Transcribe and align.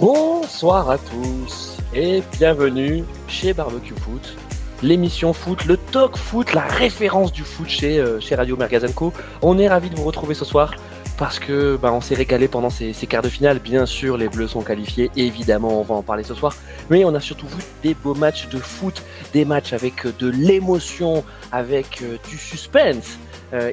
Bonsoir 0.00 0.90
à 0.90 0.98
tous 0.98 1.78
et 1.94 2.22
bienvenue 2.38 3.04
chez 3.28 3.52
Barbecue 3.54 3.94
Foot, 3.94 4.36
l'émission 4.82 5.32
foot, 5.32 5.64
le 5.66 5.76
talk 5.76 6.16
foot, 6.16 6.52
la 6.52 6.62
référence 6.62 7.32
du 7.32 7.42
foot 7.42 7.68
chez, 7.68 7.98
euh, 7.98 8.18
Radio 8.32 8.56
Mergazenco. 8.56 9.12
On 9.40 9.56
est 9.56 9.68
ravis 9.68 9.90
de 9.90 9.94
vous 9.94 10.02
retrouver 10.02 10.34
ce 10.34 10.44
soir 10.44 10.74
parce 11.16 11.38
que 11.38 11.76
bah, 11.80 11.92
on 11.92 12.00
s'est 12.00 12.16
régalé 12.16 12.48
pendant 12.48 12.70
ces, 12.70 12.92
quarts 13.08 13.22
de 13.22 13.28
finale. 13.28 13.60
Bien 13.60 13.86
sûr, 13.86 14.16
les 14.16 14.28
Bleus 14.28 14.48
sont 14.48 14.62
qualifiés, 14.62 15.12
évidemment, 15.16 15.80
on 15.80 15.84
va 15.84 15.94
en 15.94 16.02
parler 16.02 16.24
ce 16.24 16.34
soir. 16.34 16.56
Mais 16.90 17.04
on 17.04 17.14
a 17.14 17.20
surtout 17.20 17.46
vu 17.46 17.62
des 17.84 17.94
beaux 17.94 18.14
matchs 18.14 18.48
de 18.48 18.58
foot, 18.58 19.00
des 19.32 19.44
matchs 19.44 19.72
avec 19.72 20.06
de 20.18 20.28
l'émotion, 20.28 21.24
avec 21.52 22.02
euh, 22.02 22.16
du 22.28 22.36
suspense 22.36 23.12
euh, 23.12 23.23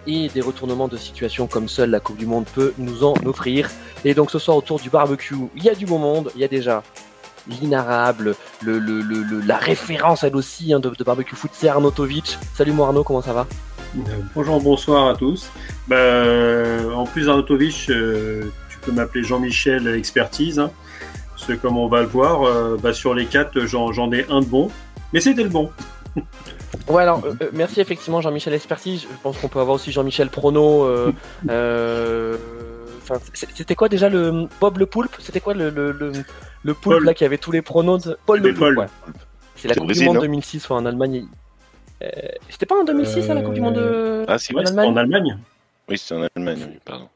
et 0.06 0.30
des 0.30 0.42
retournements 0.42 0.88
de 0.88 0.98
situation 0.98 1.48
comme 1.48 1.68
seule 1.68 1.90
la 1.90 2.00
Coupe 2.00 2.18
du 2.18 2.26
Monde 2.26 2.46
peut 2.54 2.74
nous 2.78 3.04
en 3.04 3.14
offrir. 3.26 3.70
Et 4.06 4.14
donc 4.14 4.32
ce 4.32 4.40
soir 4.40 4.58
autour 4.58 4.80
du 4.80 4.90
barbecue, 4.90 5.36
il 5.56 5.64
y 5.64 5.70
a 5.70 5.76
du 5.76 5.86
beau 5.86 5.98
monde, 5.98 6.32
il 6.36 6.42
y 6.42 6.44
a 6.44 6.48
déjà 6.48 6.84
l'inarable, 7.48 8.36
le, 8.62 8.78
le, 8.78 9.02
le, 9.02 9.42
la 9.42 9.58
référence 9.58 10.24
elle 10.24 10.36
aussi 10.36 10.74
hein, 10.74 10.80
de, 10.80 10.92
barbecue 11.04 11.36
foot, 11.36 11.52
c'est 11.54 11.68
Arnaud 11.68 11.92
Tovic. 11.92 12.38
Salut 12.54 12.74
moi 12.74 12.88
Arnaud, 12.88 13.04
comment 13.04 13.22
ça 13.22 13.34
va? 13.34 13.48
Euh, 13.98 14.02
Bonjour, 14.36 14.62
bonsoir 14.62 15.10
à 15.10 15.16
tous. 15.16 15.50
Euh, 15.92 16.94
en 16.94 17.06
plus 17.06 17.28
Arnaud 17.30 17.46
euh, 17.50 18.44
tu 18.70 18.78
peux 18.82 18.92
m'appeler 18.92 19.24
Jean-Michel 19.24 19.88
Expertise. 19.88 20.60
Hein, 20.60 20.72
comme 21.62 21.78
on 21.78 21.88
va 21.88 22.02
le 22.02 22.08
voir, 22.08 22.44
euh, 22.44 22.78
bah, 22.82 22.94
sur 22.94 23.14
les 23.14 23.26
quatre, 23.26 23.66
j'en 23.66 24.12
ai 24.12 24.26
un 24.30 24.42
de 24.42 24.46
bon. 24.46 24.72
Mais 25.14 25.20
c'était 25.20 25.44
le 25.44 25.50
bon. 25.50 25.70
Ouais, 26.88 27.02
alors 27.04 27.22
euh, 27.26 27.34
merci 27.54 27.82
effectivement 27.82 28.22
Jean-Michel 28.22 28.54
Expertise. 28.54 29.02
Je 29.02 29.08
pense 29.24 29.38
qu'on 29.38 29.48
peut 29.48 29.60
avoir 29.60 29.76
aussi 29.76 29.92
Jean-Michel 29.92 30.30
Prono. 30.30 30.84
Euh, 30.86 31.12
euh, 31.50 32.38
c'était 33.34 33.76
quoi 33.76 33.90
déjà 33.90 34.10
le 34.10 34.48
Bob 34.60 34.78
le 34.78 34.86
Poulpe? 34.86 35.16
C'était 35.20 35.42
quoi 35.42 35.54
le, 35.54 35.70
le, 35.70 35.92
le, 35.92 36.12
le 36.64 36.74
poulpe 36.74 36.98
Paul. 36.98 37.06
là 37.06 37.14
qui 37.14 37.26
avait 37.26 37.38
tous 37.38 37.52
les 37.52 37.62
pronos 37.62 37.98
de... 38.06 38.18
Paul 38.26 38.40
le 38.40 38.54
Paul. 38.54 38.76
Poulpe. 38.76 38.80
Ouais. 38.80 39.14
C'est 39.56 39.68
la 39.68 39.76
Coupe 39.76 39.92
du 39.92 40.04
Monde 40.06 40.16
non 40.16 40.22
2006 40.22 40.66
enfin, 40.66 40.76
en 40.76 40.86
Allemagne. 40.86 41.26
Euh, 42.04 42.08
C'était 42.50 42.66
pas 42.66 42.80
en 42.80 42.84
2006 42.84 43.30
hein, 43.30 43.34
la 43.36 43.42
Coupe 43.42 43.54
du 43.54 43.62
Monde 43.62 43.76
de... 43.76 44.26
Ah, 44.28 44.38
si, 44.40 44.56
en 44.56 44.60
Allemagne 44.60 44.90
En 44.90 44.98
Allemagne 44.98 45.38
Oui, 45.90 45.98
c'est 45.98 46.16
en 46.16 46.26
Allemagne, 46.36 46.66
oui, 46.70 46.80
pardon. 46.86 47.10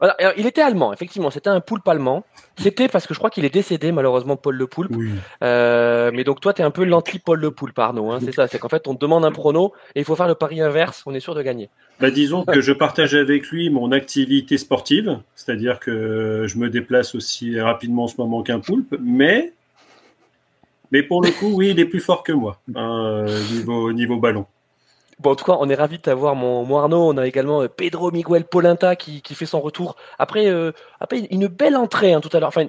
Alors, 0.00 0.14
il 0.36 0.46
était 0.46 0.62
allemand, 0.62 0.92
effectivement. 0.92 1.30
C'était 1.30 1.50
un 1.50 1.60
poulpe 1.60 1.86
allemand. 1.86 2.24
C'était 2.56 2.88
parce 2.88 3.06
que 3.06 3.14
je 3.14 3.18
crois 3.18 3.30
qu'il 3.30 3.44
est 3.44 3.52
décédé, 3.52 3.92
malheureusement, 3.92 4.36
Paul 4.36 4.56
Le 4.56 4.66
Poulpe. 4.66 4.94
Oui. 4.96 5.10
Euh, 5.42 6.10
mais 6.14 6.24
donc, 6.24 6.40
toi, 6.40 6.54
tu 6.54 6.62
es 6.62 6.64
un 6.64 6.70
peu 6.70 6.84
l'anti-Paul 6.84 7.38
Le 7.38 7.50
Poulpe, 7.50 7.78
Arnaud. 7.78 8.10
Hein, 8.10 8.18
c'est 8.24 8.32
ça. 8.32 8.46
C'est 8.48 8.58
qu'en 8.58 8.68
fait, 8.68 8.88
on 8.88 8.94
te 8.94 9.00
demande 9.00 9.24
un 9.24 9.32
prono 9.32 9.72
et 9.94 10.00
il 10.00 10.04
faut 10.04 10.16
faire 10.16 10.28
le 10.28 10.34
pari 10.34 10.60
inverse. 10.60 11.02
On 11.06 11.14
est 11.14 11.20
sûr 11.20 11.34
de 11.34 11.42
gagner. 11.42 11.68
Bah, 12.00 12.10
disons 12.10 12.44
que 12.44 12.62
je 12.62 12.72
partage 12.72 13.14
avec 13.14 13.48
lui 13.48 13.68
mon 13.68 13.92
activité 13.92 14.56
sportive, 14.56 15.20
c'est-à-dire 15.34 15.78
que 15.78 16.46
je 16.46 16.56
me 16.56 16.70
déplace 16.70 17.14
aussi 17.14 17.60
rapidement 17.60 18.04
en 18.04 18.08
ce 18.08 18.14
moment 18.16 18.42
qu'un 18.42 18.58
poulpe, 18.58 18.96
mais, 19.02 19.52
mais 20.92 21.02
pour 21.02 21.20
le 21.20 21.30
coup, 21.30 21.52
oui, 21.52 21.70
il 21.70 21.80
est 21.80 21.84
plus 21.84 22.00
fort 22.00 22.22
que 22.22 22.32
moi, 22.32 22.58
hein, 22.74 23.04
euh, 23.04 23.42
niveau, 23.52 23.92
niveau 23.92 24.16
ballon. 24.16 24.46
Bon, 25.20 25.32
en 25.32 25.34
tout 25.34 25.44
cas, 25.44 25.56
on 25.60 25.68
est 25.68 25.74
ravis 25.74 25.98
de 25.98 26.02
t'avoir, 26.02 26.34
mon, 26.34 26.64
mon 26.64 26.78
Arnaud. 26.78 27.08
On 27.08 27.16
a 27.18 27.26
également 27.26 27.62
euh, 27.62 27.68
Pedro 27.68 28.10
Miguel 28.10 28.44
Polenta 28.44 28.96
qui, 28.96 29.22
qui 29.22 29.34
fait 29.34 29.46
son 29.46 29.60
retour. 29.60 29.96
Après, 30.18 30.48
euh, 30.48 30.72
après 30.98 31.20
une 31.30 31.46
belle 31.46 31.76
entrée 31.76 32.12
hein, 32.12 32.20
tout 32.20 32.34
à 32.34 32.40
l'heure. 32.40 32.48
Enfin, 32.48 32.66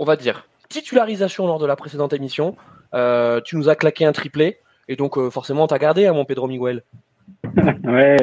on 0.00 0.04
va 0.04 0.16
dire 0.16 0.46
titularisation 0.68 1.46
lors 1.46 1.58
de 1.58 1.66
la 1.66 1.76
précédente 1.76 2.12
émission. 2.12 2.56
Euh, 2.94 3.40
tu 3.40 3.56
nous 3.56 3.68
as 3.68 3.76
claqué 3.76 4.04
un 4.04 4.12
triplé. 4.12 4.58
Et 4.88 4.96
donc, 4.96 5.16
euh, 5.16 5.30
forcément, 5.30 5.66
t'as 5.66 5.78
gardé, 5.78 6.06
hein, 6.06 6.12
mon 6.12 6.24
Pedro 6.24 6.48
Miguel. 6.48 6.82
ouais, 7.84 8.16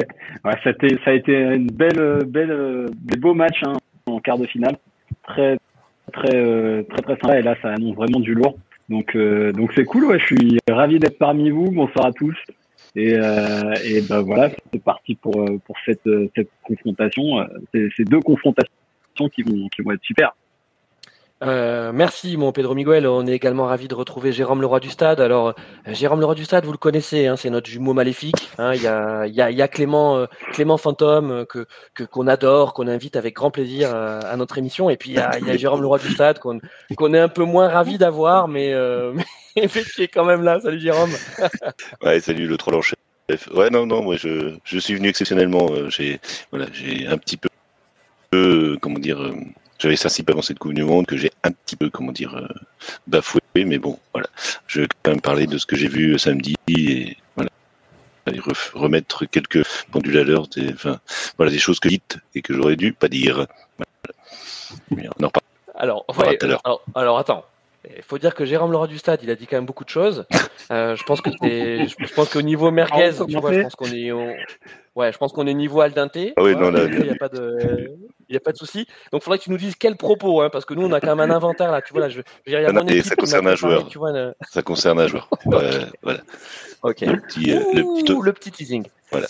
ouais 0.44 0.58
ça, 0.62 0.68
a 0.68 0.70
été, 0.70 0.98
ça 1.04 1.10
a 1.10 1.14
été 1.14 1.32
une 1.32 1.68
belle, 1.68 2.24
belle, 2.26 2.90
des 2.94 3.18
beaux 3.18 3.34
matchs 3.34 3.62
hein, 3.64 3.74
en 4.06 4.20
quart 4.20 4.38
de 4.38 4.46
finale. 4.46 4.76
Très, 5.26 5.58
très, 6.12 6.36
euh, 6.36 6.82
très, 6.90 7.02
très 7.02 7.16
sympa. 7.16 7.38
Et 7.38 7.42
là, 7.42 7.56
ça 7.62 7.70
annonce 7.70 7.96
vraiment 7.96 8.20
du 8.20 8.34
lourd. 8.34 8.56
Donc, 8.88 9.16
euh, 9.16 9.52
donc 9.52 9.72
c'est 9.74 9.84
cool. 9.84 10.04
Ouais, 10.04 10.18
je 10.18 10.26
suis 10.26 10.58
ravi 10.70 10.98
d'être 10.98 11.18
parmi 11.18 11.50
vous. 11.50 11.70
Bonsoir 11.70 12.06
à 12.06 12.12
tous. 12.12 12.36
Et, 12.94 13.14
euh, 13.14 13.74
et 13.84 14.02
ben 14.02 14.20
voilà, 14.20 14.50
c'est 14.72 14.82
parti 14.82 15.14
pour 15.14 15.44
pour 15.64 15.76
cette 15.86 16.08
cette 16.36 16.50
confrontation. 16.62 17.46
C'est 17.72 17.88
ces 17.96 18.04
deux 18.04 18.20
confrontations 18.20 18.70
qui 19.32 19.42
vont 19.42 19.68
qui 19.68 19.82
vont 19.82 19.92
être 19.92 20.04
super. 20.04 20.34
Euh, 21.42 21.90
merci 21.92 22.36
mon 22.36 22.52
Pedro 22.52 22.74
Miguel. 22.74 23.06
On 23.06 23.26
est 23.26 23.32
également 23.32 23.66
ravi 23.66 23.88
de 23.88 23.94
retrouver 23.94 24.32
Jérôme 24.32 24.60
Leroy 24.60 24.78
du 24.80 24.90
Stade. 24.90 25.20
Alors 25.20 25.48
euh, 25.48 25.52
Jérôme 25.88 26.20
Leroy 26.20 26.34
du 26.34 26.44
Stade, 26.44 26.64
vous 26.64 26.72
le 26.72 26.78
connaissez, 26.78 27.26
hein, 27.26 27.36
c'est 27.36 27.50
notre 27.50 27.68
jumeau 27.68 27.94
maléfique. 27.94 28.50
Hein. 28.58 28.74
Il 28.74 28.82
y, 28.82 28.86
a, 28.86 29.68
Clément 29.68 30.18
euh, 30.18 30.26
Clément 30.52 30.76
Fantôme 30.76 31.44
que 31.46 31.66
qu'on 32.04 32.28
adore, 32.28 32.74
qu'on 32.74 32.86
invite 32.86 33.16
avec 33.16 33.34
grand 33.34 33.50
plaisir 33.50 33.94
à 33.94 34.36
notre 34.36 34.58
émission. 34.58 34.88
Et 34.88 34.96
puis 34.96 35.10
il 35.10 35.16
y 35.16 35.18
a, 35.18 35.38
y 35.40 35.50
a 35.50 35.56
Jérôme 35.56 35.82
Leroy 35.82 35.98
du 35.98 36.10
Stade 36.10 36.38
qu'on 36.38 36.60
est 37.14 37.18
un 37.18 37.28
peu 37.28 37.44
moins 37.44 37.68
ravi 37.68 37.98
d'avoir, 37.98 38.46
mais, 38.48 38.72
mais 39.56 39.68
qui 39.68 40.02
est 40.02 40.08
quand 40.08 40.24
même 40.24 40.42
là. 40.42 40.60
Salut 40.60 40.80
Jérôme. 40.80 41.10
ouais, 42.02 42.20
salut 42.20 42.46
le 42.46 42.56
troll 42.56 42.76
en 42.76 42.82
chef. 42.82 42.98
Ouais, 43.54 43.70
non, 43.70 43.86
non, 43.86 44.02
moi 44.02 44.16
je, 44.16 44.56
je 44.64 44.78
suis 44.78 44.94
venu 44.94 45.08
exceptionnellement. 45.08 45.68
J'ai 45.88 46.20
voilà, 46.50 46.66
j'ai 46.72 47.06
un 47.06 47.18
petit 47.18 47.36
peu, 47.36 48.78
comment 48.80 48.98
dire, 48.98 49.18
j'avais 49.82 49.96
ça 49.96 50.08
pendant 50.24 50.42
cette 50.42 50.60
Coupe 50.60 50.74
du 50.74 50.84
Monde 50.84 51.06
que 51.06 51.16
j'ai 51.16 51.32
un 51.42 51.50
petit 51.50 51.74
peu, 51.74 51.90
comment 51.90 52.12
dire, 52.12 52.36
euh, 52.36 52.46
bafoué, 53.08 53.40
mais 53.56 53.78
bon, 53.78 53.98
voilà. 54.12 54.28
Je 54.68 54.82
vais 54.82 54.88
quand 55.02 55.10
même 55.10 55.20
parler 55.20 55.46
de 55.48 55.58
ce 55.58 55.66
que 55.66 55.74
j'ai 55.74 55.88
vu 55.88 56.16
samedi 56.20 56.54
et 56.68 57.16
voilà. 57.34 57.50
Remettre 58.74 59.24
quelques 59.26 59.66
pendules 59.90 60.18
à 60.18 60.22
l'heure, 60.22 60.46
des, 60.46 60.72
enfin, 60.72 61.00
voilà, 61.36 61.50
des 61.50 61.58
choses 61.58 61.80
que 61.80 61.88
dites 61.88 62.18
et 62.36 62.42
que 62.42 62.54
j'aurais 62.54 62.76
dû 62.76 62.92
pas 62.92 63.08
dire. 63.08 63.46
Voilà. 63.76 63.90
Mais 64.90 65.08
on 65.18 65.24
en 65.24 65.26
reparle. 65.26 65.44
Alors, 65.74 66.04
On 66.06 66.14
ouais, 66.14 66.36
tout 66.36 66.46
à 66.46 66.48
l'heure. 66.48 66.60
alors, 66.64 66.82
alors, 66.94 67.18
attends. 67.18 67.44
Il 67.96 68.04
faut 68.04 68.18
dire 68.18 68.36
que 68.36 68.44
Jérôme 68.44 68.70
Leroy 68.70 68.86
du 68.86 68.98
Stade, 68.98 69.18
il 69.24 69.30
a 69.30 69.34
dit 69.34 69.48
quand 69.48 69.56
même 69.56 69.66
beaucoup 69.66 69.82
de 69.82 69.88
choses. 69.88 70.24
Euh, 70.70 70.94
je 70.94 71.02
pense 71.02 71.20
que 71.20 71.30
c'est, 71.42 71.88
je, 71.88 72.14
pense 72.14 72.30
qu'au 72.30 72.40
niveau 72.40 72.70
merguez, 72.70 73.10
Ah, 73.12 73.22
on 73.22 73.26
tu 73.26 73.36
vois, 73.36 73.52
je 73.52 73.62
pense 73.62 73.74
qu'on 73.74 73.90
est, 73.90 74.12
au- 74.12 74.32
ouais, 74.94 75.12
je 75.12 75.18
pense 75.18 75.32
qu'on 75.32 75.48
est 75.48 75.54
niveau 75.54 75.80
al 75.80 75.92
dente. 75.92 76.16
Ah 76.36 76.42
oui, 76.42 76.54
non, 76.54 76.70
là, 76.70 76.84
il 76.84 77.02
n'y 77.02 77.10
a 77.10 77.16
pas 77.16 77.28
de, 77.28 77.90
il 78.32 78.34
y 78.34 78.38
a 78.38 78.40
pas 78.40 78.52
de 78.52 78.56
souci. 78.56 78.86
Donc, 79.12 79.20
il 79.20 79.24
faudrait 79.24 79.38
que 79.38 79.44
tu 79.44 79.50
nous 79.50 79.58
dises 79.58 79.74
quel 79.78 79.96
propos, 79.96 80.40
hein, 80.40 80.48
parce 80.50 80.64
que 80.64 80.74
nous, 80.74 80.86
on 80.86 80.92
a 80.92 81.00
quand 81.00 81.14
même 81.14 81.30
un 81.30 81.34
inventaire 81.34 81.70
là. 81.70 81.82
Tu 81.82 81.92
vois 81.92 82.00
là, 82.00 82.08
je, 82.08 82.22
je 82.46 82.52
y 82.52 82.56
a 82.56 82.72
mon 82.72 82.86
équipe 82.86 83.04
ça 83.04 83.14
concerne 83.14 83.46
un 83.46 83.54
joueur. 83.54 83.88
Tu 83.88 83.98
vois, 83.98 84.12
Ça 84.50 84.62
concerne 84.62 85.00
un 85.00 85.06
joueur. 85.06 85.28
Euh, 85.52 85.84
voilà. 86.02 86.20
Ok. 86.82 87.00
Le 87.02 87.20
petit, 87.20 87.52
euh, 87.52 87.60
le 87.74 87.82
petit, 87.82 88.14
le 88.22 88.32
petit 88.32 88.50
teasing. 88.50 88.86
Voilà. 89.10 89.26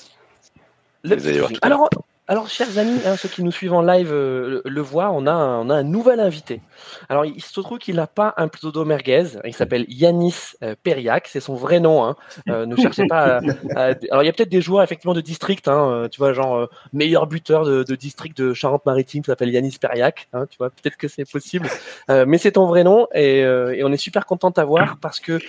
Le 1.02 1.10
Vous 1.10 1.16
petit 1.16 1.28
allez 1.28 1.38
voir 1.38 1.48
teasing. 1.48 1.60
Alors, 1.62 1.88
alors, 2.28 2.48
chers 2.48 2.78
amis, 2.78 3.00
hein, 3.04 3.16
ceux 3.16 3.28
qui 3.28 3.42
nous 3.42 3.50
suivent 3.50 3.72
en 3.72 3.82
live 3.82 4.12
euh, 4.12 4.62
le, 4.64 4.80
voient, 4.80 5.10
on 5.10 5.26
a, 5.26 5.32
un, 5.32 5.66
on 5.66 5.70
a 5.70 5.74
un 5.74 5.82
nouvel 5.82 6.20
invité. 6.20 6.60
Alors, 7.08 7.26
il 7.26 7.42
se 7.42 7.60
trouve 7.60 7.78
qu'il 7.78 7.96
n'a 7.96 8.06
pas 8.06 8.32
un 8.36 8.46
pseudo 8.46 8.84
merguez. 8.84 9.24
Il 9.44 9.54
s'appelle 9.54 9.86
Yanis 9.88 10.54
euh. 10.62 10.76
C'est 11.24 11.40
son 11.40 11.56
vrai 11.56 11.80
nom. 11.80 12.04
Hein. 12.04 12.14
Euh, 12.48 12.64
ne 12.64 12.76
cherchez 12.76 13.06
pas. 13.08 13.40
À, 13.74 13.92
Alors, 14.10 14.22
il 14.22 14.26
y 14.26 14.28
a 14.28 14.32
peut-être 14.32 14.48
des 14.50 14.60
joueurs 14.60 14.84
effectivement 14.84 15.14
de 15.14 15.20
district. 15.20 15.66
Hein, 15.66 15.90
euh, 15.90 16.08
tu 16.08 16.18
vois, 16.18 16.32
genre 16.32 16.68
meilleur 16.92 17.26
buteur 17.26 17.64
de, 17.64 17.94
district 17.96 18.36
de 18.36 18.54
Charente-Maritime 18.54 19.24
s'appelle 19.24 19.50
Yanis 19.50 19.78
Periac. 19.80 20.28
Hein, 20.32 20.46
tu 20.48 20.58
vois, 20.58 20.70
peut-être 20.70 20.96
que 20.96 21.08
c'est 21.08 21.28
possible. 21.28 21.68
Mais 22.08 22.38
c'est 22.38 22.52
ton 22.52 22.66
vrai 22.66 22.84
nom 22.84 23.08
et, 23.14 23.44
on 23.84 23.92
est 23.92 23.96
super 23.96 24.26
content 24.26 24.50
de 24.50 24.54
t'avoir 24.54 24.98
parce 24.98 25.18
que 25.18 25.40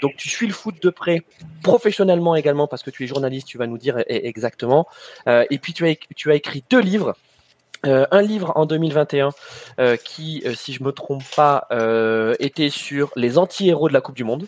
donc 0.00 0.16
tu 0.16 0.30
suis 0.30 0.46
le 0.46 0.54
foot 0.54 0.82
de 0.82 0.88
près, 0.88 1.22
professionnellement 1.62 2.34
également 2.36 2.66
parce 2.66 2.82
que 2.82 2.90
tu 2.90 3.04
es 3.04 3.06
journaliste. 3.06 3.46
Tu 3.46 3.58
vas 3.58 3.66
nous 3.66 3.78
dire 3.78 3.98
e- 3.98 4.04
exactement. 4.08 4.86
Et 5.26 5.58
puis 5.58 5.72
tu 5.74 5.86
as, 5.86 5.94
tu 6.14 6.30
as 6.30 6.34
écrit 6.34 6.64
deux 6.70 6.80
livres. 6.80 7.14
Euh, 7.84 8.06
un 8.10 8.22
livre 8.22 8.52
en 8.56 8.66
2021 8.66 9.30
euh, 9.78 9.96
qui, 9.96 10.42
euh, 10.46 10.54
si 10.54 10.72
je 10.72 10.82
me 10.82 10.92
trompe 10.92 11.22
pas, 11.36 11.66
était 12.38 12.70
sur 12.70 13.12
les 13.16 13.38
anti-héros 13.38 13.88
de 13.88 13.94
la 13.94 14.00
Coupe 14.00 14.16
du 14.16 14.24
Monde. 14.24 14.46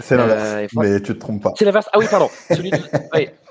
C'est 0.00 0.16
l'inverse, 0.16 0.72
mais 0.74 1.00
tu 1.00 1.14
te 1.14 1.18
trompes 1.18 1.42
pas. 1.42 1.52
C'est 1.56 1.64
l'inverse. 1.64 1.88
Ah 1.92 1.98
oui, 1.98 2.06
pardon. 2.10 2.28
Celui 2.48 2.70
de-. 2.70 2.78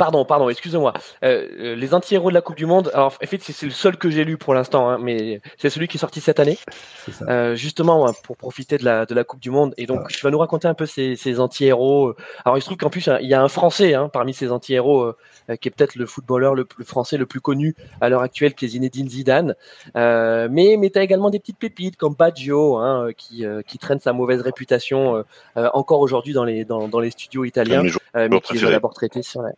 Pardon, 0.00 0.24
pardon, 0.24 0.48
excusez-moi. 0.48 0.94
Euh, 1.22 1.46
euh, 1.58 1.76
les 1.76 1.92
anti-héros 1.92 2.30
de 2.30 2.34
la 2.34 2.40
Coupe 2.40 2.56
du 2.56 2.64
Monde. 2.64 2.90
Alors, 2.94 3.08
en 3.22 3.26
fait, 3.26 3.42
c'est 3.42 3.66
le 3.66 3.70
seul 3.70 3.98
que 3.98 4.08
j'ai 4.08 4.24
lu 4.24 4.38
pour 4.38 4.54
l'instant, 4.54 4.88
hein, 4.88 4.96
mais 4.98 5.42
c'est 5.58 5.68
celui 5.68 5.88
qui 5.88 5.98
est 5.98 6.00
sorti 6.00 6.22
cette 6.22 6.40
année. 6.40 6.56
C'est 7.04 7.12
ça. 7.12 7.26
Euh, 7.28 7.54
justement 7.54 8.04
ouais, 8.04 8.12
pour 8.24 8.38
profiter 8.38 8.78
de 8.78 8.84
la, 8.86 9.04
de 9.04 9.14
la 9.14 9.24
Coupe 9.24 9.40
du 9.40 9.50
Monde. 9.50 9.74
Et 9.76 9.84
donc, 9.84 10.08
tu 10.08 10.24
vas 10.24 10.30
nous 10.30 10.38
raconter 10.38 10.68
un 10.68 10.72
peu 10.72 10.86
ces, 10.86 11.16
ces 11.16 11.38
anti-héros. 11.38 12.14
Alors, 12.46 12.56
il 12.56 12.62
se 12.62 12.66
trouve 12.66 12.78
qu'en 12.78 12.88
plus, 12.88 13.10
il 13.20 13.28
y 13.28 13.34
a 13.34 13.42
un 13.42 13.48
Français 13.48 13.92
hein, 13.92 14.08
parmi 14.10 14.32
ces 14.32 14.50
anti-héros 14.50 15.02
euh, 15.02 15.16
euh, 15.50 15.56
qui 15.56 15.68
est 15.68 15.70
peut-être 15.70 15.96
le 15.96 16.06
footballeur 16.06 16.54
le, 16.54 16.64
plus 16.64 16.86
français 16.86 17.18
le 17.18 17.26
plus 17.26 17.42
connu 17.42 17.76
à 18.00 18.08
l'heure 18.08 18.22
actuelle, 18.22 18.54
qui 18.54 18.64
est 18.64 18.68
Zinedine 18.68 19.10
Zidane. 19.10 19.54
Euh, 19.96 20.48
mais 20.50 20.76
mais 20.78 20.88
tu 20.88 20.98
as 20.98 21.02
également 21.02 21.28
des 21.28 21.40
petites 21.40 21.58
pépites 21.58 21.96
comme 21.98 22.14
Baggio, 22.14 22.78
hein, 22.78 23.08
euh, 23.08 23.12
qui, 23.12 23.44
euh, 23.44 23.60
qui 23.60 23.76
traîne 23.76 24.00
sa 24.00 24.14
mauvaise 24.14 24.40
réputation 24.40 25.16
euh, 25.16 25.22
euh, 25.58 25.68
encore 25.74 26.00
aujourd'hui 26.00 26.32
dans 26.32 26.44
les, 26.44 26.64
dans, 26.64 26.88
dans 26.88 27.00
les 27.00 27.10
studios 27.10 27.44
italiens, 27.44 27.82
euh, 28.16 28.28
mais 28.30 28.40
qui 28.40 28.56
est 28.56 28.62
d'abord 28.62 28.94
traité 28.94 29.22
sur 29.22 29.42
la... 29.42 29.50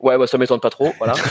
Ouais. 0.00 0.10
Ouais, 0.10 0.18
bah, 0.18 0.26
ça 0.26 0.38
m'étonne 0.38 0.60
pas 0.60 0.70
trop, 0.70 0.92
voilà. 0.98 1.14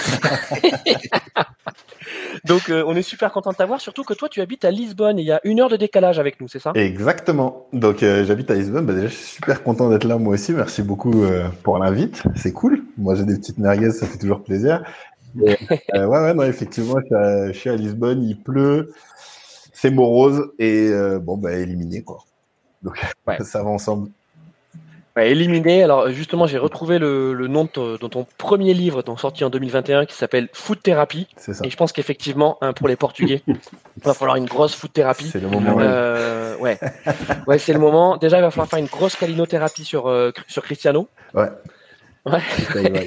Donc, 2.45 2.69
euh, 2.69 2.83
on 2.87 2.95
est 2.95 3.01
super 3.01 3.31
content 3.31 3.51
de 3.51 3.55
t'avoir, 3.55 3.81
surtout 3.81 4.03
que 4.03 4.13
toi, 4.13 4.29
tu 4.29 4.41
habites 4.41 4.63
à 4.65 4.71
Lisbonne 4.71 5.19
et 5.19 5.21
il 5.21 5.27
y 5.27 5.31
a 5.31 5.41
une 5.43 5.59
heure 5.59 5.69
de 5.69 5.75
décalage 5.75 6.19
avec 6.19 6.39
nous, 6.39 6.47
c'est 6.47 6.59
ça? 6.59 6.71
Exactement. 6.75 7.67
Donc 7.73 8.03
euh, 8.03 8.25
j'habite 8.25 8.49
à 8.51 8.55
Lisbonne. 8.55 8.85
Bah, 8.85 8.93
déjà, 8.93 9.07
je 9.07 9.15
suis 9.15 9.35
super 9.35 9.63
content 9.63 9.89
d'être 9.89 10.05
là 10.05 10.17
moi 10.17 10.33
aussi. 10.33 10.53
Merci 10.53 10.81
beaucoup 10.81 11.23
euh, 11.23 11.49
pour 11.63 11.77
l'invite. 11.79 12.23
C'est 12.35 12.53
cool. 12.53 12.83
Moi, 12.97 13.15
j'ai 13.15 13.25
des 13.25 13.37
petites 13.37 13.57
merguez, 13.57 13.91
ça 13.91 14.07
fait 14.07 14.17
toujours 14.17 14.43
plaisir. 14.43 14.83
Et, 15.45 15.57
euh, 15.95 16.05
ouais, 16.05 16.19
ouais, 16.19 16.33
non, 16.33 16.43
effectivement, 16.43 16.95
je 16.99 17.05
suis, 17.05 17.15
à, 17.15 17.51
je 17.51 17.57
suis 17.57 17.69
à 17.69 17.75
Lisbonne. 17.75 18.23
Il 18.23 18.41
pleut. 18.41 18.93
c'est 19.73 19.91
morose 19.91 20.51
et 20.59 20.91
bon, 21.21 21.37
bah, 21.37 21.53
éliminé, 21.53 22.01
quoi. 22.01 22.19
Donc, 22.81 22.99
ça 23.43 23.63
va 23.63 23.69
ensemble. 23.69 24.09
Éliminé. 25.25 25.83
Alors, 25.83 26.09
justement, 26.09 26.47
j'ai 26.47 26.57
retrouvé 26.57 26.99
le, 26.99 27.33
nom 27.47 27.65
de 27.65 27.97
ton, 28.07 28.25
premier 28.37 28.73
livre, 28.73 29.03
sorti 29.17 29.43
en 29.43 29.49
2021, 29.49 30.05
qui 30.05 30.15
s'appelle 30.15 30.49
Foot 30.53 30.81
Therapy. 30.81 31.27
Et 31.63 31.69
je 31.69 31.77
pense 31.77 31.91
qu'effectivement, 31.91 32.57
hein, 32.61 32.73
pour 32.73 32.87
les 32.87 32.95
Portugais, 32.95 33.41
il 33.47 33.55
va 34.03 34.13
falloir 34.13 34.37
une 34.37 34.45
grosse 34.45 34.75
foot 34.75 34.91
thérapie. 34.93 35.29
C'est 35.31 35.41
le 35.41 35.47
moment. 35.47 35.75
ouais. 35.75 36.79
ouais, 37.47 37.59
c'est 37.59 37.73
le 37.73 37.79
moment. 37.79 38.17
Déjà, 38.17 38.37
il 38.37 38.41
va 38.41 38.51
falloir 38.51 38.69
faire 38.69 38.79
une 38.79 38.85
grosse 38.85 39.15
calinothérapie 39.15 39.83
sur, 39.83 40.13
sur 40.47 40.63
Cristiano. 40.63 41.07
Ouais. 41.33 41.49
Ouais. 42.25 42.39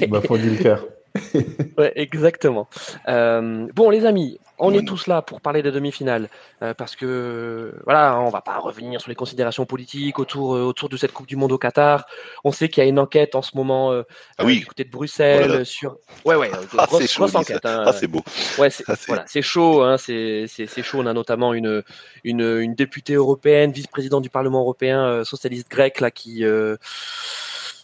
Il 0.01 0.11
m'a 0.11 0.21
fondu 0.21 0.49
le 0.49 0.57
cœur. 0.57 0.85
ouais, 1.77 1.91
exactement. 1.95 2.67
Euh, 3.07 3.67
bon, 3.75 3.89
les 3.89 4.05
amis, 4.05 4.39
on 4.59 4.73
est 4.73 4.85
tous 4.85 5.07
là 5.07 5.21
pour 5.21 5.41
parler 5.41 5.61
des 5.61 5.71
demi-finales 5.71 6.29
euh, 6.61 6.73
parce 6.73 6.95
que 6.95 7.73
voilà, 7.85 8.19
on 8.19 8.29
va 8.29 8.41
pas 8.41 8.59
revenir 8.59 9.01
sur 9.01 9.09
les 9.09 9.15
considérations 9.15 9.65
politiques 9.65 10.19
autour 10.19 10.55
euh, 10.55 10.63
autour 10.63 10.89
de 10.89 10.97
cette 10.97 11.11
Coupe 11.11 11.27
du 11.27 11.35
Monde 11.35 11.51
au 11.51 11.57
Qatar. 11.57 12.05
On 12.43 12.51
sait 12.51 12.69
qu'il 12.69 12.83
y 12.83 12.85
a 12.85 12.89
une 12.89 12.99
enquête 12.99 13.35
en 13.35 13.41
ce 13.41 13.55
moment 13.55 13.91
ah 13.93 14.45
oui. 14.45 14.59
du 14.59 14.65
côté 14.65 14.83
de 14.83 14.89
Bruxelles 14.89 15.65
sur 15.65 15.97
ouais 16.25 16.35
ouais 16.35 16.51
ah, 16.77 16.85
grosse, 16.85 17.15
grosse 17.15 17.35
enquête. 17.35 17.65
Hein. 17.65 17.83
Ah, 17.87 17.93
c'est 17.93 18.07
beau. 18.07 18.23
Ouais, 18.57 18.69
c'est 18.69 18.83
ah, 18.87 18.95
voilà, 19.07 19.25
c'est 19.27 19.41
chaud. 19.41 19.81
Hein, 19.81 19.97
c'est 19.97 20.45
c'est 20.47 20.83
chaud. 20.83 20.99
On 20.99 21.05
a 21.05 21.13
notamment 21.13 21.53
une 21.53 21.83
une, 22.23 22.59
une 22.59 22.75
députée 22.75 23.15
européenne, 23.15 23.71
vice-présidente 23.71 24.23
du 24.23 24.29
Parlement 24.29 24.61
européen, 24.61 25.23
socialiste 25.23 25.69
grecque 25.69 25.99
là 25.99 26.11
qui 26.11 26.45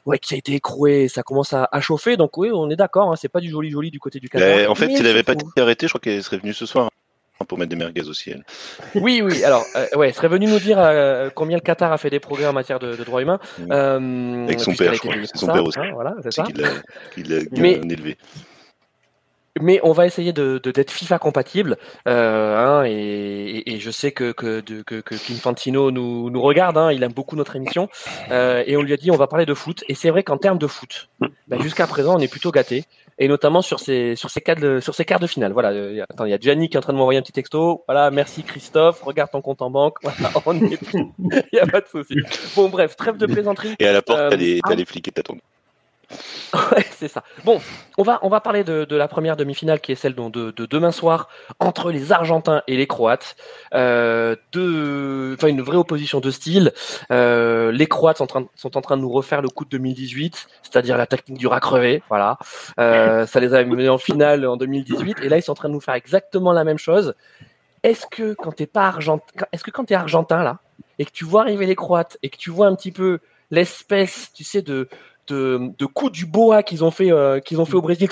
ouais, 0.09 0.19
qui 0.19 0.33
a 0.33 0.37
été 0.37 0.53
écroué, 0.53 1.07
ça 1.07 1.23
commence 1.23 1.53
à, 1.53 1.67
chauffer. 1.81 2.17
Donc 2.17 2.37
oui, 2.37 2.49
on 2.51 2.69
est 2.69 2.75
d'accord, 2.75 3.11
hein, 3.11 3.15
c'est 3.15 3.29
pas 3.29 3.39
du 3.39 3.49
joli 3.49 3.69
joli 3.69 3.91
du 3.91 3.99
côté 3.99 4.19
du 4.19 4.27
Qatar. 4.27 4.69
en 4.69 4.75
fait, 4.75 4.87
s'il 4.95 5.03
n'avait 5.03 5.23
pas 5.23 5.33
été 5.33 5.45
arrêté, 5.57 5.87
je 5.87 5.91
crois 5.91 6.01
qu'elle 6.01 6.23
serait 6.23 6.37
venue 6.37 6.53
ce 6.53 6.65
soir 6.65 6.89
hein, 7.39 7.45
pour 7.47 7.57
mettre 7.57 7.69
des 7.69 7.75
merguez 7.75 8.07
aussi. 8.09 8.31
Elle. 8.31 8.43
Oui, 9.01 9.21
oui. 9.23 9.43
Alors, 9.43 9.63
euh, 9.75 9.85
ouais, 9.95 10.11
serait 10.11 10.27
venu 10.27 10.47
nous 10.47 10.59
dire 10.59 10.79
euh, 10.79 11.29
combien 11.33 11.57
le 11.57 11.61
Qatar 11.61 11.93
a 11.93 11.97
fait 11.97 12.09
des 12.09 12.19
progrès 12.19 12.47
en 12.47 12.53
matière 12.53 12.79
de, 12.79 12.95
droits 12.95 13.21
humains. 13.21 13.39
Euh, 13.69 14.45
Avec 14.45 14.59
son 14.59 14.73
père, 14.73 14.93
je 14.93 14.99
crois. 14.99 15.13
C'est 15.23 15.37
son 15.37 15.47
père 15.47 15.63
aussi. 15.63 15.79
Hein, 15.79 15.91
voilà, 15.93 16.15
c'est 16.23 16.33
ça. 16.33 16.43
Qu'il 17.13 17.29
l'a 17.29 17.69
élevé 17.69 18.17
mais 19.61 19.79
on 19.83 19.91
va 19.91 20.05
essayer 20.05 20.33
de 20.33 20.57
d'être 20.57 20.91
FIFA 20.91 21.19
compatible. 21.19 21.77
Euh, 22.07 22.57
hein, 22.57 22.83
et, 22.85 23.73
et, 23.73 23.79
je 23.79 23.91
sais 23.91 24.11
que 24.11 24.31
que, 24.31 24.61
de, 24.61 24.81
que, 24.81 25.01
que 25.01 25.15
Infantino 25.31 25.91
nous, 25.91 26.29
nous 26.29 26.41
regarde. 26.41 26.77
Hein, 26.77 26.91
il 26.91 27.03
aime 27.03 27.13
beaucoup 27.13 27.35
notre 27.35 27.55
émission. 27.55 27.89
Euh, 28.31 28.63
et 28.65 28.77
on 28.77 28.81
lui 28.81 28.93
a 28.93 28.97
dit 28.97 29.11
on 29.11 29.17
va 29.17 29.27
parler 29.27 29.45
de 29.45 29.53
foot. 29.53 29.83
Et 29.87 29.95
c'est 29.95 30.09
vrai 30.09 30.23
qu'en 30.23 30.37
termes 30.37 30.57
de 30.57 30.67
foot, 30.67 31.09
ben, 31.47 31.61
jusqu'à 31.61 31.87
présent 31.87 32.15
on 32.15 32.19
est 32.19 32.27
plutôt 32.27 32.51
gâté. 32.51 32.85
Et 33.21 33.27
notamment 33.27 33.61
sur 33.61 33.79
ces 33.79 34.15
sur 34.15 34.29
ces 34.29 34.41
quarts 34.41 34.55
de, 34.55 34.79
sur 34.79 34.95
ces 34.95 35.05
quarts 35.05 35.19
de 35.19 35.27
finale. 35.27 35.51
Voilà. 35.51 35.71
Euh, 35.71 36.03
attends, 36.09 36.25
il 36.25 36.31
y 36.31 36.33
a 36.33 36.39
Gianni 36.39 36.69
qui 36.69 36.75
est 36.75 36.79
en 36.79 36.81
train 36.81 36.93
de 36.93 36.97
m'envoyer 36.97 37.19
un 37.19 37.23
petit 37.23 37.33
texto. 37.33 37.83
Voilà, 37.87 38.11
merci 38.11 38.43
Christophe. 38.43 39.01
Regarde 39.01 39.31
ton 39.31 39.41
compte 39.41 39.61
en 39.61 39.69
banque. 39.69 39.97
Voilà, 40.01 40.31
on 40.45 40.55
est. 40.55 40.79
Il 40.93 41.55
y 41.55 41.59
a 41.59 41.67
pas 41.67 41.81
de 41.81 41.87
souci. 41.87 42.15
Bon 42.55 42.69
bref, 42.69 42.95
trêve 42.95 43.17
de 43.17 43.25
plaisanterie. 43.25 43.75
Et 43.79 43.87
à 43.87 43.93
la 43.93 44.01
porte, 44.01 44.29
t'as 44.29 44.35
les, 44.35 44.59
t'as 44.61 44.75
les 44.75 44.85
flics 44.85 45.07
et 45.07 45.11
t'attends. 45.11 45.37
C'est 46.91 47.07
ça. 47.07 47.23
Bon, 47.43 47.61
on 47.97 48.03
va, 48.03 48.19
on 48.23 48.29
va 48.29 48.41
parler 48.41 48.63
de, 48.63 48.85
de 48.85 48.95
la 48.95 49.07
première 49.07 49.37
demi-finale 49.37 49.79
qui 49.79 49.91
est 49.91 49.95
celle 49.95 50.15
de, 50.15 50.51
de, 50.51 50.65
demain 50.65 50.91
soir 50.91 51.29
entre 51.59 51.91
les 51.91 52.11
Argentins 52.11 52.63
et 52.67 52.77
les 52.77 52.87
Croates. 52.87 53.35
Euh, 53.73 54.35
une 54.55 55.61
vraie 55.61 55.77
opposition 55.77 56.19
de 56.19 56.31
style. 56.31 56.73
Euh, 57.11 57.71
les 57.71 57.87
Croates 57.87 58.17
sont 58.17 58.23
en, 58.23 58.27
train, 58.27 58.45
sont 58.55 58.77
en 58.77 58.81
train 58.81 58.97
de 58.97 59.01
nous 59.01 59.11
refaire 59.11 59.41
le 59.41 59.49
coup 59.49 59.65
de 59.65 59.69
2018, 59.69 60.47
c'est-à-dire 60.63 60.97
la 60.97 61.05
technique 61.05 61.37
du 61.37 61.47
rat 61.47 61.59
crevé. 61.59 62.03
Voilà. 62.09 62.37
Euh, 62.79 63.25
ça 63.25 63.39
les 63.39 63.53
a 63.53 63.63
menés 63.63 63.89
en 63.89 63.97
finale 63.97 64.45
en 64.45 64.57
2018 64.57 65.17
et 65.21 65.29
là 65.29 65.37
ils 65.37 65.43
sont 65.43 65.51
en 65.51 65.55
train 65.55 65.69
de 65.69 65.73
nous 65.73 65.81
faire 65.81 65.95
exactement 65.95 66.53
la 66.53 66.63
même 66.63 66.77
chose. 66.77 67.13
Est-ce 67.83 68.05
que 68.07 68.33
quand 68.33 68.51
t'es 68.51 68.67
pas 68.67 68.87
argentin, 68.87 69.45
est-ce 69.51 69.63
que 69.63 69.71
quand 69.71 69.85
t'es 69.85 69.95
argentin 69.95 70.43
là 70.43 70.59
et 70.97 71.05
que 71.05 71.11
tu 71.11 71.23
vois 71.23 71.41
arriver 71.41 71.65
les 71.65 71.75
Croates 71.75 72.17
et 72.23 72.29
que 72.29 72.37
tu 72.37 72.49
vois 72.49 72.67
un 72.67 72.75
petit 72.75 72.91
peu 72.91 73.19
l'espèce, 73.51 74.31
tu 74.33 74.43
sais, 74.43 74.61
de, 74.61 74.89
de, 75.29 75.71
de 75.77 75.85
coups 75.85 76.11
du 76.11 76.25
boa 76.25 76.63
qu'ils 76.63 76.83
ont 76.83 76.91
fait 76.91 77.11
euh, 77.11 77.39
qu'ils 77.39 77.61
ont 77.61 77.65
fait 77.65 77.75
au 77.75 77.81
Brésil. 77.81 78.09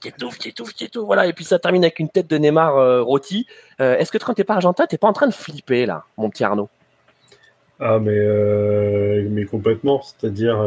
T'étouffes, 0.00 0.38
t'étouffes, 0.38 0.74
t'étouffes, 0.74 1.04
voilà. 1.04 1.26
Et 1.26 1.32
puis 1.32 1.44
ça 1.44 1.58
termine 1.58 1.84
avec 1.84 1.98
une 1.98 2.08
tête 2.08 2.28
de 2.28 2.38
Neymar 2.38 2.76
euh, 2.76 3.02
rôti. 3.02 3.46
Euh, 3.80 3.96
est-ce 3.96 4.10
que 4.10 4.18
quand 4.18 4.34
t'es 4.34 4.44
pas 4.44 4.54
argentin, 4.54 4.86
t'es 4.86 4.98
pas 4.98 5.08
en 5.08 5.12
train 5.12 5.26
de 5.26 5.34
flipper 5.34 5.86
là, 5.86 6.04
mon 6.16 6.30
petit 6.30 6.44
Arnaud? 6.44 6.68
Ah 7.80 7.98
mais 7.98 9.22
mais 9.30 9.44
complètement. 9.44 10.00
C'est-à-dire 10.02 10.64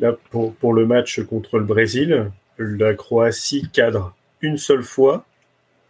là 0.00 0.16
pour 0.30 0.54
pour 0.54 0.74
le 0.74 0.86
match 0.86 1.22
contre 1.22 1.58
le 1.58 1.64
Brésil, 1.64 2.30
la 2.58 2.94
Croatie 2.94 3.68
cadre 3.72 4.14
une 4.40 4.58
seule 4.58 4.82
fois 4.82 5.24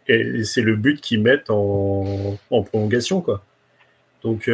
et 0.07 0.43
c'est 0.43 0.61
le 0.61 0.75
but 0.75 1.01
qu'ils 1.01 1.21
mettent 1.21 1.49
en, 1.49 2.37
en 2.51 2.63
prolongation 2.63 3.21
quoi. 3.21 3.43
Donc 4.23 4.49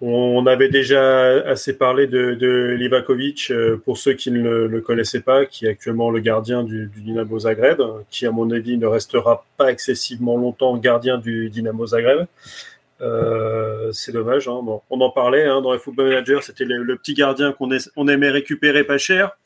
on 0.00 0.46
avait 0.46 0.68
déjà 0.68 1.42
assez 1.42 1.76
parlé 1.76 2.06
de, 2.06 2.34
de 2.34 2.76
Livakovic, 2.78 3.50
euh, 3.50 3.76
pour 3.84 3.98
ceux 3.98 4.12
qui 4.12 4.30
ne 4.30 4.66
le, 4.66 4.80
connaissaient 4.80 5.20
pas, 5.20 5.44
qui 5.44 5.66
est 5.66 5.70
actuellement 5.70 6.10
le 6.10 6.20
gardien 6.20 6.62
du, 6.62 6.86
du, 6.86 7.00
Dynamo 7.02 7.40
Zagreb, 7.40 7.82
qui 8.10 8.26
à 8.26 8.30
mon 8.30 8.50
avis 8.50 8.78
ne 8.78 8.86
restera 8.86 9.44
pas 9.56 9.70
excessivement 9.72 10.36
longtemps 10.36 10.76
gardien 10.76 11.18
du 11.18 11.50
Dynamo 11.50 11.86
Zagreb. 11.86 12.26
Euh, 13.00 13.92
c'est 13.92 14.12
dommage. 14.12 14.48
Hein. 14.48 14.60
Bon, 14.62 14.82
on 14.90 15.00
en 15.00 15.10
parlait 15.10 15.44
hein, 15.44 15.60
dans 15.60 15.72
les 15.72 15.78
Football 15.78 16.08
Manager, 16.08 16.42
c'était 16.42 16.64
le, 16.64 16.96
petit 16.96 17.14
gardien 17.14 17.52
qu'on 17.52 17.68
on 17.96 18.08
aimait 18.08 18.30
récupérer 18.30 18.84
pas 18.84 18.98
cher. 18.98 19.36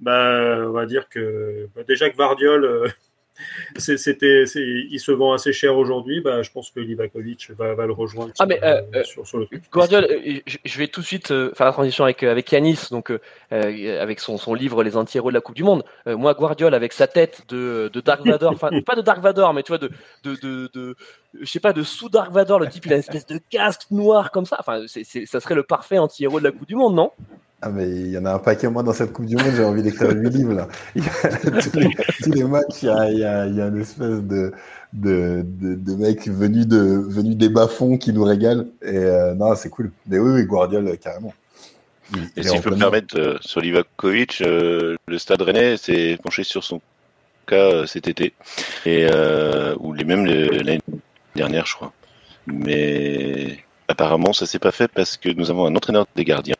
Ben, 0.00 0.64
on 0.66 0.72
va 0.72 0.86
dire 0.86 1.08
que 1.08 1.68
bah, 1.74 1.82
déjà 1.86 2.10
que 2.10 2.16
Vardiol 2.16 2.64
euh, 2.64 2.88
c'était, 3.76 4.44
il 4.44 4.98
se 4.98 5.12
vend 5.12 5.32
assez 5.32 5.52
cher 5.52 5.76
aujourd'hui. 5.76 6.20
Bah, 6.20 6.42
je 6.42 6.50
pense 6.50 6.70
que 6.70 6.80
Livakovic 6.80 7.50
va, 7.52 7.74
va 7.74 7.86
le 7.86 7.92
rejoindre 7.92 8.32
ah, 8.38 8.46
mais, 8.46 8.62
euh, 8.62 8.82
euh, 8.94 9.04
sur, 9.04 9.26
sur, 9.26 9.38
le 9.38 9.46
truc. 9.46 9.62
Guardiola, 9.70 10.06
euh, 10.08 10.40
je 10.64 10.78
vais 10.78 10.88
tout 10.88 11.00
de 11.00 11.06
suite 11.06 11.28
faire 11.28 11.66
la 11.66 11.72
transition 11.72 12.04
avec, 12.04 12.22
avec 12.22 12.50
Yanis, 12.52 12.88
donc 12.90 13.12
avec 13.50 14.20
son, 14.20 14.38
son, 14.38 14.54
livre 14.54 14.82
Les 14.82 14.96
anti-héros 14.96 15.30
de 15.30 15.34
la 15.34 15.40
Coupe 15.40 15.56
du 15.56 15.64
Monde. 15.64 15.84
moi, 16.06 16.34
Guardiola, 16.34 16.76
avec 16.76 16.92
sa 16.92 17.06
tête 17.06 17.42
de, 17.48 17.90
de 17.92 18.00
Dark 18.00 18.26
Vador, 18.26 18.52
enfin, 18.52 18.70
pas 18.84 18.96
de 18.96 19.02
Dark 19.02 19.20
Vador, 19.20 19.54
mais 19.54 19.62
tu 19.62 19.68
vois, 19.68 19.78
de, 19.78 19.90
de, 20.24 20.34
de, 20.36 20.70
de 20.72 20.96
je 21.40 21.46
sais 21.46 21.60
pas, 21.60 21.72
de 21.72 21.82
sous 21.82 22.08
Dark 22.08 22.32
Vador, 22.32 22.58
le 22.58 22.68
type, 22.68 22.86
il 22.86 22.92
a 22.92 22.96
une 22.96 23.00
espèce 23.00 23.26
de 23.26 23.40
casque 23.50 23.90
noir 23.90 24.30
comme 24.30 24.46
ça. 24.46 24.56
Enfin, 24.58 24.84
ça 24.86 25.40
serait 25.40 25.54
le 25.54 25.62
parfait 25.62 25.98
anti-héros 25.98 26.40
de 26.40 26.44
la 26.44 26.52
Coupe 26.52 26.66
du 26.66 26.74
Monde, 26.74 26.94
non? 26.94 27.12
Ah 27.62 27.70
mais 27.70 27.88
il 27.88 28.10
y 28.10 28.18
en 28.18 28.24
a 28.24 28.32
un 28.32 28.38
paquet 28.38 28.68
moi 28.68 28.82
dans 28.82 28.92
cette 28.92 29.12
Coupe 29.12 29.26
du 29.26 29.36
Monde, 29.36 29.52
j'ai 29.54 29.64
envie 29.64 29.82
d'écrire 29.82 30.10
8 30.10 30.30
livres 30.30 30.54
là. 30.54 30.68
tous, 30.94 31.78
les, 31.78 31.90
tous, 32.22 32.30
les, 32.30 32.44
matchs, 32.44 32.82
il 32.82 32.86
y 32.86 32.88
a, 32.88 33.10
il 33.10 33.18
y 33.18 33.24
a, 33.24 33.46
il 33.46 33.56
y 33.56 33.60
a 33.60 33.66
une 33.66 33.80
espèce 33.80 34.22
de, 34.22 34.52
de, 34.92 35.44
de, 35.44 35.74
de 35.74 35.94
mec 35.94 36.26
venu, 36.28 36.64
de, 36.64 36.78
venu 36.78 37.34
des 37.34 37.48
bas-fonds 37.48 37.98
qui 37.98 38.12
nous 38.12 38.24
régale. 38.24 38.66
Et 38.82 38.96
euh, 38.96 39.34
non, 39.34 39.54
c'est 39.54 39.68
cool. 39.68 39.92
Mais 40.06 40.18
oui, 40.18 40.32
oui, 40.32 40.44
Guardiola, 40.44 40.96
carrément. 40.96 41.34
et 42.36 42.42
si 42.42 42.56
je 42.56 42.62
peux 42.62 42.70
me 42.70 42.78
permettre, 42.78 43.18
euh, 43.18 43.36
sur 43.40 43.60
Livakovic, 43.60 44.40
euh, 44.40 44.96
le 45.06 45.18
stade 45.18 45.42
rennais 45.42 45.76
s'est 45.76 46.18
penché 46.22 46.44
sur 46.44 46.64
son 46.64 46.80
cas 47.46 47.56
euh, 47.56 47.86
cet 47.86 48.08
été. 48.08 48.32
Et, 48.86 49.06
euh, 49.10 49.74
ou 49.80 49.92
les 49.92 50.04
mêmes 50.04 50.24
l'année 50.24 50.80
dernière, 51.34 51.66
je 51.66 51.74
crois. 51.74 51.92
Mais 52.46 53.58
apparemment, 53.86 54.32
ça 54.32 54.46
s'est 54.46 54.58
pas 54.58 54.72
fait 54.72 54.88
parce 54.88 55.16
que 55.16 55.28
nous 55.28 55.50
avons 55.50 55.66
un 55.66 55.76
entraîneur 55.76 56.06
des 56.16 56.24
gardiens 56.24 56.56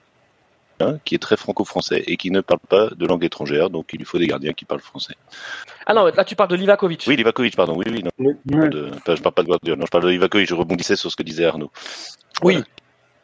qui 1.05 1.15
est 1.15 1.19
très 1.19 1.37
franco-français 1.37 2.03
et 2.07 2.17
qui 2.17 2.31
ne 2.31 2.41
parle 2.41 2.61
pas 2.69 2.91
de 2.91 3.07
langue 3.07 3.25
étrangère, 3.25 3.71
donc 3.71 3.91
il 3.93 3.99
lui 3.99 4.05
faut 4.05 4.19
des 4.19 4.27
gardiens 4.27 4.53
qui 4.53 4.65
parlent 4.65 4.81
français. 4.81 5.15
Ah 5.87 5.95
non, 5.95 6.07
là 6.07 6.25
tu 6.25 6.37
parles 6.37 6.51
de 6.51 6.57
Livakovic. 6.57 7.05
Oui, 7.07 7.17
Livakovic, 7.17 7.57
pardon. 7.57 7.77
Oui, 7.77 7.85
oui, 7.91 8.03
non. 8.03 8.11
je 8.19 9.21
parle 9.23 9.35
pas 9.35 9.43
de 9.43 9.49
Guardiola. 9.49 9.77
Non, 9.77 9.87
je 9.87 9.91
parle 9.91 10.05
de 10.05 10.11
Livakovic. 10.11 10.49
Je 10.49 10.55
rebondissais 10.55 10.97
sur 10.97 11.11
ce 11.11 11.17
que 11.17 11.23
disait 11.23 11.45
Arnaud. 11.45 11.71
Oui. 12.43 12.63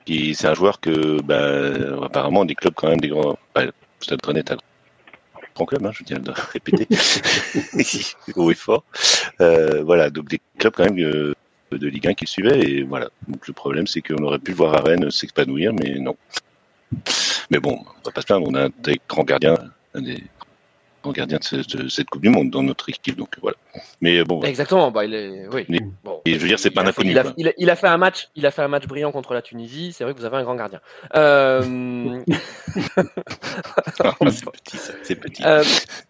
C'est 0.06 0.46
un 0.46 0.54
joueur 0.54 0.80
que, 0.80 1.20
bah, 1.22 2.04
apparemment, 2.04 2.44
des 2.44 2.54
clubs 2.54 2.74
quand 2.74 2.88
même, 2.88 3.00
des 3.00 3.08
grands. 3.08 3.36
Bah, 3.54 3.62
Stade 4.00 4.24
Rennais 4.24 4.52
un 4.52 4.56
grand 5.54 5.64
club, 5.64 5.86
hein, 5.86 5.90
je 5.92 6.04
tiens 6.04 6.18
à 6.18 6.20
le 6.20 6.32
répéter. 6.52 6.86
gros 8.28 8.50
et 8.50 8.54
fort. 8.54 8.84
Euh, 9.40 9.82
voilà, 9.82 10.10
donc 10.10 10.28
des 10.28 10.40
clubs 10.58 10.74
quand 10.76 10.84
même 10.84 10.98
euh, 10.98 11.34
de 11.72 11.88
Ligue 11.88 12.08
1 12.08 12.14
qui 12.14 12.26
suivaient. 12.26 12.60
Et 12.60 12.82
voilà. 12.82 13.08
Donc 13.26 13.48
le 13.48 13.54
problème, 13.54 13.86
c'est 13.86 14.02
qu'on 14.02 14.22
aurait 14.22 14.38
pu 14.38 14.52
le 14.52 14.56
voir 14.56 14.74
à 14.74 14.80
Rennes 14.82 15.10
s'épanouir, 15.10 15.72
mais 15.72 15.98
non. 15.98 16.16
Mais 17.50 17.58
bon, 17.58 17.78
on 17.80 18.02
va 18.04 18.12
pas 18.12 18.20
se 18.20 18.26
plaindre, 18.26 18.46
on 18.48 18.54
a 18.54 18.66
un 18.66 18.70
des 18.78 19.00
grands 19.08 19.24
gardiens, 19.24 19.56
un 19.94 20.00
des 20.00 20.22
grands 21.02 21.12
gardiens 21.12 21.38
de, 21.38 21.88
cette 21.88 22.10
Coupe 22.10 22.22
du 22.22 22.28
Monde 22.28 22.50
dans 22.50 22.62
notre 22.62 22.88
équipe, 22.88 23.16
donc 23.16 23.36
voilà. 23.40 23.56
Mais 24.00 24.24
bon. 24.24 24.42
Exactement, 24.42 24.90
bah, 24.90 25.04
il 25.04 25.14
est, 25.14 25.46
oui. 25.52 25.66
bon, 26.02 26.20
et 26.24 26.34
je 26.34 26.38
veux 26.38 26.48
dire, 26.48 26.58
c'est 26.58 26.70
pas 26.70 26.82
un 26.82 26.86
inconnu. 26.86 27.10
Il 27.10 27.18
a, 27.18 27.52
il, 27.56 27.70
a, 27.70 27.76
fait 27.76 27.86
un 27.86 27.98
match, 27.98 28.28
il 28.34 28.46
a 28.46 28.50
fait 28.50 28.62
un 28.62 28.68
match 28.68 28.86
brillant 28.86 29.12
contre 29.12 29.34
la 29.34 29.42
Tunisie. 29.42 29.92
C'est 29.92 30.04
vrai 30.04 30.14
que 30.14 30.18
vous 30.18 30.24
avez 30.24 30.36
un 30.36 30.42
grand 30.42 30.56
gardien. 30.56 30.80
Euh... 31.14 32.20
c'est 34.30 34.44
petit, 34.50 34.78
c'est 35.02 35.16
petit. 35.16 35.42
Euh, 35.44 35.62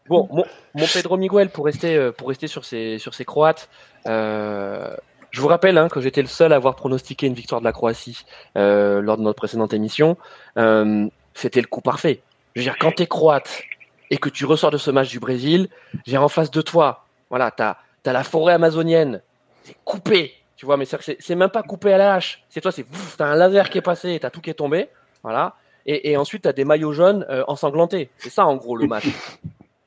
bon, 0.09 0.29
mon, 0.33 0.45
mon, 0.75 0.87
Pedro 0.87 1.17
Miguel 1.17 1.51
pour 1.51 1.67
rester, 1.67 1.97
euh, 1.97 2.13
pour 2.13 2.29
rester 2.29 2.47
sur 2.47 2.65
ces, 2.65 2.99
sur 2.99 3.15
ces 3.15 3.25
Croates. 3.25 3.69
Euh, 4.07 4.97
je 5.37 5.43
vous 5.43 5.49
rappelle 5.49 5.77
hein, 5.77 5.89
que 5.89 6.01
j'étais 6.01 6.23
le 6.23 6.29
seul 6.29 6.55
à 6.55 6.57
avoir 6.57 6.77
pronostiqué 6.77 7.27
une 7.27 7.35
victoire 7.35 7.61
de 7.61 7.67
la 7.67 7.73
Croatie 7.73 8.25
euh, 8.57 9.03
lors 9.03 9.19
de 9.19 9.23
notre 9.23 9.37
précédente 9.37 9.75
émission. 9.75 10.17
Euh, 10.57 11.09
c'était 11.37 11.61
le 11.61 11.67
coup 11.67 11.81
parfait. 11.81 12.21
Je 12.55 12.61
veux 12.61 12.65
dire, 12.65 12.77
quand 12.79 12.93
tu 12.93 13.03
es 13.03 13.07
croate 13.07 13.63
et 14.11 14.17
que 14.17 14.29
tu 14.29 14.45
ressors 14.47 14.71
de 14.71 14.79
ce 14.79 14.91
match 14.91 15.11
du 15.11 15.21
Brésil, 15.21 15.69
j'ai 16.07 16.17
en 16.17 16.29
face 16.29 16.51
de 16.51 16.63
toi, 16.63 17.05
voilà, 17.29 17.51
tu 17.51 17.63
as, 17.63 17.77
la 18.05 18.25
forêt 18.25 18.55
amazonienne, 18.55 19.21
c'est 19.65 19.77
coupé, 19.85 20.33
Tu 20.57 20.65
vois, 20.65 20.77
mais 20.79 20.87
c'est 20.87 21.35
même 21.35 21.51
pas 21.51 21.63
coupé 21.63 21.93
à 21.93 21.99
la 21.99 22.15
hache. 22.15 22.43
C'est 22.49 22.63
toi, 22.63 22.73
c'est 22.73 22.87
t'as 23.19 23.27
un 23.27 23.37
laser 23.37 23.69
qui 23.69 23.79
est 23.79 23.83
passé, 23.83 24.19
t'as 24.19 24.31
tout 24.31 24.41
qui 24.41 24.49
est 24.49 24.55
tombé, 24.55 24.89
voilà. 25.23 25.57
Et, 25.85 26.17
ensuite 26.17 26.43
t'as 26.43 26.53
des 26.53 26.65
maillots 26.65 26.93
jaunes 26.93 27.25
euh, 27.29 27.45
ensanglantés. 27.47 28.09
C'est 28.17 28.31
ça 28.31 28.47
en 28.47 28.57
gros 28.57 28.77
le 28.77 28.87
match. 28.87 29.07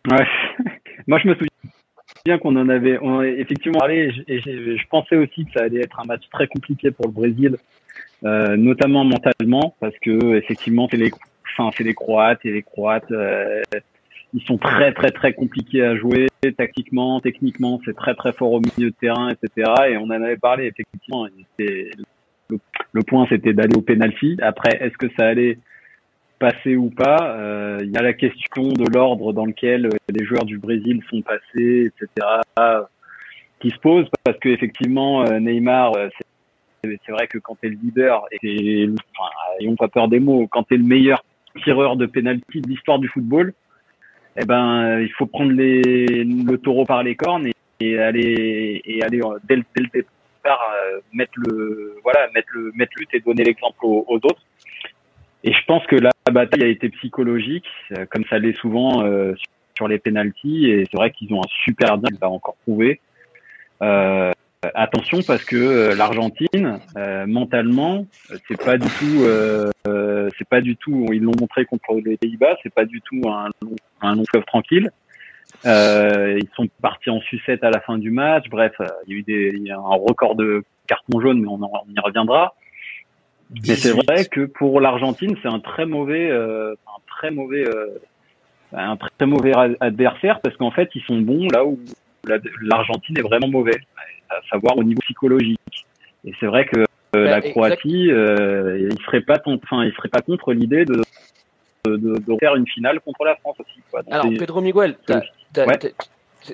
Ouais. 0.09 0.25
Moi 1.07 1.19
je 1.21 1.27
me 1.27 1.35
souviens 1.35 2.37
qu'on 2.39 2.55
en 2.55 2.69
avait, 2.69 2.97
effectivement 3.37 3.79
parlé. 3.79 4.11
Et 4.27 4.39
je 4.39 4.87
pensais 4.89 5.17
aussi 5.17 5.45
que 5.45 5.51
ça 5.53 5.65
allait 5.65 5.81
être 5.81 5.99
un 5.99 6.05
match 6.05 6.23
très 6.31 6.47
compliqué 6.47 6.89
pour 6.89 7.07
le 7.07 7.11
Brésil, 7.11 7.57
euh, 8.23 8.55
notamment 8.55 9.03
mentalement, 9.03 9.75
parce 9.81 9.93
que 10.01 10.37
effectivement 10.37 10.87
c'est 10.89 10.97
les, 10.97 11.11
enfin 11.57 11.71
c'est 11.77 11.83
les 11.83 11.93
Croates 11.93 12.45
et 12.45 12.51
les 12.51 12.63
Croates. 12.63 13.11
Euh, 13.11 13.61
ils 14.33 14.43
sont 14.43 14.57
très 14.57 14.93
très 14.93 15.11
très 15.11 15.33
compliqués 15.33 15.83
à 15.83 15.95
jouer 15.95 16.27
tactiquement, 16.57 17.19
techniquement, 17.19 17.81
c'est 17.85 17.95
très 17.95 18.15
très 18.15 18.33
fort 18.33 18.53
au 18.53 18.61
milieu 18.61 18.91
de 18.91 18.95
terrain, 18.95 19.29
etc. 19.29 19.71
Et 19.89 19.97
on 19.97 20.05
en 20.05 20.11
avait 20.11 20.37
parlé 20.37 20.65
effectivement. 20.65 21.27
Le, 22.91 23.03
point 23.03 23.27
c'était 23.29 23.53
d'aller 23.53 23.75
au 23.75 23.81
penalty. 23.81 24.37
Après, 24.41 24.77
est-ce 24.81 24.97
que 24.97 25.07
ça 25.17 25.27
allait 25.27 25.59
passer 26.39 26.75
ou 26.75 26.89
pas 26.89 27.35
euh, 27.37 27.77
Il 27.83 27.91
y 27.91 27.97
a 27.97 28.01
la 28.01 28.13
question 28.13 28.69
de 28.69 28.85
l'ordre 28.91 29.33
dans 29.33 29.45
lequel 29.45 29.89
les 30.09 30.25
joueurs 30.25 30.45
du 30.45 30.57
Brésil 30.57 31.01
sont 31.09 31.21
passés, 31.21 31.91
etc. 31.91 32.27
qui 33.59 33.69
se 33.69 33.77
pose 33.77 34.07
parce 34.23 34.39
que 34.39 34.49
effectivement 34.49 35.25
euh, 35.25 35.39
Neymar, 35.39 35.95
euh, 35.95 36.09
c'est 36.83 37.11
vrai 37.11 37.27
que 37.27 37.37
quand 37.37 37.57
tu 37.61 37.67
es 37.67 37.69
le 37.69 37.77
leader 37.83 38.25
et 38.41 38.89
enfin, 39.17 39.75
pas 39.77 39.87
peur 39.89 40.07
des 40.07 40.19
mots, 40.19 40.47
quand 40.49 40.63
tu 40.63 40.75
es 40.75 40.77
le 40.77 40.83
meilleur 40.83 41.23
tireur 41.63 41.95
de 41.95 42.05
penalty 42.05 42.61
de 42.61 42.69
l'histoire 42.69 42.99
du 42.99 43.07
football, 43.07 43.53
eh 44.37 44.45
ben, 44.45 44.83
euh, 44.83 45.03
il 45.03 45.11
faut 45.13 45.25
prendre 45.25 45.51
le 45.51 46.55
taureau 46.57 46.85
par 46.85 47.03
les 47.03 47.15
cornes 47.15 47.47
et, 47.79 47.99
aller 47.99 48.81
et 48.85 49.03
aller 49.03 49.21
euh, 49.21 49.37
dès 49.43 49.57
le, 49.57 49.63
départ 49.93 50.61
euh, 50.73 50.99
mettre 51.13 51.33
le 51.35 51.97
voilà 52.03 52.27
mettre 52.33 52.49
le 52.53 52.71
mettre 52.75 52.93
lutte 52.97 53.13
et 53.13 53.19
donner 53.19 53.43
l'exemple 53.43 53.77
aux, 53.81 54.05
autres. 54.23 54.41
Et 55.43 55.53
je 55.53 55.65
pense 55.65 55.85
que 55.87 55.95
la 55.95 56.11
bataille 56.31 56.63
a 56.63 56.67
été 56.67 56.89
psychologique, 56.89 57.67
comme 58.09 58.25
ça 58.29 58.39
l'est 58.39 58.57
souvent 58.57 59.05
sur 59.77 59.87
les 59.87 59.97
pénalties. 59.97 60.69
Et 60.69 60.83
c'est 60.91 60.97
vrai 60.97 61.11
qu'ils 61.11 61.33
ont 61.33 61.39
un 61.39 61.49
super 61.63 61.97
il 62.11 62.17
va 62.19 62.29
encore 62.29 62.57
prouver. 62.63 62.99
Euh, 63.81 64.31
attention 64.73 65.19
parce 65.25 65.43
que 65.43 65.93
l'Argentine, 65.95 66.79
euh, 66.97 67.25
mentalement, 67.25 68.05
c'est 68.47 68.61
pas 68.61 68.77
du 68.77 68.87
tout, 68.87 69.23
euh, 69.23 69.69
c'est 70.37 70.47
pas 70.47 70.61
du 70.61 70.75
tout. 70.75 71.07
Ils 71.11 71.21
l'ont 71.21 71.35
montré 71.39 71.65
contre 71.65 71.95
les 72.05 72.17
Pays-Bas, 72.17 72.57
c'est 72.63 72.73
pas 72.73 72.85
du 72.85 73.01
tout 73.01 73.21
un, 73.29 73.49
un 74.01 74.15
long 74.15 74.25
fleuve 74.29 74.45
tranquille. 74.45 74.91
Euh, 75.65 76.39
ils 76.39 76.49
sont 76.55 76.67
partis 76.81 77.09
en 77.09 77.19
sucette 77.21 77.63
à 77.63 77.69
la 77.69 77.81
fin 77.81 77.97
du 77.97 78.11
match. 78.11 78.47
Bref, 78.49 78.73
euh, 78.79 78.87
il 79.07 79.13
y 79.13 79.15
a 79.15 79.19
eu 79.19 79.23
des, 79.23 79.51
il 79.55 79.67
y 79.67 79.71
a 79.71 79.77
un 79.77 79.95
record 79.95 80.35
de 80.35 80.63
cartons 80.87 81.19
jaunes, 81.19 81.41
mais 81.41 81.47
on, 81.47 81.61
en, 81.61 81.83
y 81.89 81.99
reviendra. 81.99 82.55
Mais 83.67 83.75
c'est 83.75 83.91
vrai 83.91 84.25
que 84.25 84.45
pour 84.45 84.79
l'Argentine, 84.79 85.35
c'est 85.41 85.47
un 85.47 85.59
très 85.59 85.85
mauvais, 85.85 86.29
euh, 86.29 86.75
un 86.87 87.01
très 87.07 87.31
mauvais, 87.31 87.67
euh, 87.67 87.97
un 88.73 88.95
très 88.95 89.25
mauvais 89.25 89.53
adversaire 89.79 90.39
parce 90.41 90.55
qu'en 90.55 90.71
fait, 90.71 90.89
ils 90.93 91.01
sont 91.01 91.19
bons 91.19 91.47
là 91.51 91.65
où 91.65 91.79
l'Argentine 92.61 93.17
est 93.17 93.23
vraiment 93.23 93.47
mauvais, 93.47 93.79
à 94.29 94.39
savoir 94.49 94.77
au 94.77 94.83
niveau 94.83 94.99
psychologique. 95.01 95.85
Et 96.25 96.33
c'est 96.39 96.45
vrai 96.45 96.65
que 96.65 96.85
bah, 97.13 97.21
la 97.21 97.41
Croatie, 97.41 98.11
euh, 98.11 98.89
il 98.91 99.01
serait 99.05 99.21
pas, 99.21 99.39
enfin, 99.45 99.83
il 99.85 99.93
serait 99.93 100.09
pas 100.09 100.21
contre 100.21 100.53
l'idée 100.53 100.85
de 100.85 101.01
de, 101.85 102.37
faire 102.39 102.55
une 102.55 102.67
finale 102.67 102.99
contre 102.99 103.23
la 103.23 103.35
France 103.37 103.57
aussi. 103.59 103.79
Alors, 104.11 104.27
Pedro 104.37 104.61
Miguel, 104.61 104.97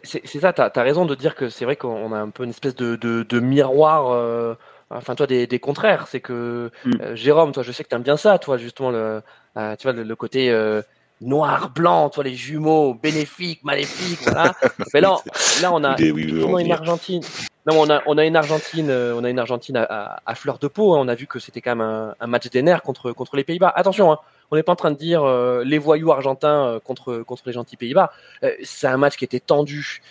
c'est 0.03 0.39
ça, 0.39 0.53
tu 0.53 0.61
as, 0.61 0.83
raison 0.83 1.05
de 1.05 1.15
dire 1.15 1.35
que 1.35 1.49
c'est 1.49 1.65
vrai 1.65 1.75
qu'on 1.75 2.11
a 2.11 2.17
un 2.17 2.29
peu 2.29 2.43
une 2.43 2.49
espèce 2.49 2.75
de, 2.75 2.95
de, 2.95 3.39
miroir. 3.39 4.11
Euh, 4.11 4.55
enfin, 4.89 5.15
toi, 5.15 5.27
des, 5.27 5.47
des 5.47 5.59
contraires. 5.59 6.07
C'est 6.07 6.19
que 6.19 6.71
mm. 6.85 6.91
euh, 7.01 7.15
Jérôme, 7.15 7.51
toi, 7.51 7.63
je 7.63 7.71
sais 7.71 7.83
que 7.83 7.89
tu 7.89 7.95
aimes 7.95 8.03
bien 8.03 8.17
ça, 8.17 8.37
toi, 8.39 8.57
justement, 8.57 8.91
le, 8.91 9.21
euh, 9.57 9.75
tu 9.75 9.83
vois, 9.87 9.93
le, 9.93 10.15
côté 10.15 10.53
noir, 11.21 11.71
blanc, 11.71 12.09
toi, 12.09 12.23
les 12.23 12.35
jumeaux, 12.35 12.93
bénéfiques, 12.93 13.63
maléfiques, 13.63 14.21
voilà. 14.23 14.53
Mais 14.93 15.01
là, 15.01 15.15
là, 15.61 15.71
on 15.73 15.83
a 15.83 15.95
une 15.99 16.71
Argentine. 16.71 17.21
Non, 17.67 17.81
on 17.81 17.89
a, 17.89 18.03
on 18.05 18.17
a 18.17 18.25
une 18.25 18.35
Argentine, 18.35 18.91
on 18.91 19.23
a 19.23 19.29
une 19.29 19.39
Argentine 19.39 19.77
à, 19.77 20.21
à, 20.25 20.35
fleur 20.35 20.59
de 20.59 20.67
peau. 20.67 20.93
Hein. 20.93 20.99
On 21.01 21.07
a 21.07 21.15
vu 21.15 21.25
que 21.25 21.39
c'était 21.39 21.61
quand 21.61 21.75
même 21.75 21.87
un, 21.87 22.15
un 22.19 22.27
match 22.27 22.49
des 22.49 22.61
nerfs 22.61 22.83
contre, 22.83 23.11
contre 23.11 23.35
les 23.35 23.43
Pays-Bas. 23.43 23.73
Attention, 23.75 24.11
hein, 24.11 24.19
on 24.51 24.55
n'est 24.55 24.63
pas 24.63 24.73
en 24.73 24.75
train 24.75 24.91
de 24.91 24.97
dire 24.97 25.23
euh, 25.23 25.63
les 25.63 25.77
voyous 25.77 26.11
argentins 26.11 26.67
euh, 26.67 26.79
contre, 26.79 27.19
contre 27.19 27.43
les 27.47 27.53
gentils 27.53 27.77
Pays-Bas. 27.77 28.11
Euh, 28.43 28.51
c'est 28.63 28.87
un 28.87 28.97
match 28.97 29.15
qui 29.17 29.25
était 29.25 29.39
tendu 29.39 30.01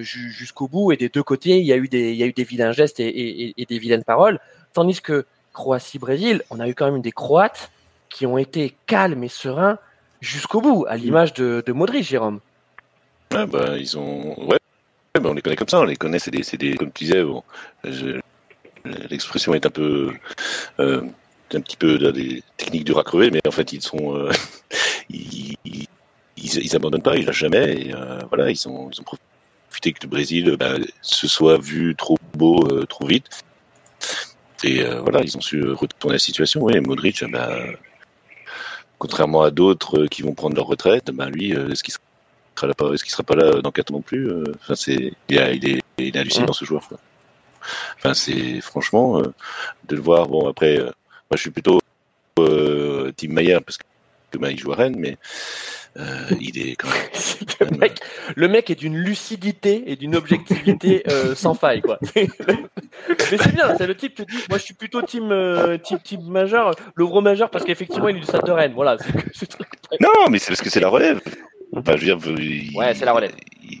jusqu'au 0.00 0.68
bout 0.68 0.92
et 0.92 0.96
des 0.96 1.08
deux 1.08 1.22
côtés, 1.22 1.58
il 1.58 1.66
y 1.66 1.72
a 1.72 1.76
eu 1.76 1.88
des, 1.88 2.12
il 2.12 2.16
y 2.16 2.22
a 2.22 2.26
eu 2.26 2.32
des 2.32 2.44
vilains 2.44 2.72
gestes 2.72 2.98
et, 2.98 3.54
des 3.56 3.78
vilaines 3.78 4.04
paroles. 4.04 4.40
Tandis 4.72 5.00
que 5.00 5.26
Croatie-Brésil, 5.52 6.42
on 6.50 6.60
a 6.60 6.68
eu 6.68 6.74
quand 6.74 6.90
même 6.90 7.02
des 7.02 7.12
Croates 7.12 7.70
qui 8.08 8.26
ont 8.26 8.38
été 8.38 8.74
calmes 8.86 9.22
et 9.22 9.28
sereins 9.28 9.78
jusqu'au 10.20 10.60
bout, 10.60 10.86
à 10.88 10.96
l'image 10.96 11.34
de, 11.34 11.62
de 11.64 11.72
Modric, 11.72 12.04
Jérôme. 12.04 12.40
Ah 13.34 13.44
bah, 13.44 13.76
ils 13.76 13.98
ont. 13.98 14.34
Ouais, 14.48 14.57
bah, 15.14 15.30
on 15.30 15.34
les 15.34 15.42
connaît 15.42 15.56
comme 15.56 15.68
ça, 15.68 15.80
on 15.80 15.84
les 15.84 15.96
connaît, 15.96 16.18
c'est 16.18 16.30
des, 16.30 16.42
des, 16.58 16.76
comme 16.76 16.92
tu 16.92 17.04
disais, 17.04 17.24
l'expression 19.10 19.54
est 19.54 19.66
un 19.66 19.70
peu 19.70 20.12
un 21.56 21.60
petit 21.60 21.76
peu 21.76 21.98
des 22.12 22.42
techniques 22.56 22.84
du 22.84 22.92
racrevé, 22.92 23.30
mais 23.30 23.40
en 23.46 23.50
fait, 23.50 23.72
ils 23.72 23.82
sont, 23.82 24.16
euh, 24.16 24.30
ils, 25.10 25.56
ils, 26.36 26.76
abandonnent 26.76 27.02
pas, 27.02 27.16
ils 27.16 27.24
lâchent 27.24 27.38
jamais. 27.38 27.94
Euh, 27.94 28.20
voilà, 28.28 28.50
ils 28.50 28.68
ont, 28.68 28.90
profité 29.68 29.92
que 29.92 30.00
le 30.02 30.08
Brésil 30.08 30.56
bah, 30.58 30.74
se 31.02 31.26
soit 31.26 31.58
vu 31.58 31.94
trop 31.96 32.18
beau 32.34 32.66
euh, 32.70 32.84
trop 32.86 33.06
vite. 33.06 33.26
Et 34.64 34.82
voilà, 34.82 35.22
ils 35.22 35.36
ont 35.36 35.40
su 35.40 35.62
retourner 35.70 36.14
la 36.14 36.18
situation. 36.18 36.62
Oui, 36.64 36.80
Modric, 36.80 37.22
bah, 37.30 37.48
contrairement 38.98 39.42
à 39.42 39.52
d'autres 39.52 40.06
qui 40.06 40.22
vont 40.22 40.34
prendre 40.34 40.56
leur 40.56 40.66
retraite, 40.66 41.12
lui, 41.32 41.52
est-ce 41.52 41.84
qu'il 41.84 41.94
sera, 42.58 42.74
pas, 42.74 42.92
est-ce 42.92 43.04
qu'il 43.04 43.12
sera 43.12 43.22
pas 43.22 43.36
là 43.36 43.60
dans 43.62 43.70
4 43.70 43.90
ans 43.90 43.94
non 43.96 44.02
plus 44.02 44.30
Enfin, 44.60 44.74
c'est, 44.74 45.12
il, 45.28 45.38
est, 45.38 45.56
il, 45.56 45.68
est, 45.68 45.82
il 45.98 46.16
est 46.16 46.20
hallucinant 46.20 46.52
ce 46.52 46.64
joueur. 46.64 46.86
Quoi. 46.88 46.98
Enfin, 47.96 48.14
c'est 48.14 48.60
franchement 48.60 49.20
de 49.20 49.96
le 49.96 50.00
voir. 50.00 50.28
Bon, 50.28 50.48
après, 50.48 50.78
moi, 50.78 51.36
je 51.36 51.40
suis 51.40 51.50
plutôt 51.50 51.80
euh, 52.38 53.12
Team 53.16 53.32
Maillard 53.32 53.62
parce 53.62 53.76
que 53.78 53.84
il 54.50 54.58
joue 54.58 54.72
à 54.72 54.76
Rennes, 54.76 54.96
mais 54.98 55.16
euh, 55.96 56.02
il 56.40 56.58
est 56.58 56.76
quand 56.76 56.88
même. 56.88 57.70
le, 57.72 57.78
mec, 57.78 58.00
le, 58.36 58.48
mec, 58.48 58.70
est 58.70 58.74
d'une 58.74 58.96
lucidité 58.96 59.90
et 59.90 59.96
d'une 59.96 60.16
objectivité 60.16 61.02
euh, 61.08 61.34
sans 61.34 61.54
faille, 61.54 61.80
quoi. 61.80 61.98
mais 62.16 62.28
c'est 63.08 63.54
bien, 63.54 63.76
c'est 63.76 63.86
le 63.86 63.96
type 63.96 64.14
qui 64.14 64.26
dit 64.26 64.36
Moi, 64.48 64.58
je 64.58 64.64
suis 64.64 64.74
plutôt 64.74 65.02
team, 65.02 65.32
euh, 65.32 65.78
team, 65.78 65.98
team 65.98 66.22
majeur, 66.28 66.74
le 66.94 67.06
gros 67.06 67.20
majeur, 67.20 67.50
parce 67.50 67.64
qu'effectivement, 67.64 68.08
il 68.08 68.16
est 68.16 68.20
du 68.20 68.26
stade 68.26 68.44
de 68.44 68.52
Rennes. 68.52 68.72
Voilà. 68.74 68.96
non, 70.00 70.28
mais 70.30 70.38
c'est 70.38 70.48
parce 70.48 70.60
que 70.60 70.70
c'est 70.70 70.80
la 70.80 70.88
relève. 70.88 71.20
Enfin, 71.78 71.96
je 71.96 72.06
veux 72.06 72.16
dire, 72.16 72.40
il, 72.40 72.76
ouais, 72.76 72.94
c'est 72.94 73.04
la 73.04 73.12
relève. 73.12 73.32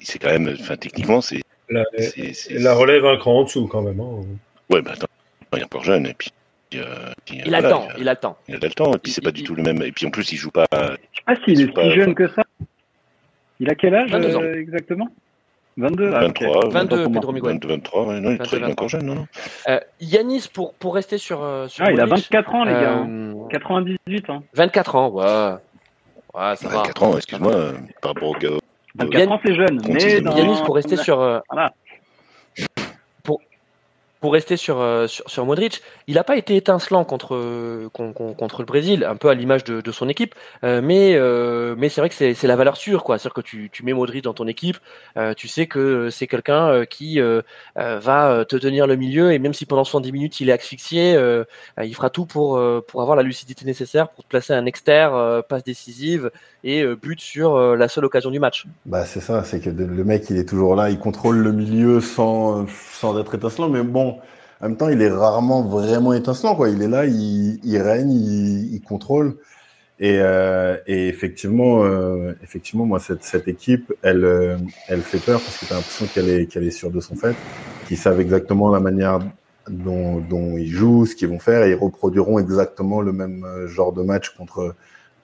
C'est 0.02 0.18
quand 0.18 0.30
même, 0.30 0.54
enfin, 0.58 0.76
techniquement, 0.76 1.20
c'est. 1.20 1.42
La, 1.70 1.84
la, 2.50 2.74
relève 2.74 3.04
un 3.04 3.18
cran 3.18 3.40
en 3.40 3.44
dessous, 3.44 3.66
quand 3.66 3.82
même. 3.82 4.00
Hein. 4.00 4.24
Ouais, 4.70 4.80
bah 4.80 4.92
attends, 4.94 5.06
il 5.52 5.58
est 5.58 5.64
encore 5.64 5.84
jeune, 5.84 6.06
et 6.06 6.14
puis 6.14 6.32
euh, 6.74 7.12
il, 7.30 7.54
a 7.54 7.60
le 7.60 7.68
temps, 7.68 7.88
il 7.98 8.08
a 8.08 8.12
le 8.12 8.18
temps. 8.18 8.38
Il 8.48 8.54
a 8.54 8.58
le 8.58 8.70
temps, 8.70 8.92
et 8.94 8.98
puis 8.98 9.12
c'est 9.12 9.22
pas 9.22 9.30
du 9.30 9.42
tout 9.42 9.54
le 9.54 9.62
même. 9.62 9.82
Et 9.82 9.92
puis 9.92 10.06
en 10.06 10.10
plus, 10.10 10.32
il 10.32 10.36
joue 10.36 10.50
pas. 10.50 10.66
Je 10.72 10.78
sais 10.78 11.22
pas 11.26 11.36
s'il 11.44 11.60
est 11.60 11.74
si 11.74 11.90
jeune 11.92 12.14
que 12.14 12.28
ça. 12.28 12.42
Il 13.60 13.70
a 13.70 13.74
quel 13.74 13.94
âge 13.94 14.10
euh, 14.14 14.60
exactement? 14.60 15.08
22 15.78 16.10
23, 16.10 16.68
22, 16.70 17.08
Pedro 17.10 17.32
Miguel. 17.32 17.58
23, 17.62 18.06
ouais, 18.06 18.20
non, 18.20 18.30
il 18.32 18.58
est 18.58 18.64
encore 18.64 18.88
jeune, 18.88 19.06
non, 19.06 19.14
non. 19.14 19.26
Euh, 19.68 19.78
Yanis, 20.00 20.48
pour, 20.52 20.74
pour 20.74 20.94
rester 20.94 21.18
sur. 21.18 21.38
Sur 21.68 21.84
ah, 21.84 21.92
il 21.92 22.00
a 22.00 22.06
24 22.06 22.54
ans, 22.54 22.64
les 22.64 22.72
gars. 22.72 23.06
98 23.50 24.30
ans. 24.30 24.42
24 24.54 24.94
ans, 24.96 25.10
ouais. 25.10 25.58
Ouais, 26.34 26.56
ça 26.56 26.68
24 26.68 27.02
ans, 27.02 27.16
excuse-moi, 27.16 27.72
par 28.00 28.14
rapport 28.14 28.28
au 28.28 28.34
gars. 28.34 28.58
24 28.96 29.32
ans, 29.32 29.40
c'est 29.44 29.54
jeune. 29.54 29.80
Mais 29.88 30.20
Yanis, 30.20 30.62
pour 30.64 30.74
rester 30.74 30.96
sur. 30.96 31.42
Voilà 31.50 31.72
pour 34.20 34.32
rester 34.32 34.56
sur, 34.56 34.80
euh, 34.80 35.06
sur, 35.06 35.28
sur, 35.30 35.46
Modric, 35.46 35.82
il 36.06 36.14
n'a 36.14 36.24
pas 36.24 36.36
été 36.36 36.56
étincelant 36.56 37.04
contre, 37.04 37.88
contre, 37.92 38.60
le 38.60 38.66
Brésil, 38.66 39.04
un 39.04 39.16
peu 39.16 39.28
à 39.28 39.34
l'image 39.34 39.64
de, 39.64 39.92
son 39.92 40.08
équipe, 40.08 40.34
euh, 40.64 40.80
mais, 40.82 41.14
euh, 41.14 41.74
mais 41.78 41.88
c'est 41.88 42.00
vrai 42.00 42.08
que 42.08 42.14
c'est 42.14 42.46
la 42.46 42.56
valeur 42.56 42.76
sûre. 42.76 43.04
C'est-à-dire 43.06 43.34
que 43.34 43.40
tu, 43.40 43.70
tu 43.72 43.84
mets 43.84 43.92
Modric 43.92 44.24
dans 44.24 44.34
ton 44.34 44.46
équipe, 44.46 44.78
tu 45.36 45.48
sais 45.48 45.66
que 45.66 46.10
c'est 46.10 46.26
quelqu'un 46.26 46.84
qui 46.86 47.20
va 47.76 48.44
te 48.44 48.56
tenir 48.56 48.86
le 48.86 48.96
milieu, 48.96 49.32
et 49.32 49.38
même 49.38 49.54
si 49.54 49.66
pendant 49.66 49.84
70 49.84 50.12
minutes 50.12 50.40
il 50.40 50.50
est 50.50 50.52
asphyxié, 50.52 51.18
il 51.82 51.94
fera 51.94 52.10
tout 52.10 52.26
pour, 52.26 52.60
pour 52.86 53.02
avoir 53.02 53.16
la 53.16 53.22
lucidité 53.22 53.64
nécessaire 53.64 54.08
pour 54.08 54.24
te 54.24 54.28
placer 54.28 54.52
un 54.52 54.66
externe, 54.66 55.42
passe 55.42 55.64
décisive 55.64 56.30
et 56.64 56.84
but 56.96 57.20
sur 57.20 57.76
la 57.76 57.88
seule 57.88 58.04
occasion 58.04 58.30
du 58.30 58.40
match. 58.40 58.66
Bah 58.86 59.04
c'est 59.04 59.20
ça, 59.20 59.44
c'est 59.44 59.60
que 59.60 59.70
le 59.70 60.04
mec 60.04 60.28
il 60.30 60.38
est 60.38 60.48
toujours 60.48 60.74
là, 60.74 60.90
il 60.90 60.98
contrôle 60.98 61.38
le 61.38 61.52
milieu 61.52 62.00
sans, 62.00 62.66
sans 62.92 63.18
être 63.18 63.34
étincelant, 63.34 63.68
mais 63.68 63.82
bon 63.82 64.18
en 64.60 64.68
même 64.68 64.76
temps, 64.76 64.88
il 64.88 65.00
est 65.02 65.10
rarement 65.10 65.62
vraiment 65.62 66.12
étincelant. 66.12 66.56
Quoi. 66.56 66.70
Il 66.70 66.82
est 66.82 66.88
là, 66.88 67.06
il, 67.06 67.78
règne, 67.78 68.10
il, 68.10 68.80
contrôle. 68.80 69.36
Et, 70.00 70.18
euh, 70.20 70.76
effectivement, 70.86 71.84
euh, 71.84 72.34
effectivement, 72.42 72.84
moi, 72.84 72.98
cette, 72.98 73.22
cette 73.22 73.46
équipe, 73.46 73.92
elle, 74.02 74.24
euh, 74.24 74.56
elle 74.88 75.02
fait 75.02 75.18
peur 75.18 75.40
parce 75.40 75.58
que 75.58 75.66
tu 75.66 75.72
as 75.72 75.76
l'impression 75.76 76.06
qu'elle 76.06 76.28
est, 76.28 76.46
qu'elle 76.46 76.64
est 76.64 76.72
sûre 76.72 76.90
de 76.90 77.00
son 77.00 77.14
fait. 77.14 77.36
qui 77.86 77.96
savent 77.96 78.20
exactement 78.20 78.70
la 78.70 78.80
manière 78.80 79.20
dont, 79.68 80.18
dont, 80.18 80.56
ils 80.56 80.70
jouent, 80.70 81.06
ce 81.06 81.14
qu'ils 81.14 81.28
vont 81.28 81.38
faire, 81.38 81.64
et 81.64 81.70
ils 81.70 81.76
reproduiront 81.76 82.38
exactement 82.38 83.00
le 83.00 83.12
même 83.12 83.44
genre 83.66 83.92
de 83.92 84.02
match 84.02 84.30
contre, 84.30 84.74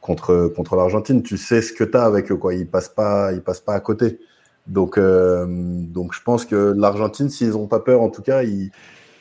contre, 0.04 0.52
contre 0.54 0.76
l'Argentine. 0.76 1.22
Tu 1.22 1.38
sais 1.38 1.62
ce 1.62 1.72
que 1.72 1.82
tu 1.82 1.96
as 1.96 2.04
avec 2.04 2.30
eux, 2.30 2.36
quoi. 2.36 2.54
Ils 2.54 2.68
passent 2.68 2.90
pas, 2.90 3.32
ils 3.32 3.40
passent 3.40 3.62
pas 3.62 3.74
à 3.74 3.80
côté. 3.80 4.20
Donc, 4.66 4.98
euh, 4.98 5.46
donc 5.48 6.14
je 6.14 6.22
pense 6.22 6.44
que 6.44 6.74
l'Argentine, 6.76 7.30
s'ils 7.30 7.50
n'ont 7.50 7.66
pas 7.66 7.80
peur, 7.80 8.02
en 8.02 8.10
tout 8.10 8.22
cas, 8.22 8.42
ils, 8.42 8.70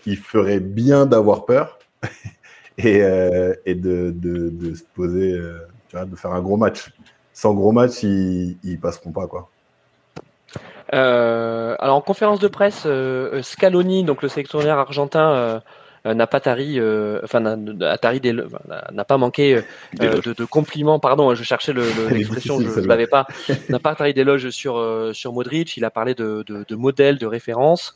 ils 0.05 0.17
feraient 0.17 0.59
bien 0.59 1.05
d'avoir 1.05 1.45
peur 1.45 1.79
et, 2.77 3.01
euh, 3.01 3.53
et 3.65 3.75
de, 3.75 4.13
de, 4.13 4.75
se 4.75 4.83
poser, 4.93 5.33
euh, 5.33 5.59
tu 5.87 5.95
vois, 5.95 6.05
de 6.05 6.15
faire 6.17 6.33
un 6.33 6.41
gros 6.41 6.57
match. 6.57 6.91
Sans 7.33 7.53
gros 7.53 7.71
match, 7.71 8.03
ils, 8.03 8.57
ils 8.63 8.79
passeront 8.79 9.11
pas, 9.11 9.27
quoi. 9.27 9.49
Alors 10.91 11.95
en 11.95 12.01
conférence 12.01 12.39
de 12.39 12.47
presse, 12.47 12.87
Scaloni, 13.41 14.03
donc 14.03 14.21
le 14.21 14.29
sélectionneur 14.29 14.77
argentin, 14.77 15.61
n'a 16.05 16.27
pas 16.27 16.39
tari, 16.39 16.79
enfin 17.23 17.39
n'a 17.39 19.05
pas 19.05 19.17
manqué 19.17 19.61
de, 19.93 20.33
de, 20.33 20.45
compliments. 20.45 20.99
Pardon, 20.99 21.33
je 21.35 21.43
cherchais 21.43 21.73
l'expression, 22.11 22.59
le, 22.59 22.69
je 22.69 22.79
ne 22.79 22.87
l'avais 22.87 23.07
pas. 23.07 23.27
n'a 23.69 23.79
pas 23.79 23.95
tari 23.95 24.13
d'éloges 24.13 24.49
sur 24.49 25.11
sur 25.13 25.33
Modric. 25.33 25.77
Il 25.77 25.85
a 25.85 25.91
parlé 25.91 26.13
de, 26.13 26.43
de, 26.47 26.65
de 26.67 26.75
modèle, 26.75 27.17
de 27.17 27.25
référence 27.25 27.95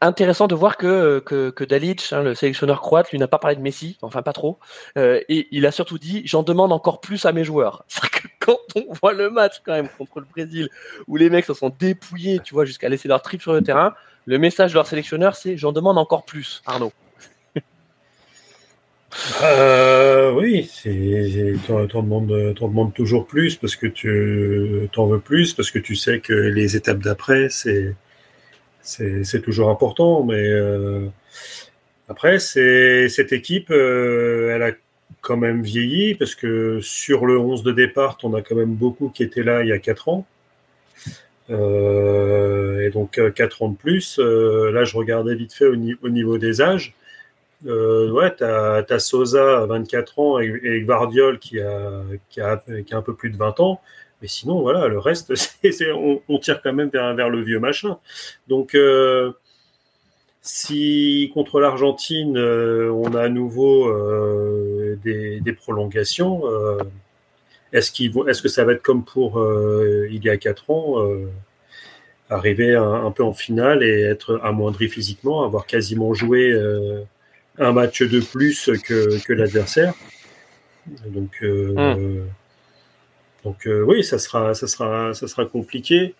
intéressant 0.00 0.46
de 0.46 0.54
voir 0.54 0.76
que, 0.76 1.18
que, 1.20 1.50
que 1.50 1.64
Dalic, 1.64 2.12
hein, 2.12 2.22
le 2.22 2.34
sélectionneur 2.34 2.80
croate, 2.80 3.10
lui 3.10 3.18
n'a 3.18 3.28
pas 3.28 3.38
parlé 3.38 3.56
de 3.56 3.60
Messi, 3.60 3.98
enfin 4.02 4.22
pas 4.22 4.32
trop, 4.32 4.58
euh, 4.96 5.20
et 5.28 5.48
il 5.50 5.66
a 5.66 5.72
surtout 5.72 5.98
dit 5.98 6.22
j'en 6.24 6.42
demande 6.42 6.72
encore 6.72 7.00
plus 7.00 7.26
à 7.26 7.32
mes 7.32 7.44
joueurs. 7.44 7.84
C'est 7.88 8.08
que 8.08 8.26
quand 8.38 8.58
on 8.74 8.92
voit 8.94 9.12
le 9.12 9.30
match 9.30 9.60
quand 9.64 9.72
même 9.72 9.88
contre 9.88 10.20
le 10.20 10.26
Brésil, 10.26 10.68
où 11.06 11.16
les 11.16 11.28
mecs 11.28 11.44
se 11.44 11.54
sont 11.54 11.74
dépouillés, 11.78 12.40
tu 12.40 12.54
vois, 12.54 12.64
jusqu'à 12.64 12.88
laisser 12.88 13.08
leur 13.08 13.22
trip 13.22 13.42
sur 13.42 13.52
le 13.52 13.62
terrain, 13.62 13.94
le 14.26 14.38
message 14.38 14.70
de 14.72 14.76
leur 14.76 14.86
sélectionneur 14.86 15.36
c'est 15.36 15.56
j'en 15.56 15.72
demande 15.72 15.98
encore 15.98 16.24
plus, 16.24 16.62
Arnaud. 16.66 16.92
Euh, 19.42 20.32
oui, 20.32 20.70
t'en 21.66 22.02
demandes, 22.02 22.94
toujours 22.94 23.26
plus 23.26 23.56
parce 23.56 23.74
que 23.74 23.88
tu 23.88 24.88
t'en 24.92 25.06
veux 25.06 25.18
plus 25.18 25.52
parce 25.52 25.72
que 25.72 25.80
tu 25.80 25.96
sais 25.96 26.20
que 26.20 26.32
les 26.32 26.76
étapes 26.76 27.00
d'après 27.00 27.48
c'est 27.50 27.96
c'est 28.82 29.42
toujours 29.42 29.70
important, 29.70 30.24
mais 30.24 30.48
euh, 30.48 31.06
après, 32.08 32.38
cette 32.38 33.32
équipe, 33.32 33.70
euh, 33.70 34.54
elle 34.54 34.62
a 34.62 34.72
quand 35.20 35.36
même 35.36 35.62
vieilli, 35.62 36.14
parce 36.14 36.34
que 36.34 36.80
sur 36.80 37.26
le 37.26 37.38
11 37.38 37.62
de 37.62 37.72
départ, 37.72 38.18
on 38.22 38.34
a 38.34 38.42
quand 38.42 38.56
même 38.56 38.74
beaucoup 38.74 39.08
qui 39.08 39.22
étaient 39.22 39.42
là 39.42 39.62
il 39.62 39.68
y 39.68 39.72
a 39.72 39.78
4 39.78 40.08
ans. 40.08 40.26
Euh, 41.50 42.86
et 42.86 42.90
donc 42.90 43.20
4 43.34 43.62
ans 43.62 43.68
de 43.70 43.76
plus. 43.76 44.18
là, 44.18 44.84
je 44.84 44.96
regardais 44.96 45.34
vite 45.34 45.52
fait 45.52 45.66
au, 45.66 45.76
niveau 45.76 46.38
des 46.38 46.60
âges. 46.60 46.94
ouais, 47.64 48.34
tu 48.36 48.44
as, 48.44 48.98
Sosa 48.98 49.62
à 49.62 49.66
24 49.66 50.18
ans 50.18 50.40
et, 50.40 50.46
et 50.46 50.86
qui 51.40 51.60
a, 51.60 52.02
qui, 52.30 52.40
a, 52.40 52.62
qui 52.86 52.94
a 52.94 52.96
un 52.96 53.02
peu 53.02 53.14
plus 53.14 53.30
de 53.30 53.36
20 53.36 53.60
ans. 53.60 53.80
Mais 54.22 54.28
sinon, 54.28 54.60
voilà, 54.60 54.88
le 54.88 54.98
reste, 54.98 55.32
on, 56.28 56.38
tire 56.38 56.60
quand 56.62 56.72
même 56.72 56.90
vers, 56.90 57.14
vers 57.14 57.30
le 57.30 57.42
vieux 57.42 57.58
machin. 57.58 57.98
Donc, 58.48 58.74
euh, 58.74 59.32
si 60.42 61.30
contre 61.34 61.60
l'Argentine, 61.60 62.36
euh, 62.36 62.90
on 62.92 63.14
a 63.14 63.22
à 63.22 63.28
nouveau 63.28 63.88
euh, 63.88 64.98
des, 65.02 65.52
prolongations, 65.52 66.42
est-ce, 67.72 67.92
est-ce 68.28 68.42
que 68.42 68.48
ça 68.48 68.64
va 68.64 68.72
être 68.72 68.82
comme 68.82 69.04
pour 69.04 69.42
il 70.10 70.24
y 70.24 70.28
a 70.28 70.36
quatre 70.36 70.70
ans, 70.70 70.96
arriver 72.28 72.74
un, 72.74 73.10
peu 73.10 73.22
en 73.22 73.32
finale 73.32 73.82
et 73.82 74.02
être 74.02 74.40
amoindri 74.42 74.88
physiquement, 74.88 75.44
avoir 75.44 75.66
quasiment 75.66 76.14
joué 76.14 76.52
un 77.58 77.72
match 77.72 78.02
de 78.02 78.20
plus 78.20 78.70
que, 78.84 79.22
que 79.24 79.32
l'adversaire? 79.32 79.94
Donc, 81.06 81.38
hum. 81.42 82.26
Donc 83.44 83.66
euh, 83.66 83.82
oui, 83.82 84.04
ça 84.04 84.18
sera, 84.18 84.54
ça 84.54 84.66
sera, 84.66 85.14
ça 85.14 85.28
sera 85.28 85.46
compliqué. 85.46 86.14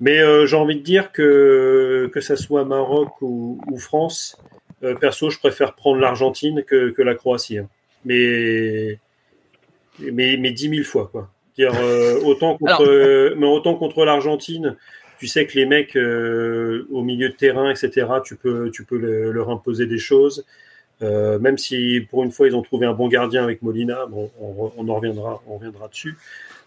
Mais 0.00 0.18
euh, 0.20 0.46
j'ai 0.46 0.56
envie 0.56 0.76
de 0.76 0.82
dire 0.82 1.12
que 1.12 2.10
que 2.12 2.20
ça 2.20 2.36
soit 2.36 2.64
Maroc 2.64 3.10
ou, 3.22 3.60
France, 3.78 4.36
euh, 4.82 4.94
perso, 4.94 5.30
je 5.30 5.38
préfère 5.38 5.74
prendre 5.74 6.00
l'Argentine 6.00 6.62
que, 6.62 6.90
que 6.90 7.02
la 7.02 7.14
Croatie. 7.14 7.58
Hein. 7.58 7.68
Mais 8.04 8.98
mais 10.00 10.36
mais 10.38 10.50
dix 10.52 10.68
mille 10.68 10.84
fois 10.84 11.08
quoi. 11.10 11.30
Dire 11.56 11.72
autant 12.24 12.56
contre, 12.56 13.34
mais 13.36 13.46
autant 13.46 13.74
contre 13.74 14.04
l'Argentine, 14.04 14.76
tu 15.18 15.26
sais 15.26 15.44
que 15.46 15.54
les 15.58 15.66
mecs 15.66 15.96
au 15.96 17.02
milieu 17.02 17.30
de 17.30 17.34
terrain, 17.34 17.68
etc. 17.70 18.06
Tu 18.24 18.36
peux 18.36 18.70
tu 18.70 18.84
peux 18.84 18.96
leur 18.96 19.50
imposer 19.50 19.86
des 19.86 19.98
choses. 19.98 20.44
Euh, 21.00 21.38
même 21.38 21.58
si 21.58 22.06
pour 22.10 22.24
une 22.24 22.32
fois 22.32 22.48
ils 22.48 22.56
ont 22.56 22.62
trouvé 22.62 22.86
un 22.86 22.92
bon 22.92 23.08
gardien 23.08 23.44
avec 23.44 23.62
Molina, 23.62 24.06
bon, 24.06 24.30
on, 24.40 24.72
on 24.76 24.88
en 24.88 24.94
reviendra, 24.96 25.42
on 25.46 25.56
reviendra 25.56 25.88
dessus. 25.88 26.16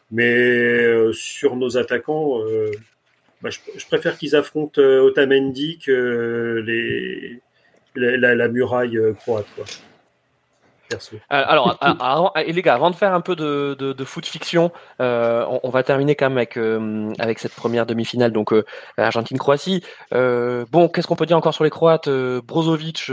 Mais 0.09 0.33
euh, 0.33 1.11
sur 1.13 1.55
nos 1.55 1.77
attaquants, 1.77 2.41
euh, 2.41 2.71
bah, 3.41 3.49
je, 3.49 3.59
je, 3.77 3.85
préfère 3.87 4.17
qu'ils 4.17 4.35
affrontent 4.35 4.81
Otamendi 4.81 5.79
que 5.79 6.63
les, 6.65 7.41
la, 7.95 8.35
la, 8.35 8.47
muraille 8.47 8.99
croate. 9.19 9.47
Quoi. 9.55 9.65
Alors, 11.29 11.77
alors, 11.81 12.33
et 12.35 12.51
les 12.51 12.61
gars, 12.61 12.75
avant 12.75 12.89
de 12.89 12.95
faire 12.95 13.13
un 13.13 13.21
peu 13.21 13.35
de, 13.35 13.75
de, 13.77 13.93
de 13.93 14.03
foot 14.05 14.25
fiction, 14.25 14.71
euh, 14.99 15.45
on, 15.49 15.59
on, 15.63 15.69
va 15.69 15.83
terminer 15.83 16.15
quand 16.15 16.29
même 16.29 16.37
avec, 16.37 16.57
euh, 16.57 17.11
avec 17.19 17.39
cette 17.39 17.53
première 17.53 17.85
demi-finale, 17.85 18.31
donc 18.31 18.53
euh, 18.53 18.65
Argentine-Croatie. 18.97 19.83
bon, 20.11 20.89
qu'est-ce 20.89 21.07
qu'on 21.07 21.15
peut 21.15 21.25
dire 21.25 21.37
encore 21.37 21.53
sur 21.53 21.63
les 21.63 21.69
Croates 21.69 22.09
Brozovic, 22.09 23.09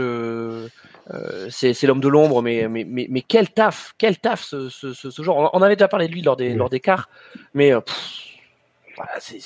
euh, 1.13 1.47
c'est 1.49 1.83
l'homme 1.83 2.01
de 2.01 2.07
l'ombre, 2.07 2.41
mais, 2.41 2.67
mais, 2.67 2.83
mais, 2.87 3.07
mais, 3.09 3.21
quel 3.21 3.49
taf, 3.49 3.95
quel 3.97 4.17
taf 4.17 4.43
ce, 4.43 4.69
ce, 4.69 4.93
ce, 4.93 5.23
genre. 5.23 5.49
On 5.53 5.61
avait 5.61 5.75
déjà 5.75 5.87
parlé 5.87 6.07
de 6.07 6.13
lui 6.13 6.21
lors 6.21 6.35
des, 6.35 6.53
lors 6.53 6.69
des 6.69 6.79
quarts, 6.79 7.09
mais 7.55 7.73
euh, 7.73 7.79
voilà, 8.95 9.13
c'est 9.19 9.39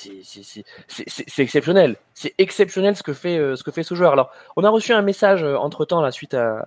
exceptionnel. 1.38 1.96
C'est 2.12 2.34
exceptionnel 2.36 2.96
ce 2.96 3.02
que 3.02 3.14
fait 3.14 3.38
euh, 3.38 3.56
ce 3.56 3.62
que 3.62 3.70
fait 3.70 3.82
ce 3.82 3.94
joueur. 3.94 4.12
Alors, 4.12 4.30
on 4.56 4.64
a 4.64 4.68
reçu 4.68 4.92
un 4.92 5.00
message 5.00 5.42
entre 5.42 5.86
temps, 5.86 6.02
la 6.02 6.10
suite 6.10 6.34
à 6.34 6.64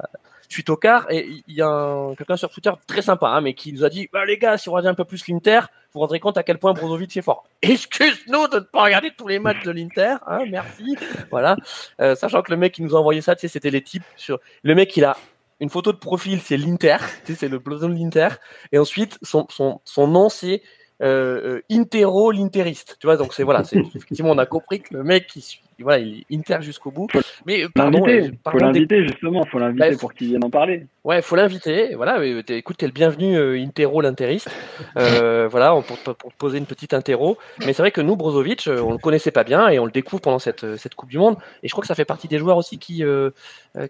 suite 0.50 0.70
au 0.70 0.78
quart, 0.78 1.06
et 1.10 1.28
il 1.48 1.56
y 1.56 1.62
a 1.62 2.14
quelqu'un 2.18 2.38
sur 2.38 2.50
Twitter 2.50 2.72
très 2.88 3.02
sympa, 3.02 3.28
hein, 3.28 3.42
mais 3.42 3.54
qui 3.54 3.74
nous 3.74 3.84
a 3.84 3.90
dit 3.90 4.10
bah, 4.12 4.26
les 4.26 4.38
gars, 4.38 4.58
si 4.58 4.70
on 4.70 4.74
regarde 4.74 4.94
un 4.94 4.96
peu 4.96 5.06
plus 5.06 5.28
l'Inter, 5.28 5.60
vous 5.60 5.94
vous 5.96 6.00
rendrez 6.02 6.20
compte 6.20 6.38
à 6.38 6.44
quel 6.44 6.58
point 6.58 6.74
Brozovic 6.74 7.16
est 7.18 7.22
fort. 7.22 7.46
Excuse-nous 7.62 8.48
de 8.48 8.56
ne 8.56 8.62
pas 8.62 8.84
regarder 8.84 9.12
tous 9.18 9.28
les 9.28 9.40
matchs 9.40 9.64
de 9.64 9.72
l'Inter, 9.72 10.16
hein, 10.26 10.40
merci. 10.50 10.96
Voilà, 11.32 11.58
euh, 12.00 12.16
sachant 12.16 12.42
que 12.42 12.52
le 12.52 12.58
mec 12.58 12.74
qui 12.74 12.82
nous 12.82 12.96
a 12.96 13.00
envoyé 13.00 13.22
ça, 13.22 13.36
tu 13.36 13.42
sais, 13.42 13.48
c'était 13.48 13.70
les 13.70 13.82
types 13.82 14.04
sur 14.16 14.40
le 14.64 14.76
mec, 14.76 14.96
il 14.96 15.04
a 15.04 15.18
une 15.60 15.70
photo 15.70 15.92
de 15.92 15.98
profil, 15.98 16.40
c'est 16.42 16.58
l'Inter, 16.58 16.98
tu 17.26 17.34
sais, 17.34 17.40
c'est 17.40 17.50
le 17.50 17.60
blason 17.60 17.90
de 17.90 17.96
l'Inter, 17.96 18.30
et 18.72 18.78
ensuite 18.78 19.18
son 19.22 19.48
son 19.50 19.80
son 19.84 20.08
nom 20.08 20.30
c'est 20.30 20.62
euh, 21.02 21.58
euh 21.58 21.62
Intero 21.70 22.32
l'interiste, 22.32 22.98
tu 23.00 23.08
vois, 23.08 23.18
donc 23.18 23.34
c'est 23.34 23.44
voilà, 23.44 23.64
c'est 23.64 23.78
effectivement 23.96 24.32
on 24.32 24.38
a 24.38 24.46
compris 24.46 24.82
que 24.82 24.94
le 24.94 25.04
mec 25.04 25.28
qui 25.28 25.42
suit 25.42 25.62
voilà, 25.84 26.00
il 26.00 26.26
est 26.30 26.36
inter 26.36 26.58
jusqu'au 26.62 26.92
bout. 26.92 27.08
Mais 27.46 27.66
pardon, 27.70 28.04
euh, 28.08 28.32
faut 28.52 28.58
l'inviter 28.58 29.04
justement, 29.04 29.46
faut 29.46 29.60
l'inviter 29.60 29.92
bah, 29.92 29.98
pour 30.00 30.14
qu'il 30.14 30.30
vienne 30.30 30.44
en 30.44 30.50
parler. 30.50 30.88
Ouais, 31.04 31.22
faut 31.22 31.36
l'inviter. 31.36 31.94
Voilà, 31.96 32.20
mais 32.20 32.40
écoute, 32.50 32.78
t'es 32.78 32.88
le 32.88 32.92
bienvenu 32.92 33.38
euh, 33.38 33.62
Intero 33.62 34.02
l'interiste. 34.02 34.50
Euh, 34.98 35.48
voilà, 35.52 35.80
pour, 35.82 36.16
pour, 36.16 36.34
poser 36.34 36.58
une 36.58 36.66
petite 36.66 36.94
interro. 36.94 37.38
Mais 37.66 37.74
c'est 37.74 37.84
vrai 37.84 37.92
que 37.92 38.02
nous, 38.02 38.16
Brozovic, 38.16 38.68
on 38.68 38.92
le 38.92 38.98
connaissait 38.98 39.32
pas 39.32 39.44
bien 39.44 39.70
et 39.70 39.78
on 39.78 39.86
le 39.86 39.92
découvre 39.92 40.22
pendant 40.22 40.40
cette, 40.40 40.78
cette 40.78 40.96
Coupe 40.96 41.10
du 41.10 41.20
Monde. 41.20 41.38
Et 41.62 41.68
je 41.68 41.74
crois 41.74 41.82
que 41.82 41.88
ça 41.88 41.96
fait 41.96 42.06
partie 42.06 42.28
des 42.28 42.40
joueurs 42.40 42.58
aussi 42.58 42.80
qui 42.80 43.04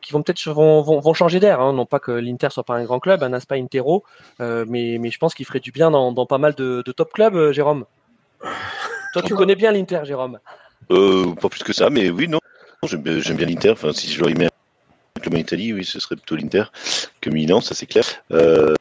qui 0.01 0.11
vont 0.11 0.21
peut-être 0.21 0.43
vont, 0.51 0.81
vont, 0.81 0.99
vont, 0.99 1.13
changer 1.13 1.39
d'air. 1.39 1.61
Hein. 1.61 1.73
Non 1.73 1.85
pas 1.85 1.99
que 1.99 2.11
l'Inter 2.11 2.49
soit 2.51 2.63
pas 2.63 2.75
un 2.75 2.83
grand 2.83 2.99
club, 2.99 3.23
un 3.23 3.31
Aspa 3.31 3.55
Intero, 3.55 4.03
mais 4.39 4.97
mais 4.99 5.09
je 5.09 5.17
pense 5.17 5.33
qu'il 5.33 5.45
ferait 5.45 5.61
du 5.61 5.71
bien 5.71 5.91
dans, 5.91 6.11
dans 6.11 6.25
pas 6.25 6.37
mal 6.37 6.53
de, 6.55 6.83
de 6.85 6.91
top 6.91 7.13
clubs, 7.13 7.51
Jérôme. 7.51 7.85
Toi, 9.13 9.21
tu 9.21 9.33
connais 9.33 9.55
bien 9.55 9.71
l'Inter, 9.71 10.01
Jérôme. 10.03 10.39
Euh, 10.91 11.33
pas 11.35 11.49
plus 11.49 11.63
que 11.63 11.73
ça, 11.73 11.89
mais 11.89 12.09
oui, 12.09 12.27
non. 12.27 12.39
J'aime 12.83 13.01
bien 13.01 13.47
l'Inter. 13.47 13.71
Enfin, 13.71 13.91
si 13.93 14.11
je 14.11 14.19
dois 14.19 14.31
y 14.31 14.35
mettre 14.35 14.55
le 15.23 15.37
Italie, 15.39 15.73
oui, 15.73 15.83
ce 15.83 15.99
serait 15.99 16.15
plutôt 16.15 16.35
l'Inter 16.35 16.65
que 17.21 17.29
Milan, 17.29 17.59
ça 17.59 17.75
c'est 17.75 17.87
clair. 17.87 18.05
Euh, 18.31 18.75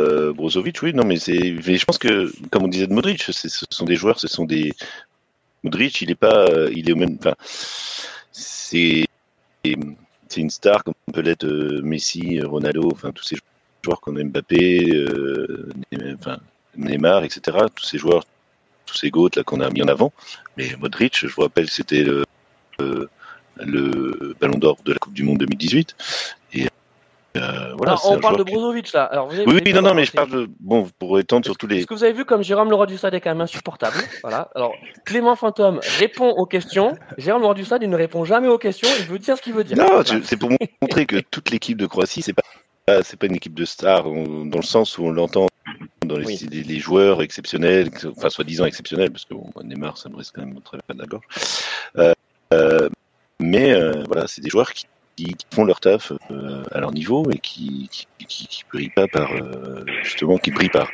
euh, 0.00 0.32
Brozovic, 0.32 0.82
oui, 0.82 0.92
non, 0.92 1.04
mais. 1.04 1.16
Je 1.16 1.84
pense 1.84 1.98
que, 1.98 2.32
comme 2.50 2.64
on 2.64 2.68
disait 2.68 2.86
de 2.86 2.92
Modric, 2.92 3.22
ce 3.22 3.48
sont 3.70 3.84
des 3.84 3.96
joueurs, 3.96 4.18
ce 4.18 4.28
sont 4.28 4.44
des. 4.44 4.72
Modric, 5.62 6.00
il 6.00 6.10
est 6.10 6.16
pas, 6.16 6.46
il 6.72 6.88
est 6.88 6.92
au 6.92 6.96
même. 6.96 7.16
Enfin, 7.18 7.34
c'est 8.32 9.06
une 9.64 10.50
star 10.50 10.82
comme 10.82 10.94
peut 11.12 11.20
l'être 11.20 11.46
Messi, 11.82 12.40
Ronaldo, 12.40 12.90
enfin 12.90 13.12
tous 13.12 13.22
ces 13.22 13.36
joueurs 13.84 14.00
qu'on 14.00 14.16
a 14.16 14.24
Mbappé, 14.24 15.06
Neymar, 16.76 17.24
etc. 17.24 17.58
Tous 17.74 17.84
ces 17.84 17.98
joueurs 17.98 18.24
tous 18.92 18.98
ces 18.98 19.10
gouttes 19.10 19.36
là 19.36 19.42
qu'on 19.42 19.60
a 19.60 19.70
mis 19.70 19.82
en 19.82 19.88
avant. 19.88 20.12
Mais 20.56 20.68
Modric, 20.78 21.18
je 21.18 21.26
vous 21.28 21.42
rappelle, 21.42 21.68
c'était 21.68 22.02
le, 22.04 22.24
le, 22.78 24.34
Ballon 24.40 24.58
d'Or 24.58 24.76
de 24.84 24.92
la 24.92 24.98
Coupe 24.98 25.14
du 25.14 25.22
Monde 25.22 25.38
2018. 25.38 25.96
Et 26.54 26.66
euh, 27.36 27.72
voilà, 27.78 27.96
on 28.04 28.18
parle 28.20 28.36
de 28.38 28.44
qui- 28.44 28.52
Brozovic 28.52 28.92
là. 28.92 29.04
Alors, 29.04 29.28
vous 29.28 29.34
avez- 29.40 29.46
Oui, 29.50 29.72
non, 29.72 29.80
non, 29.82 29.94
mais 29.94 30.04
je 30.04 30.12
parle 30.12 30.30
de. 30.30 30.50
Bon, 30.60 30.88
pour 30.98 31.18
étendre 31.18 31.44
sur 31.46 31.56
tous 31.56 31.66
les. 31.66 31.78
Est-ce 31.78 31.86
que 31.86 31.94
vous 31.94 32.04
avez 32.04 32.12
vu 32.12 32.24
comme 32.26 32.42
Jérôme 32.42 32.68
Leroy 32.70 32.86
du 32.86 32.98
Stade 32.98 33.14
est 33.14 33.20
quand 33.20 33.30
même 33.30 33.40
insupportable? 33.40 33.96
Voilà. 34.22 34.50
Alors, 34.54 34.74
Clément 35.06 35.34
Fantôme 35.36 35.80
répond 35.98 36.28
aux 36.28 36.44
questions. 36.46 36.94
Jérôme 37.16 37.40
Leroy 37.42 37.54
du 37.54 37.64
Stade, 37.64 37.82
il 37.82 37.88
ne 37.90 37.96
répond 37.96 38.24
jamais 38.26 38.48
aux 38.48 38.58
questions. 38.58 38.88
Il 39.00 39.06
veut 39.06 39.18
dire 39.18 39.36
ce 39.38 39.42
qu'il 39.42 39.54
veut 39.54 39.64
dire. 39.64 39.78
Non, 39.78 39.86
Voilà. 39.86 40.20
c'est 40.24 40.36
pour 40.36 40.50
montrer 40.82 41.06
que 41.06 41.20
toute 41.20 41.50
l'équipe 41.50 41.78
de 41.78 41.86
Croatie, 41.86 42.20
c'est 42.20 42.34
pas, 42.34 42.42
pas- 42.86 43.02
c'est 43.02 43.18
pas 43.18 43.26
une 43.26 43.36
équipe 43.36 43.54
de 43.54 43.64
stars 43.64 44.04
dans 44.04 44.58
le 44.58 44.62
sens 44.62 44.98
où 44.98 45.04
on 45.04 45.10
l'entend 45.10 45.46
dans 46.04 46.16
les, 46.16 46.26
Oui. 46.26 46.48
les- 46.50 46.62
les 46.64 46.78
joueurs 46.78 47.22
exceptionnels, 47.22 47.90
enfin 48.16 48.30
soi-disant 48.30 48.64
exceptionnels, 48.66 49.10
parce 49.10 49.24
que 49.24 49.34
bon, 49.34 49.50
Neymar, 49.62 49.98
ça 49.98 50.08
me 50.08 50.16
reste 50.16 50.32
quand 50.34 50.44
même 50.44 50.60
très 50.62 50.78
à 50.78 50.94
la 50.94 51.06
gorge. 51.06 51.24
Euh, 51.98 52.12
euh, 52.52 52.88
mais 53.40 53.72
euh, 53.72 54.02
voilà, 54.06 54.26
c'est 54.26 54.40
des 54.40 54.50
joueurs 54.50 54.72
qui, 54.72 54.86
qui- 55.16 55.34
qui 55.34 55.46
font 55.54 55.64
leur 55.64 55.80
taf 55.80 56.12
euh, 56.30 56.62
à 56.72 56.80
leur 56.80 56.92
niveau 56.92 57.28
et 57.30 57.38
qui 57.38 57.88
qui, 57.90 58.06
qui, 58.26 58.46
qui 58.46 58.64
brillent 58.72 58.90
pas 58.90 59.08
par 59.08 59.32
euh, 59.32 59.84
justement 60.02 60.38
qui 60.38 60.50
brillent 60.50 60.68
par 60.70 60.88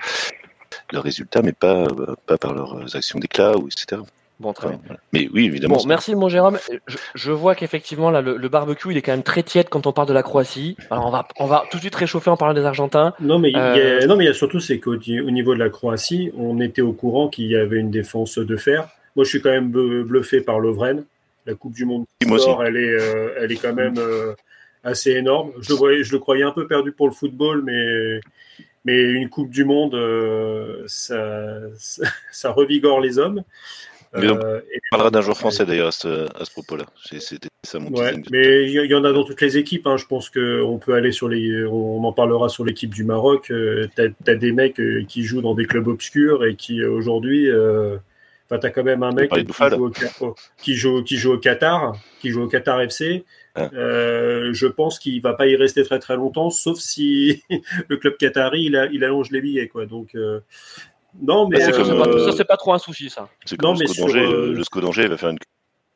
leurs 0.93 1.03
résultats, 1.03 1.43
mais 1.43 1.53
pas 1.53 1.85
euh, 1.85 2.15
pas 2.27 2.39
par 2.39 2.55
leurs 2.55 2.97
actions 2.97 3.19
d'éclat 3.19 3.57
ou 3.57 3.69
etc. 3.69 4.03
Bon, 4.41 4.53
très 4.53 4.69
bien. 4.69 4.79
Mais 5.13 5.29
oui, 5.35 5.47
évidemment. 5.47 5.77
Bon, 5.79 5.85
merci 5.87 6.15
mon 6.15 6.29
Jérôme. 6.29 6.59
Je, 6.87 6.97
je 7.17 7.33
vois 7.33 7.57
qu'effectivement 7.57 8.11
là, 8.11 8.21
le, 8.21 8.37
le 8.37 8.49
barbecue, 8.49 8.93
il 8.93 8.97
est 8.97 9.03
quand 9.03 9.11
même 9.13 9.25
très 9.25 9.43
tiède 9.43 9.69
quand 9.69 9.87
on 9.89 9.93
parle 9.93 10.07
de 10.07 10.13
la 10.13 10.23
Croatie. 10.23 10.77
Alors 10.91 11.07
on 11.07 11.11
va, 11.11 11.27
on 11.41 11.47
va 11.47 11.65
tout 11.71 11.79
de 11.79 11.83
suite 11.83 11.95
réchauffer 11.97 12.31
en 12.31 12.37
parlant 12.37 12.55
des 12.55 12.65
Argentins. 12.65 13.15
Non, 13.21 13.41
mais 13.41 13.51
il 13.51 13.57
y 13.57 13.59
a, 13.59 13.75
Euh, 13.75 14.07
non, 14.07 14.17
mais 14.17 14.25
il 14.25 14.29
y 14.29 14.31
a 14.31 14.35
surtout, 14.35 14.61
c'est 14.61 14.79
qu'au 14.79 14.95
au 14.95 15.31
niveau 15.31 15.55
de 15.55 15.59
la 15.59 15.71
Croatie, 15.71 16.31
on 16.37 16.61
était 16.61 16.83
au 16.83 16.93
courant 16.93 17.29
qu'il 17.29 17.47
y 17.47 17.57
avait 17.57 17.79
une 17.79 17.91
défense 17.91 18.39
de 18.39 18.57
fer. 18.57 18.89
Moi, 19.17 19.25
je 19.25 19.31
suis 19.31 19.41
quand 19.43 19.51
même 19.51 19.71
blu- 19.73 20.05
bluffé 20.05 20.41
par 20.41 20.61
Lovren. 20.61 21.05
La 21.47 21.55
Coupe 21.55 21.73
du 21.73 21.85
Monde 21.85 22.05
sort, 22.39 22.63
elle 22.65 22.77
est, 22.77 22.93
euh, 22.93 23.31
elle 23.41 23.51
est 23.51 23.57
quand 23.57 23.75
même 23.75 23.95
euh, 23.99 24.35
assez 24.85 25.11
énorme. 25.13 25.51
Je 25.61 25.71
le, 25.71 25.75
voyais, 25.77 26.05
je 26.05 26.13
le 26.13 26.21
croyais 26.21 26.45
un 26.45 26.53
peu 26.53 26.69
perdu 26.69 26.93
pour 26.93 27.09
le 27.09 27.13
football, 27.15 27.63
mais, 27.65 28.21
mais 28.85 29.01
une 29.03 29.29
Coupe 29.31 29.51
du 29.51 29.65
Monde, 29.65 29.95
euh, 29.95 30.85
ça, 30.87 31.57
ça, 31.77 32.03
ça 32.31 32.53
revigore 32.53 33.01
les 33.01 33.19
hommes. 33.19 33.43
Mais 34.17 34.29
on 34.31 34.39
Euh, 34.39 34.61
parlera 34.91 35.11
d'un 35.11 35.21
joueur 35.21 35.37
français 35.37 35.67
d'ailleurs 35.67 35.89
à 35.89 35.93
ce, 35.93 36.27
à 36.41 36.45
ce 36.45 36.51
propos-là. 36.51 36.85
C'était 37.19 37.49
ça 37.65 37.79
mon 37.79 37.91
Ouais, 37.91 38.15
mais 38.31 38.65
il 38.65 38.73
y, 38.73 38.95
en 38.95 39.05
a 39.05 39.13
dans 39.13 39.25
toutes 39.25 39.41
les 39.43 39.59
équipes. 39.59 39.87
hein. 39.87 39.97
Je 39.97 40.07
pense 40.07 40.31
qu'on 40.31 40.79
peut 40.83 40.95
aller 40.95 41.13
sur 41.13 41.29
les. 41.29 41.65
On 41.67 42.03
en 42.05 42.13
parlera 42.13 42.49
sur 42.49 42.65
l'équipe 42.65 42.95
du 42.95 43.05
Maroc. 43.05 43.51
Euh, 43.51 43.87
T'as 43.95 44.09
as 44.27 44.35
des 44.35 44.53
mecs 44.53 44.81
euh, 44.81 45.05
qui 45.07 45.25
jouent 45.25 45.43
dans 45.43 45.55
des 45.55 45.67
clubs 45.67 45.89
obscurs 45.89 46.45
et 46.45 46.55
qui 46.57 46.81
euh, 46.83 46.91
aujourd'hui. 46.91 47.51
euh, 47.51 47.97
Enfin, 48.51 48.61
t'as 48.61 48.71
quand 48.71 48.83
même 48.83 49.03
un 49.03 49.13
mec 49.13 49.31
qui 49.31 49.41
joue, 49.47 49.85
au, 49.85 49.93
Ca- 49.93 50.11
au- 50.23 50.35
qui, 50.57 50.75
joue, 50.75 51.03
qui 51.03 51.19
joue 51.19 51.35
au 51.35 51.39
Qatar, 51.39 51.95
qui 52.19 52.31
joue 52.31 52.45
au 52.45 52.49
Qatar 52.49 52.81
FC. 52.81 53.27
Ah. 53.55 53.69
Euh, 53.75 54.55
je 54.55 54.67
pense 54.67 54.99
qu'il 54.99 55.21
va 55.21 55.35
pas 55.35 55.47
y 55.49 55.55
rester 55.55 55.83
très 55.83 55.99
très 55.99 56.17
longtemps, 56.17 56.49
sauf 56.49 56.79
si 56.79 57.43
le 57.89 57.97
club 57.99 58.17
qatari 58.17 58.63
il, 58.63 58.77
a- 58.77 58.87
il 58.87 59.05
allonge 59.05 59.31
les 59.33 59.43
billets, 59.43 59.69
quoi. 59.69 59.85
Donc 59.85 60.15
euh, 60.15 60.41
non, 61.23 61.49
mais 61.49 61.59
Bah, 61.59 61.65
c'est 61.67 61.73
c'est 61.73 61.83
pas- 61.97 62.09
euh, 62.09 62.25
ça, 62.31 62.33
c'est 62.37 62.45
pas 62.45 62.57
trop 62.57 62.73
un 62.75 62.79
souci, 62.79 63.11
ça. 63.11 63.29
C'est 63.45 63.61
Non, 63.63 63.71
comme 63.71 63.79
mais 63.79 63.85
le 63.87 63.93
sur, 63.93 64.09
SCO 64.09 64.13
d'Angers. 64.19 64.33
euh, 64.35 64.53
Le 64.53 64.63
SCO 64.65 64.81
d'Angers 64.81 65.09
va 65.09 65.17
faire 65.17 65.31
une 65.31 65.39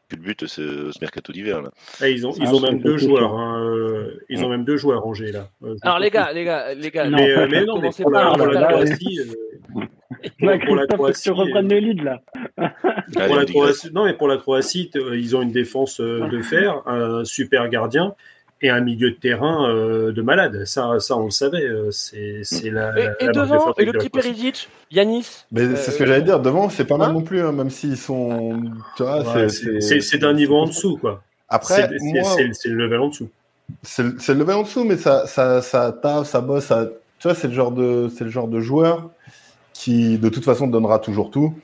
culbute 0.08 0.46
ce, 0.46 0.90
ce 0.90 0.98
mercato 1.00 1.32
d'hiver. 1.32 1.62
là. 1.62 1.70
ah, 2.00 2.08
ils 2.08 2.26
ont, 2.26 2.32
ils 2.36 2.44
Ah, 2.46 2.52
ont 2.54 2.58
c'est 2.60 2.70
même 2.70 2.80
deux 2.82 2.98
joueurs. 2.98 3.34
hein, 3.34 3.62
euh, 3.64 4.18
Ils 4.28 4.44
ont 4.44 4.48
même 4.48 4.64
deux 4.64 4.76
joueurs 4.76 5.06
Angers 5.06 5.32
là. 5.32 5.48
Euh, 5.64 5.74
Alors 5.82 5.98
les 5.98 6.10
gars, 6.10 6.32
les 6.32 6.44
gars, 6.44 6.74
les 6.74 6.90
gars. 6.90 7.08
Non. 7.08 7.16
mais, 7.16 7.30
euh, 7.30 7.46
ne 7.46 7.50
mais 7.50 7.64
non, 7.64 7.80
mais 7.80 7.90
pour 7.90 8.10
pas, 8.12 8.36
la, 8.36 8.66
Croatie, 8.68 9.20
euh, 9.20 9.80
Ouais, 10.42 10.58
pour 10.64 10.76
la 10.76 10.86
Croatie, 10.86 11.22
tu 11.22 11.30
reprennes 11.30 11.68
le 11.68 11.78
lead 11.78 12.02
là. 12.02 12.20
Allez, 12.58 12.70
pour 13.16 13.30
on 13.30 13.34
la 13.36 13.44
digresse. 13.44 13.52
Croatie, 13.78 13.90
non, 13.94 14.04
mais 14.04 14.14
pour 14.14 14.28
la 14.28 14.36
Croatie, 14.36 14.90
euh, 14.96 15.16
ils 15.16 15.34
ont 15.36 15.42
une 15.42 15.50
défense 15.52 16.00
euh, 16.00 16.28
de 16.28 16.42
fer, 16.42 16.82
un 16.86 17.24
super 17.24 17.68
gardien 17.68 18.14
et 18.62 18.70
un 18.70 18.80
milieu 18.80 19.10
de 19.10 19.16
terrain 19.16 19.68
euh, 19.68 20.12
de 20.12 20.22
malade. 20.22 20.64
Ça, 20.64 20.98
ça 21.00 21.16
on 21.16 21.24
le 21.24 21.30
savait. 21.30 21.64
euh, 21.64 21.90
C'est 21.90 22.40
c'est 22.44 22.70
la. 22.70 22.92
Et, 23.20 23.26
la 23.26 23.32
devant, 23.32 23.74
et 23.76 23.84
le 23.84 23.92
petit. 23.92 24.08
Perisic, 24.08 24.68
Yanis. 24.90 25.44
Mais 25.52 25.74
c'est 25.76 25.90
ce 25.90 25.98
que 25.98 26.06
j'allais 26.06 26.22
dire. 26.22 26.40
Devant, 26.40 26.68
c'est 26.70 26.84
pas 26.84 26.96
mal 26.96 27.10
hein 27.10 27.12
non 27.14 27.22
plus, 27.22 27.40
hein, 27.40 27.52
même 27.52 27.70
s'ils 27.70 27.96
sont. 27.98 28.62
Tu 28.96 29.02
vois, 29.02 29.18
Ouais, 29.22 29.48
c'est- 29.48 29.64
c'est- 29.64 29.80
C'est 29.80 30.00
c'est 30.00 30.18
d'un 30.18 30.32
niveau 30.34 30.56
en 30.56 30.66
dessous, 30.66 30.96
quoi. 30.98 31.22
Après, 31.48 31.88
C'est 31.88 31.98
moi, 32.00 32.36
le 32.38 32.74
level 32.76 33.00
en 33.00 33.08
dessous. 33.08 33.28
c'est 33.82 34.02
le 34.04 34.14
c'est 34.18 34.32
le 34.32 34.38
level 34.40 34.54
en 34.56 34.62
dessous, 34.62 34.84
mais 34.84 34.96
ça, 34.96 35.26
ça, 35.26 35.60
ça 35.60 35.92
taffe, 35.92 36.28
ça 36.28 36.40
bosse. 36.40 36.64
Ça... 36.64 36.86
Tu 37.18 37.28
vois, 37.28 37.34
c'est 37.34 37.48
le 37.48 37.54
genre 37.54 37.72
de, 37.72 38.08
c'est 38.16 38.24
le 38.24 38.30
genre 38.30 38.48
de 38.48 38.60
joueur 38.60 39.10
qui, 39.74 40.18
de 40.18 40.28
toute 40.28 40.44
façon, 40.44 40.66
donnera 40.66 40.98
toujours 40.98 41.30
tout. 41.30 41.54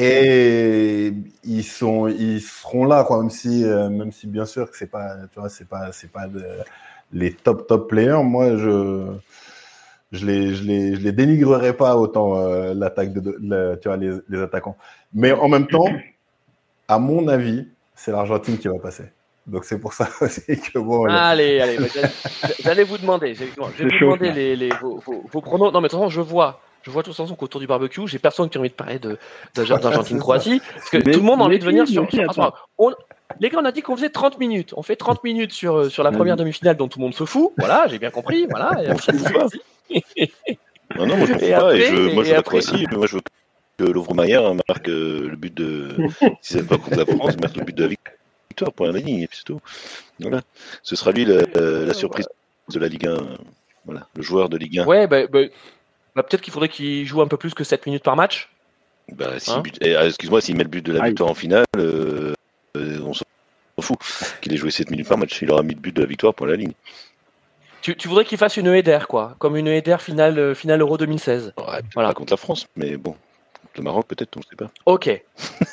Et 0.00 1.12
ils 1.44 1.64
sont, 1.64 2.08
ils 2.08 2.40
seront 2.40 2.84
là, 2.84 3.04
quoi. 3.04 3.18
Même 3.20 3.30
si, 3.30 3.64
euh, 3.64 3.88
même 3.88 4.12
si 4.12 4.26
bien 4.26 4.44
sûr 4.46 4.70
que 4.70 4.76
c'est 4.76 4.90
pas, 4.90 5.16
tu 5.32 5.40
vois, 5.40 5.48
c'est 5.48 5.68
pas, 5.68 5.90
c'est 5.92 6.10
pas 6.10 6.26
de- 6.26 6.44
les 7.12 7.32
top 7.32 7.66
top 7.66 7.88
players. 7.88 8.22
Moi, 8.22 8.56
je, 8.56 9.06
je 10.12 10.26
les, 10.26 10.54
je 10.54 10.64
les, 10.64 10.94
je 10.96 11.00
les 11.00 11.12
dénigrerai 11.12 11.72
pas 11.74 11.96
autant 11.96 12.38
euh, 12.38 12.74
l'attaque 12.74 13.12
de, 13.12 13.76
tu 13.82 13.88
vois, 13.88 13.96
les, 13.96 14.12
les 14.28 14.40
attaquants. 14.40 14.76
Mais 15.14 15.32
en 15.32 15.48
même 15.48 15.66
temps, 15.66 15.86
à 16.86 16.98
mon 16.98 17.28
avis, 17.28 17.66
c'est 17.94 18.12
l'Argentine 18.12 18.58
qui 18.58 18.68
va 18.68 18.78
passer. 18.78 19.04
Donc 19.46 19.64
c'est 19.64 19.78
pour 19.78 19.94
ça 19.94 20.08
aussi 20.20 20.42
que 20.60 20.78
bon. 20.78 21.04
le- 21.06 21.12
Allez, 21.12 21.60
allez, 21.60 21.78
bah, 21.78 21.86
j'allais- 22.62 22.84
vous 22.84 22.98
demander, 22.98 23.34
j'allais 23.34 23.50
je 23.76 23.84
vais 23.84 23.84
vous 23.84 23.90
chaud, 23.98 24.04
demander 24.16 24.32
les, 24.32 24.56
les- 24.56 24.68
vos, 24.80 24.98
vos- 24.98 25.24
vos 25.32 25.40
pronos. 25.40 25.72
Non, 25.72 25.80
mais 25.80 25.88
de 25.88 25.90
toute 25.90 25.98
façon, 25.98 26.10
je 26.10 26.20
vois, 26.20 26.60
je 26.88 26.92
vois 26.92 27.02
de 27.02 27.08
toute 27.08 27.16
façon 27.16 27.34
qu'autour 27.36 27.60
du 27.60 27.66
barbecue, 27.66 28.06
j'ai 28.06 28.18
personne 28.18 28.48
qui 28.48 28.56
a 28.56 28.60
envie 28.60 28.70
de 28.70 28.74
parler 28.74 28.98
de 28.98 29.18
d'Argentine-Croatie, 29.54 30.60
parce 30.74 30.88
que 30.90 30.96
Mais- 30.96 31.12
tout 31.12 31.20
le 31.20 31.24
monde 31.26 31.40
a 31.42 31.44
envie 31.44 31.58
de 31.58 31.64
venir 31.64 31.86
sur. 31.86 32.08
attends. 32.28 32.54
on- 32.78 32.92
les 33.40 33.50
gars, 33.50 33.58
on 33.60 33.64
a 33.66 33.72
dit 33.72 33.82
qu'on 33.82 33.94
faisait 33.94 34.08
30 34.08 34.38
minutes. 34.38 34.72
On 34.74 34.82
fait 34.82 34.96
30 34.96 35.22
minutes 35.22 35.52
sur, 35.52 35.76
euh, 35.76 35.88
sur 35.90 36.02
la 36.02 36.10
première 36.12 36.36
demi-finale 36.36 36.78
dont 36.78 36.88
tout 36.88 36.98
le 36.98 37.04
monde 37.04 37.14
se 37.14 37.24
fout. 37.26 37.52
Voilà, 37.58 37.86
j'ai 37.88 37.98
bien 37.98 38.10
compris. 38.10 38.46
Voilà. 38.48 38.70
Non, 40.96 41.04
non, 41.06 41.16
moi 41.18 41.26
je 41.26 41.32
comprends 41.34 41.60
pas. 41.60 41.76
Et 41.76 41.80
je, 41.82 41.94
moi 42.14 42.24
je 42.24 42.32
veux 42.34 42.88
mais 42.88 42.96
Moi 42.96 43.06
je 43.06 43.16
veux 43.16 43.20
que 43.76 43.84
Lovre-Mayer 43.84 44.40
marque 44.66 44.88
euh, 44.88 45.28
le 45.28 45.36
but 45.36 45.52
de. 45.54 45.94
si 46.40 46.54
c'est 46.54 46.66
pas 46.66 46.78
contre 46.78 46.96
la 46.96 47.04
France, 47.04 47.36
marque 47.38 47.56
le 47.56 47.64
but 47.64 47.76
de 47.76 47.82
la 47.84 47.88
victoire 48.48 48.72
pour 48.72 48.86
la 48.86 48.92
ligne. 48.92 49.20
Et 49.20 49.26
puis 49.26 49.36
c'est 49.38 49.44
tout. 49.44 49.60
Voilà. 50.18 50.40
Ce 50.82 50.96
sera 50.96 51.12
lui 51.12 51.26
la 51.26 51.92
surprise 51.92 52.26
de 52.70 52.78
la 52.78 52.88
Ligue 52.88 53.06
1. 53.06 53.16
Voilà. 53.84 54.06
Le 54.16 54.22
joueur 54.22 54.48
de 54.48 54.56
Ligue 54.56 54.78
1. 54.80 54.86
ouais, 54.86 55.06
bah, 55.06 55.26
bah, 55.26 55.40
bah, 56.18 56.22
peut-être 56.28 56.42
qu'il 56.42 56.52
faudrait 56.52 56.68
qu'il 56.68 57.06
joue 57.06 57.22
un 57.22 57.26
peu 57.28 57.36
plus 57.36 57.54
que 57.54 57.64
7 57.64 57.86
minutes 57.86 58.02
par 58.04 58.16
match. 58.16 58.50
Bah, 59.12 59.38
s'il 59.38 59.54
Hein 59.54 59.60
but- 59.60 59.78
eh, 59.80 59.94
ah, 59.96 60.06
Excuse-moi, 60.06 60.40
s'il 60.42 60.56
met 60.56 60.64
le 60.64 60.68
but 60.68 60.84
de 60.84 60.92
la 60.92 61.02
Aïe. 61.04 61.10
victoire 61.10 61.30
en 61.30 61.34
finale, 61.34 61.64
euh, 61.76 62.34
euh, 62.76 63.00
on 63.02 63.14
s'en 63.14 63.24
fout 63.80 63.96
qu'il 64.42 64.52
ait 64.52 64.56
joué 64.56 64.70
7 64.70 64.90
minutes 64.90 65.08
par 65.08 65.16
match. 65.18 65.40
Il 65.40 65.50
aura 65.50 65.62
mis 65.62 65.74
le 65.74 65.80
but 65.80 65.94
de 65.96 66.02
la 66.02 66.06
victoire 66.06 66.34
pour 66.34 66.46
la 66.46 66.56
ligne. 66.56 66.72
Tu, 67.80 67.96
tu 67.96 68.08
voudrais 68.08 68.24
qu'il 68.24 68.36
fasse 68.38 68.56
une 68.56 68.66
Eder, 68.66 68.98
quoi, 69.08 69.34
comme 69.38 69.56
une 69.56 69.68
Eder 69.68 69.96
finale, 70.00 70.38
euh, 70.38 70.54
finale 70.54 70.80
Euro 70.80 70.98
2016. 70.98 71.54
Ouais, 71.56 71.64
Voilà. 71.94 72.08
Pas 72.10 72.14
contre 72.14 72.32
la 72.32 72.36
France, 72.36 72.66
mais 72.76 72.96
bon. 72.96 73.12
Contre 73.12 73.76
le 73.76 73.82
Maroc, 73.84 74.06
peut-être, 74.08 74.36
on 74.36 74.40
ne 74.40 74.44
sait 74.44 74.56
pas. 74.56 74.70
Ok. 74.84 75.22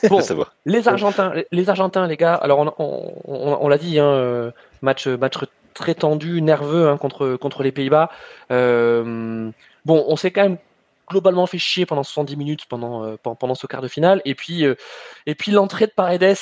Bon. 0.10 0.22
Les 0.66 0.88
Argentins, 0.88 1.34
les 1.52 1.70
Argentins, 1.70 2.06
les 2.08 2.16
gars. 2.18 2.36
Alors 2.36 2.60
on, 2.60 2.74
on- 2.78 3.14
on- 3.26 3.58
on 3.62 3.68
l'a 3.68 3.78
dit, 3.80 3.98
hein, 4.00 4.52
match, 4.84 5.08
match 5.08 5.34
très 5.74 5.96
tendu, 5.96 6.42
nerveux 6.44 6.88
hein, 6.88 6.98
contre 6.98 7.36
contre 7.38 7.64
les 7.64 7.72
Pays-Bas. 7.72 8.10
Euh, 8.52 9.50
bon, 9.86 10.04
on 10.08 10.16
s'est 10.16 10.32
quand 10.32 10.44
même 10.44 10.58
globalement 11.08 11.46
fait 11.46 11.60
chier 11.60 11.86
pendant 11.86 12.02
70 12.02 12.36
minutes 12.36 12.66
pendant 12.68 13.04
euh, 13.04 13.16
pen- 13.22 13.36
pendant 13.40 13.54
ce 13.54 13.68
quart 13.68 13.82
de 13.84 13.88
finale. 13.88 14.24
Et 14.26 14.34
puis 14.34 14.66
euh, 14.66 14.74
et 15.28 15.36
puis 15.36 15.52
l'entrée 15.52 15.86
de 15.86 15.92
Paredes. 15.96 16.36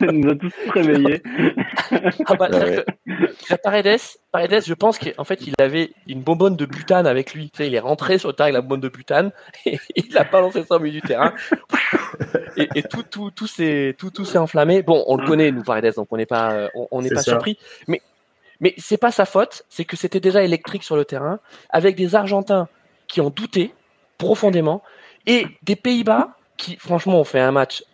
Il 0.00 0.06
nous 0.12 0.30
a 0.30 0.34
tous 0.36 0.52
réveillés. 0.72 1.22
ah 2.26 2.34
bah, 2.34 2.48
Ah 2.52 2.58
ouais. 2.58 2.84
c'est-à-dire 3.06 3.34
que 3.48 3.54
Paredes, 3.62 4.00
Paredes, 4.30 4.62
je 4.64 4.74
pense 4.74 4.98
qu'en 4.98 5.24
fait 5.24 5.40
il 5.46 5.54
avait 5.60 5.90
une 6.06 6.20
bonbonne 6.22 6.54
de 6.56 6.64
butane 6.66 7.06
avec 7.08 7.34
lui. 7.34 7.50
Tu 7.50 7.58
sais, 7.58 7.66
il 7.66 7.74
est 7.74 7.80
rentré 7.80 8.18
sur 8.18 8.28
le 8.28 8.34
terrain 8.34 8.46
avec 8.46 8.54
la 8.54 8.60
bonbonne 8.60 8.80
de 8.80 8.88
butane 8.88 9.32
et 9.66 9.78
il 9.96 10.16
a 10.16 10.22
balancé 10.24 10.62
ça 10.62 10.76
au 10.76 10.78
milieu 10.80 11.00
du 11.00 11.06
terrain. 11.06 11.34
et, 12.56 12.68
et 12.76 12.82
tout, 12.84 13.02
tout, 13.02 13.32
tout 13.32 13.46
s'est, 13.48 13.96
tout, 13.98 14.10
tout 14.10 14.24
s'est 14.24 14.38
enflammé. 14.38 14.82
Bon, 14.82 15.02
on 15.08 15.16
le 15.16 15.26
connaît, 15.26 15.50
nous, 15.50 15.64
Paredes, 15.64 15.94
donc 15.96 16.08
on 16.12 16.16
n'est 16.16 16.26
pas, 16.26 16.52
euh, 16.52 16.68
on, 16.92 17.02
n'est 17.02 17.08
pas 17.10 17.16
ça. 17.22 17.32
surpris. 17.32 17.58
Mais, 17.88 18.00
mais 18.62 18.74
c'est 18.78 18.96
pas 18.96 19.12
sa 19.12 19.26
faute, 19.26 19.64
c'est 19.68 19.84
que 19.84 19.96
c'était 19.98 20.20
déjà 20.20 20.42
électrique 20.42 20.82
sur 20.84 20.96
le 20.96 21.04
terrain, 21.04 21.38
avec 21.68 21.94
des 21.96 22.14
Argentins 22.14 22.68
qui 23.08 23.20
ont 23.20 23.28
douté 23.28 23.74
profondément 24.16 24.82
et 25.26 25.46
des 25.62 25.76
Pays-Bas 25.76 26.36
qui, 26.56 26.76
franchement, 26.76 27.20
ont 27.20 27.24
fait 27.24 27.40
un 27.40 27.52
match 27.52 27.84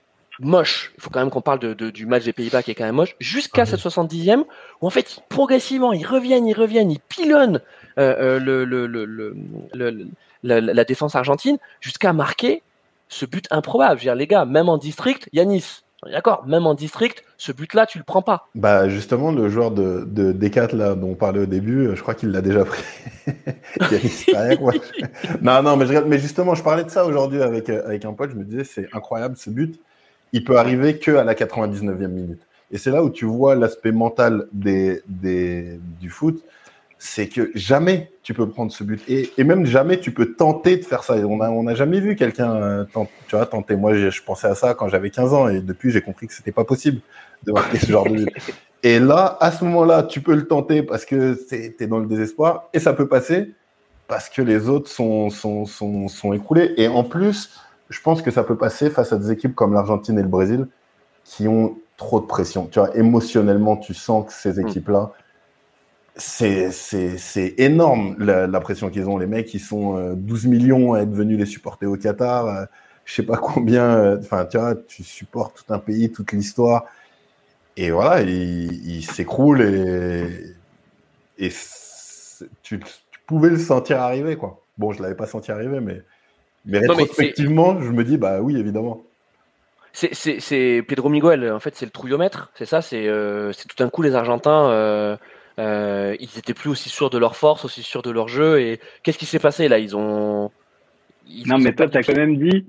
moche. 0.40 0.92
Il 0.96 1.02
faut 1.02 1.10
quand 1.10 1.18
même 1.18 1.30
qu'on 1.30 1.40
parle 1.40 1.58
de, 1.58 1.74
de- 1.74 1.90
du 1.90 2.06
match 2.06 2.22
des 2.24 2.32
Pays-Bas 2.32 2.62
qui 2.62 2.70
est 2.70 2.74
quand 2.76 2.84
même 2.84 2.94
moche, 2.94 3.16
jusqu'à 3.18 3.62
Ah 3.62 3.66
cette 3.66 3.80
70e 3.80 4.44
où 4.80 4.86
en 4.86 4.90
fait, 4.90 5.20
progressivement, 5.28 5.92
ils 5.92 6.06
reviennent, 6.06 6.46
ils 6.46 6.54
reviennent, 6.54 6.90
ils 6.92 7.00
pilonnent 7.00 7.60
euh, 7.98 8.36
euh, 8.36 8.38
le, 8.38 8.64
le, 8.64 8.86
le, 8.86 10.06
la, 10.44 10.60
la 10.60 10.84
défense 10.84 11.16
argentine 11.16 11.58
jusqu'à 11.80 12.12
marquer 12.12 12.62
ce 13.08 13.24
but 13.26 13.46
improbable. 13.50 13.94
Je 13.98 14.04
veux 14.04 14.10
dire, 14.10 14.14
les 14.14 14.26
gars, 14.28 14.44
même 14.44 14.68
en 14.68 14.76
district, 14.78 15.28
Yanis, 15.32 15.82
d'accord, 16.06 16.46
même 16.46 16.66
en 16.66 16.74
district, 16.74 17.24
ce 17.36 17.52
but-là, 17.52 17.86
tu 17.86 17.98
le 17.98 18.04
prends 18.04 18.22
pas. 18.22 18.48
Bah 18.54 18.88
justement, 18.88 19.32
le 19.32 19.48
joueur 19.48 19.70
de, 19.70 20.04
de 20.06 20.32
D4 20.32 20.76
là 20.76 20.94
dont 20.94 21.10
on 21.10 21.14
parlait 21.14 21.40
au 21.40 21.46
début, 21.46 21.90
je 21.94 22.00
crois 22.00 22.14
qu'il 22.14 22.30
l'a 22.30 22.40
déjà 22.40 22.64
pris. 22.64 22.82
Pariak, 24.32 24.60
ouais. 24.60 24.80
non, 25.42 25.62
non, 25.62 25.76
mais, 25.76 25.86
je, 25.86 25.98
mais 25.98 26.18
justement, 26.18 26.54
je 26.54 26.62
parlais 26.62 26.84
de 26.84 26.90
ça 26.90 27.04
aujourd'hui 27.04 27.42
avec, 27.42 27.68
euh, 27.68 27.86
avec 27.86 28.04
un 28.04 28.12
pote. 28.12 28.30
Je 28.30 28.36
me 28.36 28.44
disais, 28.44 28.64
c'est 28.64 28.88
incroyable 28.92 29.36
ce 29.36 29.50
but. 29.50 29.80
Il 30.32 30.44
peut 30.44 30.58
arriver 30.58 30.98
que 30.98 31.12
à 31.16 31.24
la 31.24 31.34
99e 31.34 32.06
minute. 32.08 32.40
Et 32.70 32.78
c'est 32.78 32.90
là 32.90 33.02
où 33.02 33.10
tu 33.10 33.24
vois 33.24 33.54
l'aspect 33.54 33.92
mental 33.92 34.46
des, 34.52 35.02
des, 35.08 35.80
du 36.00 36.10
foot. 36.10 36.42
C'est 36.98 37.28
que 37.28 37.50
jamais 37.54 38.10
tu 38.22 38.34
peux 38.34 38.48
prendre 38.48 38.72
ce 38.72 38.82
but. 38.82 39.00
Et, 39.08 39.30
et, 39.38 39.44
même 39.44 39.64
jamais 39.66 40.00
tu 40.00 40.10
peux 40.12 40.34
tenter 40.34 40.76
de 40.76 40.84
faire 40.84 41.04
ça. 41.04 41.14
On 41.14 41.36
n'a 41.36 41.50
on 41.50 41.66
a 41.68 41.74
jamais 41.74 42.00
vu 42.00 42.16
quelqu'un 42.16 42.56
euh, 42.56 42.84
tu 43.28 43.36
vois, 43.36 43.46
tenter. 43.46 43.76
Moi, 43.76 43.94
je, 43.94 44.10
je 44.10 44.22
pensais 44.22 44.48
à 44.48 44.54
ça 44.54 44.74
quand 44.74 44.88
j'avais 44.88 45.10
15 45.10 45.32
ans 45.32 45.48
et 45.48 45.60
depuis, 45.60 45.90
j'ai 45.90 46.00
compris 46.00 46.26
que 46.26 46.34
c'était 46.34 46.52
pas 46.52 46.64
possible 46.64 47.00
de 47.44 47.52
marquer 47.52 47.78
ce 47.78 47.86
genre 47.86 48.04
de 48.04 48.24
but. 48.24 48.28
Et 48.82 49.00
là, 49.00 49.36
à 49.40 49.50
ce 49.50 49.64
moment-là, 49.64 50.04
tu 50.04 50.20
peux 50.20 50.34
le 50.34 50.46
tenter 50.46 50.82
parce 50.82 51.04
que 51.04 51.36
tu 51.48 51.74
es 51.82 51.86
dans 51.86 51.98
le 51.98 52.06
désespoir 52.06 52.68
et 52.72 52.78
ça 52.78 52.92
peut 52.92 53.08
passer 53.08 53.54
parce 54.06 54.28
que 54.28 54.40
les 54.40 54.68
autres 54.68 54.88
sont, 54.88 55.30
sont, 55.30 55.66
sont, 55.66 56.08
sont 56.08 56.32
écroulés. 56.32 56.74
Et 56.76 56.88
en 56.88 57.04
plus, 57.04 57.50
je 57.90 58.00
pense 58.00 58.22
que 58.22 58.30
ça 58.30 58.42
peut 58.44 58.56
passer 58.56 58.90
face 58.90 59.12
à 59.12 59.18
des 59.18 59.30
équipes 59.30 59.54
comme 59.54 59.72
l'Argentine 59.72 60.18
et 60.18 60.22
le 60.22 60.28
Brésil 60.28 60.66
qui 61.24 61.48
ont 61.48 61.76
trop 61.96 62.20
de 62.20 62.26
pression. 62.26 62.66
Tu 62.70 62.78
vois, 62.78 62.96
émotionnellement, 62.96 63.76
tu 63.76 63.94
sens 63.94 64.26
que 64.26 64.32
ces 64.32 64.54
mm. 64.54 64.66
équipes-là, 64.66 65.12
c'est, 66.18 66.70
c'est, 66.72 67.54
énorme 67.58 68.16
la, 68.18 68.60
pression 68.60 68.90
qu'ils 68.90 69.08
ont. 69.08 69.18
Les 69.18 69.26
mecs, 69.26 69.52
ils 69.54 69.60
sont 69.60 70.14
12 70.14 70.46
euh, 70.46 70.48
millions 70.48 70.94
à 70.94 71.00
être 71.00 71.12
venus 71.12 71.38
les 71.38 71.46
supporter 71.46 71.86
au 71.86 71.96
Qatar. 71.96 72.46
Euh, 72.46 72.64
je 73.04 73.14
sais 73.14 73.22
pas 73.22 73.36
combien. 73.36 73.84
Euh, 73.84 74.18
enfin, 74.20 74.44
tu 74.44 74.58
vois, 74.58 74.74
tu 74.74 75.02
supportes 75.02 75.64
tout 75.64 75.72
un 75.72 75.78
pays, 75.78 76.10
toute 76.10 76.32
l'histoire. 76.32 76.84
Et 77.76 77.92
voilà, 77.92 78.22
ils 78.22 79.04
s'écroulent 79.04 79.62
et, 79.62 80.56
et 81.38 81.50
tu, 82.62 82.80
pouvais 83.26 83.50
le 83.50 83.58
sentir 83.58 84.00
arriver, 84.00 84.36
quoi. 84.36 84.60
Bon, 84.76 84.92
je 84.92 85.02
l'avais 85.02 85.14
pas 85.14 85.26
senti 85.26 85.52
arriver, 85.52 85.80
mais, 85.80 86.02
mais 86.66 86.78
rétrospectivement, 86.80 87.80
je 87.80 87.90
me 87.90 88.04
dis, 88.04 88.16
bah 88.16 88.40
oui, 88.40 88.56
évidemment. 88.56 89.02
C'est 89.92 90.84
Pedro 90.86 91.08
Miguel, 91.08 91.50
en 91.50 91.60
fait, 91.60 91.74
c'est 91.74 91.86
le 91.86 91.90
trouillomètre, 91.90 92.52
c'est 92.54 92.66
ça, 92.66 92.82
c'est 92.82 93.08
euh, 93.08 93.52
tout 93.68 93.82
un 93.82 93.88
coup 93.88 94.02
les 94.02 94.14
Argentins, 94.14 94.70
euh, 94.70 95.16
euh, 95.58 96.16
ils 96.20 96.38
étaient 96.38 96.54
plus 96.54 96.70
aussi 96.70 96.88
sûrs 96.88 97.10
de 97.10 97.18
leur 97.18 97.36
force, 97.36 97.64
aussi 97.64 97.82
sûrs 97.82 98.02
de 98.02 98.10
leur 98.10 98.28
jeu, 98.28 98.60
et 98.60 98.80
qu'est-ce 99.02 99.18
qui 99.18 99.26
s'est 99.26 99.38
passé 99.38 99.68
là? 99.68 99.78
Ils 99.78 99.96
ont. 99.96 100.50
non, 101.46 101.58
mais 101.58 101.72
toi, 101.72 101.88
tu 101.88 101.98
as 101.98 102.02
quand 102.02 102.16
même 102.16 102.36
dit, 102.36 102.66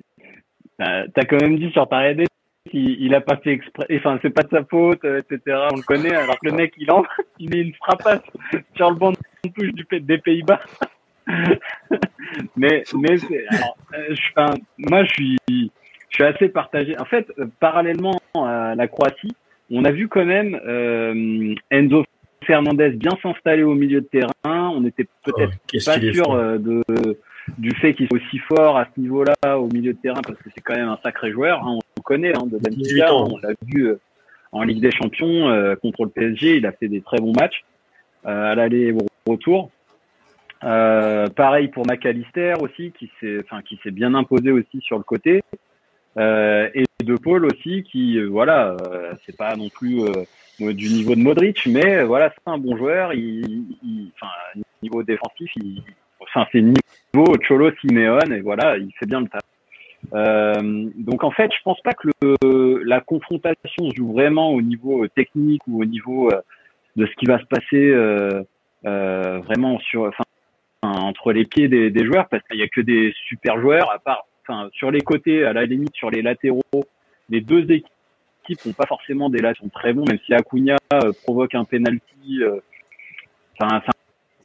tu 0.79 0.83
as 0.83 1.25
quand 1.25 1.41
même 1.41 1.57
dit 1.57 1.71
sur 1.71 1.87
ta 1.87 2.11
il, 2.71 3.01
il 3.01 3.15
a 3.15 3.21
pas 3.21 3.37
fait 3.37 3.51
exprès, 3.51 3.87
enfin, 3.97 4.19
c'est 4.21 4.29
pas 4.29 4.43
de 4.43 4.49
sa 4.49 4.63
faute, 4.63 5.03
etc. 5.03 5.57
On 5.71 5.77
le 5.77 5.83
connaît, 5.83 6.13
alors 6.13 6.39
que 6.39 6.47
le 6.47 6.51
mec, 6.51 6.73
il 6.77 6.91
entre, 6.91 7.09
il 7.39 7.49
met 7.49 7.61
une 7.61 7.73
frappasse 7.73 8.21
sur 8.75 8.89
le 8.89 8.95
banc 8.95 9.11
de 9.11 9.49
touche 9.49 9.73
du, 9.73 9.99
des 10.01 10.17
Pays-Bas. 10.17 10.59
mais, 12.55 12.83
mais, 12.95 13.17
alors, 13.49 13.77
je, 13.91 14.57
moi, 14.77 15.03
je 15.03 15.13
suis, 15.13 15.37
je 15.47 16.15
suis 16.15 16.23
assez 16.23 16.49
partagé. 16.49 16.97
En 16.99 17.05
fait, 17.05 17.31
euh, 17.37 17.45
parallèlement 17.59 18.19
à 18.35 18.75
la 18.75 18.87
Croatie, 18.87 19.35
on 19.71 19.85
a 19.85 19.91
vu 19.91 20.07
quand 20.07 20.25
même 20.25 20.59
euh, 20.65 21.53
Enzo 21.71 22.03
Fernandez 22.45 22.89
bien 22.91 23.11
s'installer 23.21 23.63
au 23.63 23.75
milieu 23.75 24.01
de 24.01 24.07
terrain. 24.07 24.33
On 24.43 24.81
n'était 24.81 25.07
peut-être 25.23 25.53
oh, 25.55 25.77
pas 25.85 25.99
sûr 25.99 26.31
euh, 26.31 26.57
de, 26.57 26.83
du 27.57 27.71
fait 27.71 27.93
qu'il 27.93 28.07
soit 28.07 28.17
aussi 28.17 28.37
fort 28.39 28.77
à 28.77 28.87
ce 28.93 28.99
niveau-là 28.99 29.59
au 29.59 29.67
milieu 29.67 29.93
de 29.93 29.97
terrain 29.97 30.21
parce 30.21 30.37
que 30.39 30.49
c'est 30.55 30.61
quand 30.61 30.75
même 30.75 30.89
un 30.89 30.99
sacré 31.03 31.31
joueur. 31.31 31.63
Hein, 31.63 31.75
on 31.75 31.79
le 31.97 32.03
connaît 32.03 32.33
hein, 32.35 32.45
de 32.45 32.57
Benfica, 32.57 33.13
on 33.13 33.37
l'a 33.37 33.49
vu 33.65 33.87
euh, 33.87 33.99
en 34.51 34.63
Ligue 34.63 34.81
des 34.81 34.91
Champions 34.91 35.75
contre 35.81 36.05
le 36.05 36.09
PSG. 36.09 36.57
Il 36.57 36.65
a 36.65 36.71
fait 36.71 36.87
des 36.87 37.01
très 37.01 37.17
bons 37.17 37.33
matchs 37.33 37.63
à 38.25 38.55
l'aller 38.55 38.87
et 38.87 38.91
au 38.91 39.05
retour. 39.31 39.69
pareil 40.61 41.67
pour 41.67 41.85
McAllister 41.85 42.55
aussi, 42.59 42.91
qui 42.97 43.11
s'est, 43.19 43.39
enfin, 43.43 43.61
qui 43.61 43.79
s'est 43.83 43.91
bien 43.91 44.15
imposé 44.15 44.51
aussi 44.51 44.81
sur 44.81 44.97
le 44.97 45.03
côté. 45.03 45.43
Euh, 46.17 46.69
et 46.73 46.85
De 47.03 47.15
Paul 47.15 47.45
aussi, 47.45 47.83
qui, 47.83 48.17
euh, 48.17 48.27
voilà, 48.27 48.75
euh, 48.81 49.13
c'est 49.25 49.35
pas 49.35 49.55
non 49.55 49.69
plus 49.69 50.01
du 50.59 50.89
niveau 50.89 51.15
de 51.15 51.21
Modric, 51.21 51.65
mais 51.65 52.03
voilà, 52.03 52.31
c'est 52.33 52.51
un 52.51 52.57
bon 52.57 52.77
joueur. 52.77 53.13
Il, 53.13 53.65
il, 53.83 54.11
enfin, 54.15 54.31
niveau 54.83 55.03
défensif, 55.03 55.51
il, 55.55 55.83
enfin, 56.19 56.45
c'est 56.51 56.61
niveau 56.61 57.35
Cholo 57.47 57.71
Simeone, 57.81 58.33
et 58.33 58.41
voilà, 58.41 58.77
il 58.77 58.91
fait 58.99 59.05
bien 59.05 59.21
le 59.21 59.27
taf. 59.27 59.41
Euh, 60.13 60.89
donc 60.95 61.23
en 61.23 61.31
fait, 61.31 61.51
je 61.51 61.61
pense 61.63 61.81
pas 61.81 61.93
que 61.93 62.07
le, 62.21 62.83
la 62.83 63.01
confrontation 63.01 63.89
joue 63.95 64.13
vraiment 64.13 64.51
au 64.51 64.61
niveau 64.61 65.07
technique 65.07 65.61
ou 65.67 65.81
au 65.81 65.85
niveau 65.85 66.31
de 66.95 67.05
ce 67.05 67.11
qui 67.15 67.25
va 67.25 67.39
se 67.39 67.45
passer 67.45 67.89
euh, 67.89 68.43
euh, 68.85 69.39
vraiment 69.39 69.79
sur, 69.79 70.03
enfin, 70.03 70.23
entre 70.81 71.33
les 71.33 71.45
pieds 71.45 71.67
des, 71.67 71.89
des 71.89 72.05
joueurs, 72.05 72.27
parce 72.29 72.43
qu'il 72.47 72.59
y 72.59 72.63
a 72.63 72.67
que 72.67 72.81
des 72.81 73.13
super 73.27 73.59
joueurs, 73.59 73.91
à 73.91 73.99
part 73.99 74.25
sur 74.71 74.89
les 74.89 75.01
côtés, 75.01 75.43
à 75.43 75.53
la 75.53 75.65
limite, 75.65 75.93
sur 75.93 76.09
les 76.09 76.23
latéraux, 76.23 76.63
les 77.29 77.41
deux 77.41 77.69
équipes 77.71 77.85
n'ont 78.65 78.73
pas 78.73 78.85
forcément 78.85 79.29
des 79.29 79.39
latéraux 79.39 79.69
très 79.73 79.93
bons, 79.93 80.05
même 80.05 80.19
si 80.25 80.33
Acuna 80.33 80.77
euh, 80.93 81.11
provoque 81.23 81.55
un 81.55 81.65
penalty. 81.65 82.41
Euh, 82.41 82.59
c'est 83.59 83.65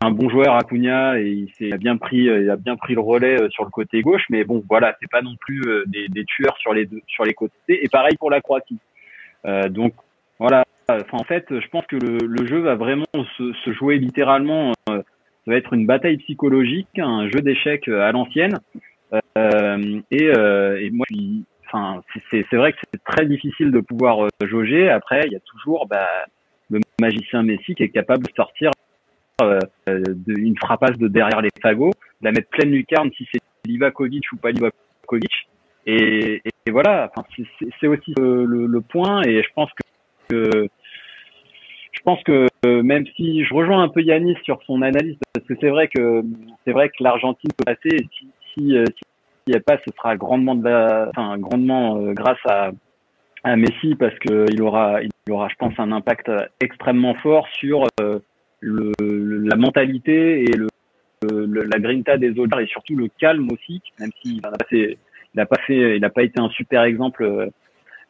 un 0.00 0.10
bon 0.10 0.28
joueur 0.28 0.56
Acuna 0.56 1.18
et 1.20 1.46
il, 1.60 1.72
a 1.72 1.76
bien 1.76 1.96
pris, 1.96 2.24
il 2.24 2.50
a 2.50 2.56
bien 2.56 2.76
pris 2.76 2.94
le 2.94 3.00
relais 3.00 3.40
euh, 3.40 3.48
sur 3.50 3.64
le 3.64 3.70
côté 3.70 4.02
gauche, 4.02 4.24
mais 4.28 4.44
bon, 4.44 4.62
voilà, 4.68 4.96
c'est 5.00 5.10
pas 5.10 5.22
non 5.22 5.36
plus 5.36 5.62
des, 5.86 6.24
tueurs 6.24 6.56
sur 6.58 6.74
les 6.74 6.86
deux, 6.86 7.00
sur 7.06 7.24
les 7.24 7.34
côtés. 7.34 7.52
Et 7.68 7.88
pareil 7.88 8.16
pour 8.16 8.30
la 8.30 8.40
Croatie. 8.40 8.78
donc 9.70 9.94
voilà. 10.38 10.64
Enfin, 10.88 11.16
en 11.16 11.24
fait, 11.24 11.46
je 11.48 11.68
pense 11.68 11.86
que 11.86 11.96
le, 11.96 12.46
jeu 12.46 12.58
va 12.58 12.74
vraiment 12.74 13.06
se, 13.38 13.72
jouer 13.72 13.98
littéralement. 13.98 14.72
ça 14.86 15.02
va 15.46 15.56
être 15.56 15.72
une 15.72 15.86
bataille 15.86 16.18
psychologique, 16.18 16.98
un 16.98 17.28
jeu 17.30 17.40
d'échecs 17.40 17.88
à 17.88 18.12
l'ancienne. 18.12 18.58
Euh, 19.38 20.00
et, 20.10 20.30
euh, 20.36 20.80
et, 20.80 20.90
moi, 20.90 21.06
c'est 22.30 22.56
vrai 22.56 22.72
que 22.72 22.78
c'est 22.92 23.02
très 23.04 23.26
difficile 23.26 23.70
de 23.70 23.80
pouvoir 23.80 24.24
euh, 24.24 24.28
jauger. 24.42 24.88
Après, 24.90 25.22
il 25.26 25.32
y 25.32 25.36
a 25.36 25.40
toujours 25.40 25.86
bah, 25.86 26.08
le 26.70 26.80
magicien 27.00 27.42
Messi 27.42 27.74
qui 27.74 27.82
est 27.82 27.88
capable 27.88 28.26
de 28.26 28.32
sortir 28.34 28.70
euh, 29.40 29.58
une 30.28 30.56
frappasse 30.56 30.96
de 30.98 31.08
derrière 31.08 31.40
les 31.40 31.50
fagots, 31.60 31.92
de 32.20 32.24
la 32.24 32.32
mettre 32.32 32.48
pleine 32.50 32.70
lucarne 32.70 33.10
si 33.16 33.26
c'est 33.32 33.40
Livakovic 33.66 34.24
ou 34.32 34.36
pas 34.36 34.50
Livakovic. 34.50 35.48
Et, 35.86 36.40
voilà, 36.70 37.10
enfin, 37.14 37.26
c'est 37.80 37.86
aussi 37.88 38.14
le, 38.16 38.80
point. 38.80 39.22
Et 39.22 39.42
je 39.42 39.48
pense 39.54 39.70
que, 40.28 40.68
je 41.92 42.00
pense 42.04 42.22
que 42.22 42.46
même 42.64 43.06
si 43.16 43.44
je 43.44 43.52
rejoins 43.52 43.82
un 43.82 43.88
peu 43.88 44.00
Yanis 44.00 44.36
sur 44.44 44.62
son 44.62 44.80
analyse, 44.82 45.18
parce 45.34 45.46
que 45.46 45.54
c'est 45.60 45.68
vrai 45.68 45.88
que 45.88 46.22
c'est 46.64 46.72
vrai 46.72 46.88
que 46.88 47.02
l'Argentine 47.02 47.50
peut 47.56 47.64
passer. 47.64 48.06
si, 48.54 48.76
euh, 48.76 48.84
s'il 49.44 49.54
n'y 49.54 49.58
a 49.58 49.60
pas, 49.60 49.78
ce 49.86 49.92
sera 49.96 50.16
grandement, 50.16 50.54
de 50.54 50.64
la, 50.64 51.08
enfin, 51.10 51.36
grandement 51.38 51.98
euh, 51.98 52.12
grâce 52.12 52.38
à, 52.46 52.70
à 53.42 53.56
Messi 53.56 53.94
parce 53.94 54.18
qu'il 54.20 54.62
aura, 54.62 55.02
il 55.02 55.32
aura, 55.32 55.48
je 55.48 55.54
pense, 55.56 55.74
un 55.78 55.92
impact 55.92 56.30
extrêmement 56.60 57.14
fort 57.16 57.46
sur 57.48 57.86
euh, 58.00 58.18
le, 58.60 58.92
la 59.00 59.56
mentalité 59.56 60.44
et 60.44 60.56
le, 60.56 60.68
la 61.46 61.78
grinta 61.78 62.16
des 62.16 62.38
autres 62.38 62.60
et 62.60 62.66
surtout 62.66 62.96
le 62.96 63.08
calme 63.18 63.48
aussi, 63.50 63.80
même 63.98 64.10
s'il 64.22 64.40
n'a 64.42 64.50
pas 64.50 64.64
il 64.70 64.96
n'a 65.36 65.46
pas 65.46 65.60
fait, 65.66 65.96
il 65.96 66.00
n'a 66.00 66.10
pas 66.10 66.22
été 66.22 66.40
un 66.40 66.50
super 66.50 66.82
exemple 66.82 67.50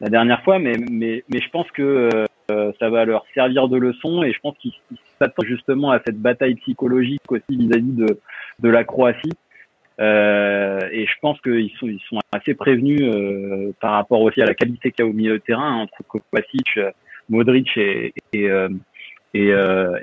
la 0.00 0.08
dernière 0.08 0.42
fois, 0.42 0.58
mais, 0.58 0.74
mais, 0.90 1.24
mais 1.28 1.40
je 1.40 1.48
pense 1.48 1.70
que 1.70 2.08
ça 2.48 2.90
va 2.90 3.04
leur 3.04 3.24
servir 3.32 3.68
de 3.68 3.76
leçon 3.76 4.22
et 4.22 4.32
je 4.32 4.40
pense 4.40 4.56
qu'ils 4.58 4.72
s'attendent 5.18 5.46
justement 5.46 5.92
à 5.92 6.00
cette 6.04 6.18
bataille 6.18 6.56
psychologique 6.56 7.22
aussi 7.30 7.56
vis-à-vis 7.56 7.92
de, 7.92 8.18
de 8.58 8.68
la 8.68 8.84
Croatie 8.84 9.32
euh, 10.00 10.80
et 10.90 11.06
je 11.06 11.14
pense 11.20 11.40
qu'ils 11.40 11.70
sont, 11.78 11.86
ils 11.86 12.02
sont 12.08 12.18
assez 12.32 12.54
prévenus 12.54 13.00
euh, 13.02 13.72
par 13.80 13.92
rapport 13.92 14.20
aussi 14.22 14.42
à 14.42 14.46
la 14.46 14.54
qualité 14.54 14.90
qu'il 14.90 15.04
y 15.04 15.06
a 15.06 15.10
au 15.10 15.14
milieu 15.14 15.34
de 15.34 15.42
terrain 15.42 15.74
entre 15.74 16.02
Kovacic, 16.02 16.80
Modric 17.28 17.76
et, 17.76 18.12
et, 18.32 18.50
euh, 18.50 18.68
et, 19.34 19.50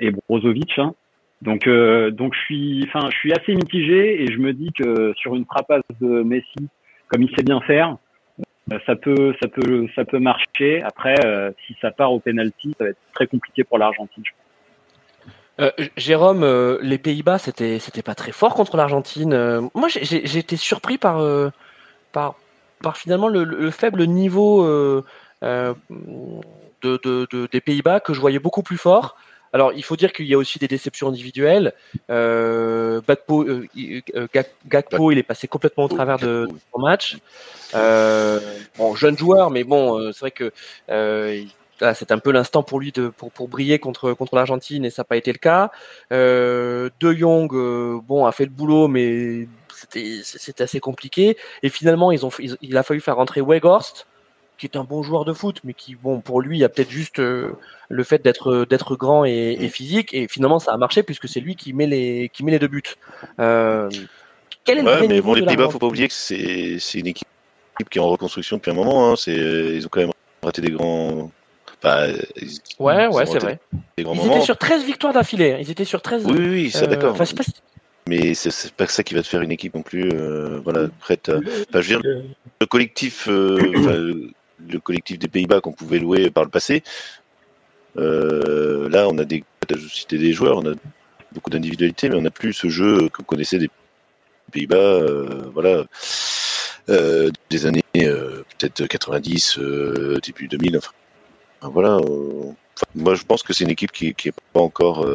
et 0.00 0.10
Brozovic. 0.28 0.78
Hein. 0.78 0.94
Donc, 1.42 1.68
donc 1.68 2.34
je 2.34 2.40
suis, 2.40 2.84
enfin, 2.86 3.10
je 3.10 3.16
suis 3.16 3.32
assez 3.32 3.54
mitigé 3.54 4.22
et 4.22 4.32
je 4.32 4.38
me 4.38 4.52
dis 4.52 4.70
que 4.72 5.12
sur 5.16 5.34
une 5.34 5.44
frappasse 5.44 5.82
de 6.00 6.22
Messi, 6.22 6.68
comme 7.08 7.22
il 7.22 7.34
sait 7.34 7.42
bien 7.42 7.60
faire, 7.62 7.96
ça 8.86 8.94
peut, 8.94 9.34
ça 9.42 9.48
peut, 9.48 9.88
ça 9.96 10.04
peut 10.04 10.20
marcher. 10.20 10.82
Après, 10.82 11.16
si 11.66 11.76
ça 11.80 11.90
part 11.90 12.12
au 12.12 12.20
penalty, 12.20 12.74
ça 12.78 12.84
va 12.84 12.90
être 12.90 12.98
très 13.12 13.26
compliqué 13.26 13.64
pour 13.64 13.78
l'Argentine. 13.78 14.22
Euh, 15.60 15.70
Jérôme, 15.96 16.44
euh, 16.44 16.78
les 16.82 16.98
Pays-Bas, 16.98 17.38
c'était 17.38 17.78
c'était 17.78 18.02
pas 18.02 18.14
très 18.14 18.32
fort 18.32 18.54
contre 18.54 18.76
l'Argentine. 18.76 19.34
Euh, 19.34 19.60
moi, 19.74 19.88
j'ai 19.88 20.38
été 20.38 20.56
surpris 20.56 20.98
par, 20.98 21.22
par, 22.12 22.34
par 22.82 22.96
finalement 22.96 23.28
le, 23.28 23.70
faible 23.70 24.04
niveau 24.06 24.64
de, 25.42 25.74
de, 26.82 27.48
des 27.50 27.60
Pays-Bas 27.60 28.00
que 28.00 28.14
je 28.14 28.20
voyais 28.20 28.38
beaucoup 28.38 28.62
plus 28.62 28.78
fort. 28.78 29.16
Alors, 29.54 29.74
il 29.74 29.84
faut 29.84 29.96
dire 29.96 30.14
qu'il 30.14 30.24
y 30.24 30.32
a 30.32 30.38
aussi 30.38 30.58
des 30.58 30.68
déceptions 30.68 31.08
individuelles. 31.08 31.74
Gakpo, 32.08 33.46
Gakpo, 34.66 35.12
il 35.12 35.18
est 35.18 35.22
passé 35.22 35.46
complètement 35.46 35.84
au 35.84 35.88
travers 35.88 36.18
de, 36.18 36.48
son 36.72 36.80
match. 36.80 37.18
bon, 37.74 38.94
jeune 38.94 39.18
joueur, 39.18 39.50
mais 39.50 39.64
bon, 39.64 40.10
c'est 40.12 40.20
vrai 40.20 40.30
que 40.30 40.50
c'est 41.94 42.12
un 42.12 42.18
peu 42.18 42.32
l'instant 42.32 42.62
pour 42.62 42.80
lui 42.80 42.92
de, 42.92 43.08
pour, 43.08 43.30
pour 43.30 43.48
briller 43.48 43.78
contre, 43.78 44.12
contre 44.12 44.34
l'Argentine 44.36 44.84
et 44.84 44.90
ça 44.90 45.02
n'a 45.02 45.04
pas 45.04 45.16
été 45.16 45.32
le 45.32 45.38
cas. 45.38 45.70
Euh, 46.12 46.90
de 47.00 47.12
Jong, 47.12 47.52
euh, 47.54 48.00
bon, 48.02 48.26
a 48.26 48.32
fait 48.32 48.44
le 48.44 48.50
boulot, 48.50 48.88
mais 48.88 49.48
c'était 49.90 50.62
assez 50.62 50.80
compliqué. 50.80 51.36
Et 51.62 51.68
finalement, 51.68 52.12
ils 52.12 52.24
ont, 52.24 52.30
il 52.38 52.76
a 52.76 52.82
fallu 52.82 53.00
faire 53.00 53.16
rentrer 53.16 53.40
Weghorst, 53.40 54.06
qui 54.58 54.66
est 54.66 54.76
un 54.76 54.84
bon 54.84 55.02
joueur 55.02 55.24
de 55.24 55.32
foot, 55.32 55.60
mais 55.64 55.74
qui, 55.74 55.94
bon, 55.94 56.20
pour 56.20 56.40
lui, 56.40 56.56
il 56.58 56.60
y 56.60 56.64
a 56.64 56.68
peut-être 56.68 56.90
juste 56.90 57.20
le 57.92 58.04
fait 58.04 58.22
d'être 58.24 58.64
d'être 58.64 58.96
grand 58.96 59.24
et, 59.24 59.56
et, 59.60 59.68
physique. 59.68 60.14
Et 60.14 60.26
finalement, 60.26 60.58
ça 60.58 60.72
a 60.72 60.76
marché 60.76 61.02
puisque 61.02 61.28
c'est 61.28 61.40
lui 61.40 61.56
qui 61.56 61.72
met 61.72 61.86
les 61.86 62.30
qui 62.32 62.42
met 62.44 62.50
les 62.50 62.58
deux 62.58 62.68
buts. 62.68 62.82
Euh, 63.38 63.90
quel 64.64 64.78
est 64.78 64.82
le 64.82 64.88
ouais, 64.88 65.08
mais 65.08 65.20
bon, 65.20 65.34
les 65.34 65.44
Pays-Bas, 65.44 65.68
faut 65.68 65.78
pas 65.78 65.86
oublier 65.86 66.08
que 66.08 66.14
c'est 66.14 66.78
c'est 66.78 66.98
une 66.98 67.08
équipe 67.08 67.28
qui 67.90 67.98
est 67.98 68.02
en 68.02 68.08
reconstruction 68.08 68.56
depuis 68.56 68.70
un 68.70 68.74
moment. 68.74 69.10
Hein. 69.10 69.16
C'est 69.16 69.34
ils 69.34 69.84
ont 69.86 69.88
quand 69.90 70.00
même 70.00 70.12
raté 70.42 70.62
des 70.62 70.70
grands. 70.70 71.30
Enfin, 71.82 72.12
ouais, 72.78 73.08
ouais, 73.08 73.26
c'est 73.26 73.38
vrai. 73.38 73.58
Des 73.96 74.04
grands 74.04 74.14
ils 74.14 74.18
moments. 74.18 74.36
étaient 74.36 74.44
sur 74.44 74.56
13 74.56 74.84
victoires 74.84 75.12
d'affilée. 75.12 75.56
Ils 75.60 75.70
étaient 75.70 75.84
sur 75.84 76.00
13. 76.00 76.26
Oui, 76.26 76.34
oui, 76.38 76.70
ça, 76.70 76.86
d'accord. 76.86 77.12
Enfin, 77.12 77.24
pas... 77.36 77.44
Mais 78.06 78.34
c'est 78.34 78.72
pas 78.72 78.86
ça 78.86 79.02
qui 79.02 79.14
va 79.14 79.22
te 79.22 79.28
faire 79.28 79.42
une 79.42 79.52
équipe 79.52 79.74
non 79.74 79.82
plus, 79.82 80.08
euh, 80.12 80.60
voilà, 80.62 80.88
prête. 81.00 81.28
À... 81.28 81.36
Enfin, 81.36 81.80
je 81.80 81.94
veux 81.94 82.00
dire, 82.00 82.22
le 82.60 82.66
collectif, 82.66 83.28
euh, 83.28 84.30
le 84.68 84.80
collectif 84.80 85.18
des 85.18 85.28
Pays-Bas 85.28 85.60
qu'on 85.60 85.72
pouvait 85.72 85.98
louer 85.98 86.30
par 86.30 86.44
le 86.44 86.50
passé, 86.50 86.82
euh, 87.96 88.88
là, 88.88 89.08
on 89.08 89.18
a 89.18 89.24
des, 89.24 89.44
cité 89.90 90.18
des 90.18 90.32
joueurs, 90.32 90.58
on 90.58 90.72
a 90.72 90.74
beaucoup 91.32 91.50
d'individualité, 91.50 92.08
mais 92.08 92.16
on 92.16 92.22
n'a 92.22 92.30
plus 92.30 92.52
ce 92.52 92.68
jeu 92.68 93.08
que 93.08 93.18
vous 93.18 93.24
connaissez 93.24 93.58
des 93.58 93.70
Pays-Bas, 94.50 94.76
euh, 94.76 95.50
voilà, 95.52 95.84
euh, 96.88 97.30
des 97.50 97.66
années 97.66 97.82
peut-être 97.92 98.86
90, 98.86 99.58
début 100.22 100.48
2000. 100.48 100.78
Enfin, 100.78 100.90
voilà. 101.70 101.98
moi, 102.94 103.14
je 103.14 103.22
pense 103.24 103.42
que 103.42 103.52
c'est 103.52 103.64
une 103.64 103.70
équipe 103.70 103.92
qui 103.92 104.14
n'est 104.24 104.32
pas 104.52 104.60
encore 104.60 105.06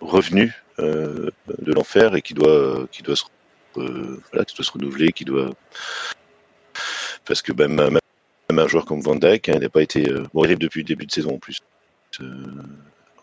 revenue 0.00 0.62
de 0.78 1.32
l'enfer 1.72 2.14
et 2.14 2.22
qui 2.22 2.34
doit, 2.34 2.86
qui 2.90 3.02
doit 3.02 3.16
se, 3.16 3.24
voilà, 3.74 4.44
qui 4.44 4.56
doit 4.56 4.64
se 4.64 4.72
renouveler, 4.72 5.12
qui 5.12 5.24
doit 5.24 5.50
parce 7.26 7.42
que 7.42 7.52
ben, 7.52 7.68
ma, 7.68 8.00
un 8.50 8.68
joueur 8.68 8.84
comme 8.84 9.00
Van 9.00 9.16
Dijk, 9.16 9.48
hein, 9.48 9.54
il 9.56 9.60
n'a 9.60 9.68
pas 9.68 9.82
été 9.82 10.08
euh, 10.08 10.24
bon, 10.32 10.42
depuis 10.42 10.80
le 10.80 10.86
début 10.86 11.06
de 11.06 11.12
saison 11.12 11.34
en 11.34 11.38
plus. 11.38 11.58
Euh, 12.20 12.24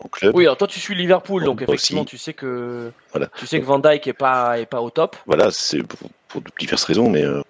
en 0.03 0.07
club. 0.07 0.35
Oui, 0.35 0.43
alors 0.43 0.57
toi 0.57 0.67
tu 0.67 0.79
suis 0.79 0.95
Liverpool, 0.95 1.43
donc 1.43 1.61
effectivement 1.61 2.05
tu 2.05 2.17
sais 2.17 2.33
que 2.33 2.91
voilà. 3.11 3.27
tu 3.37 3.45
sais 3.45 3.59
que 3.59 3.65
Van 3.65 3.79
Dijk 3.79 4.07
est 4.07 4.13
pas 4.13 4.59
est 4.59 4.65
pas 4.65 4.81
au 4.81 4.89
top. 4.89 5.15
Voilà, 5.27 5.51
c'est 5.51 5.83
pour, 5.83 6.41
diverses 6.59 6.83
raisons, 6.83 7.09
mais 7.09 7.23
euh, 7.23 7.41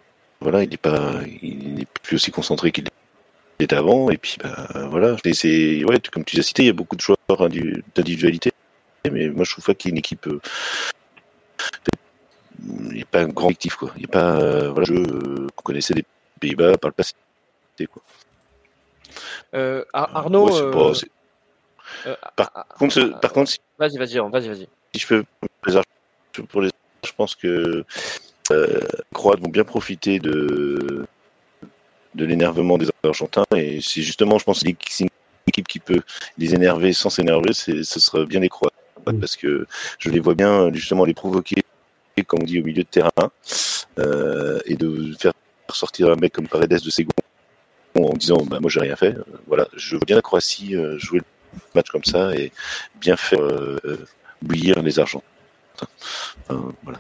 voilà, 0.42 0.64
il 0.64 0.70
n'est 0.70 0.78
pas, 0.78 1.22
il 1.42 1.76
n'est 1.76 1.88
plus 2.04 2.16
aussi 2.16 2.32
concentré 2.32 2.72
qu'il 2.72 2.84
était 3.64 3.76
avant, 3.76 4.10
et 4.10 4.18
puis 4.18 4.38
bah, 4.42 4.68
voilà, 4.90 5.16
c'est 5.34 5.84
ouais, 5.84 6.00
comme 6.12 6.26
tu 6.26 6.40
as 6.40 6.44
cité, 6.44 6.64
il 6.64 6.68
y 6.68 6.70
a 6.70 6.74
beaucoup 6.74 6.96
de 6.96 7.02
joueurs 7.02 7.18
d'individualité, 7.96 8.52
mais 9.12 9.30
moi 9.30 9.44
je 9.44 9.52
trouve 9.52 9.66
pas 9.66 9.74
qu'il 9.74 9.90
y 9.90 9.92
ait 9.92 9.96
une 9.96 10.00
équipe. 10.00 10.28
il 12.64 12.94
n'y 12.94 13.02
a 13.02 13.06
pas 13.06 13.22
un 13.22 13.28
grand 13.28 13.50
actif 13.50 13.76
quoi. 13.76 13.92
Il 13.96 14.00
n'y 14.00 14.06
a 14.06 14.10
pas 14.10 14.70
voilà, 14.70 14.86
je 14.86 15.48
qu'on 15.56 15.64
connaissait 15.64 15.94
des 15.94 16.06
Pays-Bas 16.40 16.78
par 16.78 16.90
le 16.90 16.94
passé. 16.94 17.14
Euh, 19.54 19.84
Arnaud. 19.94 20.56
Euh, 20.56 20.94
euh, 22.08 22.16
par, 22.36 22.66
contre, 22.78 23.20
par 23.20 23.34
contre, 23.34 23.52
vas-y, 23.78 23.98
vas-y, 23.98 24.18
vas-y, 24.18 24.48
vas-y. 24.48 24.68
Si 24.94 25.02
je 25.02 25.08
peux, 25.08 25.24
pour 26.48 26.62
les, 26.62 26.70
je 27.06 27.12
pense 27.16 27.36
que 27.36 27.86
Croates 29.14 29.40
vont 29.40 29.50
bien 29.50 29.64
profiter 29.64 30.20
de 30.20 31.06
de 32.16 32.26
l'énervement 32.26 32.78
des 32.78 32.88
Argentins 33.04 33.46
et 33.56 33.80
c'est 33.82 34.02
justement, 34.02 34.38
je 34.38 34.44
pense, 34.44 34.60
c'est 34.60 35.04
une 35.04 35.10
équipe 35.48 35.68
qui 35.68 35.80
peut 35.80 36.02
les 36.38 36.54
énerver 36.54 36.94
sans 36.94 37.10
s'énerver, 37.10 37.54
ce 37.54 37.84
sera 37.84 38.26
bien 38.26 38.40
les 38.40 38.50
Croates 38.50 38.74
mm. 39.08 39.20
parce 39.20 39.36
que 39.36 39.66
je 40.00 40.10
les 40.10 40.20
vois 40.20 40.36
bien 40.36 40.72
justement 40.74 41.06
les 41.06 41.14
provoquer, 41.14 41.64
comme 42.28 42.40
on 42.42 42.46
dit, 42.46 42.60
au 42.60 42.64
milieu 42.64 42.84
de 42.84 42.88
terrain 42.88 43.10
et 44.66 44.76
de 44.76 45.14
faire 45.20 45.34
sortir 45.74 46.10
un 46.10 46.16
mec 46.16 46.34
comme 46.34 46.48
Paredes 46.48 46.82
de 46.84 46.90
ses 46.90 47.04
gonds 47.04 47.12
en 47.96 48.14
disant 48.14 48.44
bah, 48.46 48.60
moi 48.60 48.70
j'ai 48.70 48.80
rien 48.80 48.96
fait. 48.96 49.16
voilà, 49.48 49.68
je 49.76 49.96
vois 49.96 50.06
bien 50.06 50.16
la 50.16 50.22
Croatie 50.22 50.76
euh, 50.76 50.98
jouer 50.98 51.20
le 51.20 51.60
match 51.76 51.90
comme 51.90 52.04
ça 52.04 52.34
et 52.36 52.52
bien 53.00 53.16
faire 53.16 53.42
euh, 53.42 54.06
bouillir 54.42 54.82
les 54.82 55.00
argents. 55.00 55.24
voilà. 56.50 57.00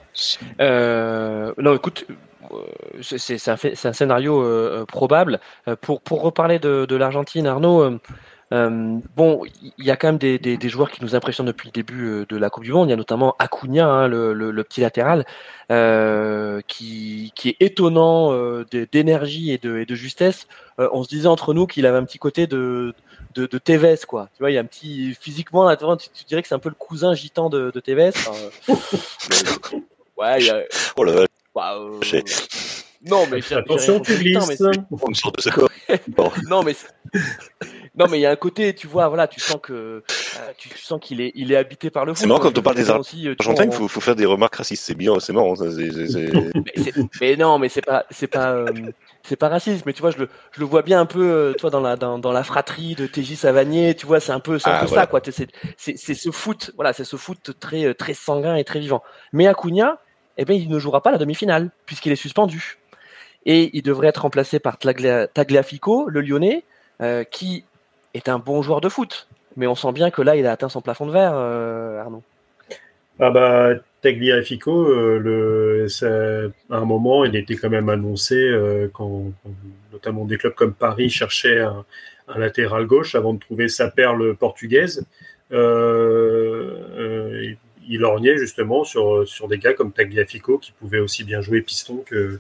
non, 1.57 1.75
écoute, 1.75 2.05
c'est 3.01 3.49
un, 3.49 3.55
un, 3.55 3.93
scénario 3.93 4.85
probable. 4.85 5.39
pour, 5.81 6.01
pour 6.01 6.21
reparler 6.21 6.59
de, 6.59 6.85
de 6.85 6.95
l'Argentine, 6.95 7.47
Arnaud, 7.47 7.99
euh, 8.53 8.99
bon, 9.15 9.43
il 9.77 9.85
y 9.85 9.91
a 9.91 9.95
quand 9.95 10.09
même 10.09 10.17
des, 10.17 10.37
des, 10.37 10.57
des, 10.57 10.69
joueurs 10.69 10.91
qui 10.91 11.01
nous 11.03 11.15
impressionnent 11.15 11.45
depuis 11.47 11.69
le 11.69 11.71
début 11.71 12.05
euh, 12.07 12.25
de 12.27 12.35
la 12.35 12.49
Coupe 12.49 12.63
du 12.65 12.73
Monde. 12.73 12.89
Il 12.89 12.91
y 12.91 12.93
a 12.93 12.97
notamment 12.97 13.35
Acuna, 13.39 13.87
hein, 13.87 14.07
le, 14.09 14.33
le, 14.33 14.51
le, 14.51 14.63
petit 14.65 14.81
latéral, 14.81 15.25
euh, 15.71 16.59
qui, 16.67 17.31
qui, 17.35 17.49
est 17.49 17.55
étonnant 17.61 18.33
euh, 18.33 18.65
d'énergie 18.91 19.51
et 19.51 19.57
de, 19.57 19.79
et 19.79 19.85
de, 19.85 19.95
justesse. 19.95 20.47
Euh, 20.79 20.89
on 20.91 21.03
se 21.03 21.09
disait 21.09 21.27
entre 21.27 21.53
nous 21.53 21.65
qu'il 21.65 21.85
avait 21.85 21.97
un 21.97 22.03
petit 22.03 22.19
côté 22.19 22.45
de, 22.45 22.93
de, 23.35 23.45
de, 23.45 23.57
Tevez, 23.57 23.99
quoi. 24.05 24.27
Tu 24.35 24.39
vois, 24.39 24.51
il 24.51 24.55
y 24.55 24.57
a 24.57 24.61
un 24.61 24.65
petit 24.65 25.15
physiquement 25.19 25.63
là, 25.63 25.77
tu, 25.77 26.09
tu 26.13 26.25
dirais 26.25 26.41
que 26.41 26.49
c'est 26.49 26.55
un 26.55 26.59
peu 26.59 26.69
le 26.69 26.75
cousin 26.75 27.13
gitan 27.13 27.49
de, 27.49 27.71
de 27.71 27.79
Tevez. 27.79 28.09
Enfin, 28.09 28.33
ouais, 30.17 30.41
il 30.41 30.47
y 30.47 30.49
a. 30.49 30.61
Oh 30.97 31.05
bah, 31.53 31.77
non, 33.09 33.25
mais 33.31 33.39
attention, 33.53 33.99
tu 33.99 34.15
glisses. 34.15 34.61
non, 36.49 36.63
mais 36.63 36.75
non, 37.97 38.05
mais 38.09 38.19
il 38.19 38.21
y 38.21 38.25
a 38.25 38.31
un 38.31 38.35
côté, 38.35 38.73
tu 38.73 38.87
vois, 38.87 39.07
voilà, 39.07 39.27
tu 39.27 39.39
sens 39.39 39.57
que 39.61 39.73
euh, 39.73 40.01
tu, 40.57 40.69
sens 40.77 40.99
qu'il 41.01 41.19
est, 41.19 41.31
il 41.35 41.51
est 41.51 41.57
habité 41.57 41.89
par 41.89 42.05
le 42.05 42.13
foot. 42.13 42.21
C'est 42.21 42.27
marrant 42.27 42.39
quand 42.39 42.57
on 42.57 42.61
parle 42.61 42.75
des 42.75 42.89
Argentins, 42.89 43.65
il 43.65 43.71
faut, 43.71 43.87
faut, 43.87 43.99
faire 43.99 44.15
des 44.15 44.25
remarques 44.25 44.55
racistes. 44.55 44.83
C'est 44.85 44.95
bien, 44.95 45.19
c'est 45.19 45.33
marrant. 45.33 45.55
Ça, 45.55 45.65
mais, 47.21 47.35
non, 47.35 47.59
mais 47.59 47.69
c'est 47.69 47.81
pas, 47.81 48.05
c'est 48.11 48.27
pas, 48.27 48.53
euh, 48.53 48.67
c'est 49.23 49.35
pas 49.35 49.49
raciste. 49.49 49.85
Mais 49.85 49.93
tu 49.93 50.01
vois, 50.01 50.11
je 50.11 50.19
le, 50.19 50.29
je 50.51 50.59
le 50.59 50.65
vois 50.65 50.83
bien 50.83 51.01
un 51.01 51.05
peu, 51.05 51.23
euh, 51.23 51.53
toi, 51.53 51.69
dans 51.69 51.81
la, 51.81 51.97
dans, 51.97 52.17
dans 52.17 52.31
la 52.31 52.43
fratrie 52.43 52.95
de 52.95 53.07
TJ 53.07 53.35
Savanier. 53.35 53.95
Tu 53.95 54.05
vois, 54.05 54.19
c'est 54.19 54.31
un 54.31 54.39
peu, 54.39 54.57
c'est 54.57 54.69
un 54.69 54.75
ah, 54.75 54.81
peu 54.81 54.87
ça, 54.87 55.07
quoi. 55.07 55.19
C'est, 55.25 55.49
c'est, 55.75 56.13
ce 56.13 56.31
foot, 56.31 56.71
voilà, 56.75 56.93
c'est 56.93 57.03
ce 57.03 57.17
foot 57.17 57.51
très, 57.59 57.93
très 57.95 58.13
sanguin 58.13 58.55
et 58.55 58.63
très 58.63 58.79
vivant. 58.79 59.03
Mais 59.33 59.47
Acuna, 59.47 59.99
eh 60.41 60.45
ben, 60.45 60.59
il 60.59 60.69
ne 60.69 60.79
jouera 60.79 61.01
pas 61.01 61.11
la 61.11 61.17
demi-finale 61.17 61.69
puisqu'il 61.85 62.11
est 62.11 62.15
suspendu 62.15 62.79
et 63.45 63.69
il 63.73 63.81
devrait 63.81 64.07
être 64.07 64.21
remplacé 64.21 64.59
par 64.59 64.77
Tagliafico, 64.77 66.07
le 66.09 66.21
Lyonnais, 66.21 66.63
euh, 67.01 67.23
qui 67.23 67.63
est 68.13 68.29
un 68.29 68.39
bon 68.39 68.61
joueur 68.61 68.81
de 68.81 68.89
foot. 68.89 69.27
Mais 69.57 69.67
on 69.67 69.75
sent 69.75 69.91
bien 69.91 70.11
que 70.11 70.21
là, 70.21 70.35
il 70.35 70.45
a 70.45 70.51
atteint 70.51 70.69
son 70.69 70.81
plafond 70.81 71.05
de 71.05 71.11
verre, 71.11 71.33
euh, 71.35 71.99
Arnaud. 71.99 72.23
Ah 73.19 73.29
bah, 73.29 73.69
Tagliafico, 74.01 74.87
euh, 74.89 75.87
à 76.69 76.77
un 76.77 76.85
moment, 76.85 77.25
il 77.25 77.35
était 77.35 77.55
quand 77.55 77.69
même 77.69 77.89
annoncé 77.89 78.51
quand, 78.93 79.25
notamment 79.91 80.25
des 80.25 80.37
clubs 80.37 80.53
comme 80.53 80.73
Paris 80.73 81.09
cherchaient 81.09 81.61
un, 81.61 81.85
latéral 82.35 82.85
gauche 82.85 83.15
avant 83.15 83.33
de 83.33 83.39
trouver 83.39 83.67
sa 83.67 83.89
perle 83.89 84.35
portugaise. 84.35 85.05
Il 87.87 88.03
orgnait 88.03 88.37
justement 88.37 88.83
sur, 88.83 89.27
sur 89.27 89.47
des 89.47 89.57
gars 89.57 89.73
comme 89.73 89.91
Tagliafico 89.91 90.57
qui 90.57 90.71
pouvaient 90.73 90.99
aussi 90.99 91.23
bien 91.23 91.41
jouer 91.41 91.61
piston 91.61 92.03
que, 92.05 92.39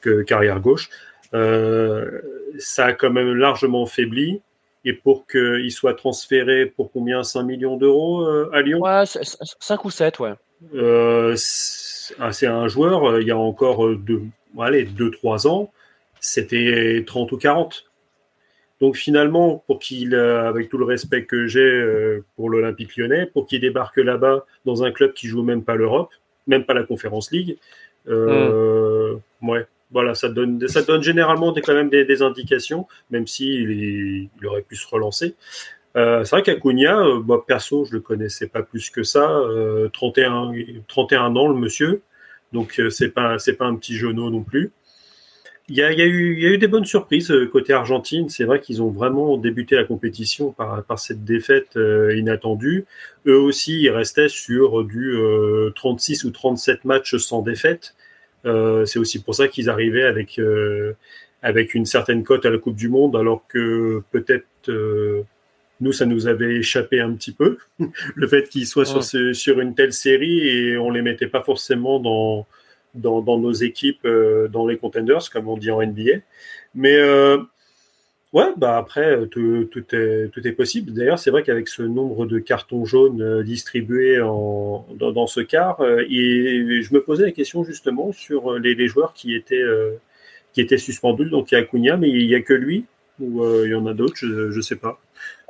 que 0.00 0.22
carrière 0.22 0.60
gauche. 0.60 0.90
Euh, 1.34 2.20
ça 2.58 2.86
a 2.86 2.92
quand 2.92 3.10
même 3.10 3.34
largement 3.34 3.86
faibli. 3.86 4.40
Et 4.84 4.94
pour 4.94 5.28
qu'il 5.28 5.70
soit 5.70 5.94
transféré 5.94 6.66
pour 6.66 6.90
combien? 6.90 7.22
5 7.22 7.44
millions 7.44 7.76
d'euros 7.76 8.22
euh, 8.22 8.50
à 8.52 8.62
Lyon? 8.62 8.80
Ouais, 8.80 9.04
5 9.06 9.84
ou 9.84 9.90
7, 9.90 10.18
ouais. 10.18 10.32
Euh, 10.74 11.34
c'est 11.36 12.46
un 12.46 12.66
joueur, 12.66 13.20
il 13.20 13.26
y 13.28 13.30
a 13.30 13.36
encore 13.36 13.94
deux, 13.96 14.22
allez, 14.58 14.84
2-3 14.84 15.46
ans, 15.46 15.72
c'était 16.20 17.04
30 17.06 17.30
ou 17.32 17.36
40. 17.36 17.91
Donc 18.82 18.96
finalement, 18.96 19.62
pour 19.68 19.78
qu'il, 19.78 20.12
euh, 20.12 20.48
avec 20.48 20.68
tout 20.68 20.76
le 20.76 20.84
respect 20.84 21.24
que 21.24 21.46
j'ai 21.46 21.60
euh, 21.60 22.24
pour 22.34 22.50
l'Olympique 22.50 22.96
lyonnais, 22.96 23.26
pour 23.26 23.46
qu'il 23.46 23.60
débarque 23.60 23.98
là-bas 23.98 24.44
dans 24.64 24.82
un 24.82 24.90
club 24.90 25.12
qui 25.12 25.28
joue 25.28 25.44
même 25.44 25.62
pas 25.62 25.76
l'Europe, 25.76 26.10
même 26.48 26.64
pas 26.64 26.74
la 26.74 26.82
Conférence 26.82 27.30
League, 27.30 27.58
euh, 28.08 29.14
ouais, 29.40 29.68
voilà, 29.92 30.16
ça 30.16 30.28
donne, 30.28 30.66
ça 30.66 30.82
donne 30.82 31.00
généralement 31.00 31.52
des, 31.52 31.60
quand 31.60 31.74
même 31.74 31.90
des, 31.90 32.22
indications, 32.22 32.88
même 33.12 33.28
s'il 33.28 33.70
il 33.70 34.46
aurait 34.48 34.62
pu 34.62 34.74
se 34.74 34.88
relancer. 34.88 35.36
c'est 35.94 36.30
vrai 36.30 36.42
qu'Acuna, 36.42 37.04
moi 37.24 37.46
perso, 37.46 37.84
je 37.84 37.92
le 37.92 38.00
connaissais 38.00 38.48
pas 38.48 38.64
plus 38.64 38.90
que 38.90 39.04
ça. 39.04 39.44
31, 39.92 40.54
31 40.88 41.36
ans 41.36 41.46
le 41.46 41.54
monsieur, 41.54 42.02
donc 42.52 42.82
c'est 42.90 43.10
pas 43.10 43.38
c'est 43.38 43.52
pas 43.52 43.66
un 43.66 43.76
petit 43.76 43.94
genou 43.94 44.28
non 44.28 44.42
plus. 44.42 44.72
Il 45.68 45.76
y, 45.76 45.82
a, 45.82 45.92
eu, 45.92 46.58
des 46.58 46.66
bonnes 46.66 46.84
surprises 46.84 47.30
euh, 47.30 47.46
côté 47.46 47.72
Argentine. 47.72 48.28
C'est 48.28 48.44
vrai 48.44 48.60
qu'ils 48.60 48.82
ont 48.82 48.90
vraiment 48.90 49.36
débuté 49.36 49.76
la 49.76 49.84
compétition 49.84 50.50
par, 50.50 50.98
cette 50.98 51.24
défaite 51.24 51.76
euh, 51.76 52.16
inattendue. 52.16 52.84
Eux 53.26 53.38
aussi, 53.38 53.80
ils 53.82 53.90
restaient 53.90 54.28
sur 54.28 54.84
du 54.84 55.16
36 55.76 56.24
euh, 56.24 56.28
ou 56.28 56.30
37 56.32 56.84
matchs 56.84 57.16
sans 57.16 57.42
défaite. 57.42 57.94
c'est 58.44 58.98
aussi 58.98 59.22
pour 59.22 59.36
ça 59.36 59.46
qu'ils 59.46 59.70
arrivaient 59.70 60.02
avec, 60.02 60.40
avec 61.42 61.74
une 61.74 61.86
certaine 61.86 62.24
cote 62.24 62.44
à 62.44 62.50
la 62.50 62.58
Coupe 62.58 62.76
du 62.76 62.88
Monde, 62.88 63.14
alors 63.14 63.46
que 63.46 64.02
peut-être 64.10 64.46
nous, 65.80 65.92
ça 65.92 66.06
nous 66.06 66.26
avait 66.26 66.56
échappé 66.56 67.00
un 67.00 67.12
petit 67.12 67.32
peu, 67.32 67.58
le 68.16 68.26
fait 68.26 68.48
qu'ils 68.48 68.66
soient 68.66 68.84
sur, 68.84 69.04
sur 69.04 69.60
une 69.60 69.74
telle 69.76 69.92
série 69.92 70.48
et 70.48 70.76
on 70.76 70.90
les 70.90 71.02
mettait 71.02 71.28
pas 71.28 71.40
forcément 71.40 72.00
dans 72.00 72.46
dans, 72.94 73.38
nos 73.38 73.52
équipes, 73.52 74.04
euh, 74.04 74.48
dans 74.48 74.66
les 74.66 74.76
contenders, 74.76 75.30
comme 75.30 75.48
on 75.48 75.56
dit 75.56 75.70
en 75.70 75.82
NBA. 75.82 76.20
Mais 76.74 76.94
euh, 76.94 77.38
ouais, 78.32 78.48
bah 78.56 78.76
après, 78.78 79.26
tout, 79.28 79.68
tout, 79.70 79.94
est, 79.94 80.28
tout 80.32 80.46
est 80.46 80.52
possible. 80.52 80.92
D'ailleurs, 80.92 81.18
c'est 81.18 81.30
vrai 81.30 81.42
qu'avec 81.42 81.68
ce 81.68 81.82
nombre 81.82 82.26
de 82.26 82.38
cartons 82.38 82.84
jaunes 82.84 83.42
distribués 83.42 84.20
en, 84.20 84.86
dans, 84.94 85.12
dans 85.12 85.26
ce 85.26 85.40
quart, 85.40 85.82
et 85.82 86.82
je 86.82 86.94
me 86.94 87.02
posais 87.02 87.24
la 87.24 87.32
question 87.32 87.64
justement 87.64 88.12
sur 88.12 88.58
les, 88.58 88.74
les 88.74 88.88
joueurs 88.88 89.12
qui 89.12 89.34
étaient, 89.34 89.64
qui 90.52 90.60
étaient 90.60 90.78
suspendus. 90.78 91.30
Donc 91.30 91.52
il 91.52 91.54
y 91.54 91.58
a 91.58 91.60
Acuna, 91.60 91.96
mais 91.96 92.08
il 92.08 92.26
n'y 92.26 92.34
a 92.34 92.42
que 92.42 92.54
lui, 92.54 92.84
ou 93.22 93.64
il 93.64 93.70
y 93.70 93.74
en 93.74 93.86
a 93.86 93.94
d'autres, 93.94 94.16
je 94.16 94.54
ne 94.54 94.60
sais 94.60 94.76
pas. 94.76 94.98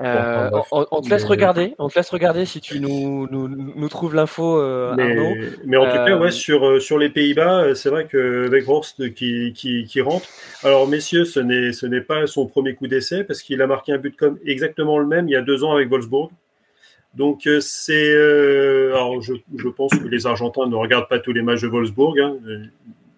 Euh, 0.00 0.50
on, 0.72 1.00
te 1.00 1.08
laisse 1.08 1.24
regarder, 1.24 1.74
on 1.78 1.88
te 1.88 1.94
laisse 1.94 2.10
regarder 2.10 2.44
si 2.44 2.60
tu 2.60 2.80
nous, 2.80 3.28
nous, 3.30 3.48
nous 3.48 3.88
trouves 3.88 4.14
l'info, 4.14 4.58
euh, 4.58 4.94
mais, 5.64 5.76
en 5.76 5.84
tout 5.86 5.92
cas, 5.92 6.18
ouais, 6.18 6.26
Euh, 6.26 6.30
sur, 6.30 6.82
sur 6.82 6.98
les 6.98 7.08
Pays-Bas, 7.08 7.74
c'est 7.74 7.88
vrai 7.88 8.06
que 8.06 8.48
Weghorst 8.48 9.14
qui, 9.14 9.52
qui, 9.54 9.84
qui 9.84 10.00
rentre. 10.00 10.26
Alors, 10.62 10.88
messieurs, 10.88 11.24
ce 11.24 11.40
n'est, 11.40 11.72
ce 11.72 11.86
n'est 11.86 12.00
pas 12.00 12.26
son 12.26 12.46
premier 12.46 12.74
coup 12.74 12.86
d'essai 12.86 13.24
parce 13.24 13.42
qu'il 13.42 13.62
a 13.62 13.66
marqué 13.66 13.92
un 13.92 13.98
but 13.98 14.16
comme 14.16 14.38
exactement 14.44 14.98
le 14.98 15.06
même 15.06 15.28
il 15.28 15.32
y 15.32 15.36
a 15.36 15.42
deux 15.42 15.62
ans 15.62 15.72
avec 15.72 15.88
Wolfsburg. 15.88 16.30
Donc, 17.14 17.46
euh, 17.46 17.60
c'est. 17.60 18.12
euh, 18.12 18.94
alors, 18.94 19.20
je, 19.20 19.34
je 19.56 19.68
pense 19.68 19.92
que 19.92 20.08
les 20.08 20.26
Argentins 20.26 20.66
ne 20.66 20.74
regardent 20.74 21.08
pas 21.08 21.18
tous 21.18 21.32
les 21.32 21.42
matchs 21.42 21.62
de 21.62 21.68
Wolfsburg, 21.68 22.18
hein, 22.18 22.36
euh, 22.46 22.64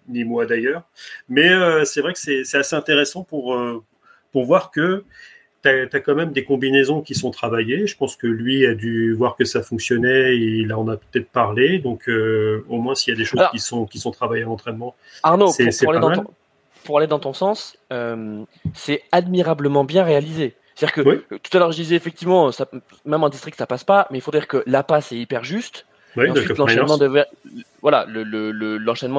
ni 0.09 0.23
moi 0.23 0.45
d'ailleurs. 0.45 0.83
Mais 1.29 1.49
euh, 1.49 1.85
c'est 1.85 2.01
vrai 2.01 2.13
que 2.13 2.19
c'est, 2.19 2.43
c'est 2.43 2.57
assez 2.57 2.75
intéressant 2.75 3.23
pour, 3.23 3.55
euh, 3.55 3.83
pour 4.35 4.43
voir 4.43 4.69
que 4.69 5.05
tu 5.63 5.69
as, 5.69 5.99
quand 6.01 6.13
même 6.13 6.33
des 6.33 6.43
combinaisons 6.43 6.99
qui 7.01 7.15
sont 7.15 7.31
travaillées. 7.31 7.87
Je 7.87 7.95
pense 7.95 8.17
que 8.17 8.27
lui 8.27 8.67
a 8.67 8.73
dû 8.75 9.13
voir 9.13 9.37
que 9.37 9.45
ça 9.45 9.61
fonctionnait, 9.63 10.35
il 10.37 10.73
en 10.73 10.85
a 10.89 10.97
peut-être 10.97 11.29
parlé. 11.29 11.79
Donc, 11.79 12.09
euh, 12.09 12.65
au 12.67 12.79
moins, 12.79 12.95
s'il 12.95 13.13
y 13.13 13.15
a 13.15 13.17
des 13.17 13.23
choses 13.23 13.39
Alors- 13.39 13.51
qui, 13.51 13.59
sont, 13.59 13.85
qui 13.85 13.97
sont 13.97 14.11
travaillées 14.11 14.43
à 14.43 14.47
l'entraînement. 14.47 14.93
Arnaud, 15.23 15.47
c'est- 15.47 15.85
pas 15.85 15.99
dans 15.99 16.09
mal. 16.09 16.17
ton, 16.17 16.25
pour 16.83 16.97
aller 16.97 17.07
dans 17.07 17.19
ton 17.19 17.31
sens, 17.31 17.77
euh, 17.93 18.43
c'est 18.73 19.03
admirablement 19.13 19.85
bien 19.85 20.03
réalisé. 20.03 20.53
C'est-à-dire 20.75 20.95
que 20.95 21.09
Oui. 21.09 21.37
tout 21.41 21.55
à 21.55 21.59
l'heure 21.59 21.71
je 21.71 21.77
disais 21.77 21.95
effectivement, 21.95 22.51
ça, 22.51 22.67
même 23.05 23.23
en 23.23 23.29
district 23.29 23.57
ça 23.57 23.65
passe 23.65 23.85
pas, 23.85 24.07
mais 24.11 24.17
il 24.17 24.21
faut 24.21 24.31
dire 24.31 24.49
que 24.49 24.61
la 24.67 24.83
passe 24.83 25.13
est 25.13 25.17
hyper 25.17 25.45
juste. 25.45 25.85
Oui, 26.17 26.29
ensuite, 26.29 26.57
l'enchaînement 26.57 26.97
de 26.97 27.25
voilà, 27.81 28.05
le, 28.09 28.23
le, 28.23 28.51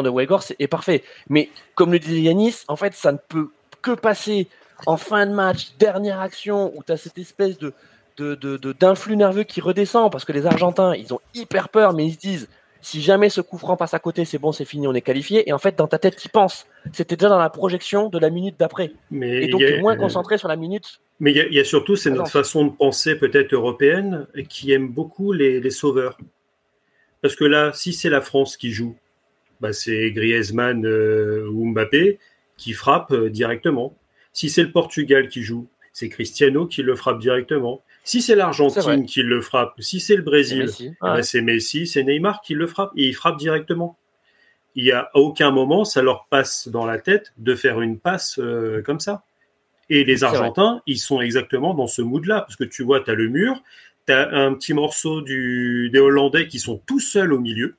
de 0.02 0.10
Weghorst 0.10 0.48
c'est- 0.48 0.56
est 0.58 0.68
parfait. 0.68 1.02
Mais 1.30 1.48
comme 1.74 1.92
le 1.92 1.98
disait 1.98 2.20
Yanis, 2.20 2.56
en 2.68 2.76
fait, 2.76 2.92
ça 2.92 3.10
ne 3.12 3.18
peut 3.32 3.48
que 3.80 3.92
passer 3.92 4.48
en 4.84 4.96
fin 4.96 5.26
de 5.26 5.32
match, 5.32 5.72
dernière 5.78 6.20
action, 6.20 6.72
où 6.76 6.82
tu 6.84 6.92
as 6.92 6.96
cette 6.96 7.18
espèce 7.18 7.56
de, 7.58 7.72
d'influx 8.72 9.16
nerveux 9.16 9.44
qui 9.44 9.60
redescend, 9.60 10.10
parce 10.12 10.24
que 10.24 10.32
les 10.32 10.46
Argentins, 10.46 10.94
ils 10.94 11.12
ont 11.14 11.20
hyper 11.34 11.68
peur, 11.68 11.92
mais 11.94 12.06
ils 12.06 12.12
se 12.14 12.18
disent, 12.18 12.48
si 12.82 13.02
jamais 13.02 13.30
ce 13.30 13.40
coup 13.40 13.58
franc 13.58 13.76
passe 13.76 13.94
à 13.94 13.98
côté, 13.98 14.24
c'est 14.24 14.38
bon, 14.38 14.52
c'est 14.52 14.64
fini, 14.64 14.86
on 14.86 14.94
est 14.94 15.00
qualifié. 15.00 15.48
Et 15.48 15.52
en 15.52 15.58
fait, 15.58 15.76
dans 15.76 15.88
ta 15.88 15.98
tête, 15.98 16.16
tu 16.16 16.28
penses. 16.28 16.66
C'était 16.92 17.16
déjà 17.16 17.28
dans 17.28 17.38
la 17.38 17.50
projection 17.50 18.08
de 18.08 18.18
la 18.18 18.30
minute 18.30 18.56
d'après. 18.58 18.92
Mais 19.10 19.42
Et 19.44 19.48
donc, 19.48 19.60
tu 19.60 19.66
es 19.66 19.80
moins 19.80 19.96
concentré 19.96 20.38
sur 20.38 20.46
la 20.48 20.56
minute. 20.56 21.00
Mais 21.18 21.32
il 21.32 21.36
y, 21.36 21.40
a- 21.40 21.46
il 21.46 21.54
y 21.54 21.58
a 21.58 21.64
surtout, 21.64 21.96
c'est 21.96 22.10
notre 22.10 22.30
façon 22.30 22.64
de 22.66 22.70
penser 22.70 23.16
peut-être 23.16 23.52
européenne 23.54 24.26
qui 24.48 24.70
aime 24.72 24.88
beaucoup 24.88 25.32
les, 25.32 25.58
les 25.60 25.70
sauveurs. 25.70 26.16
Parce 27.22 27.34
que 27.34 27.44
là, 27.44 27.72
si 27.72 27.92
c'est 27.92 28.10
la 28.10 28.20
France 28.20 28.56
qui 28.56 28.70
joue, 28.70 28.94
bah, 29.60 29.72
c'est 29.72 30.12
Griezmann 30.12 30.84
euh, 30.86 31.48
ou 31.50 31.66
Mbappé 31.70 32.18
qui 32.56 32.72
frappe 32.72 33.10
euh, 33.12 33.30
directement. 33.30 33.94
Si 34.36 34.50
c'est 34.50 34.62
le 34.64 34.70
Portugal 34.70 35.28
qui 35.28 35.42
joue, 35.42 35.66
c'est 35.94 36.10
Cristiano 36.10 36.66
qui 36.66 36.82
le 36.82 36.94
frappe 36.94 37.18
directement. 37.20 37.82
Si 38.04 38.20
c'est 38.20 38.34
l'Argentine 38.34 39.06
qui 39.06 39.22
le 39.22 39.40
frappe, 39.40 39.72
si 39.78 39.98
c'est 39.98 40.14
le 40.14 40.20
C'est 40.20 40.24
Brésil, 40.26 40.58
Messi. 40.64 40.88
eh 40.88 40.96
ben, 41.00 41.14
Ouais. 41.14 41.22
c'est 41.22 41.40
Messi, 41.40 41.86
c'est 41.86 42.04
Neymar 42.04 42.42
qui 42.42 42.52
le 42.52 42.66
frappe 42.66 42.92
et 42.98 43.06
il 43.06 43.14
frappe 43.14 43.38
directement. 43.38 43.96
Il 44.74 44.84
y 44.84 44.92
a 44.92 45.08
à 45.14 45.16
aucun 45.16 45.50
moment 45.52 45.86
ça 45.86 46.02
leur 46.02 46.26
passe 46.26 46.68
dans 46.68 46.84
la 46.84 46.98
tête 46.98 47.32
de 47.38 47.54
faire 47.54 47.80
une 47.80 47.98
passe 47.98 48.38
euh, 48.38 48.82
comme 48.82 49.00
ça. 49.00 49.24
Et 49.88 50.04
les. 50.04 50.22
Argentins, 50.22 50.82
ils 50.86 50.98
sont 50.98 51.22
exactement 51.22 51.72
dans 51.72 51.86
ce 51.86 52.02
mood-là 52.02 52.42
parce 52.42 52.56
que 52.56 52.64
tu 52.64 52.82
vois, 52.82 53.00
tu 53.00 53.10
as 53.10 53.14
le 53.14 53.28
mur, 53.28 53.62
tu 54.06 54.12
as 54.12 54.28
un 54.34 54.52
petit 54.52 54.74
morceau 54.74 55.22
du, 55.22 55.88
des 55.90 55.98
Hollandais 55.98 56.46
qui 56.46 56.58
sont 56.58 56.76
tout 56.84 57.00
seuls 57.00 57.32
au 57.32 57.38
milieu. 57.38 57.74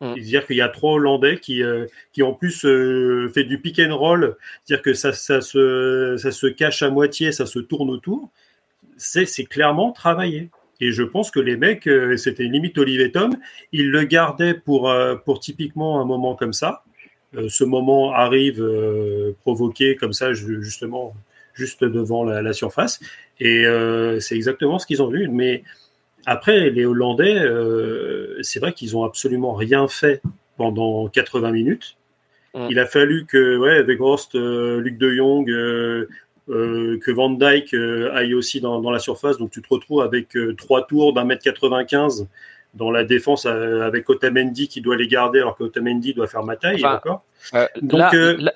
Mm. 0.00 0.14
C'est-à-dire 0.14 0.46
qu'il 0.46 0.56
y 0.56 0.60
a 0.60 0.68
trois 0.68 0.92
Hollandais 0.94 1.38
qui, 1.38 1.62
euh, 1.62 1.86
qui 2.12 2.22
en 2.22 2.32
plus 2.32 2.64
euh, 2.64 3.28
fait 3.34 3.44
du 3.44 3.60
pick 3.60 3.80
and 3.80 3.96
roll, 3.96 4.36
c'est-à-dire 4.64 4.82
que 4.82 4.94
ça, 4.94 5.12
ça, 5.12 5.40
se, 5.40 6.16
ça 6.18 6.30
se 6.30 6.46
cache 6.46 6.82
à 6.82 6.90
moitié, 6.90 7.32
ça 7.32 7.46
se 7.46 7.58
tourne 7.58 7.90
autour. 7.90 8.30
C'est 8.96 9.26
clairement 9.44 9.92
travaillé. 9.92 10.50
Et 10.80 10.92
je 10.92 11.02
pense 11.02 11.30
que 11.32 11.40
les 11.40 11.56
mecs, 11.56 11.88
euh, 11.88 12.16
c'était 12.16 12.44
limite 12.44 12.78
Olivier 12.78 13.10
Tom, 13.10 13.36
ils 13.72 13.90
le 13.90 14.04
gardaient 14.04 14.54
pour, 14.54 14.88
euh, 14.88 15.16
pour 15.16 15.40
typiquement 15.40 16.00
un 16.00 16.04
moment 16.04 16.36
comme 16.36 16.52
ça. 16.52 16.84
Euh, 17.36 17.48
ce 17.48 17.64
moment 17.64 18.12
arrive 18.12 18.64
provoqué 19.40 19.96
comme 19.96 20.12
ça, 20.12 20.32
ju- 20.32 20.62
justement, 20.62 21.14
juste 21.54 21.82
devant 21.82 22.24
la, 22.24 22.42
la 22.42 22.52
surface. 22.52 23.00
Et 23.40 23.64
c'est 24.20 24.34
exactement 24.36 24.78
ce 24.78 24.86
qu'ils 24.86 25.02
ont 25.02 25.08
vu. 25.08 25.28
Mais 25.28 25.62
après, 26.28 26.68
les 26.68 26.84
Hollandais, 26.84 27.38
euh, 27.38 28.36
c'est 28.42 28.60
vrai 28.60 28.74
qu'ils 28.74 28.96
ont 28.98 29.04
absolument 29.04 29.54
rien 29.54 29.88
fait 29.88 30.20
pendant 30.58 31.08
80 31.08 31.52
minutes. 31.52 31.96
Mm. 32.54 32.66
Il 32.70 32.78
a 32.78 32.84
fallu 32.84 33.24
que 33.24 33.56
ouais, 33.56 33.82
Weghorst, 33.82 34.34
euh, 34.34 34.78
Luc 34.78 34.98
de 34.98 35.10
Jong, 35.10 35.48
euh, 35.48 36.06
euh, 36.50 36.98
que 36.98 37.10
Van 37.10 37.30
Dyke 37.30 37.74
aille 38.12 38.34
aussi 38.34 38.60
dans, 38.60 38.78
dans 38.82 38.90
la 38.90 38.98
surface. 38.98 39.38
Donc 39.38 39.50
tu 39.50 39.62
te 39.62 39.68
retrouves 39.70 40.02
avec 40.02 40.36
trois 40.58 40.86
tours 40.86 41.14
d'un 41.14 41.24
mètre 41.24 41.42
95 41.42 42.26
dans 42.74 42.90
la 42.90 43.04
défense 43.04 43.46
avec 43.46 44.10
Otamendi 44.10 44.68
qui 44.68 44.82
doit 44.82 44.96
les 44.96 45.08
garder 45.08 45.38
alors 45.38 45.56
qu'Otamendi 45.56 46.12
doit 46.12 46.26
faire 46.26 46.44
ma 46.44 46.56
taille 46.56 46.84
Enfin, 46.84 47.68
Donc, 47.80 47.98
là, 47.98 48.12
là, 48.12 48.52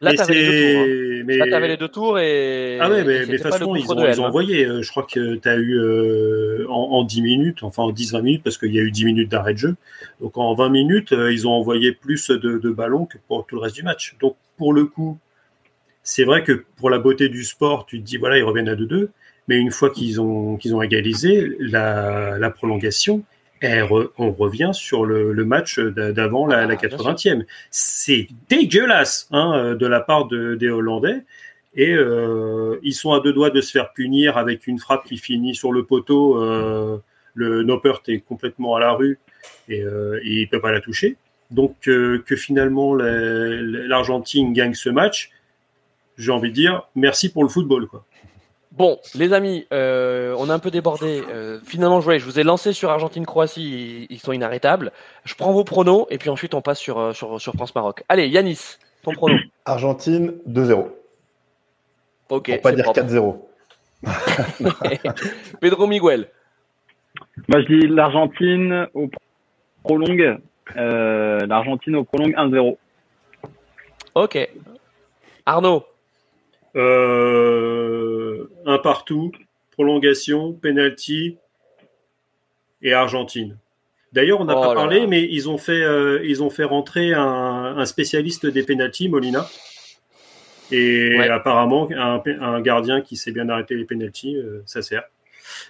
là 0.00 0.12
Et 0.12 0.16
t'avais 0.16 0.34
les 0.34 0.46
deux 0.46 0.48
tours. 0.48 0.82
hein. 0.82 1.24
mais- 1.26 1.68
les 1.68 1.76
deux 1.76 1.88
tours 1.88 2.18
et. 2.18 2.78
ah 2.80 2.90
ouais, 2.90 3.04
mais, 3.04 3.26
mais 3.26 3.38
façon, 3.38 3.74
ils 3.76 3.90
ont, 3.92 4.06
ils 4.08 4.20
ont 4.20 4.24
hein. 4.24 4.28
envoyé. 4.28 4.64
euh, 4.66 4.82
Je 4.82 4.90
crois 4.90 5.02
que 5.10 5.34
tu 5.36 5.48
as 5.48 5.56
eu 5.56 5.78
euh, 5.78 6.66
en, 6.68 6.74
en 6.92 7.04
10 7.04 7.22
minutes, 7.22 7.62
enfin 7.62 7.82
en 7.82 7.92
10-20 7.92 8.22
minutes, 8.22 8.42
parce 8.42 8.56
qu'il 8.58 8.74
y 8.74 8.78
a 8.78 8.82
eu 8.82 8.90
10 8.90 9.04
minutes 9.04 9.30
d'arrêt 9.30 9.52
de 9.54 9.58
jeu. 9.58 9.76
Donc 10.20 10.38
en 10.38 10.54
20 10.54 10.68
minutes, 10.70 11.12
euh, 11.12 11.32
ils 11.32 11.46
ont 11.46 11.52
envoyé 11.52 11.92
plus 11.92 12.28
de, 12.30 12.58
de 12.58 12.70
ballons 12.70 13.06
que 13.06 13.18
pour 13.28 13.46
tout 13.46 13.56
le 13.56 13.60
reste 13.62 13.76
du 13.76 13.82
match. 13.82 14.16
Donc 14.20 14.36
pour 14.56 14.72
le 14.72 14.84
coup, 14.86 15.18
c'est 16.02 16.24
vrai 16.24 16.42
que 16.44 16.64
pour 16.76 16.88
la 16.90 16.98
beauté 16.98 17.28
du 17.28 17.44
sport, 17.44 17.84
tu 17.86 18.00
te 18.00 18.04
dis, 18.06 18.16
voilà, 18.16 18.38
ils 18.38 18.42
reviennent 18.44 18.68
à 18.68 18.74
2-2. 18.74 19.08
Mais 19.48 19.56
une 19.58 19.70
fois 19.72 19.90
qu'ils 19.90 20.20
ont, 20.20 20.56
qu'ils 20.56 20.74
ont 20.74 20.82
égalisé, 20.82 21.56
la, 21.58 22.38
la 22.38 22.50
prolongation, 22.50 23.22
re- 23.62 24.10
on 24.18 24.32
revient 24.32 24.70
sur 24.72 25.04
le, 25.04 25.32
le 25.32 25.44
match 25.44 25.78
d'a- 25.78 26.12
d'avant 26.12 26.46
la, 26.46 26.58
Ah, 26.60 26.66
la 26.66 26.76
bien 26.76 26.88
80e. 26.88 27.44
C'est 27.70 28.28
dégueulasse 28.48 29.28
hein, 29.32 29.52
euh, 29.54 29.74
de 29.74 29.86
la 29.86 30.00
part 30.00 30.26
de, 30.28 30.54
des 30.54 30.68
Hollandais. 30.70 31.24
Et 31.74 31.92
euh, 31.92 32.78
ils 32.82 32.94
sont 32.94 33.12
à 33.12 33.20
deux 33.20 33.32
doigts 33.32 33.50
de 33.50 33.60
se 33.60 33.70
faire 33.70 33.92
punir 33.92 34.36
avec 34.38 34.66
une 34.66 34.78
frappe 34.78 35.04
qui 35.04 35.18
finit 35.18 35.54
sur 35.54 35.72
le 35.72 35.84
poteau. 35.84 36.42
Euh, 36.42 36.98
le 37.34 37.62
Noppert 37.62 38.00
est 38.08 38.20
complètement 38.20 38.74
à 38.74 38.80
la 38.80 38.92
rue 38.92 39.18
et, 39.68 39.82
euh, 39.82 40.18
et 40.24 40.40
il 40.40 40.48
peut 40.48 40.60
pas 40.60 40.72
la 40.72 40.80
toucher. 40.80 41.16
Donc 41.52 41.76
que 41.80 42.36
finalement 42.36 42.94
la- 42.94 43.60
l'Argentine 43.60 44.52
gagne 44.52 44.74
ce 44.74 44.88
match, 44.88 45.30
j'ai 46.18 46.32
envie 46.32 46.50
de 46.50 46.54
dire 46.54 46.88
merci 46.96 47.30
pour 47.32 47.42
le 47.44 47.48
football. 47.48 47.86
Quoi. 47.86 48.04
Bon, 48.72 49.00
les 49.16 49.32
amis, 49.32 49.66
euh, 49.72 50.34
on 50.38 50.48
a 50.48 50.54
un 50.54 50.58
peu 50.60 50.70
débordé. 50.70 51.22
Euh, 51.28 51.58
finalement, 51.64 52.00
je, 52.00 52.08
ouais, 52.08 52.18
je 52.20 52.24
vous 52.24 52.38
ai 52.38 52.44
lancé 52.44 52.72
sur 52.72 52.90
Argentine-Croatie, 52.90 54.06
ils, 54.08 54.14
ils 54.14 54.18
sont 54.20 54.32
inarrêtables. 54.32 54.92
Je 55.24 55.34
prends 55.34 55.52
vos 55.52 55.64
pronos 55.64 56.06
et 56.10 56.18
puis 56.18 56.30
ensuite 56.30 56.54
on 56.54 56.62
passe 56.62 56.78
sur, 56.78 56.98
euh, 56.98 57.12
sur, 57.12 57.40
sur 57.40 57.52
France-Maroc. 57.54 58.04
Allez, 58.08 58.28
Yanis, 58.28 58.76
ton 59.02 59.12
prono. 59.12 59.36
Argentine 59.64 60.34
2-0. 60.48 60.86
Ok, 62.28 62.50
Pour 62.52 62.60
pas 62.60 62.72
dire 62.72 62.84
propre. 62.84 63.00
4-0. 63.00 63.36
Pedro 65.60 65.86
Miguel. 65.88 66.28
Moi, 67.48 67.60
je 67.62 67.66
dis 67.66 67.88
l'Argentine 67.88 68.86
au 68.94 69.10
prolong. 69.82 70.38
Euh, 70.76 71.40
L'Argentine 71.46 71.96
au 71.96 72.04
prolong 72.04 72.28
1-0. 72.28 72.76
Ok. 74.14 74.48
Arnaud. 75.44 75.84
Euh, 76.76 78.48
un 78.66 78.78
partout, 78.78 79.32
prolongation, 79.72 80.52
penalty 80.52 81.36
et 82.82 82.92
Argentine. 82.92 83.56
D'ailleurs, 84.12 84.40
on 84.40 84.44
n'a 84.44 84.56
Oh 84.56 84.60
pas 84.62 84.74
parlé, 84.74 85.00
là. 85.00 85.06
mais 85.06 85.22
ils 85.22 85.48
ont 85.48 85.58
fait, 85.58 85.82
euh, 85.82 86.20
ils 86.24 86.42
ont 86.42 86.50
fait 86.50 86.64
rentrer 86.64 87.14
un, 87.14 87.22
un 87.76 87.84
spécialiste 87.86 88.46
des 88.46 88.62
pénalties, 88.64 89.08
Molina. 89.08 89.46
Et 90.72 91.16
Ouais. 91.18 91.28
apparemment, 91.28 91.88
un, 91.96 92.22
un 92.40 92.60
gardien 92.60 93.00
qui 93.00 93.16
sait 93.16 93.32
bien 93.32 93.48
arrêter 93.48 93.74
les 93.74 93.84
pénalties, 93.84 94.36
euh, 94.36 94.62
ça 94.66 94.82
sert. 94.82 95.04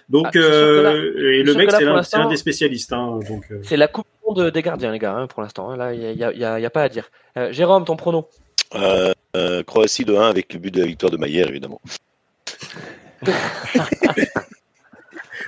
Donc, 0.09 0.27
Ah, 0.35 0.39
là- 0.39 0.93
et 0.95 1.43
le 1.43 1.53
mec, 1.55 1.71
c'est 1.71 2.15
un 2.17 2.27
des 2.29 2.37
spécialistes. 2.37 2.93
hein, 2.93 3.19
C'est 3.63 3.77
la 3.77 3.87
coupe 3.87 4.05
des 4.53 4.61
gardiens, 4.61 4.91
les 4.91 4.99
gars, 4.99 5.13
hein, 5.13 5.27
pour 5.27 5.41
l'instant. 5.41 5.69
hein. 5.71 5.77
Là, 5.77 5.93
il 5.93 5.99
n'y 6.15 6.23
a, 6.65 6.69
pas 6.69 6.83
à 6.83 6.89
dire. 6.89 7.09
Jérôme, 7.49 7.85
ton 7.85 7.95
prono. 7.95 8.27
Euh, 8.75 9.13
euh, 9.35 9.63
Croatie 9.63 10.05
de 10.05 10.15
1 10.15 10.29
avec 10.29 10.53
le 10.53 10.59
but 10.59 10.73
de 10.73 10.81
la 10.81 10.87
victoire 10.87 11.11
de 11.11 11.17
Maillère, 11.17 11.49
évidemment. 11.49 11.81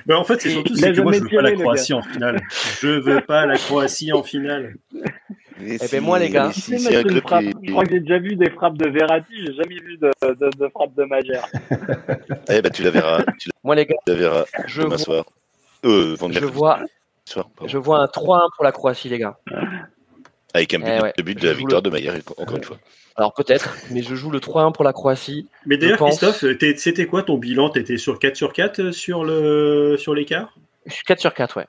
Mais 0.06 0.14
en 0.14 0.24
fait, 0.24 0.40
c'est 0.40 0.50
surtout 0.50 0.74
que 0.74 1.00
moi, 1.00 1.12
je 1.12 1.20
veux 1.20 1.28
pas 1.28 1.42
la 1.42 1.52
Croatie 1.52 1.92
en 1.94 2.02
finale. 2.02 2.40
Je 2.80 2.88
veux 2.88 3.20
pas 3.20 3.46
la 3.46 3.56
Croatie 3.56 4.12
en 4.12 4.22
finale. 4.22 4.74
Eh 5.66 5.78
ben 5.90 6.02
moi 6.02 6.18
les 6.18 6.30
gars, 6.30 6.50
Tu 6.52 6.60
si, 6.60 6.70
sais 6.72 6.78
si 6.78 6.84
mettre 6.88 6.98
un 6.98 7.02
une 7.02 7.08
club 7.08 7.22
frappe. 7.22 7.44
qui- 7.44 7.52
Je 7.62 7.70
crois 7.70 7.84
que 7.84 7.90
j'ai 7.92 8.00
déjà 8.00 8.18
vu 8.18 8.34
des 8.34 8.50
frappes 8.50 8.76
de 8.76 8.88
Verratti, 8.88 9.34
j'ai 9.46 9.54
jamais 9.54 9.76
vu 9.78 9.96
de, 9.98 10.10
de, 10.22 10.50
de 10.58 10.68
frappe 10.68 10.94
de 10.96 11.04
Magère. 11.04 11.46
Eh 12.50 12.60
ben, 12.60 12.70
tu 12.72 12.82
la 12.82 12.90
verras, 12.90 13.22
tu 13.38 13.50
moi 13.62 13.74
les 13.76 13.86
gars, 13.86 13.94
la 14.06 14.14
verras 14.14 14.44
je 14.66 14.82
demain 14.82 14.96
vois, 14.96 14.98
soir. 14.98 15.24
Euh, 15.84 16.16
je 16.30 16.44
vois, 16.44 16.80
soir, 17.24 17.48
je 17.66 17.78
vois 17.78 18.00
un 18.02 18.06
3-1 18.06 18.48
pour 18.56 18.64
la 18.64 18.72
Croatie 18.72 19.08
les 19.08 19.18
gars. 19.18 19.38
Avec 20.52 20.74
un 20.74 20.78
but, 20.80 20.86
Eh 20.88 21.02
ouais. 21.02 21.12
le 21.16 21.22
but 21.22 21.40
de 21.40 21.46
la 21.48 21.54
victoire 21.54 21.80
le- 21.80 21.88
de 21.88 21.90
Maillard, 21.90 22.16
encore 22.36 22.56
une 22.56 22.64
fois. 22.64 22.78
Alors 23.16 23.32
peut-être, 23.34 23.76
mais 23.90 24.02
je 24.02 24.14
joue 24.14 24.30
le 24.30 24.40
3-1 24.40 24.72
pour 24.72 24.84
la 24.84 24.92
Croatie. 24.92 25.46
Mais 25.66 25.76
d'ailleurs, 25.76 25.98
pense- 25.98 26.18
Christophe, 26.18 26.58
t'es- 26.58 26.76
c'était 26.76 27.06
quoi 27.06 27.22
ton 27.22 27.36
bilan? 27.38 27.70
T'étais 27.70 27.96
sur 27.96 28.18
4 28.18 28.36
sur 28.36 28.52
4 28.52 28.90
sur 28.90 29.24
le 29.24 29.96
sur 29.98 30.14
l'écart? 30.14 30.54
Je 30.86 30.92
suis 30.94 31.04
4 31.04 31.20
sur 31.20 31.32
4, 31.32 31.56
ouais. 31.58 31.66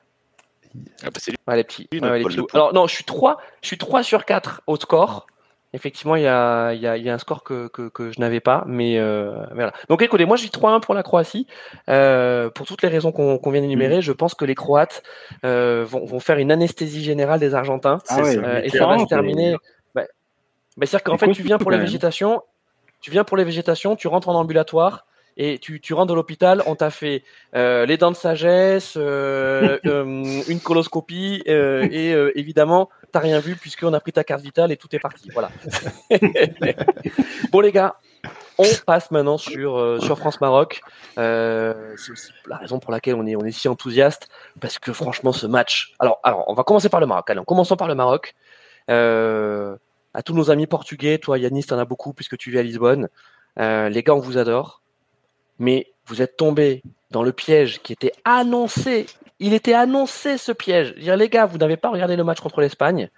Ah, 1.02 1.06
bah, 1.06 1.12
c'est 1.18 1.30
lui. 1.30 1.38
Ouais, 1.46 1.56
les 1.56 1.64
petits. 1.64 1.88
Oui, 1.92 2.00
Ouais, 2.00 2.08
notre 2.08 2.16
les 2.18 2.22
Paul 2.24 2.30
petits. 2.32 2.36
de 2.38 2.42
Pau. 2.46 2.56
Alors 2.56 2.74
non, 2.74 2.86
je 2.86 2.94
suis 2.94 3.04
3, 3.04 3.38
je 3.62 3.68
suis 3.68 3.78
3 3.78 4.02
sur 4.02 4.24
4 4.24 4.62
au 4.66 4.76
score. 4.76 5.26
Effectivement, 5.72 6.16
il 6.16 6.22
y 6.22 6.26
a, 6.26 6.72
il 6.72 6.80
y 6.80 6.86
a- 6.86 6.96
il 6.96 7.04
y 7.04 7.10
a 7.10 7.14
un 7.14 7.18
score 7.18 7.44
que, 7.44 7.68
que, 7.68 7.88
que 7.88 8.10
je 8.10 8.18
n'avais 8.20 8.40
pas, 8.40 8.64
mais 8.66 8.98
euh, 8.98 9.32
voilà. 9.52 9.72
Donc 9.90 10.00
écoutez, 10.00 10.24
moi 10.24 10.36
je 10.36 10.44
dis 10.44 10.50
3-1 10.50 10.80
pour 10.80 10.94
la 10.94 11.02
Croatie, 11.02 11.46
euh, 11.90 12.48
pour 12.50 12.66
toutes 12.66 12.82
les 12.82 12.88
raisons 12.88 13.12
qu'on 13.12 13.36
qu'on 13.38 13.50
vient 13.50 13.60
d'énumérer. 13.60 14.00
Je 14.00 14.12
pense 14.12 14.34
que 14.34 14.44
les 14.44 14.54
Croates 14.54 15.02
euh, 15.44 15.84
vont, 15.86 16.04
vont 16.06 16.20
faire 16.20 16.38
une 16.38 16.50
anesthésie 16.50 17.04
générale 17.04 17.40
des 17.40 17.54
Argentins, 17.54 17.98
Ah 18.08 18.22
ouais, 18.22 18.38
euh, 18.38 18.62
et 18.62 18.70
ça 18.70 18.86
va 18.86 18.98
se 18.98 19.04
terminer. 19.06 19.56
Bah, 20.76 20.80
bah, 20.80 20.86
C'est-à-dire 20.86 21.04
qu'en 21.04 21.18
fait, 21.18 21.32
tu 21.32 21.42
viens 21.42 21.58
pour 21.58 21.70
les 21.70 21.78
végétations, 21.78 22.42
tu 23.00 23.10
viens 23.10 23.24
pour 23.24 23.36
les 23.36 23.44
végétations, 23.44 23.96
tu 23.96 24.08
rentres 24.08 24.28
en 24.28 24.34
ambulatoire. 24.34 25.06
Et 25.38 25.58
tu, 25.58 25.82
tu 25.82 25.92
rentres 25.92 26.08
de 26.08 26.14
l'hôpital, 26.14 26.62
on 26.64 26.76
t'a 26.76 26.88
fait 26.88 27.22
euh, 27.54 27.84
les 27.84 27.98
dents 27.98 28.10
de 28.10 28.16
sagesse, 28.16 28.94
euh, 28.96 29.78
euh, 29.84 30.42
une 30.48 30.60
coloscopie 30.60 31.42
et 31.44 32.12
évidemment 32.36 32.88
t'as 33.16 33.20
rien 33.20 33.40
vu 33.40 33.56
puisqu'on 33.56 33.92
a 33.92 34.00
pris 34.00 34.12
ta 34.12 34.24
carte 34.24 34.42
vitale 34.42 34.72
et 34.72 34.76
tout 34.76 34.94
est 34.94 34.98
parti. 34.98 35.30
Voilà. 35.32 35.50
bon 37.52 37.60
les 37.60 37.72
gars, 37.72 37.96
on 38.58 38.64
passe 38.86 39.10
maintenant 39.10 39.38
sur 39.38 39.78
euh, 39.78 39.98
sur 40.00 40.18
France 40.18 40.40
Maroc. 40.40 40.80
Euh, 41.18 41.94
c'est 41.96 42.12
aussi 42.12 42.32
la 42.46 42.56
raison 42.56 42.78
pour 42.78 42.92
laquelle 42.92 43.14
on 43.14 43.26
est 43.26 43.36
on 43.36 43.44
est 43.44 43.52
si 43.52 43.68
enthousiaste 43.68 44.28
parce 44.60 44.78
que 44.78 44.92
franchement 44.92 45.32
ce 45.32 45.46
match. 45.46 45.94
Alors 45.98 46.20
alors 46.22 46.44
on 46.48 46.54
va 46.54 46.62
commencer 46.62 46.88
par 46.88 47.00
le 47.00 47.06
Maroc. 47.06 47.28
Allez, 47.30 47.40
commençons 47.46 47.76
par 47.76 47.88
le 47.88 47.94
Maroc. 47.94 48.34
Euh, 48.88 49.45
à 50.16 50.22
tous 50.22 50.32
nos 50.32 50.50
amis 50.50 50.66
portugais, 50.66 51.18
toi 51.18 51.36
Yanis, 51.38 51.64
t'en 51.64 51.78
as 51.78 51.84
beaucoup 51.84 52.14
puisque 52.14 52.38
tu 52.38 52.50
vis 52.50 52.58
à 52.58 52.62
Lisbonne. 52.62 53.10
Euh, 53.58 53.90
les 53.90 54.02
gars, 54.02 54.14
on 54.14 54.18
vous 54.18 54.38
adore, 54.38 54.80
mais 55.58 55.92
vous 56.06 56.22
êtes 56.22 56.38
tombés 56.38 56.82
dans 57.10 57.22
le 57.22 57.32
piège 57.32 57.82
qui 57.82 57.92
était 57.92 58.12
annoncé. 58.24 59.04
Il 59.40 59.52
était 59.52 59.74
annoncé 59.74 60.38
ce 60.38 60.52
piège. 60.52 60.94
Les 60.96 61.28
gars, 61.28 61.44
vous 61.44 61.58
n'avez 61.58 61.76
pas 61.76 61.90
regardé 61.90 62.16
le 62.16 62.24
match 62.24 62.40
contre 62.40 62.62
l'Espagne. 62.62 63.10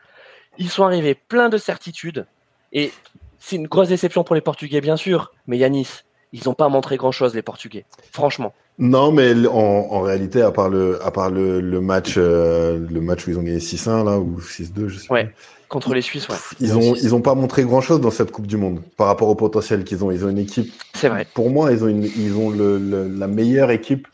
Ils 0.59 0.71
sont 0.71 0.83
arrivés 0.83 1.15
pleins 1.15 1.49
de 1.49 1.57
certitudes. 1.57 2.27
Et 2.73 2.91
c'est 3.39 3.55
une 3.55 3.69
grosse 3.69 3.89
déception 3.89 4.25
pour 4.25 4.35
les 4.35 4.41
Portugais, 4.41 4.81
bien 4.81 4.97
sûr. 4.97 5.33
Mais 5.47 5.57
Yanis, 5.57 6.01
ils 6.33 6.43
n'ont 6.47 6.55
pas 6.55 6.69
montré 6.69 6.97
grand-chose, 6.97 7.33
les 7.33 7.43
Portugais. 7.43 7.87
Franchement. 8.11 8.53
Non, 8.79 9.11
mais 9.11 9.33
en, 9.47 9.53
en 9.91 10.01
réalité, 10.01 10.41
à 10.41 10.53
part 10.53 10.69
le, 10.69 11.05
à 11.05 11.11
part 11.11 11.31
le, 11.31 11.61
le 11.61 11.81
match, 11.81 12.15
euh, 12.17 12.79
le 12.91 13.01
match 13.01 13.27
où 13.27 13.31
ils 13.31 13.39
ont 13.39 13.43
gagné 13.43 13.59
6-1 13.59 14.05
là 14.05 14.19
ou 14.19 14.39
6-2, 14.41 14.87
je 14.89 14.99
sais 14.99 15.13
Ouais. 15.13 15.25
pas. 15.25 15.31
Contre 15.69 15.93
les 15.93 16.01
Suisses, 16.01 16.27
ouais. 16.31 16.37
Ils 16.61 16.75
ont, 16.79 16.95
ils 16.95 17.15
ont 17.15 17.21
pas 17.21 17.35
montré 17.35 17.63
grand 17.65 17.83
chose 17.83 18.01
dans 18.01 18.11
cette 18.11 18.31
Coupe 18.31 18.47
du 18.47 18.57
Monde 18.57 18.81
par 18.97 19.07
rapport 19.09 19.29
au 19.29 19.35
potentiel 19.35 19.85
qu'ils 19.85 20.03
ont. 20.03 20.11
Ils 20.11 20.25
ont 20.25 20.31
une 20.31 20.39
équipe. 20.39 20.73
C'est 20.95 21.11
vrai. 21.11 21.27
Pour 21.35 21.51
moi, 21.51 21.73
ils 21.73 21.85
ont 21.85 21.89
une, 21.89 22.05
ils 22.05 22.35
ont 22.37 22.49
le, 22.49 22.79
le- 22.79 23.07
la 23.09 23.27
meilleure 23.27 23.71
équipe 23.71 24.09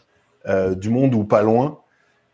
euh, 0.49 0.75
du 0.75 0.91
monde 0.91 1.15
ou 1.15 1.23
pas 1.23 1.43
loin. 1.43 1.79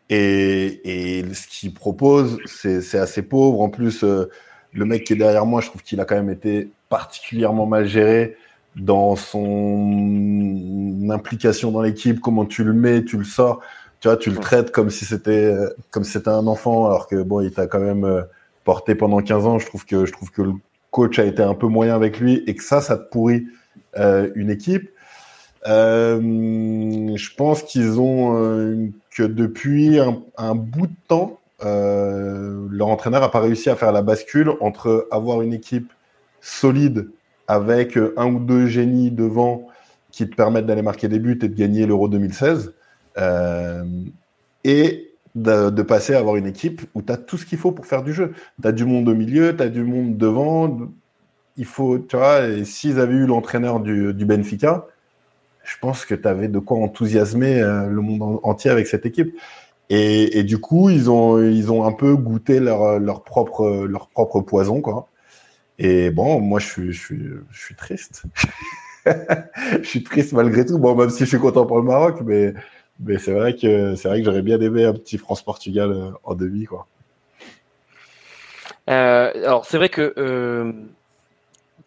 Et, 0.09 1.19
et 1.19 1.33
ce 1.35 1.47
qu'ils 1.47 1.73
proposent, 1.73 2.37
c'est 2.45 2.81
c'est 2.81 2.97
assez 2.97 3.21
pauvre. 3.21 3.61
En 3.61 3.69
plus, 3.69 4.03
euh, 4.03 4.25
le 4.73 4.85
mec 4.85 5.03
qui 5.03 5.13
est 5.13 5.17
derrière 5.17 5.45
moi, 5.45 5.61
je 5.61 5.67
trouve 5.67 5.83
qu'il 5.83 5.99
a 5.99 6.05
quand 6.05 6.15
même 6.15 6.31
été 6.31 6.69
particulièrement 6.89 7.67
mal 7.67 7.85
géré 7.87 8.35
dans 8.75 9.15
son 9.15 11.09
implication 11.09 11.71
dans 11.71 11.81
l'équipe. 11.81 12.19
Comment 12.19 12.45
tu 12.45 12.63
le 12.63 12.73
mets, 12.73 13.03
tu 13.03 13.17
le 13.17 13.23
sors. 13.23 13.61
Tu 13.99 14.07
vois, 14.07 14.17
tu 14.17 14.31
le 14.31 14.37
traites 14.37 14.71
comme 14.71 14.89
si 14.89 15.05
c'était 15.05 15.55
comme 15.91 16.03
si 16.03 16.11
c'était 16.11 16.29
un 16.29 16.47
enfant, 16.47 16.87
alors 16.87 17.07
que 17.07 17.21
bon, 17.21 17.41
il 17.41 17.51
t'a 17.51 17.67
quand 17.67 17.79
même 17.79 18.03
euh, 18.03 18.23
porté 18.63 18.95
pendant 18.95 19.21
15 19.21 19.45
ans. 19.45 19.59
Je 19.59 19.65
trouve 19.67 19.85
que 19.85 20.05
je 20.05 20.11
trouve 20.11 20.31
que 20.31 20.41
le 20.41 20.53
coach 20.91 21.19
a 21.19 21.25
été 21.25 21.41
un 21.41 21.53
peu 21.53 21.67
moyen 21.67 21.95
avec 21.95 22.19
lui 22.19 22.43
et 22.47 22.55
que 22.55 22.63
ça, 22.63 22.81
ça 22.81 22.97
te 22.97 23.09
pourrit 23.09 23.45
euh, 23.97 24.29
une 24.35 24.49
équipe. 24.49 24.91
Euh, 25.67 26.19
je 26.19 27.35
pense 27.35 27.63
qu'ils 27.63 27.99
ont 27.99 28.37
euh, 28.37 28.89
que 29.11 29.23
depuis 29.23 29.99
un, 29.99 30.21
un 30.37 30.55
bout 30.55 30.87
de 30.87 30.95
temps, 31.07 31.39
leur 31.63 32.87
entraîneur 32.87 33.21
a 33.21 33.29
pas 33.29 33.39
réussi 33.39 33.69
à 33.69 33.75
faire 33.75 33.91
la 33.91 34.01
bascule 34.01 34.53
entre 34.61 35.07
avoir 35.11 35.43
une 35.43 35.53
équipe 35.53 35.93
solide 36.41 37.09
avec 37.51 37.97
euh, 37.97 38.13
un 38.15 38.27
ou 38.33 38.39
deux 38.39 38.67
génies 38.67 39.11
devant 39.11 39.67
qui 40.09 40.29
te 40.29 40.35
permettent 40.35 40.65
d'aller 40.65 40.81
marquer 40.81 41.09
des 41.09 41.19
buts 41.19 41.37
et 41.41 41.49
de 41.49 41.55
gagner 41.55 41.85
l'Euro 41.85 42.07
2016 42.07 42.73
euh, 43.17 43.83
et 44.63 45.11
de, 45.35 45.81
passer 45.81 46.13
à 46.13 46.19
avoir 46.19 46.37
une 46.37 46.47
équipe 46.47 46.81
où 46.95 47.01
tu 47.01 47.11
as 47.11 47.17
tout 47.17 47.37
ce 47.37 47.45
qu'il 47.45 47.57
faut 47.57 47.73
pour 47.73 47.85
faire 47.85 48.03
du 48.03 48.13
jeu. 48.13 48.33
Tu 48.61 48.67
as 48.67 48.71
du 48.71 48.85
monde 48.85 49.09
au 49.09 49.15
milieu, 49.15 49.55
tu 49.55 49.63
as 49.63 49.67
du 49.67 49.83
monde 49.83 50.17
devant. 50.17 50.77
Il 51.57 51.65
faut, 51.65 51.99
tu 51.99 52.15
vois, 52.15 52.63
s'ils 52.63 52.99
avaient 53.01 53.15
eu 53.15 53.25
l'entraîneur 53.25 53.81
du, 53.81 54.13
Benfica, 54.25 54.87
je 55.65 55.75
pense 55.81 56.05
que 56.05 56.15
tu 56.15 56.27
avais 56.29 56.47
de 56.47 56.59
quoi 56.59 56.77
enthousiasmer 56.77 57.61
euh, 57.61 57.87
le 57.87 58.01
monde 58.01 58.21
en- 58.23 58.39
entier 58.43 58.71
avec 58.71 58.87
cette 58.87 59.05
équipe. 59.05 59.35
Et, 59.89 60.39
et 60.39 60.43
du 60.43 60.57
coup, 60.59 60.89
ils 60.89 61.09
ont, 61.09 61.41
ils 61.41 61.69
ont 61.69 61.83
un 61.83 61.91
peu 61.91 62.15
goûté 62.15 62.61
leur, 62.61 62.97
leur, 62.99 63.23
propre, 63.23 63.85
leur 63.87 64.07
propre 64.07 64.39
poison, 64.39 64.79
quoi. 64.79 65.10
Et 65.79 66.11
bon, 66.11 66.39
moi, 66.39 66.59
je 66.59 66.67
suis, 66.67 66.93
je 66.93 66.99
suis, 66.99 67.29
je 67.51 67.59
suis 67.59 67.75
triste. 67.75 68.23
je 69.05 69.83
suis 69.83 70.03
triste 70.03 70.33
malgré 70.33 70.65
tout. 70.65 70.77
Bon, 70.77 70.95
même 70.95 71.09
si 71.09 71.19
je 71.23 71.29
suis 71.29 71.39
content 71.39 71.65
pour 71.65 71.77
le 71.77 71.83
Maroc, 71.83 72.19
mais, 72.23 72.53
mais 72.99 73.17
c'est 73.17 73.33
vrai 73.33 73.55
que 73.55 73.95
c'est 73.95 74.07
vrai 74.07 74.19
que 74.19 74.25
j'aurais 74.25 74.43
bien 74.43 74.59
aimé 74.61 74.85
un 74.85 74.93
petit 74.93 75.17
France-Portugal 75.17 75.91
euh, 75.91 76.11
en 76.23 76.35
demi, 76.35 76.65
quoi. 76.65 76.87
Euh, 78.89 79.31
alors 79.45 79.65
c'est 79.65 79.77
vrai 79.77 79.89
que 79.89 80.13
euh, 80.17 80.71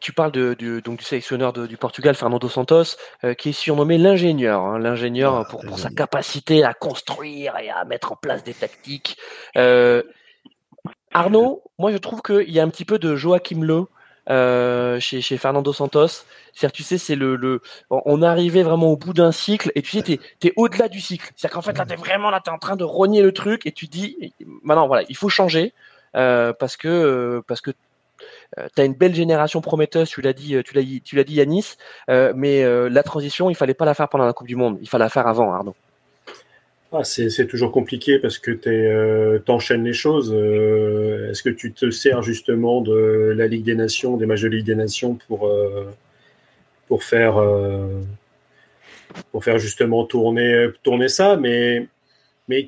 tu 0.01 0.13
parles 0.13 0.33
de, 0.33 0.55
du, 0.55 0.81
donc 0.83 0.99
du 0.99 1.05
sélectionneur 1.05 1.53
de- 1.53 1.67
du 1.67 1.77
Portugal, 1.77 2.15
Fernando 2.15 2.49
Santos, 2.49 2.97
euh, 3.25 3.35
qui 3.35 3.51
est 3.51 3.53
surnommé 3.53 3.99
l'ingénieur. 3.99 4.61
hein, 4.63 4.79
l'ingénieur 4.79 5.41
Ah, 5.41 5.45
pour, 5.49 5.65
pour 5.65 5.79
sa 5.79 5.91
capacité 5.91 6.63
à 6.65 6.75
construire 6.75 7.57
et 7.59 7.71
à 7.71 7.85
mettre 7.85 8.13
en 8.13 8.17
place 8.17 8.43
des 8.45 8.55
tactiques. 8.55 9.17
Euh, 11.15 11.19
Arnaud, 11.19 11.63
moi 11.79 11.93
je 11.93 11.99
trouve 11.99 12.23
qu'il 12.23 12.51
y 12.51 12.61
a 12.61 12.63
un 12.63 12.69
petit 12.69 12.85
peu 12.85 12.99
de 12.99 13.17
Joachim 13.17 13.63
Le 13.63 13.87
euh, 14.31 14.99
chez, 15.01 15.21
chez 15.21 15.37
Fernando 15.37 15.73
Santos. 15.73 16.25
C'est-à-dire, 16.53 16.73
tu 16.73 16.83
sais, 16.83 16.99
c'est 16.99 17.17
le, 17.17 17.37
le, 17.37 17.61
on 17.91 18.23
arrivé 18.23 18.63
vraiment 18.63 18.87
au 18.87 18.97
bout 18.97 19.13
d'un 19.13 19.33
cycle 19.33 19.71
et 19.75 19.83
tu 19.83 19.91
sais, 19.91 20.03
t'es, 20.03 20.21
t'es 20.39 20.53
au-delà 20.57 20.89
du 20.89 21.01
cycle. 21.01 21.31
C'est-à-dire 21.37 21.55
qu'en 21.55 21.63
fait, 21.63 21.77
là, 21.77 21.85
t'es 21.85 21.97
vraiment, 21.97 22.31
là, 22.31 22.41
t'es 22.41 22.51
en 22.51 22.59
train 22.59 22.77
de 22.77 22.85
rogner 22.85 23.23
le 23.23 23.33
truc 23.33 23.67
et 23.67 23.73
tu 23.73 23.87
dis, 23.87 24.33
maintenant, 24.63 24.87
voilà, 24.87 25.05
il 25.09 25.17
faut 25.17 25.29
changer, 25.29 25.75
euh, 26.17 26.53
parce 26.53 26.77
que, 26.77 26.89
euh, 26.89 27.43
parce 27.47 27.61
que 27.61 27.73
tu 28.75 28.81
as 28.81 28.85
une 28.85 28.95
belle 28.95 29.15
génération 29.15 29.61
prometteuse, 29.61 30.09
tu 30.09 30.21
l'as 30.23 30.33
dit, 30.33 30.55
euh, 30.55 30.63
tu 30.63 30.75
l'as 30.75 30.83
dit, 30.83 31.03
tu 31.03 31.17
l'as 31.17 31.25
dit 31.25 31.35
Yanis, 31.35 31.75
euh, 32.09 32.33
mais 32.37 32.63
euh, 32.63 32.89
la 32.89 33.03
transition, 33.03 33.51
il 33.51 33.57
fallait 33.57 33.75
pas 33.75 33.85
la 33.85 33.95
faire 33.95 34.09
pendant 34.09 34.25
la 34.27 34.33
Coupe 34.33 34.47
du 34.47 34.57
Monde, 34.57 34.79
il 34.81 34.89
fallait 34.89 35.05
la 35.05 35.09
faire 35.11 35.27
avant, 35.27 35.53
Arnaud. 35.53 35.75
Ah, 36.97 37.03
c'est 37.03 37.49
toujours 37.49 37.73
compliqué 37.73 38.21
parce 38.21 38.39
que 38.39 38.53
tu 38.53 38.69
euh, 38.69 39.41
enchaînes 39.49 39.83
les 39.83 39.93
choses. 39.93 40.33
Euh, 40.33 41.29
Est-ce 41.29 41.43
que 41.43 41.49
tu 41.49 41.73
te 41.73 41.91
sers 41.91 42.23
justement 42.23 42.83
de 42.83 43.35
la 43.37 43.49
Ligue 43.49 43.65
des 43.65 43.75
Nations, 43.75 44.17
des 44.17 44.27
matchs 44.27 44.43
de 44.43 44.49
Ligue 44.49 44.67
des 44.67 44.77
Nations 44.77 45.19
pour, 45.27 45.49
euh, 45.49 45.91
faire, 47.01 47.43
justement 49.59 50.05
tourner, 50.05 50.69
ça? 51.09 51.37
Mais, 51.37 51.89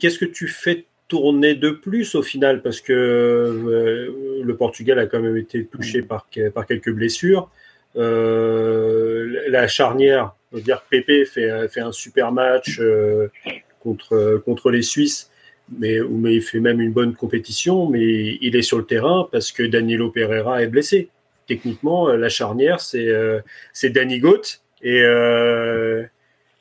qu'est-ce 0.00 0.18
que 0.18 0.24
tu 0.24 0.48
fais 0.48 0.86
tourner 1.06 1.54
de 1.54 1.70
plus 1.70 2.16
au 2.16 2.22
final? 2.24 2.62
Parce 2.62 2.80
que 2.80 4.42
le 4.42 4.56
Portugal 4.56 4.98
a 4.98 5.06
quand 5.06 5.20
même 5.20 5.36
été 5.36 5.64
touché 5.66 6.02
par, 6.02 6.26
quelques 6.66 6.90
blessures. 6.90 7.48
La 7.94 9.68
charnière, 9.68 10.34
je 10.50 10.56
veux 10.56 10.64
dire, 10.64 10.82
Pépé 10.90 11.24
fait 11.26 11.48
un 11.78 11.92
super 11.92 12.32
match. 12.32 12.80
Euh, 14.12 14.38
contre, 14.40 14.70
les 14.70 14.82
Suisses, 14.82 15.30
mais, 15.78 15.98
il 16.24 16.42
fait 16.42 16.60
même 16.60 16.80
une 16.80 16.92
bonne 16.92 17.14
compétition, 17.14 17.88
mais 17.88 18.38
il 18.40 18.56
est 18.56 18.62
sur 18.62 18.78
le 18.78 18.84
terrain 18.84 19.28
parce 19.30 19.52
que 19.52 19.62
Danilo 19.62 20.10
Pereira 20.10 20.62
est 20.62 20.68
blessé. 20.68 21.08
Techniquement, 21.46 22.08
la 22.08 22.28
charnière, 22.28 22.80
c'est 22.80 23.08
euh, 23.08 23.40
Danny 23.84 24.18
Goth 24.18 24.62
et, 24.82 25.00
euh, 25.02 26.04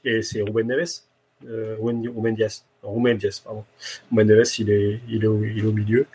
et 0.04 0.22
c'est 0.22 0.42
Ruben 0.42 0.68
Neves. 0.68 1.02
Euh, 1.50 1.76
Ruben 1.80 2.36
Diaz. 2.36 2.66
Ruben 2.84 3.18
Diaz, 3.18 3.40
pardon. 3.40 3.64
Ruben 4.12 4.28
Neves, 4.28 4.60
il 4.60 4.70
est, 4.70 5.00
il 5.10 5.24
est, 5.24 5.28
au, 5.28 5.72
milieu. 5.72 6.06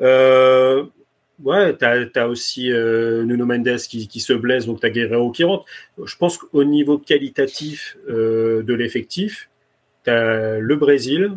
Euh, 0.00 0.84
ouais, 1.42 1.76
tu 1.76 1.84
as, 1.84 2.28
aussi 2.28 2.72
euh, 2.72 3.24
Nuno 3.24 3.46
Mendes 3.46 3.76
qui, 3.88 4.08
qui, 4.08 4.20
se 4.20 4.32
blesse, 4.32 4.66
donc 4.66 4.80
tu 4.80 4.86
as 4.86 4.90
Guerrero 4.90 5.30
qui 5.30 5.44
rentre. 5.44 5.64
Je 6.04 6.16
pense 6.16 6.38
qu'au 6.38 6.64
niveau 6.64 6.98
qualitatif 6.98 7.96
euh, 8.08 8.62
de 8.62 8.74
l'effectif, 8.74 9.48
tu 10.04 10.10
as 10.10 10.58
le 10.58 10.76
Brésil, 10.76 11.32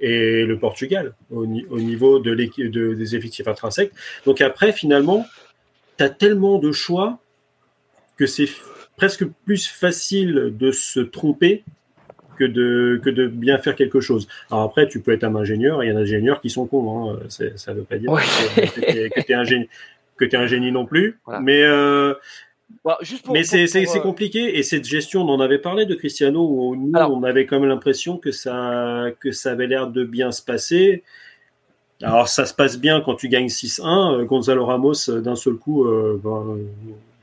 et 0.00 0.44
le 0.44 0.58
Portugal 0.58 1.14
au, 1.30 1.46
niveau 1.46 2.18
de, 2.18 2.34
de 2.34 2.94
des 2.94 3.16
effectifs 3.16 3.48
intrinsèques. 3.48 3.92
Donc 4.26 4.40
après, 4.40 4.72
finalement, 4.72 5.26
tu 5.96 6.04
as 6.04 6.10
tellement 6.10 6.58
de 6.58 6.72
choix 6.72 7.18
que 8.16 8.26
c'est 8.26 8.48
presque 8.96 9.24
plus 9.44 9.66
facile 9.66 10.54
de 10.56 10.70
se 10.70 11.00
tromper 11.00 11.64
que 12.36 12.44
de, 12.44 13.00
que 13.02 13.10
de 13.10 13.26
bien 13.26 13.58
faire 13.58 13.74
quelque 13.74 14.00
chose. 14.00 14.28
Alors 14.50 14.64
après, 14.64 14.86
tu 14.86 15.00
peux 15.00 15.12
être 15.12 15.24
un 15.24 15.34
ingénieur, 15.34 15.82
il 15.82 15.88
y 15.88 15.90
a 15.90 15.94
des 15.94 16.00
ingénieurs 16.00 16.40
qui 16.40 16.50
sont 16.50 16.66
cons, 16.66 17.12
hein. 17.12 17.18
ça 17.28 17.72
ne 17.72 17.78
veut 17.78 17.84
pas 17.84 17.98
dire 17.98 18.12
que 18.12 19.20
tu 19.20 19.32
es, 19.32 19.34
un 19.34 19.44
génie, 19.44 19.68
que 20.16 20.36
un 20.36 20.46
génie 20.46 20.70
non 20.70 20.86
plus. 20.86 21.18
Mais, 21.40 21.62
euh, 21.64 22.14
bah, 22.84 22.98
mais 23.30 23.44
c'est 23.44 23.76
euh, 23.76 24.00
compliqué 24.00 24.58
et 24.58 24.62
cette 24.62 24.84
gestion, 24.84 25.22
on 25.22 25.28
en 25.28 25.40
avait 25.40 25.58
parlé 25.58 25.86
de 25.86 25.94
Cristiano, 25.94 26.46
où 26.46 26.76
nous, 26.76 26.92
on 26.94 27.22
avait 27.22 27.46
quand 27.46 27.60
même 27.60 27.68
l'impression 27.68 28.18
que 28.18 28.30
ça, 28.30 29.06
que 29.20 29.32
ça 29.32 29.52
avait 29.52 29.66
l'air 29.66 29.88
de 29.88 30.04
bien 30.04 30.32
se 30.32 30.42
passer. 30.42 31.02
Alors 32.02 32.28
ça 32.28 32.46
se 32.46 32.54
passe 32.54 32.78
bien 32.78 33.00
quand 33.00 33.14
tu 33.14 33.28
gagnes 33.28 33.48
6-1. 33.48 34.24
Gonzalo 34.24 34.64
Ramos, 34.64 35.08
d'un 35.08 35.34
seul 35.34 35.54
coup, 35.54 35.84
euh, 35.84 36.20
ben, 36.22 36.58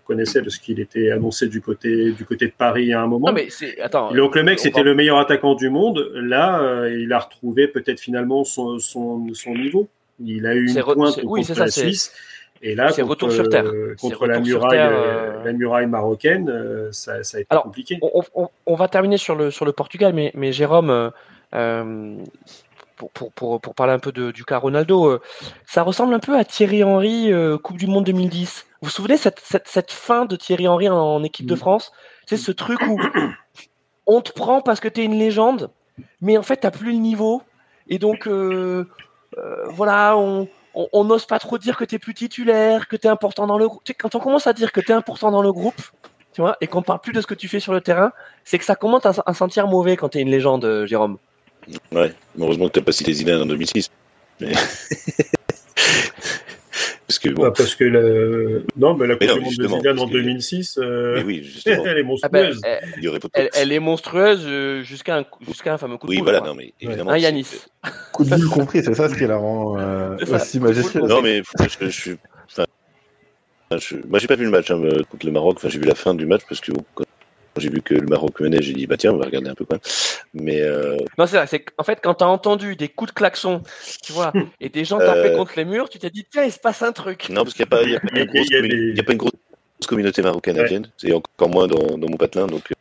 connaissait 0.05 0.41
de 0.41 0.49
ce 0.49 0.59
qu'il 0.59 0.79
était 0.79 1.11
annoncé 1.11 1.47
du 1.47 1.61
côté 1.61 2.11
du 2.11 2.25
côté 2.25 2.47
de 2.47 2.53
Paris 2.55 2.93
à 2.93 3.01
un 3.01 3.07
moment. 3.07 3.31
mais 3.31 3.47
c'est 3.49 3.79
attends. 3.79 4.13
Donc 4.13 4.35
le 4.35 4.43
mec 4.43 4.59
c'était 4.59 4.83
le 4.83 4.93
meilleur 4.93 5.17
attaquant 5.17 5.55
du 5.55 5.69
monde. 5.69 6.11
Là, 6.13 6.61
euh, 6.61 6.95
il 6.97 7.11
a 7.11 7.19
retrouvé 7.19 7.67
peut-être 7.67 7.99
finalement 7.99 8.43
son, 8.43 8.79
son, 8.79 9.33
son, 9.33 9.55
niveau. 9.55 9.87
Il 10.23 10.45
a 10.45 10.55
eu 10.55 10.69
une 10.69 10.81
pointe 10.81 11.21
contre 11.21 11.59
la 11.59 11.67
Suisse. 11.67 12.13
Et 12.65 12.73
là, 12.73 12.87
contre, 12.87 13.03
retour 13.03 13.31
sur 13.31 13.47
terre. 13.47 13.65
contre 14.01 14.25
la 14.25 14.39
muraille, 14.39 14.79
euh, 14.79 15.43
la 15.43 15.53
muraille 15.53 15.85
marocaine, 15.85 16.49
euh, 16.49 16.91
ça, 16.91 17.23
ça, 17.23 17.37
a 17.37 17.41
été 17.41 17.55
compliqué. 17.55 17.99
On, 18.01 18.23
on, 18.33 18.49
on, 18.65 18.75
va 18.75 18.87
terminer 18.87 19.17
sur 19.17 19.35
le 19.35 19.51
sur 19.51 19.65
le 19.65 19.71
Portugal, 19.71 20.13
mais 20.13 20.31
mais 20.33 20.51
Jérôme. 20.51 21.11
Pour, 22.97 23.11
pour, 23.11 23.29
pour, 23.33 23.59
pour, 23.59 23.75
parler 23.75 23.91
un 23.91 23.99
peu 23.99 24.13
de, 24.13 24.31
du 24.31 24.45
cas 24.45 24.57
Ronaldo, 24.57 25.19
ça 25.65 25.83
ressemble 25.83 26.13
un 26.13 26.19
peu 26.19 26.37
à 26.37 26.45
Thierry 26.45 26.81
Henry, 26.81 27.29
Coupe 27.61 27.75
du 27.75 27.87
Monde 27.87 28.05
2010. 28.05 28.65
Vous 28.79 28.85
vous 28.85 28.89
souvenez 28.89 29.17
cette, 29.17 29.41
cette, 29.41 29.67
cette 29.67 29.91
fin 29.91 30.25
de 30.25 30.37
Thierry 30.37 30.69
Henry 30.69 30.87
en, 30.87 31.21
équipe 31.21 31.45
de 31.45 31.55
mm. 31.55 31.57
France? 31.57 31.91
C'est 32.25 32.37
ce 32.37 32.53
truc 32.53 32.79
où 32.87 32.97
on 34.07 34.21
te 34.21 34.31
prend 34.31 34.61
parce 34.61 34.79
que 34.79 34.87
tu 34.87 35.01
es 35.01 35.03
une 35.03 35.19
légende, 35.19 35.71
mais 36.21 36.37
en 36.37 36.41
fait, 36.41 36.61
tu 36.61 36.71
plus 36.71 36.93
le 36.93 36.99
niveau. 36.99 37.41
Et 37.87 37.99
donc, 37.99 38.27
euh, 38.27 38.87
euh, 39.37 39.65
voilà, 39.69 40.17
on 40.17 40.47
n'ose 40.93 41.25
pas 41.25 41.39
trop 41.39 41.57
dire 41.57 41.77
que 41.77 41.85
tu 41.85 41.95
es 41.95 41.99
plus 41.99 42.13
titulaire, 42.13 42.87
que 42.87 42.95
tu 42.95 43.07
es 43.07 43.09
important 43.09 43.47
dans 43.47 43.57
le 43.57 43.67
groupe. 43.67 43.83
quand 43.97 44.15
on 44.15 44.19
commence 44.19 44.47
à 44.47 44.53
dire 44.53 44.71
que 44.71 44.81
tu 44.81 44.91
es 44.91 44.95
important 44.95 45.31
dans 45.31 45.41
le 45.41 45.51
groupe, 45.51 45.81
tu 46.33 46.41
vois, 46.41 46.57
et 46.61 46.67
qu'on 46.67 46.81
parle 46.81 46.99
plus 46.99 47.13
de 47.13 47.21
ce 47.21 47.27
que 47.27 47.33
tu 47.33 47.47
fais 47.47 47.59
sur 47.59 47.73
le 47.73 47.81
terrain, 47.81 48.11
c'est 48.43 48.59
que 48.59 48.65
ça 48.65 48.75
commence 48.75 49.05
à, 49.05 49.33
sentir 49.33 49.67
mauvais 49.67 49.95
quand 49.95 50.09
tu 50.09 50.17
es 50.17 50.21
une 50.21 50.29
légende, 50.29 50.65
euh, 50.65 50.85
Jérôme. 50.85 51.17
Ouais, 51.91 52.13
heureusement 52.37 52.67
que 52.67 52.73
tu 52.73 52.79
n'as 52.79 52.85
pas 52.85 52.91
cité 52.91 53.13
Zidane 53.13 53.41
en 53.41 53.45
2006. 53.45 53.89
Mais... 54.41 54.51
Parce 57.07 57.19
que, 57.19 57.29
bon. 57.29 57.51
parce 57.51 57.75
que 57.75 57.83
le... 57.83 58.65
non, 58.77 58.95
mais 58.95 59.05
la 59.05 59.15
Coupe 59.15 59.27
du 59.27 59.39
Monde 59.39 59.53
de 59.57 59.67
Zidane 59.67 59.99
en 59.99 60.07
2006, 60.07 60.79
euh... 60.81 61.21
oui, 61.23 61.47
elle 61.65 61.99
est 61.99 62.03
monstrueuse. 62.03 62.59
Ah 62.63 62.79
ben, 62.81 63.19
elle, 63.33 63.49
elle, 63.53 63.71
est 63.71 63.79
monstrueuse 63.79 64.43
euh, 64.43 64.81
jusqu'à 64.81 65.19
un, 65.19 65.25
jusqu'à 65.45 65.73
un 65.73 65.77
fameux 65.77 65.97
coup 65.97 66.07
de 66.07 66.11
Oui, 66.11 66.21
voilà, 66.23 66.41
non, 66.41 66.55
mais 66.55 66.73
évidemment. 66.81 67.11
Un 67.11 67.17
Yanis. 67.17 67.47
Coup 68.11 68.23
de 68.23 68.29
boule 68.35 68.49
compris, 68.49 68.83
c'est 68.83 68.95
ça 68.95 69.07
ce 69.07 69.15
qui 69.15 69.27
la 69.27 69.37
rend 69.37 69.77
euh, 69.77 70.17
aussi 70.31 70.59
majestueuse. 70.59 71.03
Non, 71.03 71.21
mais 71.21 71.43
je, 71.59 71.85
je 71.85 71.89
suis. 71.89 72.17
Enfin, 72.47 72.65
je... 73.77 73.97
Moi, 74.07 74.17
j'ai 74.17 74.27
pas 74.27 74.35
vu 74.35 74.45
le 74.45 74.51
match 74.51 74.71
hein, 74.71 74.81
contre 75.09 75.25
le 75.27 75.31
Maroc. 75.31 75.57
Enfin, 75.57 75.69
j'ai 75.69 75.77
vu 75.77 75.85
la 75.85 75.95
fin 75.95 76.15
du 76.15 76.25
match 76.25 76.41
parce 76.49 76.61
que 76.61 76.71
bon, 76.71 76.83
j'ai 77.57 77.69
vu 77.69 77.81
que 77.81 77.93
le 77.93 78.07
Maroc 78.07 78.39
menait, 78.39 78.61
j'ai 78.61 78.73
dit 78.73 78.87
bah 78.87 78.97
tiens, 78.97 79.13
on 79.13 79.17
va 79.17 79.25
regarder 79.25 79.49
un 79.49 79.55
peu 79.55 79.65
quoi. 79.65 79.79
Mais 80.33 80.61
euh... 80.61 80.97
non, 81.17 81.25
c'est 81.25 81.37
vrai. 81.37 81.47
C'est 81.47 81.65
en 81.77 81.83
fait 81.83 81.99
quand 82.01 82.15
t'as 82.15 82.25
entendu 82.25 82.75
des 82.75 82.89
coups 82.89 83.11
de 83.11 83.15
klaxon, 83.15 83.61
tu 84.03 84.11
vois, 84.11 84.33
et 84.59 84.69
des 84.69 84.85
gens 84.85 84.97
taper 84.97 85.29
euh... 85.29 85.37
contre 85.37 85.53
les 85.55 85.65
murs, 85.65 85.89
tu 85.89 85.99
t'es 85.99 86.09
dit 86.09 86.25
tiens, 86.29 86.43
il 86.43 86.51
se 86.51 86.59
passe 86.59 86.81
un 86.81 86.91
truc. 86.91 87.29
Non, 87.29 87.43
parce 87.43 87.53
qu'il 87.53 87.65
n'y 87.65 87.73
a 87.73 87.77
pas, 87.77 87.83
y 87.83 87.95
a 87.95 87.99
pas 87.99 88.19
une 88.19 88.25
grosse, 88.25 88.49
y 88.49 88.99
a 88.99 89.03
pas 89.03 89.11
une 89.11 89.17
grosse 89.17 89.31
communauté 89.87 90.21
marocaine, 90.21 90.59
ouais. 90.59 90.81
c'est 90.97 91.13
encore 91.13 91.49
moins 91.49 91.67
dans, 91.67 91.97
dans 91.97 92.09
mon 92.09 92.17
patelin, 92.17 92.47
donc. 92.47 92.71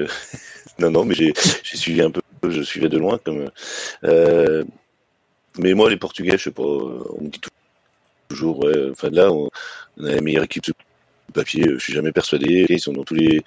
Euh... 0.00 0.06
non, 0.78 0.90
non, 0.90 1.04
mais 1.04 1.14
j'ai 1.14 1.32
suivi 1.64 2.02
un 2.02 2.10
peu, 2.10 2.20
je 2.48 2.62
suivais 2.62 2.88
de 2.88 2.98
loin 2.98 3.18
comme. 3.18 3.50
Euh... 4.04 4.64
Mais 5.58 5.74
moi, 5.74 5.90
les 5.90 5.98
Portugais, 5.98 6.38
je 6.38 6.44
sais 6.44 6.50
pas, 6.50 6.62
on 6.62 7.18
me 7.20 7.28
dit 7.28 7.40
toujours, 8.28 8.64
ouais, 8.64 8.90
enfin 8.90 9.10
là, 9.10 9.30
on, 9.30 9.50
on 9.98 10.04
a 10.04 10.12
la 10.12 10.20
meilleure 10.22 10.44
équipe 10.44 10.64
de 10.64 10.72
papier, 11.32 11.64
je 11.68 11.78
suis 11.78 11.92
jamais 11.92 12.12
persuadé. 12.12 12.66
Ils 12.68 12.80
sont 12.80 12.92
dans 12.92 13.04
tous 13.04 13.14
les 13.14 13.42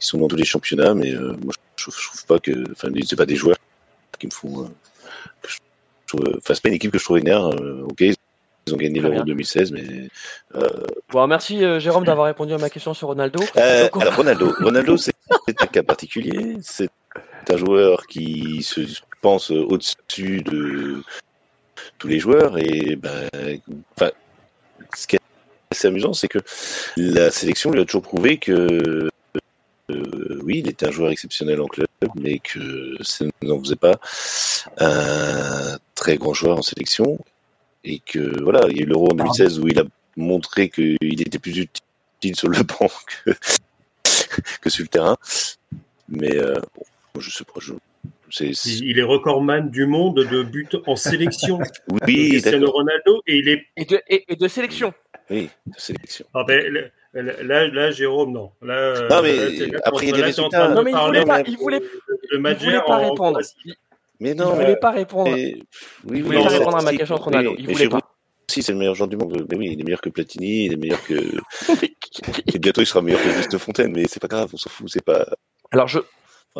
ils 0.00 0.04
sont 0.04 0.18
dans 0.18 0.28
tous 0.28 0.36
les 0.36 0.44
championnats, 0.44 0.94
mais 0.94 1.14
euh, 1.14 1.36
moi 1.42 1.54
je 1.76 1.84
trouve, 1.84 1.94
trouve 1.94 2.26
pas 2.26 2.38
que, 2.38 2.70
enfin, 2.72 2.88
c'est 3.04 3.16
pas 3.16 3.26
des 3.26 3.36
joueurs 3.36 3.56
qui 4.18 4.26
me 4.26 4.32
font. 4.32 4.64
Euh, 4.64 4.68
enfin, 6.14 6.54
c'est 6.54 6.62
pas 6.62 6.68
une 6.68 6.74
équipe 6.74 6.92
que 6.92 6.98
je 6.98 7.04
trouve 7.04 7.18
énerve. 7.18 7.54
Euh, 7.60 7.86
ok, 7.88 8.00
ils 8.00 8.74
ont 8.74 8.76
gagné 8.76 9.00
l'Euro 9.00 9.22
2016, 9.22 9.72
mais. 9.72 10.08
Bon, 11.10 11.26
merci 11.26 11.60
Jérôme 11.80 12.04
d'avoir 12.04 12.26
répondu 12.26 12.52
à 12.52 12.58
ma 12.58 12.70
question 12.70 12.94
sur 12.94 13.08
Ronaldo. 13.08 13.40
Alors 13.56 13.90
Ronaldo, 14.16 14.52
Ronaldo, 14.60 14.96
c'est 14.96 15.14
un 15.60 15.66
cas 15.66 15.82
particulier. 15.82 16.56
C'est 16.62 16.90
un 17.48 17.56
joueur 17.56 18.06
qui 18.06 18.62
se 18.62 18.80
pense 19.20 19.50
au-dessus 19.50 20.42
de 20.42 21.02
tous 21.98 22.08
les 22.08 22.18
joueurs 22.18 22.58
et 22.58 22.96
ben, 22.96 23.28
ce 24.96 25.06
qui 25.06 25.16
est 25.16 25.20
assez 25.70 25.88
amusant, 25.88 26.12
c'est 26.12 26.28
que 26.28 26.38
la 26.96 27.30
sélection 27.30 27.70
lui 27.70 27.80
a 27.80 27.84
toujours 27.84 28.02
prouvé 28.02 28.38
que 28.38 29.10
euh, 29.90 30.40
oui, 30.44 30.58
il 30.58 30.68
était 30.68 30.86
un 30.86 30.90
joueur 30.90 31.10
exceptionnel 31.10 31.60
en 31.60 31.66
club, 31.66 31.88
mais 32.14 32.38
que 32.38 32.96
ça 33.00 33.24
n'en 33.42 33.58
faisait 33.58 33.76
pas 33.76 33.98
un 34.78 35.78
très 35.94 36.16
grand 36.16 36.34
joueur 36.34 36.58
en 36.58 36.62
sélection. 36.62 37.18
Et 37.84 37.98
que 37.98 38.42
voilà, 38.42 38.60
il 38.70 38.76
y 38.76 38.80
a 38.80 38.82
eu 38.84 38.86
l'Euro 38.86 39.08
en 39.10 39.14
2016 39.14 39.58
où 39.58 39.68
il 39.68 39.78
a 39.78 39.84
montré 40.16 40.68
qu'il 40.68 40.96
était 41.02 41.38
plus 41.38 41.58
utile 41.58 42.36
sur 42.36 42.48
le 42.48 42.62
banc 42.62 42.90
que, 43.24 43.30
que 44.60 44.70
sur 44.70 44.84
le 44.84 44.88
terrain. 44.88 45.16
Mais 46.08 46.36
euh, 46.36 46.54
bon, 47.14 47.20
je 47.20 47.30
sais 47.30 47.44
pas, 47.44 47.58
je, 47.58 47.72
il 48.40 48.98
est 48.98 49.02
recordman 49.02 49.70
du 49.70 49.86
monde 49.86 50.24
de 50.24 50.42
buts 50.42 50.68
en 50.86 50.96
sélection. 50.96 51.58
oui, 52.06 52.30
Cristiano 52.30 52.70
Ronaldo 52.70 53.22
et 53.26 53.36
il 53.36 53.48
est 53.48 53.66
et 53.76 53.84
de, 53.84 54.00
et, 54.08 54.36
de 54.36 54.48
sélection. 54.48 54.94
Oui, 55.30 55.50
de 55.66 55.78
sélection. 55.78 56.24
Ah 56.34 56.44
ben, 56.46 56.90
Là, 57.14 57.68
là, 57.68 57.90
Jérôme, 57.90 58.32
non. 58.32 58.52
Là, 58.62 59.06
non, 59.08 59.22
mais 59.22 59.66
là, 59.66 59.80
après, 59.84 60.06
il 60.06 60.10
y 60.10 60.12
a 60.12 60.16
des 60.16 60.22
résultats. 60.22 60.68
Non, 60.68 60.82
mais 60.82 60.92
il 60.92 60.96
voulait 60.96 61.24
pas, 61.24 61.42
il 61.42 61.56
voulait, 61.58 61.82
il 62.32 62.38
voulait 62.38 62.80
pas 62.86 62.96
répondre. 62.96 63.40
Mais 64.18 64.34
non. 64.34 64.54
Il 64.54 64.60
voulait 64.60 64.76
pas 64.76 64.90
répondre. 64.92 65.30
Oui, 65.30 65.62
il 66.10 66.22
voulait 66.22 66.42
pas 66.42 66.48
répondre 66.48 66.76
à 66.78 66.82
ma 66.82 66.92
question 66.92 67.16
sur 67.16 67.24
Ronaldo. 67.24 67.54
Il 67.58 67.70
voulait 67.70 67.88
pas. 67.88 68.00
Si, 68.48 68.62
c'est 68.62 68.72
le 68.72 68.78
meilleur 68.78 68.94
joueur 68.94 69.08
du 69.08 69.16
monde. 69.16 69.46
Mais 69.50 69.56
oui, 69.56 69.70
il 69.72 69.80
est 69.80 69.84
meilleur 69.84 70.00
que 70.00 70.08
Platini, 70.08 70.66
il 70.66 70.72
est 70.72 70.76
meilleur 70.76 71.02
que. 71.04 71.14
Et 72.54 72.58
bientôt, 72.58 72.80
il 72.80 72.86
sera 72.86 73.02
meilleur 73.02 73.22
que 73.22 73.30
Juste 73.30 73.58
Fontaine, 73.58 73.92
mais 73.92 74.04
c'est 74.08 74.20
pas 74.20 74.28
grave, 74.28 74.50
on 74.52 74.56
s'en 74.56 74.70
fout, 74.70 74.88
c'est 74.90 75.04
pas. 75.04 75.26
Alors, 75.70 75.88
je, 75.88 75.98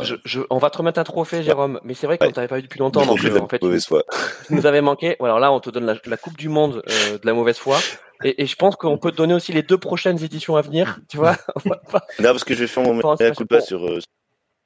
je, 0.01 0.15
je, 0.25 0.41
on 0.51 0.59
va 0.59 0.71
te 0.71 0.79
remettre 0.79 0.99
un 0.99 1.05
trophée, 1.05 1.43
Jérôme. 1.43 1.79
Mais 1.85 1.95
c'est 1.95 2.07
vrai 2.07 2.19
qu'on 2.19 2.27
ouais. 2.27 2.33
t'avait 2.33 2.49
pas 2.49 2.57
vu 2.57 2.63
depuis 2.63 2.79
longtemps. 2.79 3.05
Donc, 3.07 3.23
euh, 3.25 3.39
en 3.39 3.49
fait, 3.49 3.59
tu 3.59 4.55
nous 4.55 4.67
avais 4.67 4.81
manqué. 4.81 5.17
Alors 5.21 5.39
là, 5.39 5.53
on 5.53 5.61
te 5.61 5.71
donne 5.71 5.87
la, 5.87 5.95
la 6.07 6.17
Coupe 6.17 6.37
du 6.37 6.49
Monde 6.49 6.83
euh, 6.89 7.19
de 7.19 7.27
la 7.27 7.35
mauvaise 7.35 7.59
foi. 7.59 7.79
Et, 8.25 8.43
et 8.43 8.47
je 8.47 8.57
pense 8.57 8.77
qu'on 8.77 8.99
peut 8.99 9.11
te 9.11 9.17
donner 9.17 9.35
aussi 9.35 9.53
les 9.53 9.63
deux 9.63 9.79
prochaines 9.79 10.23
éditions 10.23 10.57
à 10.57 10.63
venir. 10.63 11.01
Tu 11.09 11.17
vois 11.17 11.37
Non, 11.65 11.75
parce 12.21 12.45
que 12.45 12.55
je 12.55 12.61
vais 12.61 12.67
faire 12.67 12.85
mon 12.85 12.95
meilleur 12.95 13.35
coup 13.35 13.45
de 13.45 13.49
pas 13.49 13.61
sur, 13.61 13.85
euh, 13.85 13.99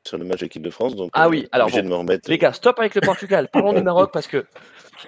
sur 0.07 0.19
le 0.19 0.25
match 0.25 0.43
équipe 0.43 0.63
de 0.63 0.71
France. 0.71 0.95
Donc, 0.95 1.11
ah 1.13 1.29
oui, 1.29 1.49
alors 1.53 1.71
bon, 1.71 1.77
de 1.77 1.83
me 1.83 1.95
remettre... 1.95 2.31
les 2.31 2.39
gars, 2.39 2.53
stop 2.53 2.79
avec 2.79 2.95
le 2.95 3.01
Portugal. 3.01 3.49
Parlons 3.53 3.73
du 3.73 3.83
Maroc 3.83 4.11
parce 4.13 4.27
que 4.27 4.45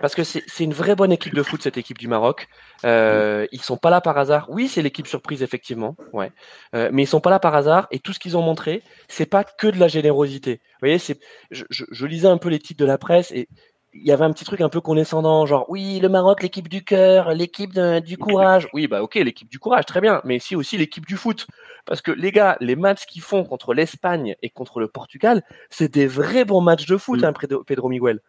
parce 0.01 0.15
que 0.15 0.25
c'est 0.25 0.43
une 0.61 0.73
vraie 0.73 0.95
bonne 0.95 1.13
équipe 1.13 1.35
de 1.35 1.43
foot 1.43 1.63
cette 1.63 1.77
équipe 1.77 1.99
du 1.99 2.09
Maroc. 2.09 2.49
Euh, 2.85 3.47
ils 3.53 3.61
sont 3.61 3.77
pas 3.77 3.91
là 3.91 4.01
par 4.01 4.19
hasard. 4.19 4.47
Oui, 4.51 4.69
c'est 4.69 4.83
l'équipe 4.83 5.07
surprise 5.07 5.43
effectivement, 5.43 5.97
ouais. 6.13 6.33
Euh, 6.75 6.91
mais 6.93 7.03
ils 7.05 7.07
sont 7.07 7.21
pas 7.21 7.31
là 7.31 7.39
par 7.39 7.55
hasard 7.55 7.87
et 7.91 7.99
tout 7.99 8.13
ce 8.13 8.19
qu'ils 8.19 8.37
ont 8.37 8.43
montré, 8.43 8.83
c'est 9.09 9.27
pas 9.27 9.45
que 9.45 9.67
de 9.67 9.79
la 9.79 9.89
générosité. 9.89 10.55
Vous 10.55 10.79
voyez, 10.81 10.99
c'est 10.99 11.19
je, 11.51 11.65
je, 11.71 11.85
je, 11.91 12.07
lisais 12.07 12.29
un 12.29 12.39
peu 12.39 12.49
les 12.49 12.59
titres 12.59 12.81
de 12.81 12.87
la 12.87 12.99
presse 12.99 13.33
et 13.33 13.49
il 13.95 14.07
y 14.07 14.13
avait 14.13 14.25
un 14.25 14.33
petit 14.33 14.45
truc 14.45 14.61
un 14.61 14.69
peu 14.69 14.81
condescendant, 14.81 15.47
genre 15.47 15.65
oui, 15.69 15.99
le 16.01 16.09
Maroc, 16.09 16.43
l'équipe 16.43 16.69
du 16.69 16.85
cœur, 16.85 17.33
l'équipe 17.33 17.79
du 17.79 18.19
courage. 18.19 18.69
Oui, 18.73 18.87
bah 18.87 19.03
ok, 19.03 19.15
l'équipe 19.17 19.49
du 19.49 19.59
courage, 19.59 19.87
très 19.87 20.01
bien, 20.01 20.21
mais 20.25 20.39
si 20.39 20.55
aussi 20.57 20.77
l'équipe 20.77 21.07
du 21.07 21.17
foot. 21.17 21.47
Parce 21.87 22.03
que 22.03 22.11
les 22.11 22.33
gars, 22.33 22.57
les 22.61 22.77
matchs 22.77 23.07
qu'ils 23.07 23.23
font 23.23 23.45
contre 23.45 23.73
l'Espagne 23.73 24.37
et 24.43 24.51
contre 24.51 24.79
le 24.81 24.89
Portugal, 24.89 25.43
c'est 25.71 25.91
des 25.91 26.07
vrais 26.07 26.45
bons 26.45 26.61
matchs 26.61 26.87
de 26.87 26.99
foot, 26.99 27.25
hein, 27.25 27.33
Pedro 27.67 27.89
Miguel. 27.89 28.21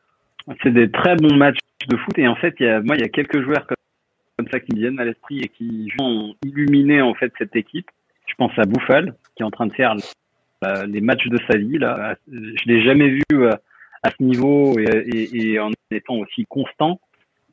C'est 0.64 0.74
des 0.74 0.90
très 0.90 1.16
bons 1.16 1.36
matchs 1.36 1.60
de 1.88 1.98
foot 1.98 2.18
et 2.18 2.28
en 2.28 2.36
fait, 2.36 2.56
il 2.60 2.66
y 2.66 2.70
a, 2.70 2.82
moi, 2.82 2.96
il 2.96 3.02
y 3.02 3.06
a 3.06 3.10
quelques 3.10 3.42
joueurs 3.42 3.66
comme, 3.68 4.48
ça 4.52 4.60
qui 4.60 4.74
me 4.74 4.80
viennent 4.80 5.00
à 5.00 5.06
l'esprit 5.06 5.42
et 5.42 5.50
qui 5.50 5.92
ont 6.00 6.34
illuminé 6.46 7.02
en 7.02 7.14
fait 7.14 7.32
cette 7.38 7.56
équipe. 7.56 7.90
Je 8.26 8.34
pense 8.36 8.52
à 8.58 8.64
Bouffal 8.64 9.14
qui 9.36 9.44
est 9.44 9.46
en 9.46 9.52
train 9.52 9.68
de 9.68 9.74
faire 9.74 9.96
euh, 10.64 10.86
les 10.86 11.02
matchs 11.02 11.28
de 11.28 11.38
sa 11.50 11.58
vie 11.58 11.78
là. 11.78 12.16
Je 12.32 12.66
l'ai 12.66 12.82
jamais 12.82 13.10
vu 13.10 13.24
euh, 13.34 13.52
à 14.02 14.12
ce 14.12 14.24
niveau 14.24 14.80
et, 14.80 14.84
et, 14.84 15.52
et, 15.52 15.60
en 15.60 15.72
étant 15.92 16.16
aussi 16.16 16.46
constant 16.46 17.00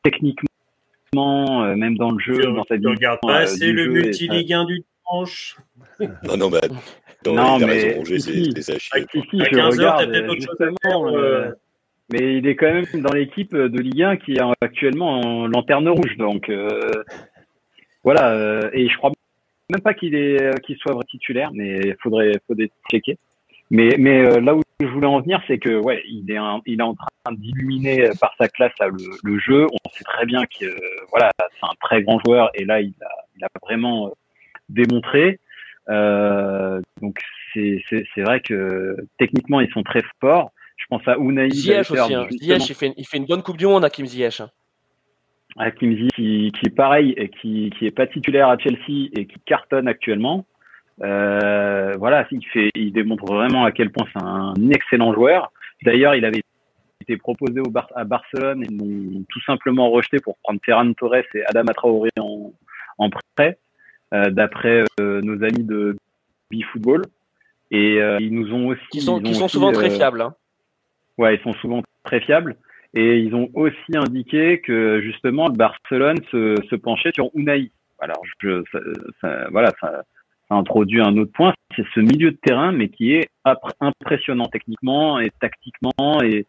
techniquement, 0.03 1.65
euh, 1.65 1.75
même 1.75 1.97
dans 1.97 2.11
le 2.11 2.19
jeu, 2.19 2.41
je, 2.41 2.49
dans 2.49 2.65
sa 2.65 2.77
vie. 2.77 2.87
Regarde 2.87 3.19
pas, 3.23 3.43
euh, 3.43 3.47
c'est 3.47 3.73
le 3.73 3.87
multiligue 3.89 4.53
1 4.53 4.65
du 4.65 4.85
dimanche. 4.85 5.57
non, 6.01 6.37
non, 6.37 6.51
bah, 6.51 6.61
non, 7.27 7.35
non 7.35 7.59
mais 7.59 7.95
raison, 7.99 8.03
ici, 8.15 8.53
c'est 8.61 8.77
ici, 8.77 8.93
je 9.33 9.61
regarde, 9.61 10.15
justement, 10.35 11.17
euh, 11.17 11.51
mais 12.13 12.37
il 12.37 12.47
est 12.47 12.55
quand 12.55 12.73
même 12.73 12.87
dans 13.03 13.13
l'équipe 13.13 13.55
de 13.55 13.81
Ligue 13.81 14.03
1 14.03 14.17
qui 14.17 14.33
est 14.33 14.41
actuellement 14.61 15.21
en 15.21 15.47
lanterne 15.47 15.89
rouge. 15.89 16.17
Donc 16.17 16.49
euh, 16.49 16.69
voilà, 18.05 18.31
euh, 18.31 18.71
et 18.73 18.89
je 18.89 18.97
crois 18.97 19.13
même 19.71 19.81
pas 19.81 19.95
qu'il 19.95 20.15
est 20.15 20.61
qu'il 20.65 20.77
soit 20.77 20.93
vrai 20.93 21.05
titulaire, 21.09 21.51
mais 21.53 21.81
il 21.81 21.97
faudrait 22.01 22.33
faudrait 22.47 22.71
checker. 22.91 23.19
Mais 23.71 23.97
mais 23.99 24.25
euh, 24.25 24.41
là 24.41 24.55
où 24.55 24.63
je 24.79 24.87
voulais 24.87 25.09
en 25.09 25.21
venir, 25.21 25.43
c'est 25.49 25.59
que 25.59 25.81
ouais, 25.81 26.03
il 26.09 26.31
est 26.31 26.39
il 26.67 26.81
est 26.81 26.85
en 26.85 26.95
train 26.95 27.33
d'illuminer 27.33 28.11
par 28.21 28.33
sa 28.39 28.49
classe 28.49 28.73
le, 29.25 29.39
jeu. 29.39 29.67
On 29.67 29.91
sait 29.91 30.05
très 30.05 30.27
bien 30.27 30.43
que 30.45 30.67
voilà, 31.11 31.33
c'est 31.39 31.67
un 31.67 31.75
très 31.81 32.03
grand 32.03 32.21
joueur 32.25 32.51
et 32.55 32.65
là 32.65 32.81
il 32.81 32.95
a 33.03 33.49
vraiment 33.63 34.13
démontré. 34.69 35.41
donc 35.89 37.21
c'est 37.53 37.83
c'est 37.91 38.23
vrai 38.23 38.41
que 38.41 38.97
techniquement 39.19 39.61
ils 39.61 39.73
sont 39.73 39.83
très 39.83 40.05
forts. 40.21 40.53
Je 40.77 40.85
pense 40.89 41.07
à 41.07 41.17
Unai. 41.17 41.51
Ziyech 41.51 41.91
aussi. 41.91 42.15
Hein. 42.15 42.27
Ziyech, 42.31 42.69
il 42.69 42.75
fait, 42.75 42.95
il 42.97 43.07
fait, 43.07 43.17
une 43.17 43.27
bonne 43.27 43.43
Coupe 43.43 43.57
du 43.57 43.67
Monde, 43.67 43.85
Hakim 43.85 44.07
Ziyech. 44.07 44.41
Hein. 44.41 44.51
Hakim 45.57 45.97
Ziyech, 45.97 46.13
qui, 46.15 46.53
qui, 46.53 46.67
est 46.67 46.75
pareil, 46.75 47.15
et 47.17 47.29
qui, 47.29 47.71
qui 47.79 47.87
est 47.87 47.91
pas 47.91 48.07
titulaire 48.07 48.49
à 48.49 48.59
Chelsea 48.59 49.09
et 49.15 49.27
qui 49.27 49.39
cartonne 49.47 49.89
actuellement. 49.89 50.45
Euh, 51.03 51.95
voilà, 51.99 52.27
il, 52.31 52.45
fait, 52.47 52.71
il 52.75 52.93
démontre 52.93 53.25
vraiment 53.27 53.65
à 53.65 53.73
quel 53.73 53.91
point 53.91 54.07
c'est 54.13 54.23
un 54.23 54.55
excellent 54.71 55.13
joueur. 55.13 55.53
D'ailleurs, 55.83 56.15
il 56.15 56.25
avait 56.25 56.43
été 57.01 57.17
proposé 57.17 57.61
au 57.61 57.71
Bar 57.71 57.89
à 57.95 58.05
Barcelone 58.05 58.65
et 58.65 58.69
l'ont 58.69 59.25
tout 59.29 59.41
simplement 59.43 59.91
rejeté 59.91 60.19
pour 60.21 60.37
prendre 60.39 60.61
Ferran 60.65 60.93
Torres 60.95 61.17
et 61.35 61.45
Adam 61.49 61.65
Traoré 61.75 62.11
en, 62.19 62.53
en 62.99 63.11
prêt, 63.11 63.59
euh, 64.15 64.31
d'après 64.31 64.85
euh, 65.01 65.21
nos 65.23 65.43
amis 65.45 65.65
de 65.65 65.97
B-Football. 66.51 67.05
Et 67.71 68.01
euh, 68.01 68.19
ils 68.21 68.33
nous 68.33 68.53
ont 68.53 68.69
aussi. 68.69 68.87
Qui 68.91 69.01
sont, 69.01 69.21
qui 69.21 69.35
sont 69.35 69.49
souvent 69.49 69.73
très 69.73 69.91
euh, 69.91 69.97
fiables. 69.97 70.21
Hein. 70.21 70.35
Ouais, 71.19 71.37
ils 71.37 71.43
sont 71.43 71.53
souvent 71.55 71.83
très 72.05 72.21
fiables. 72.21 72.57
Et 72.95 73.19
ils 73.19 73.35
ont 73.35 73.51
aussi 73.55 73.97
indiqué 73.97 74.61
que 74.61 75.01
justement 75.03 75.51
Barcelone 75.51 76.19
se, 76.31 76.55
se 76.71 76.77
penchait 76.77 77.13
sur 77.15 77.31
Unai. 77.35 77.71
Alors, 77.99 78.23
je, 78.41 78.63
ça, 78.73 78.79
ça, 79.21 79.49
voilà, 79.51 79.71
ça, 79.81 80.03
ça, 80.49 80.55
introduit 80.55 81.01
un 81.01 81.17
autre 81.17 81.33
point, 81.33 81.53
c'est 81.75 81.85
ce 81.95 82.01
milieu 82.01 82.31
de 82.31 82.37
terrain, 82.37 82.73
mais 82.73 82.89
qui 82.89 83.15
est 83.15 83.29
impressionnant 83.81 84.47
techniquement 84.47 85.19
et 85.19 85.31
tactiquement 85.41 86.23
et 86.23 86.47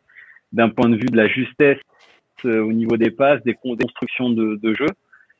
d'un 0.51 0.69
point 0.69 0.89
de 0.89 0.95
vue 0.95 1.05
de 1.05 1.17
la 1.17 1.27
justesse 1.27 1.79
euh, 2.45 2.61
au 2.61 2.71
niveau 2.71 2.97
des 2.97 3.11
passes, 3.11 3.41
des 3.43 3.55
constructions 3.55 4.29
de, 4.29 4.59
de 4.61 4.73
jeu. 4.73 4.87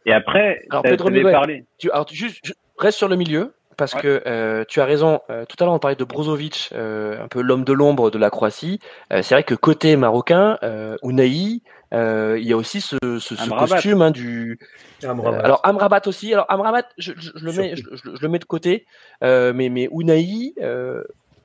Et 0.06 0.14
après, 0.14 0.66
alors 0.70 0.84
Pedro 0.84 1.10
Miguel, 1.10 1.66
tu, 1.78 1.92
alors, 1.92 2.08
juste, 2.10 2.56
reste 2.78 2.98
sur 2.98 3.10
le 3.10 3.16
milieu 3.16 3.54
parce 3.78 3.94
que 3.94 4.24
euh, 4.26 4.66
tu 4.68 4.82
as 4.82 4.86
raison. 4.86 5.22
Euh, 5.30 5.46
tout 5.46 5.56
à 5.60 5.66
l'heure, 5.66 5.74
on 5.74 5.80
parlait 5.80 5.96
de 5.96 6.04
Brozovic, 6.04 6.72
euh, 6.74 7.24
un 7.24 7.28
peu 7.28 7.42
l'homme 7.42 7.64
de 7.64 7.74
l'ombre 7.74 8.10
de 8.10 8.18
la 8.18 8.30
Croatie. 8.30 8.80
c'est 9.12 9.36
vrai 9.36 9.44
que 9.44 9.56
côté 9.56 9.96
marocain, 9.96 10.58
Unai, 11.04 11.62
il 11.92 12.44
y 12.44 12.54
a 12.54 12.58
aussi 12.58 12.82
ce, 12.82 12.98
ce, 13.20 13.36
ce 13.36 13.50
costume 13.50 14.02
hein, 14.02 14.12
du. 14.12 14.60
Amrabat. 15.04 15.40
alors 15.40 15.62
Amrabat 15.64 16.02
aussi. 16.08 16.34
Alors 16.34 16.48
Amrabat, 16.50 16.88
je, 16.98 17.14
je, 17.16 17.32
je 17.36 17.46
le 17.46 17.54
mets, 17.54 17.76
je, 17.76 18.10
le 18.20 18.28
mets 18.28 18.40
de 18.40 18.46
côté. 18.46 18.86
mais 19.22 19.70
mais 19.70 19.88
Unai, 19.92 20.54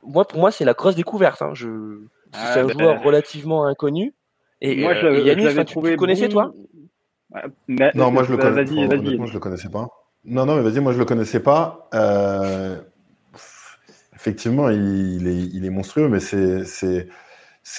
moi 0.03 0.25
pour 0.25 0.41
moi, 0.41 0.51
c'est 0.51 0.65
la 0.65 0.73
grosse 0.73 0.97
découverte. 0.97 1.43
Hein. 1.43 1.51
Je, 1.53 2.01
ah, 2.33 2.55
c'est 2.55 2.61
un 2.61 2.67
bah, 2.67 2.73
joueur 2.73 3.03
relativement 3.03 3.67
inconnu. 3.67 4.15
Et 4.63 4.81
moi, 4.81 4.95
je, 4.95 5.21
Yannis, 5.21 5.65
tu, 5.67 5.81
tu 5.83 5.97
connaissais 5.97 6.29
toi? 6.29 6.53
Non, 7.69 8.11
moi 8.11 8.25
je 8.25 8.33
le 8.33 8.39
connais. 8.39 8.65
Vas-y, 8.65 9.27
je 9.27 9.33
le 9.33 9.39
connaissais 9.39 9.69
pas. 9.69 9.89
Non, 10.25 10.47
non, 10.47 10.57
mais 10.57 10.63
vas-y, 10.63 10.81
moi 10.81 10.93
je 10.93 10.99
le 10.99 11.05
connaissais 11.05 11.41
pas. 11.41 11.89
Euh, 11.95 12.77
effectivement, 14.15 14.69
il, 14.71 15.27
est, 15.65 15.71
monstrueux, 15.71 16.09
mais 16.09 16.21
c'est 16.21 17.09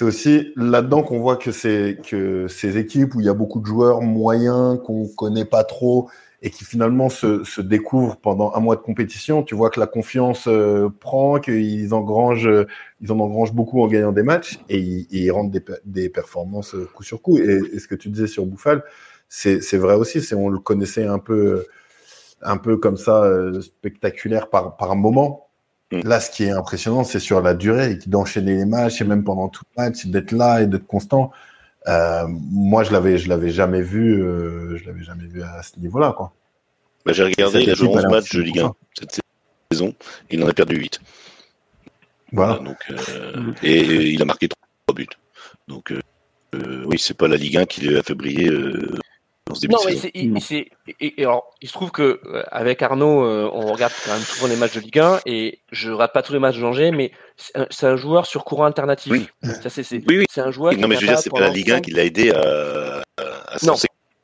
aussi 0.02 0.52
là-dedans 0.58 1.04
qu'on 1.04 1.20
voit 1.20 1.38
que, 1.38 1.52
ces 1.52 2.78
équipes 2.78 3.16
où 3.16 3.22
il 3.22 3.26
y 3.26 3.30
a 3.30 3.34
beaucoup 3.34 3.62
de 3.62 3.66
joueurs 3.66 4.02
moyens 4.02 4.78
qu'on 4.84 5.08
connaît 5.08 5.46
pas 5.46 5.64
trop 5.64 6.10
et 6.42 6.50
qui 6.50 6.66
finalement 6.66 7.08
se, 7.08 7.62
découvrent 7.62 8.18
pendant 8.18 8.52
un 8.56 8.60
mois 8.60 8.76
de 8.76 8.82
compétition, 8.82 9.44
tu 9.44 9.56
vois 9.56 9.70
que 9.70 9.80
la 9.80 9.88
confiance 9.88 10.46
euh, 10.48 10.90
prend, 11.00 11.40
qu'ils 11.40 11.94
engrangent, 11.94 12.50
ils 13.00 13.12
en 13.14 13.20
engrangent 13.22 13.54
beaucoup 13.54 13.82
en 13.82 13.88
gagnant 13.88 14.12
des 14.12 14.24
matchs 14.24 14.60
et 14.68 14.80
ils, 14.80 15.32
rendent 15.32 15.58
des, 15.86 16.10
performances 16.10 16.76
coup 16.94 17.04
sur 17.04 17.22
coup. 17.22 17.38
Et, 17.38 17.80
ce 17.80 17.88
que 17.88 17.96
tu 17.96 18.10
disais 18.10 18.28
sur 18.28 18.46
Bouffal, 18.46 18.84
c'est 19.30 19.78
vrai 19.78 19.96
aussi, 19.96 20.20
on 20.36 20.50
le 20.50 20.60
connaissait 20.60 21.06
un 21.06 21.20
peu 21.20 21.66
un 22.44 22.58
peu 22.58 22.78
comme 22.78 22.98
ça 22.98 23.24
euh, 23.24 23.62
spectaculaire 23.62 24.50
par, 24.50 24.78
par 24.78 24.96
moment. 24.96 25.48
Mm. 25.92 26.02
Là, 26.08 26.20
ce 26.20 26.30
qui 26.30 26.44
est 26.44 26.52
impressionnant, 26.52 27.04
c'est 27.04 27.20
sur 27.20 27.42
la 27.42 27.54
durée, 27.54 27.98
d'enchaîner 28.08 28.56
les 28.56 28.66
matchs 28.66 29.02
et 29.02 29.06
même 29.06 29.24
pendant 29.24 29.50
tout 29.50 29.64
le 29.76 29.84
match, 29.84 30.06
d'être 30.06 30.32
là 30.32 30.62
et 30.62 30.68
d'être 30.68 30.88
constant. 30.88 31.32
Euh, 31.88 32.26
moi, 32.28 32.84
je 32.84 32.92
l'avais, 32.92 33.18
je 33.18 33.28
l'avais 33.28 33.50
jamais 33.50 33.82
vu, 33.82 34.22
euh, 34.22 34.78
je 34.78 34.86
l'avais 34.86 35.04
jamais 35.04 35.26
vu 35.26 35.42
à 35.42 35.62
ce 35.64 35.80
niveau-là, 35.80 36.14
quoi. 36.16 36.34
Bah, 37.06 37.12
j'ai 37.12 37.24
regardé, 37.24 37.62
il 37.62 37.70
a 37.70 37.76
joué 37.76 37.90
11 37.90 38.06
matchs 38.06 38.34
de 38.34 38.42
Ligue 38.42 38.60
1 38.60 38.74
cette 38.98 39.20
saison, 39.70 39.94
il 40.30 40.42
en 40.42 40.48
a 40.48 40.54
perdu 40.54 40.78
8. 40.78 41.02
Voilà. 42.32 42.60
donc, 42.60 42.78
et, 43.62 44.12
il 44.12 44.22
a 44.22 44.26
marqué 44.26 44.48
3 44.48 44.96
buts. 44.96 45.08
Donc, 45.68 45.94
oui, 46.54 46.98
c'est 46.98 47.18
pas 47.18 47.28
la 47.28 47.36
Ligue 47.36 47.58
1 47.58 47.66
qui 47.66 47.82
lui 47.82 47.98
a 47.98 48.04
fait 48.04 48.16
briller 48.16 48.50
non, 49.50 49.80
mais 49.86 49.94
il, 50.14 50.68
et, 51.00 51.14
alors, 51.20 51.52
il 51.62 51.68
se 51.68 51.74
trouve 51.74 51.92
que 51.92 52.22
euh, 52.26 52.44
avec 52.50 52.82
Arnaud, 52.82 53.26
euh, 53.26 53.50
on 53.54 53.72
regarde 53.72 53.92
quand 54.06 54.14
même 54.14 54.22
souvent 54.22 54.48
les 54.48 54.56
matchs 54.56 54.76
de 54.76 54.80
Ligue 54.80 55.00
1 55.00 55.20
et 55.26 55.60
je 55.72 55.92
rate 55.92 56.14
pas 56.14 56.22
tous 56.22 56.34
les 56.34 56.40
matchs 56.40 56.58
de 56.58 56.64
Angers, 56.64 56.92
mais 56.92 57.12
c'est 57.70 57.88
un, 57.88 57.96
joueur 57.98 58.26
sur 58.26 58.46
courant 58.46 58.66
alternatif. 58.66 59.12
Oui, 59.12 59.28
ça, 59.42 59.70
c'est, 59.70 59.84
oui, 59.92 60.20
oui. 60.20 60.26
c'est 60.30 60.42
un 60.42 60.52
joueur. 60.52 60.74
Non, 60.78 60.88
mais 60.88 60.96
je 60.96 61.02
veux 61.02 61.08
dire, 61.08 61.20
c'est 61.20 61.30
pas 61.30 61.42
la 61.42 61.50
Ligue 61.50 61.72
1 61.72 61.82
qui 61.82 61.92
l'a 61.92 62.06
aidé 62.06 62.32
à, 62.32 63.04
à 63.18 63.58
non. 63.64 63.76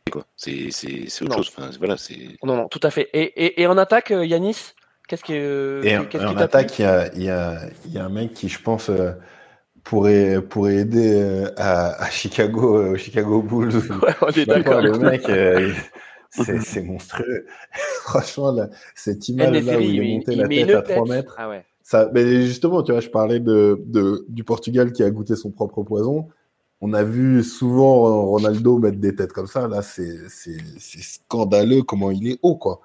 quoi. 0.09 0.25
C'est, 0.37 0.71
c'est, 0.71 1.05
c'est 1.07 1.25
autre 1.25 1.35
chose. 1.35 1.51
Enfin, 1.55 1.69
voilà, 1.77 1.97
c'est... 1.97 2.37
Non, 2.43 2.55
non, 2.55 2.67
tout 2.69 2.79
à 2.81 2.89
fait. 2.89 3.09
Et, 3.13 3.45
et, 3.45 3.61
et 3.61 3.67
en 3.67 3.77
attaque, 3.77 4.11
euh, 4.11 4.25
Yanis, 4.25 4.73
qu'est-ce 5.09 5.23
que. 5.23 5.81
Et 5.83 6.07
qu'est-ce 6.07 6.23
en, 6.23 6.33
en 6.33 6.37
attaque, 6.37 6.79
il 6.79 6.83
y 6.83 6.85
a, 6.85 7.13
y, 7.15 7.29
a, 7.29 7.59
y 7.87 7.97
a 7.97 8.05
un 8.05 8.09
mec 8.09 8.33
qui, 8.33 8.47
je 8.47 8.61
pense 8.61 8.89
pourrait, 9.83 10.41
pourrait 10.41 10.77
aider 10.77 11.13
euh, 11.13 11.51
à, 11.57 12.03
à 12.03 12.09
Chicago, 12.09 12.77
euh, 12.77 12.91
au 12.91 12.95
Chicago 12.95 13.41
Bulls. 13.41 13.71
Ouais, 14.01 14.13
on 14.21 14.29
est 14.29 14.45
d'accord. 14.45 14.81
Le 14.81 14.97
mec, 14.97 15.27
euh, 15.29 15.71
c'est 16.29 16.83
monstrueux. 16.83 17.45
Franchement, 18.03 18.51
là, 18.51 18.69
cette 18.95 19.27
image-là 19.29 19.77
où 19.77 19.81
il 19.81 19.99
est 19.99 20.15
monté 20.15 20.35
la 20.35 20.47
tête 20.47 20.69
à 20.69 20.81
3 20.81 21.07
mètres. 21.07 21.35
Ah 21.37 21.49
ouais. 21.49 21.65
Ça, 21.83 22.09
mais 22.13 22.45
justement, 22.45 22.83
tu 22.83 22.91
vois, 22.91 23.01
je 23.01 23.09
parlais 23.09 23.39
de, 23.39 23.81
de, 23.85 24.25
du 24.29 24.43
Portugal 24.43 24.91
qui 24.91 25.01
a 25.01 25.09
goûté 25.09 25.35
son 25.35 25.49
propre 25.49 25.81
poison. 25.81 26.27
On 26.81 26.93
a 26.93 27.03
vu 27.03 27.43
souvent 27.43 28.25
Ronaldo 28.27 28.77
mettre 28.77 28.99
des 28.99 29.15
têtes 29.15 29.33
comme 29.33 29.47
ça. 29.47 29.67
Là, 29.67 29.81
c'est 29.81 30.27
scandaleux 30.77 31.81
comment 31.81 32.11
il 32.11 32.27
est 32.31 32.39
haut, 32.43 32.55
quoi. 32.55 32.81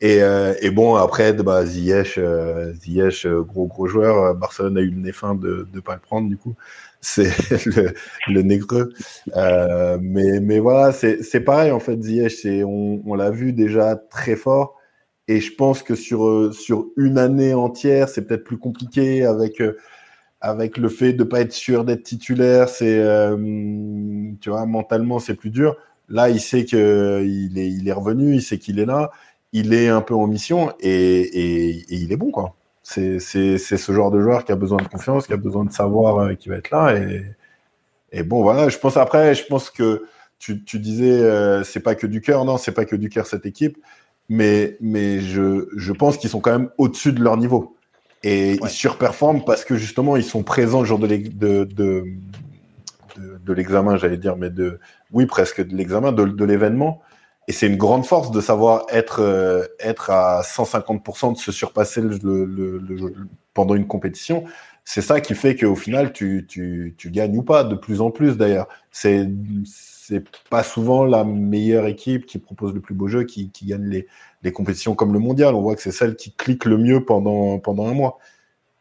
Et, 0.00 0.22
euh, 0.22 0.54
et, 0.62 0.70
bon, 0.70 0.94
après, 0.94 1.32
bah, 1.34 1.64
Ziyech, 1.66 2.16
euh, 2.16 2.72
Ziyech 2.72 3.26
euh, 3.26 3.42
gros 3.42 3.66
gros 3.66 3.86
joueur. 3.86 4.34
Barcelone 4.34 4.78
a 4.78 4.80
eu 4.80 4.90
le 4.90 4.96
nez 5.00 5.12
fin 5.12 5.34
de 5.34 5.68
ne 5.74 5.80
pas 5.80 5.94
le 5.94 6.00
prendre, 6.00 6.28
du 6.28 6.38
coup. 6.38 6.54
C'est 7.02 7.30
le, 7.66 7.94
le 8.28 8.42
négreux. 8.42 8.92
Euh, 9.36 9.98
mais, 10.02 10.40
mais 10.40 10.58
voilà, 10.58 10.92
c'est 10.92 11.40
pareil, 11.40 11.70
en 11.70 11.80
fait, 11.80 12.02
Ziyech. 12.02 12.46
On, 12.66 13.02
on 13.06 13.14
l'a 13.14 13.30
vu 13.30 13.52
déjà 13.54 13.96
très 13.96 14.36
fort. 14.36 14.76
Et 15.28 15.40
je 15.40 15.54
pense 15.54 15.82
que 15.82 15.94
sur, 15.94 16.52
sur 16.54 16.86
une 16.98 17.16
année 17.16 17.54
entière, 17.54 18.08
c'est 18.08 18.22
peut-être 18.26 18.44
plus 18.44 18.58
compliqué 18.58 19.24
avec, 19.24 19.62
avec 20.42 20.76
le 20.76 20.88
fait 20.90 21.12
de 21.14 21.24
pas 21.24 21.40
être 21.40 21.52
sûr 21.54 21.84
d'être 21.84 22.02
titulaire. 22.02 22.68
C'est, 22.68 23.02
tu 24.40 24.50
vois, 24.50 24.66
mentalement, 24.66 25.18
c'est 25.20 25.34
plus 25.34 25.50
dur. 25.50 25.76
Là, 26.10 26.28
il 26.28 26.40
sait 26.40 26.64
qu'il 26.66 26.78
est, 27.56 27.70
il 27.70 27.88
est 27.88 27.92
revenu, 27.92 28.34
il 28.34 28.42
sait 28.42 28.58
qu'il 28.58 28.78
est 28.78 28.86
là 28.86 29.10
il 29.52 29.74
est 29.74 29.88
un 29.88 30.00
peu 30.00 30.14
en 30.14 30.26
mission 30.26 30.72
et, 30.80 30.90
et, 30.90 31.68
et 31.70 31.94
il 31.94 32.12
est 32.12 32.16
bon, 32.16 32.30
quoi. 32.30 32.54
C'est 32.82 33.18
ce 33.20 33.92
genre 33.92 34.10
de 34.10 34.20
joueur 34.20 34.44
qui 34.44 34.52
a 34.52 34.56
besoin 34.56 34.78
de 34.78 34.88
confiance, 34.88 35.26
qui 35.26 35.32
a 35.32 35.36
besoin 35.36 35.64
de 35.64 35.72
savoir 35.72 36.18
euh, 36.18 36.34
qui 36.34 36.48
va 36.48 36.56
être 36.56 36.70
là. 36.70 36.96
Et, 36.96 37.24
et, 38.12 38.22
bon, 38.24 38.42
voilà, 38.42 38.68
je 38.68 38.78
pense 38.78 38.96
après, 38.96 39.34
je 39.34 39.46
pense 39.46 39.70
que 39.70 40.04
tu, 40.38 40.64
tu 40.64 40.78
disais, 40.80 41.20
euh, 41.20 41.62
c'est 41.62 41.80
pas 41.80 41.94
que 41.94 42.06
du 42.06 42.20
cœur, 42.20 42.44
non, 42.44 42.56
c'est 42.56 42.72
pas 42.72 42.84
que 42.84 42.96
du 42.96 43.08
cœur 43.08 43.26
cette 43.26 43.46
équipe, 43.46 43.78
mais, 44.28 44.76
mais 44.80 45.20
je, 45.20 45.68
je 45.76 45.92
pense 45.92 46.16
qu'ils 46.16 46.30
sont 46.30 46.40
quand 46.40 46.52
même 46.52 46.70
au-dessus 46.78 47.12
de 47.12 47.22
leur 47.22 47.36
niveau. 47.36 47.76
Et 48.22 48.58
ils 48.62 48.68
surperforment 48.68 49.44
parce 49.44 49.64
que 49.64 49.76
justement, 49.76 50.16
ils 50.16 50.24
sont 50.24 50.42
présents 50.42 50.80
le 50.80 50.86
jour 50.86 50.98
de, 50.98 51.06
de, 51.06 51.64
de, 51.64 52.04
de, 53.16 53.52
l'examen, 53.52 53.96
j'allais 53.96 54.18
dire, 54.18 54.36
mais 54.36 54.50
de, 54.50 54.78
oui, 55.12 55.26
presque 55.26 55.66
de 55.66 55.74
l'examen, 55.74 56.12
de, 56.12 56.24
de 56.24 56.44
l'événement. 56.44 57.00
Et 57.50 57.52
c'est 57.52 57.66
une 57.66 57.78
grande 57.78 58.06
force 58.06 58.30
de 58.30 58.40
savoir 58.40 58.86
être, 58.90 59.18
euh, 59.18 59.66
être 59.80 60.10
à 60.10 60.42
150% 60.42 61.32
de 61.32 61.36
se 61.36 61.50
surpasser 61.50 62.00
pendant 63.54 63.74
une 63.74 63.88
compétition. 63.88 64.44
C'est 64.84 65.00
ça 65.02 65.20
qui 65.20 65.34
fait 65.34 65.56
qu'au 65.56 65.74
final, 65.74 66.12
tu, 66.12 66.46
tu, 66.48 66.94
gagnes 67.06 67.36
ou 67.36 67.42
pas, 67.42 67.64
de 67.64 67.74
plus 67.74 68.02
en 68.02 68.12
plus 68.12 68.36
d'ailleurs. 68.36 68.68
C'est 68.92 69.28
c'est 69.64 70.22
pas 70.48 70.62
souvent 70.62 71.04
la 71.04 71.24
meilleure 71.24 71.86
équipe 71.86 72.24
qui 72.24 72.38
propose 72.38 72.72
le 72.72 72.80
plus 72.80 72.94
beau 72.94 73.08
jeu 73.08 73.24
qui, 73.24 73.50
qui 73.50 73.66
gagne 73.66 73.86
les, 73.86 74.06
les 74.44 74.52
compétitions 74.52 74.94
comme 74.94 75.12
le 75.12 75.18
mondial. 75.18 75.56
On 75.56 75.60
voit 75.60 75.74
que 75.74 75.82
c'est 75.82 75.90
celle 75.90 76.14
qui 76.14 76.32
clique 76.32 76.64
le 76.66 76.78
mieux 76.78 77.04
pendant, 77.04 77.58
pendant 77.58 77.88
un 77.88 77.94
mois. 77.94 78.18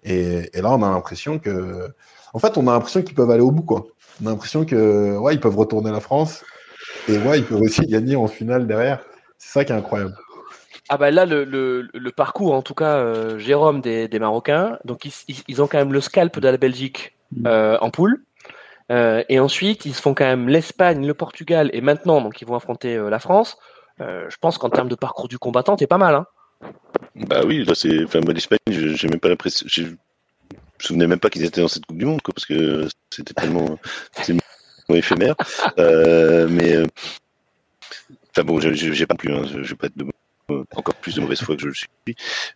Et, 0.04 0.48
et 0.54 0.62
là, 0.62 0.76
on 0.76 0.84
a 0.84 0.92
l'impression 0.92 1.40
que, 1.40 1.92
en 2.34 2.38
fait, 2.38 2.56
on 2.56 2.68
a 2.68 2.74
l'impression 2.74 3.02
qu'ils 3.02 3.16
peuvent 3.16 3.32
aller 3.32 3.42
au 3.42 3.50
bout, 3.50 3.64
quoi. 3.64 3.88
On 4.22 4.28
a 4.28 4.30
l'impression 4.30 4.64
que, 4.64 5.18
ouais, 5.18 5.40
peuvent 5.40 5.58
retourner 5.58 5.90
la 5.90 6.02
France 6.02 6.44
et 7.08 7.18
ouais, 7.18 7.40
ils 7.40 7.46
peuvent 7.46 7.62
aussi 7.62 7.86
gagner 7.86 8.16
en 8.16 8.28
finale 8.28 8.68
derrière. 8.68 9.00
C'est 9.38 9.54
ça 9.54 9.66
qui 9.66 9.72
est 9.72 9.76
incroyable. 9.76 10.16
Ah 10.90 10.98
bah 10.98 11.12
là, 11.12 11.26
le, 11.26 11.44
le, 11.44 11.88
le 11.94 12.12
parcours, 12.12 12.54
en 12.54 12.64
tout 12.64 12.74
cas, 12.74 12.98
euh, 12.98 13.38
Jérôme 13.38 13.80
des, 13.80 14.08
des, 14.08 14.20
Marocains, 14.20 14.80
donc 14.86 15.06
ils, 15.06 15.14
ils, 15.48 15.62
ont 15.62 15.68
quand 15.68 15.78
même 15.78 15.94
le 15.94 16.02
scalp 16.02 16.40
de 16.40 16.48
la 16.48 16.58
Belgique 16.58 17.16
euh, 17.46 17.78
en 17.80 17.92
poule. 17.92 18.24
Euh, 18.92 19.24
et 19.30 19.40
ensuite, 19.40 19.86
ils 19.86 19.94
se 19.94 20.02
font 20.02 20.14
quand 20.14 20.26
même 20.26 20.50
l'Espagne, 20.50 21.06
le 21.06 21.14
Portugal, 21.14 21.70
et 21.74 21.82
maintenant, 21.82 22.22
donc 22.22 22.42
ils 22.42 22.48
vont 22.48 22.56
affronter 22.56 22.96
euh, 22.96 23.10
la 23.10 23.20
France. 23.20 23.58
Euh, 24.02 24.26
je 24.30 24.38
pense 24.38 24.58
qu'en 24.58 24.70
termes 24.70 24.90
de 24.90 24.96
parcours 24.96 25.28
du 25.28 25.38
combattant, 25.38 25.76
t'es 25.76 25.88
pas 25.88 25.98
mal. 25.98 26.16
Hein 26.16 26.26
bah 27.16 27.42
oui, 27.46 27.64
là 27.64 27.76
c'est. 27.76 28.04
Enfin, 28.04 28.22
moi, 28.22 28.34
l'Espagne, 28.34 28.60
j'ai 28.68 29.08
même 29.08 29.20
pas 29.20 29.30
l'impression. 29.30 29.68
Je 29.70 29.84
me 29.84 29.98
souvenais 30.80 31.08
même 31.08 31.20
pas 31.20 31.30
qu'ils 31.30 31.44
étaient 31.44 31.62
dans 31.62 31.68
cette 31.68 31.86
Coupe 31.86 31.98
du 31.98 32.06
Monde, 32.06 32.22
quoi, 32.22 32.34
parce 32.34 32.46
que 32.46 32.88
c'était 33.12 33.34
tellement. 33.34 33.78
éphémère. 34.96 35.36
mais. 35.78 36.84
Enfin 38.32 38.44
bon, 38.44 38.60
j'ai 38.60 39.06
pas 39.06 39.16
plus, 39.16 39.34
hein, 39.34 39.44
je, 39.46 39.58
vais 39.58 39.76
pas 39.76 39.88
être 39.88 39.98
de 39.98 40.06
encore 40.76 40.96
plus 40.96 41.16
de 41.16 41.22
mauvaise 41.22 41.42
foi 41.42 41.56
que 41.56 41.62
je 41.62 41.68
le 41.68 41.74
suis. 41.74 41.88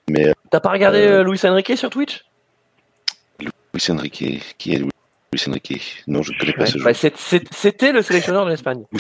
Mais 0.09 0.33
t'as 0.49 0.59
pas 0.59 0.71
regardé 0.71 0.99
euh, 0.99 1.23
Luis 1.23 1.39
Enrique 1.43 1.77
sur 1.77 1.89
Twitch? 1.89 2.23
Luis 3.39 3.85
Enrique, 3.89 4.55
qui 4.57 4.73
est 4.73 4.77
Luis 4.79 5.43
Enrique? 5.47 6.03
Non, 6.07 6.21
je 6.21 6.33
ne 6.33 6.39
connais 6.39 6.53
pas 6.53 6.65
ce 6.65 6.77
bah, 6.79 6.93
C'était 6.93 7.91
le 7.91 8.01
sélectionneur 8.01 8.45
de 8.45 8.51
l'Espagne. 8.51 8.83
Oui, 8.91 8.99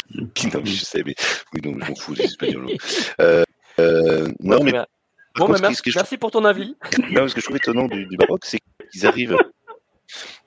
non, 0.53 0.61
je 0.63 0.83
sais, 0.83 1.03
mais 1.05 1.15
oui, 1.53 1.61
non, 1.63 1.79
je 1.79 1.89
m'en 1.89 1.95
fous 1.95 2.15
des 2.15 2.23
Espagnols. 2.23 2.67
Euh, 3.19 3.43
euh, 3.79 4.27
non, 4.39 4.63
mais. 4.63 4.71
Bon, 5.35 5.47
contre, 5.47 5.53
bah, 5.53 5.69
merci, 5.69 5.81
je... 5.85 5.91
merci, 5.95 6.17
pour 6.17 6.29
ton 6.29 6.45
avis. 6.45 6.75
Non, 7.11 7.27
ce 7.27 7.33
que 7.33 7.41
je 7.41 7.45
trouve 7.45 7.57
étonnant 7.57 7.87
du, 7.87 8.05
du 8.05 8.17
Maroc, 8.17 8.41
c'est 8.43 8.59
qu'ils 8.91 9.07
arrivent 9.07 9.35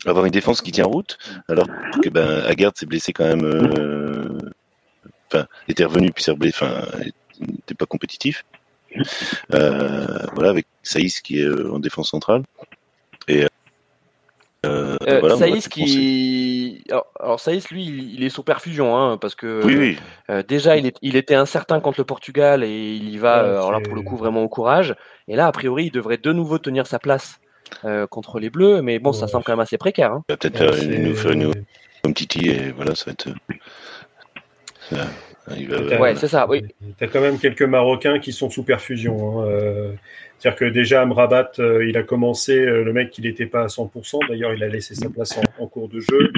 avoir 0.04 0.24
une 0.24 0.32
défense 0.32 0.60
qui 0.62 0.72
tient 0.72 0.84
route, 0.84 1.18
alors 1.48 1.66
que 2.02 2.08
ben, 2.08 2.44
Aguerd 2.46 2.76
s'est 2.76 2.86
blessé 2.86 3.12
quand 3.12 3.26
même. 3.26 3.44
Euh... 3.44 4.38
Enfin, 5.32 5.46
était 5.68 5.84
revenu 5.84 6.12
puis 6.12 6.22
s'est 6.22 6.34
blessé. 6.34 6.56
Enfin, 6.60 6.82
n'était 7.40 7.74
pas 7.74 7.86
compétitif. 7.86 8.44
Euh, 9.52 10.26
voilà, 10.34 10.50
avec 10.50 10.66
Saïs 10.82 11.20
qui 11.20 11.40
est 11.40 11.44
euh, 11.44 11.72
en 11.72 11.78
défense 11.78 12.10
centrale. 12.10 12.42
Et 13.28 13.46
euh, 14.64 14.96
euh, 15.06 15.20
voilà, 15.20 15.36
Saïs 15.36 15.68
qui. 15.68 16.82
Alors, 16.90 17.06
alors, 17.20 17.40
Saïs, 17.40 17.70
lui, 17.70 17.84
il, 17.84 18.24
est 18.24 18.28
sous 18.28 18.42
perfusion, 18.42 18.96
hein, 18.96 19.16
parce 19.18 19.34
que 19.34 19.62
oui, 19.64 19.76
oui. 19.76 19.98
Euh, 20.30 20.42
déjà, 20.42 20.76
il, 20.76 20.86
est, 20.86 20.96
il, 21.02 21.16
était 21.16 21.34
incertain 21.34 21.80
contre 21.80 22.00
le 22.00 22.04
Portugal 22.04 22.64
et 22.64 22.94
il 22.94 23.08
y 23.08 23.18
va, 23.18 23.42
ouais, 23.42 23.50
alors 23.50 23.72
là, 23.72 23.80
pour 23.80 23.94
le 23.94 24.02
coup, 24.02 24.16
vraiment 24.16 24.42
au 24.42 24.48
courage. 24.48 24.94
Et 25.28 25.36
là, 25.36 25.46
a 25.46 25.52
priori, 25.52 25.86
il 25.86 25.92
devrait 25.92 26.18
de 26.18 26.32
nouveau 26.32 26.58
tenir 26.58 26.86
sa 26.86 26.98
place 26.98 27.38
contre 28.10 28.38
les 28.38 28.50
Bleus, 28.50 28.82
mais 28.82 28.98
bon, 28.98 29.10
ouais. 29.10 29.16
ça 29.16 29.28
semble 29.28 29.44
quand 29.44 29.52
même 29.52 29.60
assez 29.60 29.78
précaire. 29.78 30.12
Hein. 30.12 30.24
Il 30.28 30.32
va 30.32 30.36
peut-être 30.36 30.58
faire 30.58 30.82
une, 30.82 31.02
nous 31.08 31.14
faire 31.14 31.32
une 31.32 31.52
comme 32.02 32.14
Titi 32.14 32.48
et 32.48 32.72
voilà, 32.72 32.94
ça 32.94 33.06
va 33.06 33.12
être. 33.12 33.28
Ça, 34.90 35.08
Va... 35.48 36.00
Ouais, 36.00 36.16
c'est 36.16 36.28
ça, 36.28 36.48
oui. 36.48 36.62
Tu 36.98 37.04
as 37.04 37.06
quand 37.06 37.20
même 37.20 37.38
quelques 37.38 37.62
Marocains 37.62 38.18
qui 38.18 38.32
sont 38.32 38.50
sous 38.50 38.64
perfusion. 38.64 39.40
Hein. 39.40 39.46
Euh, 39.46 39.92
C'est-à-dire 40.38 40.58
que 40.58 40.64
déjà, 40.64 41.02
Amrabat, 41.02 41.52
euh, 41.58 41.86
il 41.86 41.96
a 41.96 42.02
commencé, 42.02 42.58
euh, 42.58 42.82
le 42.82 42.92
mec, 42.92 43.16
il 43.18 43.24
n'était 43.24 43.46
pas 43.46 43.62
à 43.62 43.66
100%. 43.66 44.28
D'ailleurs, 44.28 44.52
il 44.54 44.62
a 44.64 44.68
laissé 44.68 44.94
sa 44.94 45.08
place 45.08 45.38
en, 45.38 45.62
en 45.62 45.66
cours 45.68 45.88
de 45.88 46.00
jeu. 46.00 46.32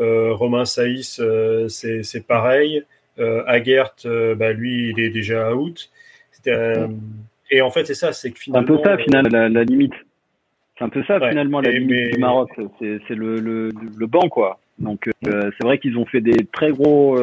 Euh, 0.00 0.32
Romain 0.32 0.64
Saïs, 0.64 1.20
c'est 1.68 2.26
pareil. 2.26 2.82
Aguert, 3.46 3.94
bah, 4.36 4.52
lui, 4.52 4.90
il 4.90 5.00
est 5.00 5.10
déjà 5.10 5.54
out. 5.54 5.90
et 7.50 7.60
en 7.60 7.70
fait, 7.70 7.84
c'est 7.84 7.94
ça, 7.94 8.12
c'est 8.12 8.30
que 8.32 8.38
finalement. 8.38 8.74
Un 8.74 8.76
peu 8.76 8.82
ça, 8.82 8.96
finalement, 8.98 9.28
la, 9.30 9.48
la 9.48 9.64
limite. 9.64 9.94
C'est 10.78 10.84
un 10.84 10.88
peu 10.88 11.02
ça, 11.04 11.18
ouais, 11.18 11.30
finalement, 11.30 11.60
la 11.60 11.72
limite 11.72 11.90
mais... 11.90 12.10
du 12.10 12.18
Maroc. 12.18 12.50
C'est 12.78 13.14
le, 13.14 13.40
le, 13.40 13.70
le, 13.70 14.06
banc, 14.06 14.28
quoi. 14.28 14.60
Donc, 14.78 15.10
c'est 15.24 15.62
vrai 15.62 15.78
qu'ils 15.78 15.98
ont 15.98 16.06
fait 16.06 16.20
des 16.20 16.46
très 16.52 16.70
gros 16.70 17.20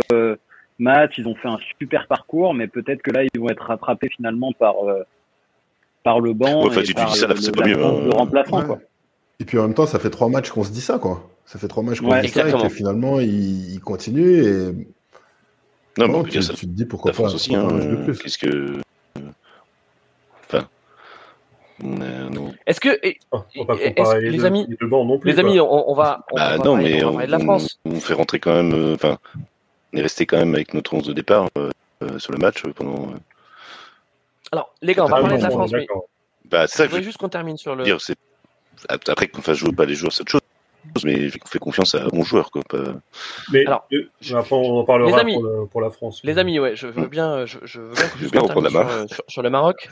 match, 0.80 1.18
ils 1.18 1.28
ont 1.28 1.36
fait 1.36 1.48
un 1.48 1.58
super 1.80 2.08
parcours, 2.08 2.54
mais 2.54 2.68
peut-être 2.68 3.02
que 3.02 3.12
là, 3.12 3.24
ils 3.24 3.40
vont 3.40 3.50
être 3.50 3.64
rattrapés 3.64 4.10
finalement 4.16 4.52
par, 4.54 4.76
euh, 4.84 5.04
par 6.04 6.20
le 6.20 6.34
banc. 6.34 6.68
Ouais, 6.68 6.90
et 6.90 6.94
par 6.94 7.12
dis 7.12 7.20
ça, 7.20 7.28
c'est 7.36 7.56
pas 7.56 7.66
mieux. 7.66 7.84
Hein. 7.84 8.02
Le 8.06 8.12
remplaçant, 8.12 8.60
ouais. 8.60 8.66
quoi. 8.66 8.80
Et 9.40 9.46
puis 9.46 9.58
en 9.58 9.64
même 9.64 9.74
temps, 9.74 9.86
ça 9.86 10.00
fait 10.00 10.10
trois 10.10 10.30
matchs 10.30 10.50
qu'on 10.50 10.64
se 10.64 10.72
dit 10.72 10.82
ça, 10.82 10.98
quoi. 10.98 11.30
Ça 11.46 11.60
fait 11.60 11.68
trois 11.68 11.84
matchs 11.84 12.02
qu'on 12.02 12.12
se 12.12 12.22
dit 12.22 12.28
ça 12.30 12.48
et 12.48 12.52
que 12.52 12.70
finalement, 12.70 13.20
ils, 13.20 13.74
ils 13.74 13.82
continuent 13.82 14.44
et. 14.44 14.88
Non, 15.98 16.24
mais 16.24 16.30
tu, 16.30 16.42
ça, 16.42 16.54
tu, 16.54 16.68
te 16.68 16.72
dis 16.72 16.86
pourquoi 16.86 17.14
pas. 17.14 17.34
Aussi, 17.34 17.56
hein, 17.56 17.68
Qu'est-ce 18.22 18.38
que. 18.38 18.82
Enfin. 21.84 22.54
Est-ce 22.66 22.80
que 22.80 22.90
est, 23.04 23.20
les, 24.22 24.46
amis, 24.46 24.66
les, 24.70 24.88
non 24.88 25.20
plus, 25.20 25.32
les 25.32 25.40
amis, 25.40 25.60
on, 25.60 25.92
on, 25.92 25.94
va, 25.94 26.26
on, 26.32 26.36
bah, 26.36 26.50
va 26.52 26.58
non, 26.58 26.76
parler, 26.76 26.94
mais 26.94 27.04
on 27.04 27.08
va 27.08 27.12
parler 27.12 27.28
de 27.28 27.32
la 27.32 27.40
France. 27.40 27.80
On, 27.86 28.00
fait 28.00 28.14
rentrer 28.14 28.40
quand 28.40 28.54
même. 28.54 28.94
Enfin, 28.94 29.18
on 29.94 29.98
est 29.98 30.02
resté 30.02 30.26
quand 30.26 30.38
même 30.38 30.56
avec 30.56 30.74
notre 30.74 30.94
11 30.94 31.08
de 31.08 31.14
départ 31.14 31.50
euh, 31.58 31.70
euh, 32.04 32.18
sur 32.18 32.32
le 32.32 32.38
match 32.38 32.64
pendant. 32.76 33.10
Euh... 33.10 33.18
Alors, 34.52 34.74
les 34.82 34.94
gars, 34.94 35.04
on 35.04 35.08
va 35.08 35.22
parler 35.22 35.38
de 35.38 35.44
la 35.44 35.50
France. 35.50 35.72
Bah, 36.46 36.68
ça 36.68 36.88
je 36.88 37.02
juste 37.02 37.18
qu'on 37.18 37.30
termine 37.30 37.58
sur 37.58 37.76
le. 37.76 37.84
Dire, 37.84 37.98
après 38.90 39.28
qu'on 39.28 39.42
fasse 39.42 39.58
jouer 39.58 39.72
pas 39.72 39.86
les 39.86 39.96
joueurs, 39.96 40.14
c'est 40.14 40.22
autre 40.22 40.32
chose. 40.32 40.42
Mais 41.04 41.30
on 41.44 41.48
fait 41.48 41.60
confiance 41.60 41.96
à 41.96 42.08
11 42.14 42.26
joueurs. 42.26 42.52
Quoi, 42.52 42.62
pas... 42.68 42.84
Mais 43.52 43.66
Alors, 43.66 43.88
euh, 43.94 44.08
après, 44.36 44.56
on 44.56 44.80
en 44.80 44.84
parlera 44.86 45.12
les 45.12 45.18
amis, 45.18 45.34
pour, 45.34 45.44
le, 45.44 45.66
pour, 45.66 45.82
la 45.82 45.90
France. 45.90 46.22
Les 46.24 46.38
amis, 46.38 46.60
ouais, 46.60 46.76
je 46.76 46.88
veux 46.88 47.08
bien, 47.08 47.46
je, 47.46 47.60
je 47.64 47.82
veux 47.82 47.94
bien, 47.94 48.08
que 48.08 48.20
je 48.20 48.30
bien 48.30 48.42
termine 48.42 48.70
sur, 48.70 48.80
euh, 48.80 49.06
sur, 49.08 49.24
sur, 49.28 49.42
le 49.42 49.50
Maroc. 49.50 49.90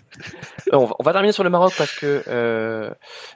on, 0.72 0.86
va, 0.86 0.96
on, 1.00 1.04
va, 1.04 1.12
terminer 1.12 1.34
sur 1.34 1.44
le 1.44 1.50
Maroc 1.50 1.74
parce 1.78 1.94
que 1.94 2.24
euh, 2.28 2.90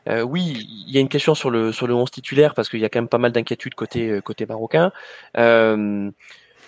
euh, 0.07 0.21
oui, 0.21 0.65
il 0.87 0.93
y 0.93 0.97
a 0.97 1.01
une 1.01 1.09
question 1.09 1.35
sur 1.35 1.49
le 1.49 1.71
sur 1.71 1.87
le 1.87 1.93
11 1.93 2.09
titulaire 2.11 2.53
parce 2.53 2.69
qu'il 2.69 2.79
y 2.79 2.85
a 2.85 2.89
quand 2.89 2.99
même 2.99 3.09
pas 3.09 3.17
mal 3.17 3.31
d'inquiétudes 3.31 3.75
côté 3.75 4.21
côté 4.23 4.45
marocain. 4.45 4.91
Euh, 5.37 6.09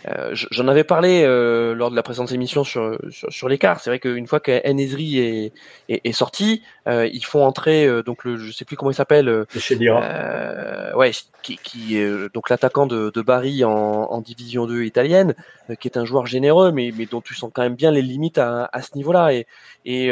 euh, 0.08 0.32
J'en 0.34 0.68
avais 0.68 0.84
parlé 0.84 1.24
euh, 1.24 1.74
lors 1.74 1.92
de 1.92 1.96
la 1.96 2.04
précédente 2.04 2.32
émission 2.32 2.64
sur, 2.64 2.98
sur, 3.10 3.32
sur 3.32 3.50
l'écart. 3.50 3.80
C'est 3.80 3.90
vrai 3.90 4.00
qu'une 4.00 4.28
fois 4.28 4.40
qu'Enesri 4.40 5.20
est, 5.20 5.54
est, 5.90 6.02
est, 6.04 6.12
sorti, 6.12 6.64
euh, 6.88 7.08
ils 7.12 7.26
font 7.26 7.44
entrer 7.44 7.86
euh, 7.86 8.04
donc 8.04 8.24
le 8.24 8.38
je 8.38 8.52
sais 8.52 8.66
plus 8.66 8.76
comment 8.76 8.92
il 8.92 8.96
s'appelle. 8.96 9.28
Euh, 9.28 10.94
ouais, 10.96 11.12
qui, 11.42 11.58
qui 11.58 11.98
est 11.98 12.34
donc 12.34 12.50
l'attaquant 12.50 12.86
de, 12.86 13.12
de 13.14 13.22
Bari 13.22 13.64
en, 13.64 13.72
en, 13.72 14.22
division 14.22 14.66
2 14.66 14.84
italienne, 14.84 15.36
euh, 15.70 15.76
qui 15.76 15.88
est 15.88 15.98
un 15.98 16.06
joueur 16.06 16.26
généreux, 16.26 16.72
mais, 16.72 16.92
mais 16.98 17.06
dont 17.06 17.22
tu 17.22 17.36
sens 17.36 17.52
quand 17.54 17.64
même 17.64 17.76
bien 17.76 17.92
les 17.92 18.02
limites 18.02 18.38
à, 18.38 18.70
à 18.72 18.82
ce 18.82 18.96
niveau-là. 18.96 19.34
Et, 19.34 19.46
et 19.86 20.12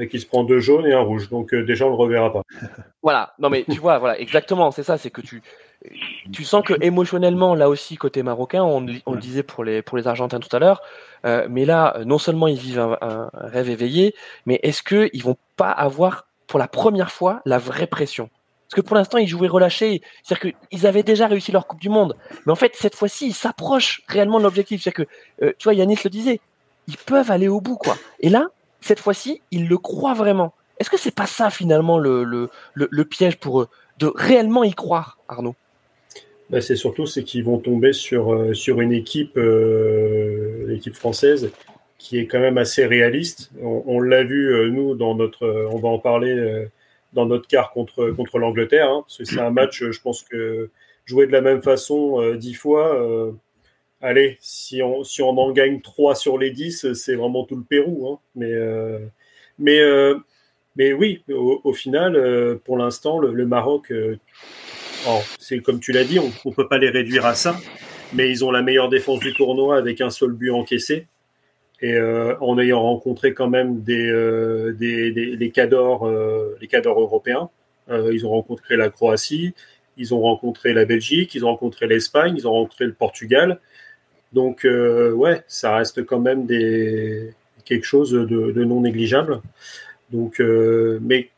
mais 0.00 0.08
qui 0.08 0.18
se 0.18 0.26
prend 0.26 0.44
deux 0.44 0.60
jaunes 0.60 0.86
et 0.86 0.94
un 0.94 1.00
rouge. 1.00 1.28
Donc 1.28 1.52
euh, 1.52 1.62
déjà 1.62 1.84
on 1.86 1.90
le 1.90 1.94
reverra 1.94 2.32
pas. 2.32 2.42
voilà. 3.02 3.34
Non 3.38 3.50
mais 3.50 3.64
tu 3.70 3.78
vois, 3.78 3.98
voilà, 3.98 4.18
exactement, 4.18 4.70
c'est 4.70 4.82
ça, 4.82 4.96
c'est 4.96 5.10
que 5.10 5.20
tu 5.20 5.42
tu 6.32 6.44
sens 6.44 6.64
que 6.64 6.74
émotionnellement 6.82 7.54
là 7.54 7.68
aussi 7.68 7.96
côté 7.96 8.22
marocain, 8.22 8.62
on, 8.62 8.86
on 9.06 9.12
le 9.12 9.20
disait 9.20 9.42
pour 9.42 9.64
les 9.64 9.82
pour 9.82 9.96
les 9.96 10.06
Argentins 10.06 10.38
tout 10.38 10.54
à 10.54 10.58
l'heure, 10.58 10.82
euh, 11.24 11.46
mais 11.48 11.64
là 11.64 11.98
non 12.04 12.18
seulement 12.18 12.48
ils 12.48 12.58
vivent 12.58 12.78
un, 12.80 12.98
un 13.00 13.30
rêve 13.32 13.70
éveillé, 13.70 14.14
mais 14.46 14.60
est-ce 14.62 14.82
que 14.82 15.08
ils 15.12 15.22
vont 15.22 15.36
pas 15.56 15.70
avoir 15.70 16.26
pour 16.46 16.58
la 16.58 16.68
première 16.68 17.10
fois 17.10 17.40
la 17.46 17.58
vraie 17.58 17.86
pression? 17.86 18.28
Parce 18.70 18.82
que 18.82 18.86
pour 18.86 18.94
l'instant, 18.94 19.18
ils 19.18 19.26
jouaient 19.26 19.48
relâchés. 19.48 20.00
C'est-à-dire 20.22 20.52
qu'ils 20.68 20.86
avaient 20.86 21.02
déjà 21.02 21.26
réussi 21.26 21.50
leur 21.50 21.66
Coupe 21.66 21.80
du 21.80 21.88
Monde. 21.88 22.16
Mais 22.46 22.52
en 22.52 22.56
fait, 22.56 22.76
cette 22.76 22.94
fois-ci, 22.94 23.26
ils 23.26 23.34
s'approchent 23.34 24.02
réellement 24.06 24.38
de 24.38 24.44
l'objectif. 24.44 24.80
C'est-à-dire 24.80 25.06
que, 25.06 25.44
euh, 25.44 25.52
tu 25.58 25.64
vois, 25.64 25.74
Yanis 25.74 25.98
le 26.04 26.08
disait, 26.10 26.40
ils 26.86 26.96
peuvent 26.96 27.32
aller 27.32 27.48
au 27.48 27.60
bout, 27.60 27.76
quoi. 27.76 27.96
Et 28.20 28.28
là, 28.28 28.46
cette 28.80 29.00
fois-ci, 29.00 29.42
ils 29.50 29.66
le 29.66 29.76
croient 29.76 30.14
vraiment. 30.14 30.54
Est-ce 30.78 30.88
que 30.88 30.96
c'est 30.96 31.14
pas 31.14 31.26
ça 31.26 31.50
finalement 31.50 31.98
le, 31.98 32.22
le, 32.22 32.48
le, 32.74 32.86
le, 32.90 33.04
piège 33.04 33.38
pour 33.38 33.60
eux, 33.60 33.68
de 33.98 34.12
réellement 34.14 34.62
y 34.62 34.72
croire, 34.72 35.18
Arnaud? 35.28 35.56
Ben 36.50 36.60
C'est 36.60 36.76
surtout 36.76 37.06
c'est 37.06 37.22
qu'ils 37.22 37.44
vont 37.44 37.58
tomber 37.58 37.92
sur, 37.92 38.34
euh, 38.34 38.54
sur 38.54 38.80
une 38.80 38.92
équipe, 38.92 39.36
euh, 39.36 40.66
l'équipe 40.66 40.94
française, 40.94 41.52
qui 41.96 42.18
est 42.18 42.26
quand 42.26 42.40
même 42.40 42.58
assez 42.58 42.86
réaliste. 42.86 43.52
On, 43.62 44.00
l'a 44.00 44.24
vu 44.24 44.52
euh, 44.52 44.68
nous 44.68 44.94
dans 44.96 45.14
notre, 45.14 45.68
on 45.70 45.78
va 45.78 45.88
en 45.88 45.98
parler 45.98 46.66
dans 47.12 47.26
notre 47.26 47.46
quart 47.46 47.72
contre 47.72 48.10
contre 48.10 48.38
l'Angleterre. 48.38 48.90
Hein, 48.90 49.04
c'est 49.08 49.38
un 49.38 49.50
match, 49.50 49.84
je 49.84 50.00
pense 50.00 50.22
que 50.22 50.70
jouer 51.04 51.26
de 51.26 51.32
la 51.32 51.40
même 51.40 51.62
façon 51.62 52.34
dix 52.34 52.54
fois 52.54 53.32
allez, 54.00 54.38
si 54.40 54.82
on, 54.82 55.04
si 55.04 55.22
on 55.22 55.36
en 55.38 55.52
gagne 55.52 55.82
3 55.82 56.14
sur 56.14 56.38
les 56.38 56.50
10, 56.50 56.94
c'est 56.94 57.14
vraiment 57.14 57.44
tout 57.44 57.56
le 57.56 57.64
Pérou. 57.64 58.08
Hein. 58.08 58.18
Mais, 58.34 58.54
mais, 59.58 59.80
mais 60.76 60.92
oui, 60.94 61.22
au, 61.28 61.72
final, 61.74 62.58
pour 62.64 62.78
l'instant, 62.78 63.18
le, 63.18 63.46
Maroc, 63.46 63.92
c'est 65.38 65.60
comme 65.60 65.80
tu 65.80 65.92
l'as 65.92 66.04
dit, 66.04 66.18
on 66.18 66.30
ne 66.48 66.54
peut 66.54 66.68
pas 66.68 66.78
les 66.78 66.90
réduire 66.90 67.26
à 67.26 67.34
ça, 67.34 67.56
mais 68.14 68.30
ils 68.30 68.44
ont 68.44 68.50
la 68.50 68.62
meilleure 68.62 68.88
défense 68.88 69.20
du 69.20 69.32
tournoi 69.34 69.76
avec 69.76 70.00
un 70.00 70.10
seul 70.10 70.32
but 70.32 70.50
encaissé. 70.50 71.06
Et 71.82 71.98
en 71.98 72.58
ayant 72.58 72.82
rencontré 72.82 73.32
quand 73.32 73.48
même 73.48 73.80
des, 73.80 74.12
des, 74.78 75.10
les 75.10 75.50
cadors, 75.50 76.10
les 76.60 76.66
cadors 76.66 77.00
européens, 77.00 77.48
ils 77.88 78.26
ont 78.26 78.30
rencontré 78.30 78.76
la 78.76 78.90
Croatie, 78.90 79.54
ils 79.96 80.14
ont 80.14 80.20
rencontré 80.20 80.72
la 80.72 80.84
Belgique, 80.84 81.34
ils 81.34 81.44
ont 81.44 81.48
rencontré 81.48 81.86
l'Espagne, 81.86 82.34
ils 82.36 82.48
ont 82.48 82.52
rencontré 82.52 82.86
le 82.86 82.92
Portugal. 82.92 83.60
Donc, 84.32 84.64
euh, 84.64 85.12
ouais, 85.12 85.42
ça 85.48 85.76
reste 85.76 86.04
quand 86.04 86.20
même 86.20 86.46
quelque 86.46 87.84
chose 87.84 88.12
de, 88.12 88.24
de 88.26 88.64
non 88.64 88.80
négligeable. 88.80 89.40
Donc, 90.10 90.40
euh, 90.40 90.98
mais 91.02 91.30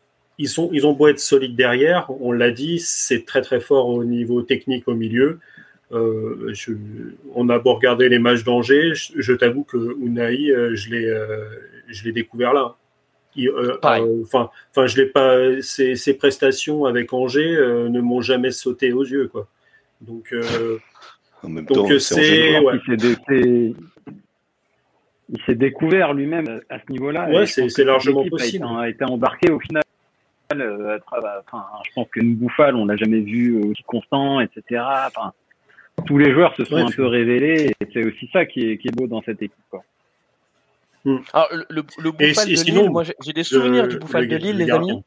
ils, 0.43 0.49
sont, 0.49 0.69
ils 0.73 0.87
ont 0.87 0.93
beau 0.93 1.07
être 1.07 1.21
solides 1.21 1.55
derrière, 1.55 2.11
on 2.21 2.33
l'a 2.33 2.51
dit, 2.51 2.81
c'est 2.81 3.25
très 3.25 3.43
très 3.43 3.61
fort 3.61 3.89
au 3.89 4.03
niveau 4.05 4.43
technique 4.43 4.89
au 4.89 4.95
milieu. 4.95 5.39
Euh, 5.93 6.51
je, 6.53 6.73
on 7.35 7.49
a 7.49 7.61
beau 7.61 7.75
regarder 7.75 8.09
les 8.09 8.19
matchs 8.19 8.43
d'Angers, 8.43 8.93
je, 8.95 9.13
je 9.17 9.33
t'avoue 9.35 9.63
que 9.63 9.97
Unai, 10.01 10.51
euh, 10.51 10.75
je 10.75 10.91
l'ai, 10.91 11.07
euh, 11.07 11.45
je 11.87 12.05
l'ai 12.05 12.13
découvert 12.13 12.55
là. 12.55 12.75
Enfin, 14.25 14.51
enfin, 14.71 14.87
je 14.87 14.97
l'ai 15.01 15.07
pas. 15.07 15.63
Ses, 15.63 15.95
ses, 15.95 16.15
prestations 16.15 16.87
avec 16.87 17.13
Angers 17.13 17.57
ne 17.89 18.01
m'ont 18.01 18.21
jamais 18.21 18.51
sauté 18.51 18.93
aux 18.93 19.05
yeux, 19.05 19.29
quoi. 19.29 19.49
Donc, 20.03 20.35
en 21.43 21.49
même 21.49 21.65
donc 21.65 21.89
temps, 21.89 21.99
c'est, 21.99 22.59
ouais. 22.59 22.79
il 25.31 25.43
s'est 25.47 25.55
découvert 25.55 26.13
lui-même 26.13 26.61
à 26.69 26.79
ce 26.79 26.93
niveau-là. 26.93 27.31
Ouais, 27.31 27.47
c'est 27.47 27.85
largement 27.85 28.29
possible. 28.29 28.67
A 28.67 28.71
été, 28.71 28.81
a 28.81 28.89
été 28.89 29.05
embarqué 29.05 29.51
au 29.51 29.61
final. 29.61 29.83
Euh, 30.61 30.99
enfin, 31.11 31.65
je 31.85 31.91
pense 31.95 32.09
que 32.09 32.21
Bouffal, 32.21 32.77
on 32.77 32.87
l'a 32.87 32.97
jamais 32.97 33.21
vu 33.21 33.63
aussi 33.63 33.83
constant, 33.85 34.41
etc. 34.41 34.83
Enfin, 35.07 35.33
tous 36.07 36.19
les 36.19 36.33
joueurs 36.33 36.55
se 36.57 36.65
sont 36.65 36.77
ouais, 36.77 36.83
un 36.83 36.91
peu 36.91 37.07
révélés 37.07 37.73
et 37.81 37.87
c'est 37.93 38.05
aussi 38.05 38.29
ça 38.33 38.47
qui 38.47 38.71
est, 38.71 38.79
qui 38.79 38.89
est, 38.89 38.97
beau 38.97 39.07
dans 39.07 39.23
cette 39.23 39.43
équipe. 39.43 39.65
Quoi. 39.71 39.83
Hmm. 41.05 41.19
Alors, 41.33 41.49
le, 41.53 41.67
le, 41.69 41.83
le 41.99 42.11
Bouffal 42.11 42.49
de 42.49 42.57
sinon, 42.57 42.83
Lille, 42.83 42.91
moi 42.91 43.03
j'ai 43.05 43.33
des 43.33 43.45
souvenirs 43.45 43.89
du 43.89 43.99
Bouffal 43.99 44.29
de 44.29 44.37
Lille, 44.37 44.57
les 44.57 44.71
amis. 44.71 45.03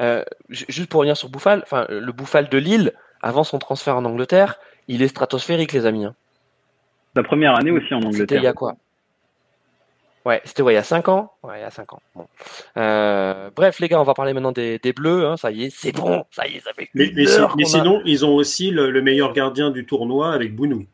Euh, 0.00 0.24
juste 0.48 0.88
pour 0.88 1.00
revenir 1.00 1.16
sur 1.16 1.28
Bouffal, 1.28 1.60
enfin, 1.62 1.86
le 1.88 2.12
Bouffal 2.12 2.48
de 2.48 2.58
Lille, 2.58 2.92
avant 3.20 3.44
son 3.44 3.58
transfert 3.58 3.96
en 3.96 4.04
Angleterre, 4.04 4.58
il 4.88 5.02
est 5.02 5.08
stratosphérique, 5.08 5.72
les 5.72 5.86
amis. 5.86 6.06
Hein. 6.06 6.14
La 7.14 7.22
première 7.22 7.54
année 7.54 7.70
aussi 7.70 7.92
en 7.94 7.98
Angleterre. 7.98 8.20
C'était 8.20 8.36
il 8.36 8.42
y 8.42 8.46
a 8.46 8.52
quoi? 8.52 8.76
Ouais, 10.24 10.40
c'était 10.44 10.62
ouais, 10.62 10.72
il 10.72 10.76
y 10.76 10.78
a 10.78 10.84
5 10.84 11.08
ans. 11.08 11.32
Ouais, 11.42 11.58
il 11.58 11.62
y 11.62 11.64
a 11.64 11.70
5 11.70 11.92
ans. 11.92 12.02
Bon. 12.14 12.26
Euh, 12.76 13.50
bref, 13.54 13.80
les 13.80 13.88
gars, 13.88 14.00
on 14.00 14.04
va 14.04 14.14
parler 14.14 14.32
maintenant 14.32 14.52
des, 14.52 14.78
des 14.78 14.92
Bleus. 14.92 15.26
Hein, 15.26 15.36
ça 15.36 15.50
y 15.50 15.64
est, 15.64 15.70
c'est 15.70 15.92
bon. 15.92 16.24
Ça 16.30 16.46
y 16.46 16.56
est, 16.56 16.60
ça 16.60 16.72
fait 16.74 16.88
Mais, 16.94 17.10
mais, 17.14 17.26
si, 17.26 17.40
mais 17.56 17.64
sinon, 17.64 18.00
ils 18.04 18.24
ont 18.24 18.34
aussi 18.34 18.70
le, 18.70 18.90
le, 18.90 19.02
meilleur 19.02 19.32
gardien 19.32 19.70
du 19.70 19.84
tournoi 19.84 20.32
avec 20.32 20.54
Bounou. 20.54 20.86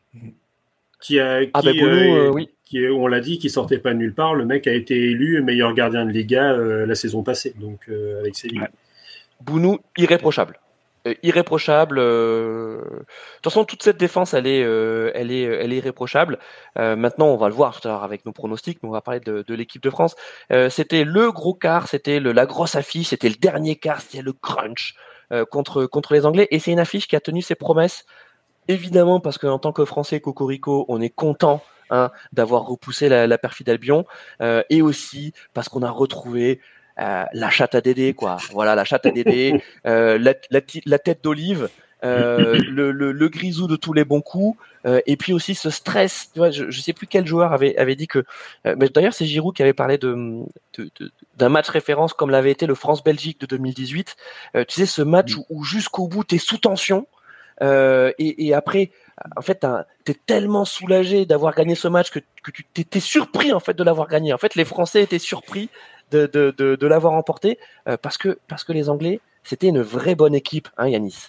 Qui 1.01 1.21
a, 1.21 1.45
qui, 1.45 1.51
ah 1.53 1.61
Bounou, 1.61 2.17
euh, 2.17 2.31
oui. 2.33 2.49
Qui, 2.65 2.87
on 2.87 3.07
l'a 3.07 3.21
dit, 3.21 3.39
qui 3.39 3.51
sortait 3.51 3.79
pas 3.79 3.93
de 3.93 3.99
nulle 3.99 4.15
part. 4.15 4.35
Le 4.35 4.47
mec 4.47 4.67
a 4.67 4.73
été 4.73 4.97
élu 4.97 5.43
meilleur 5.43 5.75
gardien 5.75 6.07
de 6.07 6.11
Liga 6.11 6.53
euh, 6.53 6.87
la 6.87 6.95
saison 6.95 7.23
passée, 7.23 7.55
donc 7.59 7.81
euh, 7.89 8.21
avec 8.21 8.35
Séville. 8.35 8.61
Ouais. 8.61 8.69
Bounou, 9.41 9.79
irréprochable 9.97 10.59
irréprochable. 11.23 11.99
Euh... 11.99 12.79
De 12.79 13.05
toute 13.43 13.53
façon, 13.53 13.65
toute 13.65 13.83
cette 13.83 13.97
défense, 13.97 14.35
elle 14.35 14.47
est, 14.47 14.63
euh, 14.63 15.11
elle 15.15 15.31
est, 15.31 15.43
elle 15.43 15.73
est 15.73 15.77
irréprochable. 15.77 16.39
Euh, 16.79 16.97
maintenant, 16.97 17.29
on 17.29 17.37
va 17.37 17.49
le 17.49 17.55
voir 17.55 17.81
tout 17.81 17.89
à 17.89 17.91
l'heure 17.91 18.05
avec 18.05 18.27
nos 18.27 18.33
pronostics, 18.33 18.79
mais 18.83 18.89
on 18.89 18.93
va 18.93 19.01
parler 19.01 19.21
de, 19.21 19.43
de 19.47 19.55
l'équipe 19.55 19.83
de 19.83 19.91
France. 19.91 20.17
Euh, 20.53 20.69
c'était 20.71 21.05
le 21.05 21.33
gros 21.33 21.55
quart, 21.55 21.89
c'était 21.89 22.21
la 22.21 22.47
grosse 22.47 22.75
affiche, 22.75 23.09
c'était 23.09 23.29
le 23.29 23.37
dernier 23.37 23.77
quart, 23.77 24.01
c'était 24.01 24.23
le 24.23 24.33
crunch 24.33 24.95
contre 25.51 25.85
contre 25.85 26.15
les 26.15 26.25
Anglais, 26.25 26.49
et 26.51 26.59
c'est 26.59 26.73
une 26.73 26.79
affiche 26.79 27.07
qui 27.07 27.15
a 27.15 27.21
tenu 27.21 27.43
ses 27.43 27.55
promesses. 27.55 28.07
Évidemment, 28.67 29.21
parce 29.21 29.39
qu'en 29.39 29.59
tant 29.59 29.73
que 29.73 29.85
Français 29.85 30.21
Cocorico, 30.21 30.87
on 30.89 31.01
est 31.01 31.11
content 31.11 31.63
hein, 31.91 32.11
d'avoir 32.33 32.67
repoussé 32.67 33.09
la, 33.09 33.27
la 33.27 33.39
perfide 33.39 33.69
Albion, 33.69 34.07
et 34.41 34.81
aussi 34.83 35.33
parce 35.53 35.69
qu'on 35.69 35.83
a 35.83 35.91
retrouvé 35.91 36.61
euh, 37.01 37.25
la 37.33 37.51
chatte 37.51 37.75
à 37.75 37.81
Dédé, 37.81 38.15
quoi. 38.15 38.39
Voilà, 38.53 38.75
la 38.75 38.85
chatte 38.85 39.07
à 39.07 39.11
Dédé, 39.11 39.63
euh, 39.87 40.19
la, 40.19 40.35
la, 40.51 40.61
la, 40.85 40.99
tête 40.99 41.23
d'olive, 41.23 41.69
euh, 42.05 42.59
le, 42.69 42.93
le, 42.93 43.13
le, 43.13 43.29
grisou 43.29 43.67
de 43.67 43.77
tous 43.77 43.93
les 43.93 44.05
bons 44.05 44.21
coups, 44.21 44.59
euh, 44.87 45.01
et 45.07 45.17
puis 45.17 45.33
aussi 45.33 45.55
ce 45.55 45.71
stress. 45.71 46.31
Tu 46.33 46.39
vois, 46.39 46.51
je, 46.51 46.71
je 46.71 46.81
sais 46.81 46.93
plus 46.93 47.07
quel 47.07 47.27
joueur 47.27 47.53
avait, 47.53 47.77
avait 47.77 47.97
dit 47.97 48.07
que. 48.07 48.25
Euh, 48.67 48.75
mais 48.79 48.89
d'ailleurs, 48.89 49.15
c'est 49.15 49.27
Giroud 49.27 49.55
qui 49.55 49.63
avait 49.63 49.73
parlé 49.73 49.99
de, 49.99 50.15
de, 50.77 50.91
de 50.99 51.11
d'un 51.37 51.49
match 51.49 51.69
référence 51.69 52.13
comme 52.15 52.31
l'avait 52.31 52.51
été 52.51 52.67
le 52.67 52.75
France-Belgique 52.75 53.41
de 53.41 53.47
2018. 53.47 54.17
tu 54.55 54.65
sais, 54.69 54.87
ce 54.87 55.03
match 55.03 55.37
où, 55.37 55.45
où 55.51 55.65
jusqu'au 55.65 56.09
bout, 56.09 56.25
tu 56.25 56.37
es 56.37 56.39
sous 56.39 56.59
tension. 56.59 57.07
Et, 57.61 58.47
et, 58.47 58.55
après, 58.55 58.91
en 59.37 59.43
fait, 59.43 59.67
tu 60.05 60.13
es 60.13 60.17
tellement 60.27 60.65
soulagé 60.65 61.27
d'avoir 61.27 61.55
gagné 61.55 61.75
ce 61.75 61.89
match 61.89 62.11
que, 62.11 62.21
que 62.43 62.51
tu 62.51 62.65
t'étais 62.65 63.01
surpris 63.01 63.53
en 63.53 63.61
fait 63.61 63.75
de 63.75 63.83
l'avoir 63.83 64.09
gagné. 64.09 64.33
En 64.33 64.39
fait, 64.39 64.55
les 64.55 64.65
Français 64.65 65.03
étaient 65.03 65.19
surpris 65.19 65.69
de, 66.11 66.27
de, 66.27 66.55
de, 66.57 66.77
de 66.77 66.87
l'avoir 66.87 67.13
emporté 67.15 67.59
euh, 67.89 67.97
parce, 68.01 68.19
que, 68.19 68.39
parce 68.49 68.65
que 68.65 68.73
les 68.73 68.89
Anglais, 68.89 69.21
c'était 69.43 69.69
une 69.69 69.81
vraie 69.81 70.15
bonne 70.15 70.35
équipe, 70.35 70.69
hein, 70.77 70.89
Yanis. 70.89 71.29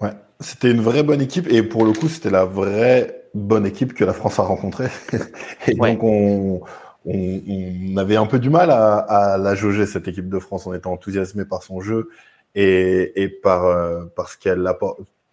Ouais, 0.00 0.10
c'était 0.40 0.70
une 0.70 0.80
vraie 0.80 1.02
bonne 1.02 1.20
équipe 1.20 1.50
et 1.50 1.62
pour 1.62 1.84
le 1.84 1.92
coup, 1.92 2.08
c'était 2.08 2.30
la 2.30 2.44
vraie 2.44 3.24
bonne 3.34 3.66
équipe 3.66 3.94
que 3.94 4.04
la 4.04 4.12
France 4.12 4.38
a 4.38 4.42
rencontrée. 4.42 4.88
et 5.68 5.78
ouais. 5.78 5.92
donc, 5.92 6.02
on, 6.02 6.60
on, 7.06 7.40
on, 7.48 7.96
avait 7.96 8.16
un 8.16 8.26
peu 8.26 8.38
du 8.38 8.50
mal 8.50 8.70
à, 8.70 8.96
à, 8.98 9.38
la 9.38 9.54
jauger, 9.54 9.86
cette 9.86 10.08
équipe 10.08 10.28
de 10.28 10.38
France. 10.38 10.66
On 10.66 10.74
était 10.74 10.86
enthousiasmé 10.86 11.44
par 11.44 11.62
son 11.62 11.80
jeu 11.80 12.08
et, 12.54 13.22
et 13.22 13.28
par, 13.28 13.66
euh, 13.66 14.04
parce 14.16 14.36
qu'elle 14.36 14.68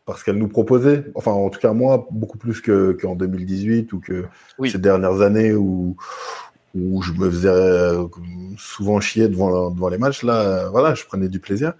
parce 0.05 0.23
qu'elle 0.23 0.37
nous 0.37 0.47
proposait, 0.47 1.05
enfin 1.15 1.31
en 1.31 1.49
tout 1.49 1.59
cas 1.59 1.73
moi, 1.73 2.07
beaucoup 2.11 2.37
plus 2.37 2.59
qu'en 2.59 2.93
qu 2.93 3.15
2018 3.15 3.93
ou 3.93 3.99
que 3.99 4.25
oui. 4.57 4.69
ces 4.69 4.79
dernières 4.79 5.21
années 5.21 5.53
où, 5.53 5.95
où 6.75 7.01
je 7.01 7.11
me 7.13 7.29
faisais 7.29 7.49
euh, 7.49 8.07
souvent 8.57 8.99
chier 8.99 9.27
devant, 9.27 9.71
devant 9.71 9.89
les 9.89 9.97
matchs. 9.97 10.23
Là, 10.23 10.41
euh, 10.41 10.69
voilà, 10.69 10.93
je 10.93 11.05
prenais 11.05 11.27
du 11.27 11.39
plaisir. 11.39 11.73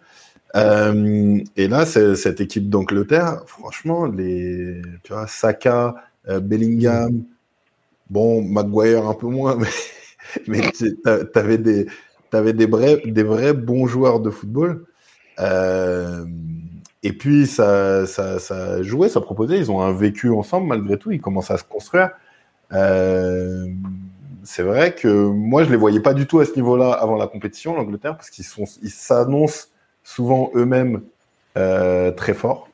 Euh, 0.56 1.40
et 1.56 1.68
là, 1.68 1.86
cette 1.86 2.42
équipe 2.42 2.70
d'Angleterre, 2.70 3.44
franchement, 3.46 4.06
les, 4.06 4.82
tu 5.04 5.14
vois, 5.14 5.28
Saka, 5.28 5.96
Bellingham, 6.28 7.24
bon, 8.10 8.42
Maguire 8.44 9.08
un 9.08 9.14
peu 9.14 9.28
moins, 9.28 9.58
mais, 10.48 10.62
mais 10.64 10.72
t'avais 11.34 11.58
des, 11.58 11.88
avais 12.34 12.54
des 12.54 12.66
vrais, 12.66 13.02
des 13.06 13.24
vrais 13.24 13.54
bons 13.54 13.88
joueurs 13.88 14.20
de 14.20 14.30
football. 14.30 14.86
Et 17.04 17.14
puis, 17.14 17.48
ça, 17.48 18.06
ça, 18.06 18.84
jouait, 18.84 19.10
ça 19.10 19.22
proposait. 19.22 19.58
Ils 19.58 19.72
ont 19.72 19.82
un 19.82 19.94
vécu 19.94 20.30
ensemble 20.30 20.68
malgré 20.68 21.00
tout. 21.00 21.12
Ils 21.12 21.22
commencent 21.22 21.50
à 21.50 21.58
se 21.58 21.64
construire. 21.64 22.12
C'est 24.44 24.64
vrai 24.64 24.96
que 24.96 25.08
moi, 25.08 25.64
je 25.64 25.70
les 25.70 25.78
voyais 25.78 26.00
pas 26.00 26.14
du 26.14 26.28
tout 26.28 26.40
à 26.40 26.46
ce 26.46 26.56
niveau-là 26.56 26.92
avant 26.92 27.16
la 27.16 27.28
compétition, 27.28 27.76
l'Angleterre, 27.76 28.16
parce 28.16 28.30
qu'ils 28.30 28.46
sont, 28.46 28.66
ils 28.82 28.90
s'annoncent 28.90 29.68
souvent 30.04 30.52
eux-mêmes 30.56 31.02
euh, 31.58 32.12
très 32.12 32.34
forts. 32.34 32.70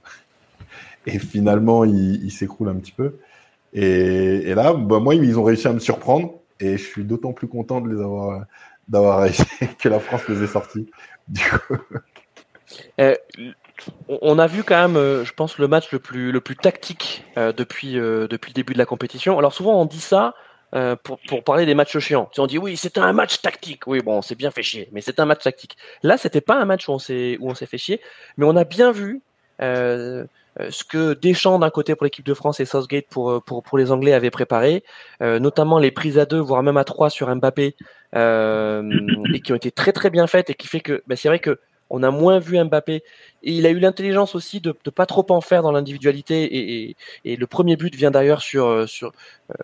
Et 1.06 1.20
finalement, 1.20 1.84
ils, 1.84 2.32
s'écroulent 2.32 2.70
un 2.70 2.76
petit 2.76 2.92
peu. 2.92 3.18
Et, 3.74 4.54
là, 4.54 4.74
bah, 4.74 5.00
moi, 5.00 5.16
ils 5.16 5.40
ont 5.40 5.44
réussi 5.44 5.68
à 5.68 5.74
me 5.74 5.80
surprendre. 5.80 6.34
Et 6.60 6.78
je 6.78 6.84
suis 6.84 7.04
d'autant 7.04 7.34
plus 7.34 7.48
content 7.48 7.82
de 7.82 7.90
les 7.94 8.02
avoir, 8.02 8.46
d'avoir 8.88 9.22
réussi 9.22 9.44
que 9.80 9.90
la 9.90 10.00
France 10.00 10.28
les 10.28 10.44
ait 10.44 10.48
sortis. 10.48 10.90
Euh, 13.00 13.16
on 14.10 14.40
a 14.40 14.48
vu 14.48 14.62
quand 14.62 14.76
même, 14.76 14.98
euh, 14.98 15.24
je 15.24 15.32
pense, 15.32 15.58
le 15.58 15.70
match 15.70 15.90
le 15.94 16.00
plus, 16.00 16.34
le 16.34 16.42
plus 16.42 16.58
tactique 16.58 17.24
depuis, 17.38 17.94
depuis 17.94 18.50
le 18.50 18.54
début 18.54 18.74
de 18.74 18.78
la 18.78 18.86
compétition. 18.86 19.40
Alors 19.40 19.54
souvent, 19.54 19.80
on 19.80 19.86
dit 19.86 20.02
ça, 20.02 20.36
euh, 20.76 20.96
pour, 21.02 21.20
pour, 21.28 21.44
parler 21.44 21.66
des 21.66 21.76
matchs 21.76 21.98
chiants. 22.00 22.30
Si 22.34 22.40
on 22.40 22.48
dit 22.48 22.58
oui, 22.58 22.76
c'était 22.78 23.00
un 23.00 23.14
match 23.14 23.42
tactique. 23.42 23.88
Oui, 23.88 24.02
bon, 24.02 24.18
on 24.18 24.22
s'est 24.22 24.36
bien 24.36 24.52
fait 24.52 24.64
chier, 24.64 24.90
mais 24.92 25.02
c'est 25.02 25.20
un 25.20 25.26
match 25.26 25.44
tactique. 25.44 25.78
Là, 26.04 26.18
c'était 26.18 26.42
pas 26.42 26.56
un 26.56 26.66
match 26.66 26.88
où 26.90 26.92
on 26.92 27.00
s'est 27.00 27.38
où 27.40 27.54
fait 27.54 27.78
chier, 27.78 28.02
mais 28.38 28.46
on 28.46 28.56
a 28.56 28.64
bien 28.64 28.92
vu 28.92 29.22
euh, 30.60 30.70
ce 30.72 30.84
que 30.84 31.14
Deschamps 31.14 31.60
d'un 31.60 31.70
côté 31.70 31.96
pour 31.96 32.04
l'équipe 32.06 32.26
de 32.26 32.34
France 32.34 32.60
et 32.60 32.66
Southgate 32.66 33.06
pour 33.10 33.44
pour 33.44 33.64
pour 33.64 33.78
les 33.78 33.92
Anglais 33.92 34.14
avaient 34.14 34.32
préparé, 34.32 34.84
euh, 35.22 35.40
notamment 35.40 35.78
les 35.78 35.92
prises 35.92 36.18
à 36.18 36.26
deux, 36.26 36.40
voire 36.40 36.64
même 36.64 36.78
à 36.78 36.84
trois 36.84 37.10
sur 37.10 37.34
Mbappé, 37.34 37.76
euh, 38.16 38.90
et 39.34 39.40
qui 39.40 39.54
ont 39.54 39.56
été 39.56 39.72
très 39.72 39.92
très 39.92 40.10
bien 40.10 40.26
faites 40.28 40.50
et 40.50 40.56
qui 40.56 40.68
fait 40.68 40.80
que 40.80 41.04
bah, 41.08 41.16
c'est 41.16 41.28
vrai 41.28 41.40
que 41.40 41.60
on 41.90 42.04
a 42.04 42.12
moins 42.12 42.40
vu 42.40 42.62
Mbappé 42.62 42.96
et 43.44 43.52
il 43.52 43.66
a 43.66 43.70
eu 43.70 43.80
l'intelligence 43.80 44.36
aussi 44.36 44.60
de 44.60 44.76
ne 44.86 44.92
pas 44.92 45.06
trop 45.06 45.26
en 45.30 45.42
faire 45.42 45.62
dans 45.62 45.72
l'individualité 45.72 46.44
et, 46.44 46.90
et, 46.90 46.96
et, 47.24 47.36
le 47.38 47.48
premier 47.48 47.78
but 47.78 47.96
vient 47.96 48.12
d'ailleurs 48.12 48.42
sur 48.42 48.90
sur 48.90 49.14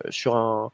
sur 0.09 0.35
un 0.35 0.71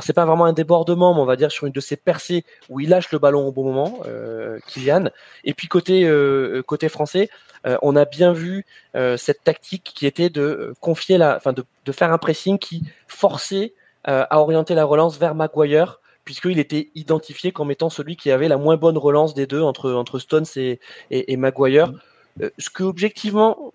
c'est 0.00 0.12
pas 0.12 0.24
vraiment 0.24 0.44
un 0.44 0.52
débordement, 0.52 1.14
mais 1.14 1.20
on 1.20 1.24
va 1.24 1.36
dire 1.36 1.50
sur 1.50 1.66
une 1.66 1.72
de 1.72 1.80
ses 1.80 1.96
percées 1.96 2.44
où 2.68 2.80
il 2.80 2.88
lâche 2.88 3.10
le 3.12 3.18
ballon 3.18 3.46
au 3.46 3.52
bon 3.52 3.64
moment, 3.64 4.00
euh, 4.06 4.58
Kylian. 4.66 5.10
Et 5.44 5.54
puis 5.54 5.68
côté 5.68 6.04
euh, 6.04 6.62
côté 6.62 6.88
français, 6.88 7.28
euh, 7.66 7.76
on 7.82 7.96
a 7.96 8.04
bien 8.04 8.32
vu 8.32 8.64
euh, 8.94 9.16
cette 9.16 9.42
tactique 9.44 9.92
qui 9.94 10.06
était 10.06 10.30
de 10.30 10.72
confier 10.80 11.18
la, 11.18 11.36
enfin 11.36 11.52
de, 11.52 11.64
de 11.84 11.92
faire 11.92 12.12
un 12.12 12.18
pressing 12.18 12.58
qui 12.58 12.82
forçait 13.08 13.74
euh, 14.08 14.24
à 14.30 14.40
orienter 14.40 14.74
la 14.74 14.84
relance 14.84 15.18
vers 15.18 15.34
Maguire 15.34 16.00
puisqu'il 16.24 16.58
était 16.58 16.90
identifié 16.94 17.52
comme 17.52 17.70
étant 17.70 17.88
celui 17.90 18.16
qui 18.16 18.30
avait 18.30 18.48
la 18.48 18.56
moins 18.56 18.76
bonne 18.76 18.98
relance 18.98 19.34
des 19.34 19.46
deux 19.46 19.62
entre 19.62 19.92
entre 19.92 20.18
Stones 20.18 20.46
et, 20.56 20.80
et, 21.10 21.32
et 21.32 21.36
Maguire. 21.36 21.92
Euh, 22.42 22.50
ce 22.58 22.68
que 22.70 22.82
objectivement, 22.82 23.72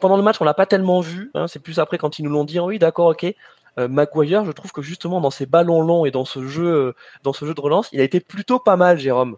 pendant 0.00 0.16
le 0.16 0.22
match, 0.22 0.36
on 0.40 0.44
l'a 0.44 0.54
pas 0.54 0.66
tellement 0.66 1.00
vu. 1.00 1.30
Hein, 1.34 1.46
c'est 1.46 1.60
plus 1.60 1.78
après 1.78 1.98
quand 1.98 2.18
ils 2.18 2.24
nous 2.24 2.30
l'ont 2.30 2.44
dit. 2.44 2.58
Oui, 2.58 2.78
d'accord, 2.78 3.08
ok 3.08 3.34
euh, 3.78 3.88
Maguire, 3.88 4.44
je 4.44 4.52
trouve 4.52 4.72
que 4.72 4.82
justement 4.82 5.20
dans 5.20 5.30
ses 5.30 5.46
ballons 5.46 5.82
longs 5.82 6.06
et 6.06 6.10
dans 6.10 6.24
ce 6.24 6.46
jeu, 6.46 6.66
euh, 6.66 6.92
dans 7.22 7.32
ce 7.32 7.44
jeu 7.44 7.54
de 7.54 7.60
relance, 7.60 7.88
il 7.92 8.00
a 8.00 8.04
été 8.04 8.20
plutôt 8.20 8.58
pas 8.58 8.76
mal, 8.76 8.98
Jérôme. 8.98 9.36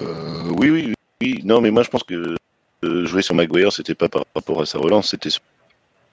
Euh, 0.00 0.50
oui, 0.58 0.70
oui, 0.70 0.94
oui. 1.20 1.40
Non, 1.44 1.60
mais 1.60 1.70
moi 1.70 1.82
je 1.82 1.90
pense 1.90 2.02
que 2.02 2.36
jouer 2.82 3.22
sur 3.22 3.34
Maguire, 3.34 3.72
c'était 3.72 3.94
pas 3.94 4.08
par 4.08 4.24
rapport 4.34 4.60
à 4.60 4.66
sa 4.66 4.78
relance, 4.78 5.10
c'était 5.10 5.30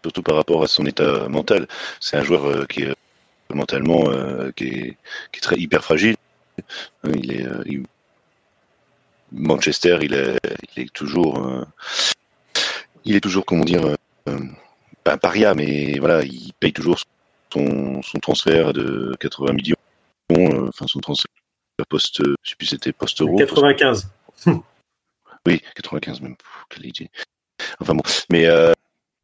surtout 0.04 0.22
par 0.22 0.36
rapport 0.36 0.64
à 0.64 0.68
son 0.68 0.86
état 0.86 1.28
mental. 1.28 1.68
C'est 2.00 2.18
un 2.18 2.24
joueur 2.24 2.68
qui 2.68 2.84
est 2.84 2.94
mentalement 3.52 4.04
très 4.54 5.58
hyper 5.58 5.84
fragile. 5.84 6.16
Il, 7.04 7.84
Manchester, 9.32 9.98
il 10.02 10.14
est, 10.14 10.94
toujours, 10.94 11.66
il 13.06 13.16
est 13.16 13.22
toujours, 13.22 13.46
comment 13.46 13.66
dire, 13.66 13.96
pas 15.04 15.14
un 15.14 15.18
paria, 15.18 15.54
mais 15.54 16.00
voilà, 16.00 16.24
il 16.24 16.54
paye 16.60 16.74
toujours 16.74 16.98
son, 17.52 18.02
son 18.02 18.20
transfert 18.20 18.74
de 18.74 19.16
80 19.20 19.54
millions, 19.54 19.76
euh, 20.32 20.68
enfin 20.70 20.86
son 20.88 21.00
transfert 21.00 21.32
post, 21.86 22.22
je 22.44 22.50
sais 22.50 22.56
plus 22.56 22.68
c'était 22.68 22.92
post 22.92 23.22
euro. 23.22 23.38
95. 23.38 24.10
Oui, 25.46 25.62
95 25.76 26.22
même. 26.22 26.36
Quelle 26.70 26.86
idée. 26.86 27.10
Enfin 27.80 27.96
bon, 27.96 28.04
mais 28.30 28.46
euh, 28.46 28.74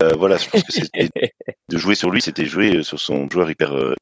euh, 0.03 0.13
voilà, 0.17 0.37
je 0.37 0.49
pense 0.49 0.63
que 0.63 0.71
c'était 0.71 1.09
de 1.69 1.77
jouer 1.77 1.95
sur 1.95 2.09
lui, 2.09 2.21
c'était 2.21 2.45
jouer 2.45 2.83
sur 2.83 2.99
son 2.99 3.29
joueur 3.29 3.49
hyper, 3.49 3.75
euh, 3.75 3.95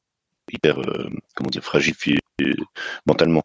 hyper, 0.52 0.78
euh, 0.80 1.10
comment 1.34 1.50
dire, 1.50 1.64
fragile 1.64 1.94
puis, 1.94 2.18
euh, 2.42 2.54
mentalement. 3.06 3.42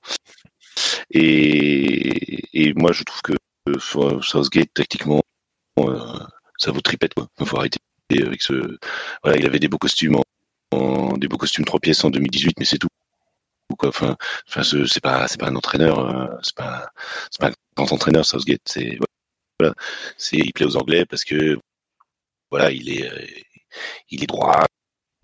Et, 1.12 2.44
et 2.54 2.74
moi, 2.74 2.92
je 2.92 3.04
trouve 3.04 3.22
que 3.22 3.34
euh, 3.68 4.22
Southgate, 4.22 4.74
tactiquement, 4.74 5.22
euh, 5.80 6.20
ça 6.58 6.72
vaut 6.72 6.82
tripette 6.82 7.14
quoi. 7.14 7.28
Il 7.40 7.46
faut 7.46 7.58
arrêter 7.58 7.80
avec 8.18 8.42
ce. 8.42 8.78
Voilà, 9.24 9.38
il 9.40 9.46
avait 9.46 9.60
des 9.60 9.68
beaux 9.68 9.78
costumes 9.78 10.16
en, 10.18 10.24
en- 10.78 11.18
des 11.18 11.28
beaux 11.28 11.38
costumes 11.38 11.66
trois 11.66 11.80
pièces 11.80 12.04
en 12.04 12.10
2018, 12.10 12.58
mais 12.60 12.66
c'est 12.66 12.78
tout. 12.78 12.88
Quoi. 13.78 13.90
Enfin, 13.90 14.16
enfin, 14.48 14.64
ce- 14.64 14.86
c'est 14.86 15.00
pas, 15.02 15.28
c'est 15.28 15.40
pas 15.40 15.48
un 15.48 15.56
entraîneur, 15.56 16.00
euh, 16.00 16.28
c'est 16.42 16.56
pas, 16.56 16.90
c'est 17.32 17.40
pas 17.40 17.48
un 17.50 17.54
grand 17.76 17.92
entraîneur 17.94 18.26
Southgate. 18.26 18.62
C'est 18.66 18.98
voilà, 19.60 19.74
c'est 20.18 20.38
il 20.38 20.52
plaît 20.54 20.66
aux 20.66 20.78
Anglais 20.78 21.06
parce 21.06 21.24
que 21.24 21.58
voilà, 22.50 22.72
il 22.72 22.90
est, 22.90 23.10
euh, 23.12 23.26
il 24.10 24.24
est 24.24 24.28
droit, 24.28 24.66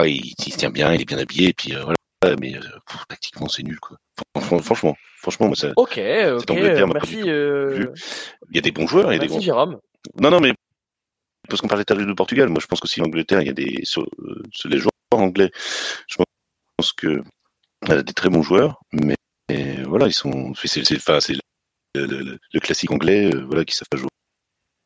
il, 0.03 0.25
il 0.45 0.53
se 0.53 0.57
tient 0.57 0.69
bien, 0.69 0.93
il 0.93 1.01
est 1.01 1.05
bien 1.05 1.17
habillé, 1.17 1.49
et 1.49 1.53
puis 1.53 1.73
euh, 1.75 1.83
voilà. 1.83 1.95
Mais 2.39 2.55
euh, 2.55 2.59
pff, 2.88 3.01
tactiquement, 3.07 3.47
c'est 3.49 3.61
nul 3.63 3.79
quoi. 3.79 3.97
Fran- 4.39 4.59
Franchement, 4.59 4.95
franchement, 5.17 5.47
moi, 5.47 5.55
ça, 5.55 5.71
Ok, 5.75 6.51
ok, 6.53 6.59
merci, 6.93 7.29
euh, 7.29 7.93
il 8.49 8.55
y 8.55 8.59
a 8.59 8.61
des 8.61 8.71
bons 8.71 8.88
joueurs, 8.88 9.11
il 9.11 9.15
y 9.15 9.19
a 9.19 9.19
des 9.19 9.27
grands. 9.27 9.39
Jérôme. 9.41 9.79
Non, 10.19 10.29
non, 10.31 10.39
mais 10.39 10.53
parce 11.49 11.61
qu'on 11.61 11.67
parlait 11.67 11.83
tout 11.85 11.93
à 11.93 11.95
l'heure 11.97 12.05
du 12.07 12.15
Portugal, 12.15 12.49
moi 12.49 12.59
je 12.61 12.67
pense 12.67 12.79
qu'aussi 12.79 12.99
l'Angleterre, 12.99 13.41
il 13.41 13.47
y 13.47 13.49
a 13.49 13.53
des 13.53 13.81
sur, 13.83 14.03
euh, 14.19 14.41
sur 14.53 14.69
les 14.69 14.77
joueurs 14.79 14.91
anglais. 15.11 15.51
Je 16.07 16.15
pense 16.77 16.91
que 16.93 17.21
a 17.89 18.01
des 18.03 18.13
très 18.13 18.29
bons 18.29 18.41
joueurs, 18.41 18.79
mais 18.93 19.15
voilà, 19.87 20.07
ils 20.07 20.13
sont. 20.13 20.53
C'est 20.55 20.79
le, 20.81 22.05
le- 22.05 22.39
le- 22.53 22.59
classique 22.59 22.91
anglais, 22.91 23.33
euh, 23.33 23.45
voilà, 23.45 23.63
qui 23.63 23.75
savent 23.75 23.87
pas 23.89 23.97
jouer 23.97 24.09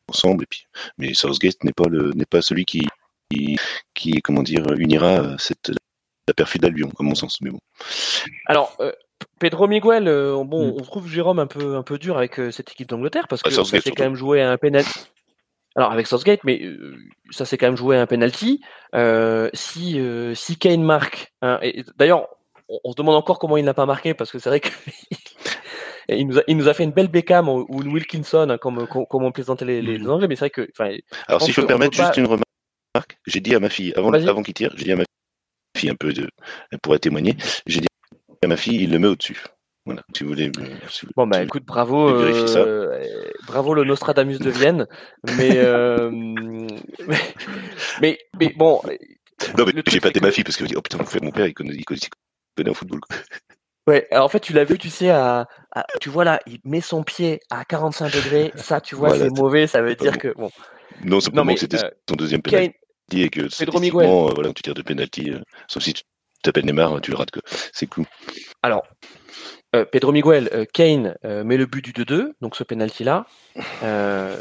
ensemble. 0.10 0.44
Et 0.44 0.48
puis, 0.48 0.66
mais 0.98 1.14
Southgate 1.14 1.64
n'est 1.64 1.72
pas 1.74 1.88
le 1.88 2.12
n'est 2.12 2.26
pas 2.26 2.42
celui 2.42 2.66
qui 2.66 2.82
qui, 3.32 3.58
qui, 3.94 4.22
comment 4.22 4.44
dire 4.44 4.66
unira 4.78 5.22
euh, 5.22 5.36
cette 5.38 5.72
la 6.28 6.34
perfide 6.34 6.66
Albion, 6.66 6.92
à 7.00 7.04
mon 7.04 7.16
sens. 7.16 7.40
Mais 7.42 7.50
bon. 7.50 7.60
Alors, 8.46 8.76
euh, 8.82 8.92
Pedro 9.40 9.68
Miguel, 9.68 10.08
euh, 10.08 10.44
bon, 10.44 10.68
Mm. 10.68 10.78
on 10.80 10.84
trouve 10.84 11.08
Jérôme 11.10 11.40
un 11.40 11.48
peu, 11.48 11.76
un 11.76 11.82
peu 11.84 11.98
dur 11.98 12.18
avec 12.18 12.40
euh, 12.40 12.52
cette 12.52 12.72
équipe 12.72 12.88
d'Angleterre 12.90 13.28
parce 13.28 13.42
Ah, 13.46 13.50
que 13.50 13.56
ça 13.56 13.64
Southgate, 13.64 13.82
s'est 13.82 13.88
surtout. 13.90 13.98
quand 13.98 14.04
même 14.10 14.16
joué 14.16 14.42
à 14.42 14.52
un 14.52 14.58
penalty. 14.58 15.00
Alors 15.80 15.94
avec 15.94 16.08
Southgate, 16.08 16.42
mais 16.44 16.62
euh, 16.62 16.98
ça 17.32 17.46
s'est 17.46 17.58
quand 17.58 17.68
même 17.68 17.78
joué 17.78 17.96
à 17.96 18.02
un 18.02 18.06
penalty. 18.06 18.60
Euh, 18.96 19.50
si 19.54 19.98
euh, 19.98 20.36
si 20.36 20.58
Kane 20.58 20.84
marque, 20.84 21.32
hein, 21.42 21.58
et 21.62 21.86
d'ailleurs, 21.96 22.28
on, 22.68 22.80
on 22.84 22.92
se 22.92 22.98
demande 22.98 23.16
encore 23.16 23.40
comment 23.40 23.56
il 23.56 23.64
n'a 23.64 23.74
pas 23.74 23.86
marqué 23.86 24.14
parce 24.14 24.30
que 24.30 24.40
c'est 24.40 24.50
vrai 24.50 24.60
que 24.60 24.68
il 26.10 26.28
nous 26.28 26.38
a, 26.38 26.42
il 26.48 26.58
nous 26.58 26.68
a 26.68 26.74
fait 26.74 26.84
une 26.84 26.92
belle 26.92 27.08
Beckham 27.08 27.48
ou 27.48 27.66
une 27.82 27.94
Wilkinson, 27.94 28.50
hein, 28.50 28.58
comme, 28.58 28.88
comme, 28.88 29.06
comme 29.08 29.24
on 29.24 29.32
plaisantait 29.32 29.64
les, 29.64 29.82
les 29.82 30.00
Mhm. 30.00 30.10
Anglais, 30.10 30.28
mais 30.28 30.36
c'est 30.36 30.42
vrai 30.42 30.50
que, 30.50 30.68
Alors 31.30 31.42
si 31.42 31.54
je 31.54 31.62
peux 31.62 31.68
permettre 31.68 31.96
pas- 31.96 32.04
juste 32.08 32.18
une 32.18 32.26
remarque, 32.26 33.18
j'ai 33.26 33.40
dit 33.40 33.56
à 33.56 33.62
ma 33.62 33.70
fille 33.70 33.94
avant 33.96 34.12
Vas-y. 34.12 34.28
avant 34.28 34.44
qu'il 34.44 34.54
tire, 34.54 34.74
j'ai 34.76 34.84
dit 34.84 34.92
à 34.92 34.98
ma 34.98 35.04
fille 35.78 35.90
un 35.90 35.96
peu 35.96 36.12
de, 36.12 36.28
elle 36.72 36.80
pourrait 36.80 37.00
témoigner, 37.00 37.38
j'ai 37.68 37.80
dit 37.80 37.88
à 38.44 38.48
ma 38.48 38.58
fille, 38.58 38.84
il 38.84 38.92
le 38.92 39.00
met 39.00 39.08
au-dessus. 39.08 39.42
Voilà, 39.90 40.04
si 40.16 40.24
vous 40.24 40.30
voulez. 40.30 40.52
euh, 40.60 40.66
si 40.88 41.06
vous- 41.08 41.12
Bon 41.16 41.26
bah 41.26 41.42
écoute, 41.42 41.64
bravo, 41.66 42.10
euh, 42.10 43.02
bravo 43.48 43.74
le 43.74 43.84
Nostradamus 43.84 44.38
de 44.40 44.52
Vienne, 44.52 44.86
mais 45.36 45.58
euh, 45.58 46.12
mais, 47.08 47.20
mais 48.02 48.20
mais 48.40 48.54
bon, 48.56 48.80
Non, 49.58 49.66
mais 49.66 49.74
j'ai 49.88 50.00
pas 50.00 50.10
été 50.10 50.20
que- 50.20 50.26
ma 50.26 50.32
fille 50.32 50.44
parce 50.44 50.58
que 50.58 50.66
oh 50.76 50.82
putain, 50.82 51.00
mon 51.00 51.06
frère, 51.06 51.24
mon 51.24 51.32
père, 51.32 51.48
il 51.48 51.54
connaît, 51.56 51.74
il 51.74 51.84
connaît, 51.86 52.00
il 52.04 52.10
connaît 52.56 52.70
en 52.70 52.74
football. 52.76 53.00
ouais. 53.88 54.08
alors, 54.12 54.26
en 54.26 54.30
fait, 54.30 54.40
tu 54.42 54.54
l'as 54.54 54.64
vu, 54.64 54.78
tu 54.78 54.90
sais, 54.92 55.10
à, 55.10 55.48
à- 55.74 55.86
tu 56.00 56.10
vois 56.10 56.24
là, 56.24 56.40
il 56.46 56.60
met 56.66 56.82
son 56.82 57.04
pied 57.04 57.40
à 57.50 57.66
45 57.66 58.14
degrés, 58.14 58.52
ça, 58.58 58.80
tu 58.82 58.94
vois, 58.96 59.10
Voilà, 59.10 59.26
c'est 59.26 59.40
mauvais, 59.42 59.66
ça 59.66 59.82
veut 59.82 59.96
dire 59.96 60.14
bon. 60.14 60.20
que 60.20 60.34
bon, 60.36 60.52
Non, 61.04 61.20
simplement 61.20 61.46
mais, 61.46 61.56
que 61.56 61.62
c'était 61.62 61.84
euh, 61.84 61.90
son 62.08 62.16
deuxième 62.16 62.44
Kane, 62.44 62.70
penalty 63.10 63.24
et 63.26 63.30
que 63.30 63.66
Pedro 63.66 64.30
euh, 64.30 64.34
voilà, 64.36 64.54
tu 64.54 64.62
tires 64.62 64.76
de 64.76 64.84
penalty, 64.84 65.32
sauf 65.68 65.82
si 65.82 65.94
tu 65.94 66.04
t'appelles 66.44 66.66
Neymar, 66.66 67.02
tu 67.02 67.10
le 67.12 67.18
rates. 67.18 67.32
quoi. 67.32 67.42
C'est 67.74 67.88
cool. 67.88 68.06
alors. 68.62 68.84
Euh, 69.76 69.86
Pedro 69.86 70.12
Miguel, 70.12 70.50
euh, 70.54 70.66
Kane 70.72 71.16
euh, 71.26 71.44
met 71.44 71.58
le 71.58 71.66
but 71.66 71.84
du 71.84 71.94
2-2, 71.94 72.34
donc 72.42 72.56
ce 72.56 72.64
penalty-là. 72.64 73.26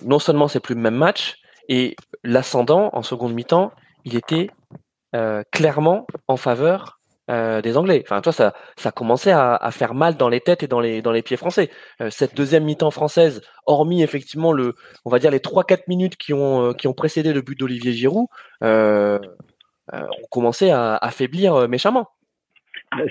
Non 0.04 0.18
seulement 0.18 0.48
c'est 0.48 0.60
plus 0.60 0.74
le 0.74 0.80
même 0.80 0.94
match, 0.94 1.36
et 1.68 1.96
l'ascendant 2.24 2.90
en 2.92 3.02
seconde 3.02 3.34
mi-temps, 3.34 3.72
il 4.04 4.16
était 4.16 4.50
clairement 5.52 6.06
en 6.28 6.36
faveur 6.36 7.00
des 7.28 7.76
Anglais. 7.76 8.02
Enfin, 8.06 8.22
toi, 8.22 8.32
ça, 8.32 8.54
ça 8.76 8.90
commençait 8.90 9.32
à, 9.32 9.54
à 9.54 9.70
faire 9.70 9.92
mal 9.92 10.16
dans 10.16 10.30
les 10.30 10.40
têtes 10.40 10.62
et 10.62 10.66
dans 10.66 10.80
les, 10.80 11.02
dans 11.02 11.12
les 11.12 11.22
pieds 11.22 11.36
français. 11.36 11.70
Cette 12.10 12.34
deuxième 12.34 12.64
mi-temps 12.64 12.90
française, 12.90 13.42
hormis 13.66 14.02
effectivement 14.02 14.52
le, 14.52 14.76
on 15.04 15.10
va 15.10 15.18
dire 15.18 15.30
les 15.30 15.40
3-4 15.40 15.82
minutes 15.88 16.16
qui 16.16 16.32
ont, 16.32 16.72
qui 16.72 16.88
ont 16.88 16.94
précédé 16.94 17.34
le 17.34 17.42
but 17.42 17.58
d'Olivier 17.58 17.92
Giroud, 17.92 18.28
euh, 18.64 19.18
euh, 19.92 20.06
on 20.22 20.26
commençait 20.30 20.70
à 20.70 20.96
affaiblir 20.96 21.68
méchamment. 21.68 22.08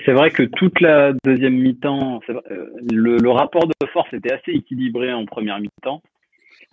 C'est 0.04 0.12
vrai 0.12 0.30
que 0.30 0.42
toute 0.42 0.80
la 0.80 1.12
deuxième 1.24 1.54
mi-temps, 1.54 2.20
euh, 2.30 2.66
le, 2.90 3.16
le 3.18 3.30
rapport 3.30 3.66
de 3.66 3.86
force 3.92 4.12
était 4.12 4.32
assez 4.32 4.52
équilibré 4.52 5.12
en 5.12 5.24
première 5.24 5.60
mi-temps. 5.60 6.02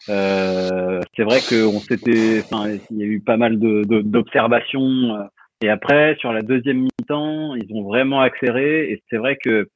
Euh, 0.10 0.99
c'est 1.16 1.24
vrai 1.24 1.39
qu'on 1.39 1.80
s'était, 1.80 2.41
enfin, 2.43 2.70
il 2.91 2.97
y 2.97 3.03
a 3.03 3.06
eu 3.06 3.20
pas 3.22 3.38
mal 3.38 3.60
de, 3.60 3.84
de- 3.84 4.01
d'observations. 4.01 5.16
euh, 5.16 5.24
et 5.62 5.70
après, 5.70 6.16
sur 6.20 6.34
la 6.34 6.41
deuxième 6.41 6.80
mi-temps, 6.82 7.56
ils 7.56 7.74
ont 7.76 7.84
vraiment 7.84 8.22
accéléré. 8.22 8.91
Et 8.91 9.03
c'est 9.10 9.18
vrai 9.18 9.38
que, 9.38 9.70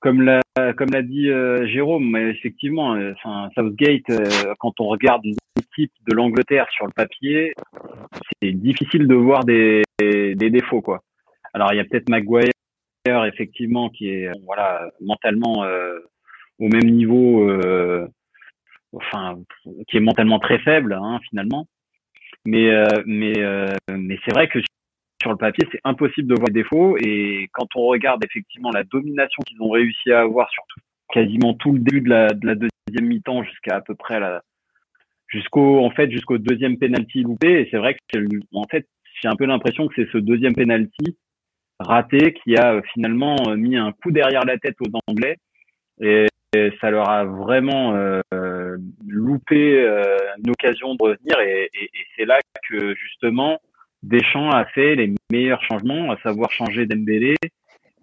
comme 0.00 0.20
l'a, 0.22 0.40
comme 0.76 0.90
l'a 0.92 1.02
dit 1.02 1.30
euh, 1.30 1.66
Jérôme, 1.66 2.14
effectivement, 2.16 2.94
euh, 2.94 3.12
Southgate, 3.54 4.04
quand 4.58 4.78
on 4.80 4.86
regarde 4.86 5.22
l'équipe 5.24 5.92
de 6.08 6.14
l'Angleterre 6.14 6.66
sur 6.70 6.86
le 6.86 6.92
papier, 6.92 7.54
c'est 8.42 8.52
difficile 8.52 9.08
de 9.08 9.14
voir 9.14 9.44
des, 9.44 9.82
des 9.98 10.50
défauts, 10.50 10.82
quoi. 10.82 11.00
Alors, 11.54 11.72
il 11.72 11.76
y 11.76 11.80
a 11.80 11.84
peut-être 11.84 12.08
Maguire, 12.08 12.50
effectivement, 13.26 13.88
qui 13.88 14.08
est, 14.10 14.26
euh, 14.28 14.32
voilà, 14.44 14.90
mentalement 15.00 15.64
euh, 15.64 15.98
au 16.58 16.68
même 16.68 16.90
niveau, 16.90 17.48
euh, 17.48 18.06
enfin, 18.92 19.38
qui 19.88 19.96
est 19.96 20.00
mentalement 20.00 20.40
très 20.40 20.58
faible, 20.58 20.92
hein, 20.94 21.20
finalement. 21.28 21.66
Mais, 22.44 22.70
euh, 22.70 22.86
mais, 23.06 23.38
euh, 23.38 23.68
mais 23.90 24.18
c'est 24.24 24.34
vrai 24.34 24.48
que 24.48 24.58
sur 25.22 25.30
le 25.30 25.36
papier, 25.38 25.66
c'est 25.72 25.80
impossible 25.84 26.28
de 26.28 26.34
voir 26.34 26.48
les 26.48 26.62
défauts. 26.62 26.96
Et 26.98 27.48
quand 27.52 27.68
on 27.76 27.86
regarde 27.86 28.22
effectivement 28.24 28.70
la 28.70 28.84
domination 28.84 29.42
qu'ils 29.46 29.62
ont 29.62 29.70
réussi 29.70 30.12
à 30.12 30.20
avoir 30.20 30.50
sur 30.50 30.62
tout- 30.68 30.80
quasiment 31.12 31.54
tout 31.54 31.72
le 31.72 31.78
début 31.78 32.00
de 32.00 32.10
la, 32.10 32.28
de 32.28 32.46
la 32.46 32.54
deuxième 32.54 33.08
mi-temps 33.08 33.44
jusqu'à 33.44 33.76
à 33.76 33.80
peu 33.80 33.94
près 33.94 34.18
la, 34.20 34.42
jusqu'au, 35.28 35.84
en 35.84 35.90
fait, 35.90 36.10
jusqu'au 36.10 36.38
deuxième 36.38 36.78
penalty 36.78 37.22
loupé. 37.22 37.60
Et 37.60 37.68
c'est 37.70 37.78
vrai 37.78 37.96
que, 38.12 38.18
en 38.52 38.64
fait, 38.64 38.88
j'ai 39.22 39.28
un 39.28 39.36
peu 39.36 39.46
l'impression 39.46 39.86
que 39.86 39.94
c'est 39.96 40.10
ce 40.10 40.18
deuxième 40.18 40.54
penalty 40.54 41.16
raté 41.80 42.32
qui 42.34 42.56
a 42.56 42.74
euh, 42.74 42.82
finalement 42.92 43.36
euh, 43.48 43.56
mis 43.56 43.76
un 43.76 43.92
coup 43.92 44.10
derrière 44.10 44.44
la 44.44 44.58
tête 44.58 44.76
aux 44.80 44.90
Anglais. 45.08 45.36
Et, 46.00 46.26
ça 46.80 46.88
leur 46.88 47.08
a 47.08 47.24
vraiment 47.24 47.96
euh, 47.96 48.76
loupé 49.08 49.80
euh, 49.80 50.16
une 50.38 50.50
occasion 50.50 50.94
de 50.94 51.02
revenir. 51.02 51.40
Et, 51.40 51.68
et- 51.74 51.84
et 51.86 52.06
c'est 52.14 52.24
là 52.26 52.38
que 52.70 52.94
justement 52.94 53.58
Deschamps 54.04 54.50
a 54.50 54.64
fait 54.66 54.94
les 54.94 55.12
meilleurs 55.32 55.62
changements, 55.64 56.12
à 56.12 56.16
savoir 56.18 56.52
changer 56.52 56.86
Dembélé 56.86 57.34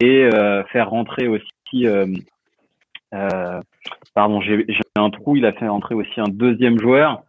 et 0.01 0.25
euh, 0.33 0.65
faire 0.65 0.89
rentrer 0.89 1.29
aussi 1.29 1.87
euh, 1.87 2.07
pardon 4.13 4.41
j'ai 4.41 4.65
un 4.97 5.09
trou 5.11 5.37
il 5.37 5.45
a 5.45 5.53
fait 5.53 5.69
rentrer 5.69 5.95
aussi 5.95 6.19
un 6.19 6.27
deuxième 6.29 6.77
joueur. 6.77 7.23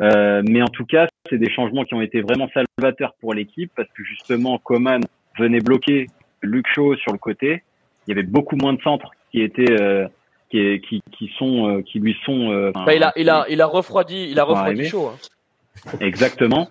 Mais 0.00 0.60
en 0.60 0.68
tout 0.72 0.86
cas 0.86 1.06
c'est 1.30 1.38
des 1.38 1.50
changements 1.50 1.84
qui 1.84 1.94
ont 1.94 2.02
été 2.02 2.20
vraiment 2.20 2.48
salvateurs 2.52 3.14
pour 3.20 3.32
l'équipe 3.32 3.70
parce 3.76 3.88
que 3.90 4.02
justement 4.02 4.58
Coman 4.58 5.02
venait 5.38 5.60
bloquer 5.60 6.06
Luke 6.42 6.66
Shaw 6.74 6.96
sur 6.96 7.12
le 7.12 7.18
côté. 7.18 7.62
Il 8.06 8.10
y 8.10 8.12
avait 8.12 8.22
beaucoup 8.26 8.56
moins 8.56 8.72
de 8.74 8.82
centres 8.82 9.10
qui 9.30 9.40
étaient 9.42 9.80
euh, 9.80 10.06
qui, 10.50 10.80
qui, 10.80 11.02
qui 11.12 11.32
sont 11.38 11.68
euh, 11.68 11.82
qui 11.82 11.98
lui 12.00 12.16
sont 12.24 12.50
euh, 12.52 12.70
Bah, 12.74 12.94
il 12.94 13.02
a, 13.02 13.12
il 13.16 13.28
a, 13.30 13.46
il 13.48 13.60
a 13.60 13.66
refroidi, 13.66 14.28
il 14.30 14.38
a 14.38 14.44
refroidi 14.44 14.84
chaud. 14.86 15.08
hein. 15.08 15.96
exactement. 16.00 16.68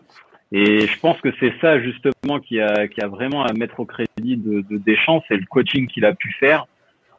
Et 0.52 0.85
je 0.88 0.99
pense 0.99 1.19
que 1.22 1.30
c'est 1.40 1.53
ça 1.61 1.80
justement 1.81 2.40
qui 2.40 2.60
a 2.61 2.88
qui 2.88 3.02
a 3.02 3.07
vraiment 3.07 3.44
à 3.44 3.53
mettre 3.53 3.80
au 3.80 3.85
crédit 3.85 4.38
de, 4.38 4.61
de 4.69 4.77
Deschamps, 4.77 5.23
c'est 5.27 5.35
le 5.38 5.45
coaching 5.49 5.88
qu'il 5.88 6.06
a 6.06 6.14
pu 6.14 6.31
faire 6.40 6.68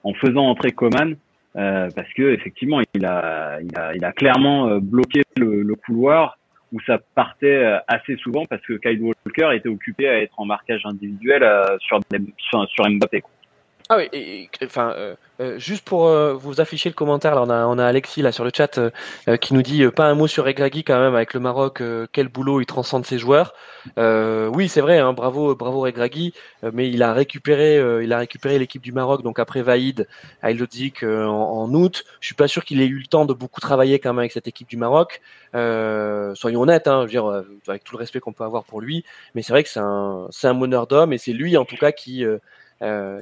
en 0.04 0.14
faisant 0.14 0.46
entrer 0.46 0.70
Coman. 0.70 1.16
euh, 1.56 1.88
parce 1.94 2.12
que 2.14 2.32
effectivement 2.32 2.80
il 2.94 3.04
a 3.04 3.58
il 3.60 3.76
a 3.76 3.94
il 3.96 4.04
a 4.04 4.12
clairement 4.12 4.68
euh, 4.68 4.78
bloqué 4.80 5.22
le, 5.36 5.62
le 5.62 5.74
couloir 5.74 6.38
où 6.72 6.80
ça 6.86 6.98
partait 7.14 7.46
euh, 7.64 7.78
assez 7.88 8.16
souvent 8.16 8.44
parce 8.46 8.62
que 8.62 8.74
Kyle 8.74 9.00
Était 9.52 9.68
occupé 9.68 10.08
à 10.08 10.20
être 10.20 10.34
en 10.38 10.46
marquage 10.46 10.82
individuel 10.84 11.42
euh, 11.42 11.76
sur, 11.80 12.00
sur 12.68 12.88
Mbappé. 12.88 13.22
Ah 13.90 13.98
oui, 13.98 14.48
enfin, 14.64 14.94
euh, 14.96 15.14
euh, 15.40 15.58
juste 15.58 15.84
pour 15.84 16.06
euh, 16.06 16.32
vous 16.32 16.58
afficher 16.62 16.88
le 16.88 16.94
commentaire, 16.94 17.34
là, 17.34 17.42
on 17.42 17.50
a, 17.50 17.66
on 17.66 17.78
a 17.78 17.84
Alexis 17.84 18.22
là 18.22 18.32
sur 18.32 18.42
le 18.42 18.50
chat 18.54 18.80
qui 19.42 19.52
nous 19.52 19.60
dit 19.60 19.86
pas 19.88 20.06
un 20.06 20.14
mot 20.14 20.26
sur 20.26 20.46
Regragui 20.46 20.84
quand 20.84 20.98
même 20.98 21.14
avec 21.14 21.34
le 21.34 21.40
Maroc, 21.40 21.82
quel 22.12 22.28
boulot 22.28 22.62
il 22.62 22.66
transcende 22.66 23.04
ses 23.04 23.18
joueurs. 23.18 23.52
oui, 23.98 24.68
c'est 24.70 24.80
vrai, 24.80 24.98
hein, 25.00 25.12
bravo, 25.12 25.54
bravo 25.54 25.80
Regragui, 25.80 26.32
mais 26.72 26.88
il 26.88 27.02
a 27.02 27.12
récupéré, 27.12 27.76
il 28.02 28.10
a 28.14 28.18
récupéré 28.18 28.58
l'équipe 28.58 28.80
du 28.82 28.92
Maroc 28.92 29.22
donc 29.22 29.38
après 29.38 29.60
Vaïd 29.60 30.08
à 30.42 30.50
en, 30.50 31.06
en 31.06 31.74
août. 31.74 32.04
Je 32.20 32.26
suis 32.26 32.34
pas 32.34 32.48
sûr 32.48 32.64
qu'il 32.64 32.80
ait 32.80 32.86
eu 32.86 33.00
le 33.00 33.06
temps 33.06 33.26
de 33.26 33.34
beaucoup 33.34 33.60
travailler 33.60 33.98
quand 33.98 34.10
même 34.10 34.20
avec 34.20 34.32
cette 34.32 34.48
équipe 34.48 34.68
du 34.68 34.78
Maroc. 34.78 35.20
soyons 35.52 36.62
honnêtes, 36.62 36.88
hein, 36.88 37.00
je 37.00 37.04
veux 37.04 37.10
dire, 37.10 37.44
avec 37.68 37.84
tout 37.84 37.94
le 37.96 37.98
respect 37.98 38.20
qu'on 38.20 38.32
peut 38.32 38.44
avoir 38.44 38.64
pour 38.64 38.80
lui, 38.80 39.04
mais 39.34 39.42
c'est 39.42 39.52
vrai 39.52 39.62
que 39.62 39.68
c'est 39.68 39.80
un, 39.80 40.26
c'est 40.30 40.48
un 40.48 40.54
meneur 40.54 40.86
d'homme 40.86 41.12
et 41.12 41.18
c'est 41.18 41.32
lui 41.34 41.58
en 41.58 41.66
tout 41.66 41.76
cas 41.76 41.92
qui 41.92 42.24
euh, 42.24 42.38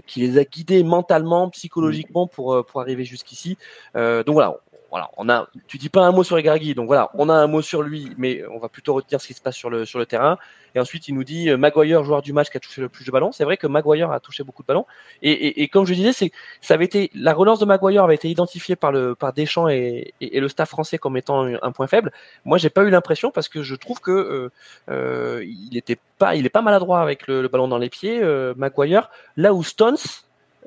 qui 0.06 0.20
les 0.20 0.38
a 0.38 0.44
guidés 0.44 0.82
mentalement, 0.82 1.48
psychologiquement 1.50 2.26
pour 2.26 2.54
euh, 2.54 2.62
pour 2.62 2.80
arriver 2.80 3.04
jusqu'ici. 3.04 3.56
Euh, 3.96 4.24
donc 4.24 4.34
voilà, 4.34 4.56
voilà, 4.92 5.10
on 5.16 5.30
a, 5.30 5.48
tu 5.68 5.78
dis 5.78 5.88
pas 5.88 6.02
un 6.02 6.12
mot 6.12 6.22
sur 6.22 6.36
Egargui, 6.36 6.74
donc 6.74 6.86
voilà, 6.86 7.08
on 7.14 7.30
a 7.30 7.32
un 7.32 7.46
mot 7.46 7.62
sur 7.62 7.80
lui, 7.80 8.12
mais 8.18 8.42
on 8.54 8.58
va 8.58 8.68
plutôt 8.68 8.92
retenir 8.92 9.22
ce 9.22 9.26
qui 9.26 9.32
se 9.32 9.40
passe 9.40 9.56
sur 9.56 9.70
le, 9.70 9.86
sur 9.86 9.98
le 9.98 10.04
terrain. 10.04 10.36
Et 10.74 10.80
ensuite, 10.80 11.08
il 11.08 11.14
nous 11.14 11.24
dit 11.24 11.48
euh, 11.48 11.56
Maguire, 11.56 12.04
joueur 12.04 12.20
du 12.20 12.34
match 12.34 12.50
qui 12.50 12.58
a 12.58 12.60
touché 12.60 12.82
le 12.82 12.90
plus 12.90 13.06
de 13.06 13.10
ballons. 13.10 13.32
C'est 13.32 13.44
vrai 13.44 13.56
que 13.56 13.66
Maguire 13.66 14.10
a 14.10 14.20
touché 14.20 14.44
beaucoup 14.44 14.62
de 14.62 14.66
ballons. 14.66 14.84
Et, 15.22 15.32
et, 15.32 15.62
et 15.62 15.68
comme 15.68 15.86
je 15.86 15.94
disais, 15.94 16.12
c'est, 16.12 16.30
ça 16.60 16.74
avait 16.74 16.84
été, 16.84 17.10
la 17.14 17.32
relance 17.32 17.58
de 17.58 17.64
Maguire 17.64 18.04
avait 18.04 18.14
été 18.16 18.28
identifiée 18.28 18.76
par 18.76 18.92
le, 18.92 19.14
par 19.14 19.32
Deschamps 19.32 19.68
et, 19.68 20.12
et, 20.20 20.40
le 20.40 20.48
staff 20.48 20.68
français 20.68 20.98
comme 20.98 21.16
étant 21.16 21.44
un 21.44 21.72
point 21.72 21.86
faible. 21.86 22.12
Moi, 22.44 22.58
j'ai 22.58 22.70
pas 22.70 22.82
eu 22.82 22.90
l'impression 22.90 23.30
parce 23.30 23.48
que 23.48 23.62
je 23.62 23.74
trouve 23.74 24.00
que 24.00 24.10
euh, 24.10 24.50
euh, 24.90 25.42
il 25.46 25.74
était 25.76 25.98
pas, 26.18 26.36
il 26.36 26.44
est 26.44 26.50
pas 26.50 26.62
maladroit 26.62 27.00
avec 27.00 27.26
le, 27.28 27.48
ballon 27.48 27.68
dans 27.68 27.78
les 27.78 27.88
pieds, 27.88 28.22
euh, 28.22 28.52
Maguire. 28.58 29.08
Là 29.38 29.54
où 29.54 29.62
Stones, 29.62 29.96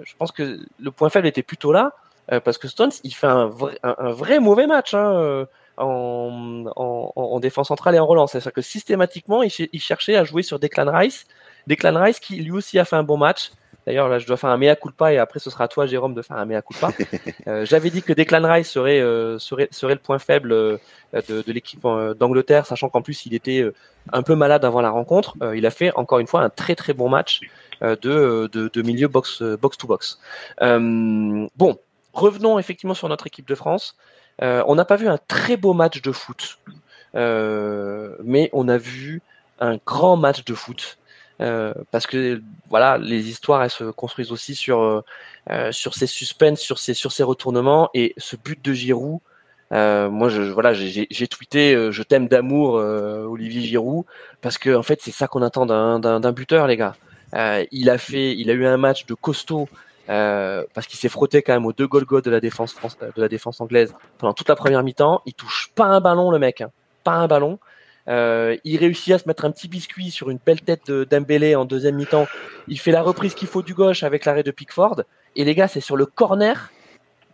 je 0.02 0.14
pense 0.18 0.32
que 0.32 0.60
le 0.80 0.92
point 0.92 1.10
faible 1.10 1.28
était 1.28 1.44
plutôt 1.44 1.72
là. 1.72 1.94
Euh, 2.32 2.40
parce 2.40 2.58
que 2.58 2.68
Stones, 2.68 2.92
il 3.04 3.14
fait 3.14 3.28
un 3.28 3.46
vrai, 3.46 3.78
un, 3.84 4.12
vrai 4.12 4.40
mauvais 4.40 4.68
match 4.68 4.94
hein, 4.94 5.14
euh, 5.14 5.46
en, 5.78 6.66
en, 6.76 7.12
en, 7.16 7.40
défense 7.40 7.68
centrale 7.68 7.96
et 7.96 8.00
en 8.00 8.06
relance. 8.06 8.32
C'est-à-dire 8.32 8.54
que 8.54 8.62
systématiquement, 8.62 9.44
il, 9.44 9.52
il, 9.72 9.80
cherchait 9.82 10.16
à 10.16 10.24
jouer 10.24 10.42
sur 10.42 10.60
Declan 10.60 10.92
Rice. 10.92 11.26
Declan 11.68 12.02
Rice 12.02 12.20
qui 12.20 12.38
lui 12.38 12.52
aussi 12.52 12.80
a 12.80 12.86
fait 12.86 12.96
un 12.96 13.04
bon 13.04 13.18
match. 13.18 13.52
D'ailleurs, 13.86 14.10
là, 14.10 14.18
je 14.18 14.26
dois 14.26 14.38
faire 14.38 14.50
un 14.50 14.58
mea 14.58 14.76
culpa 14.76 15.14
et 15.14 15.20
après, 15.20 15.40
ce 15.40 15.52
sera 15.52 15.66
à 15.66 15.68
toi, 15.68 15.86
Jérôme, 15.86 16.16
de 16.16 16.24
faire 16.24 16.38
un 16.38 16.46
mea 16.46 16.62
culpa. 16.62 16.92
Euh, 17.48 17.64
J'avais 17.64 17.92
dit 17.92 18.02
que 18.02 18.12
Declan 18.12 18.42
Rice 18.52 18.72
serait, 18.72 19.00
euh, 19.00 19.38
serait, 19.38 19.68
serait 19.70 19.94
le 19.94 20.00
point 20.00 20.18
faible 20.18 20.50
de, 20.50 20.80
de 21.14 21.52
l'équipe 21.52 21.86
d'Angleterre, 22.18 22.66
sachant 22.66 22.90
qu'en 22.90 23.04
plus, 23.04 23.28
il 23.28 23.36
était 23.36 23.64
un 24.12 24.24
peu 24.24 24.34
malade 24.34 24.66
avant 24.66 24.82
la 24.82 24.90
rencontre. 24.90 25.36
il 25.54 25.64
a 25.68 25.70
fait, 25.70 25.92
encore 25.96 26.18
une 26.18 26.26
fois, 26.26 26.42
un 26.42 26.50
très 26.50 26.74
très 26.74 26.94
bon 26.94 27.08
match 27.08 27.42
de, 27.82 28.50
de, 28.52 28.70
de 28.74 28.82
milieu 28.82 29.08
box, 29.08 29.44
box 29.44 29.78
to 29.78 29.86
box. 29.86 30.20
bon, 30.60 31.78
revenons 32.16 32.58
effectivement 32.58 32.94
sur 32.94 33.10
notre 33.10 33.28
équipe 33.28 33.48
de 33.48 33.56
France. 33.56 33.96
Euh, 34.42 34.64
on 34.68 34.76
n'a 34.76 34.86
pas 34.86 34.96
vu 34.96 35.08
un 35.08 35.18
très 35.18 35.58
beau 35.58 35.74
match 35.74 36.02
de 36.02 36.12
foot, 36.12 36.60
euh, 37.16 38.16
mais 38.24 38.50
on 38.54 38.68
a 38.68 38.78
vu 38.78 39.22
un 39.60 39.78
grand 39.86 40.18
match 40.18 40.44
de 40.46 40.54
foot. 40.54 40.98
Euh, 41.42 41.74
parce 41.92 42.08
que 42.08 42.42
voilà, 42.70 42.98
les 42.98 43.30
histoires 43.30 43.70
se 43.70 43.86
construisent 43.86 44.32
aussi 44.32 44.56
sur 44.56 45.04
sur 45.72 45.94
ces 45.94 46.08
suspens, 46.08 46.56
sur 46.56 46.80
ces 46.80 46.94
sur 46.94 47.12
ces 47.12 47.24
retournements 47.24 47.90
et 47.94 48.14
ce 48.18 48.36
but 48.36 48.64
de 48.64 48.74
Giroud. 48.74 49.20
moi, 49.72 50.30
voilà, 50.54 50.74
j'ai 50.74 51.28
tweeté 51.28 51.92
"Je 51.92 52.04
t'aime 52.04 52.28
d'amour, 52.28 52.76
Olivier 52.76 53.62
Giroud", 53.62 54.06
parce 54.42 54.58
que 54.58 54.76
en 54.76 54.84
fait, 54.84 55.00
c'est 55.02 55.12
ça 55.12 55.28
qu'on 55.28 55.42
attend 55.42 55.66
d'un 55.66 56.32
buteur, 56.32 56.68
les 56.68 56.78
gars. 56.78 56.96
il 57.72 57.90
a 57.90 57.98
fait, 57.98 58.36
il 58.36 58.50
a 58.50 58.54
eu 58.54 58.66
un 58.66 58.78
match 58.78 59.06
de 59.06 59.14
costaud 59.14 59.68
euh, 60.10 60.64
parce 60.74 60.88
qu'il 60.88 61.00
s'est 61.00 61.10
frotté 61.10 61.42
quand 61.42 61.54
même 61.54 61.66
aux 61.66 61.74
deux 61.74 61.88
goal 61.88 62.06
de 62.22 62.30
la 62.30 62.40
défense 62.40 62.74
France, 62.74 62.98
de 62.98 63.22
la 63.22 63.28
défense 63.28 63.60
anglaise 63.62 63.96
pendant 64.18 64.34
toute 64.34 64.50
la 64.50 64.56
première 64.56 64.84
mi-temps. 64.84 65.22
Il 65.26 65.34
touche 65.34 65.72
pas 65.76 65.86
un 65.86 66.02
ballon 66.02 66.32
le 66.32 66.40
mec, 66.40 66.62
hein. 66.62 66.72
pas 67.04 67.14
un 67.14 67.28
ballon. 67.28 67.60
Euh, 68.08 68.56
il 68.64 68.78
réussit 68.78 69.14
à 69.14 69.18
se 69.18 69.28
mettre 69.28 69.46
un 69.46 69.52
petit 69.52 69.68
biscuit 69.68 70.12
sur 70.12 70.30
une 70.30 70.38
belle 70.46 70.62
tête 70.62 70.88
de 70.88 71.06
Dembélé 71.06 71.56
en 71.56 71.66
deuxième 71.66 71.96
mi-temps. 71.96 72.28
Il 72.68 72.80
fait 72.80 72.92
la 72.92 73.02
reprise 73.02 73.34
qu'il 73.34 73.48
faut 73.48 73.64
du 73.64 73.74
gauche 73.74 74.04
avec 74.04 74.26
l'arrêt 74.26 74.44
de 74.44 74.52
Pickford. 74.52 75.02
Et 75.36 75.44
les 75.44 75.56
gars, 75.56 75.68
c'est 75.68 75.82
sur 75.82 75.98
le 75.98 76.06
corner 76.06 76.72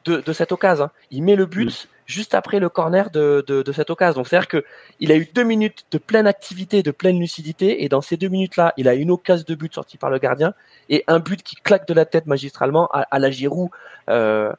de, 0.05 0.21
de 0.21 0.33
cette 0.33 0.51
occasion. 0.51 0.85
Hein. 0.85 0.91
Il 1.11 1.23
met 1.23 1.35
le 1.35 1.45
but 1.45 1.89
juste 2.05 2.33
après 2.35 2.59
le 2.59 2.69
corner 2.69 3.09
de, 3.11 3.43
de, 3.47 3.71
cette 3.71 3.89
occasion. 3.89 4.19
Donc 4.19 4.27
c'est-à-dire 4.27 4.47
que 4.47 4.63
il 4.99 5.11
a 5.11 5.15
eu 5.15 5.27
deux 5.33 5.43
minutes 5.43 5.85
de 5.91 5.97
pleine 5.97 6.27
activité, 6.27 6.83
de 6.83 6.91
pleine 6.91 7.19
lucidité, 7.19 7.83
et 7.83 7.89
dans 7.89 8.01
ces 8.01 8.17
deux 8.17 8.29
minutes-là, 8.29 8.73
il 8.77 8.87
a 8.87 8.93
une 8.93 9.11
occasion 9.11 9.45
de 9.47 9.55
but 9.55 9.73
sortie 9.73 9.97
par 9.97 10.09
le 10.09 10.19
gardien 10.19 10.53
et 10.89 11.03
un 11.07 11.19
but 11.19 11.41
qui 11.41 11.55
claque 11.55 11.87
de 11.87 11.93
la 11.93 12.05
tête 12.05 12.25
magistralement 12.25 12.87
à, 12.91 13.01
à 13.11 13.19
la 13.19 13.31
Giroud. 13.31 13.69
Euh, 14.09 14.51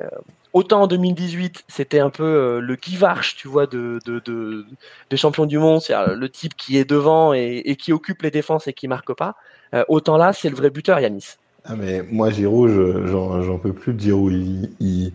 euh, 0.00 0.08
autant 0.52 0.82
en 0.82 0.86
2018, 0.86 1.64
c'était 1.68 2.00
un 2.00 2.10
peu 2.10 2.24
euh, 2.24 2.60
le 2.60 2.76
Guivarch, 2.76 3.36
tu 3.36 3.48
vois, 3.48 3.66
de, 3.66 3.98
de, 4.06 4.20
de, 4.24 4.66
des 5.10 5.16
champions 5.16 5.46
du 5.46 5.58
monde, 5.58 5.80
c'est 5.80 5.94
le 6.14 6.28
type 6.28 6.56
qui 6.56 6.78
est 6.78 6.88
devant 6.88 7.32
et, 7.32 7.76
qui 7.78 7.92
occupe 7.92 8.22
les 8.22 8.30
défenses 8.30 8.68
et 8.68 8.72
qui 8.72 8.88
marque 8.88 9.14
pas. 9.14 9.36
Euh, 9.74 9.84
autant 9.88 10.16
là, 10.16 10.32
c'est 10.32 10.50
le 10.50 10.56
vrai 10.56 10.70
buteur, 10.70 11.00
Yanis. 11.00 11.36
Ah 11.64 11.76
mais 11.76 12.02
moi, 12.02 12.30
Giroud, 12.30 13.06
j'en 13.06 13.58
peux 13.58 13.72
plus 13.72 13.94
de 13.94 14.00
Giroud. 14.00 14.70
Il, 14.80 15.12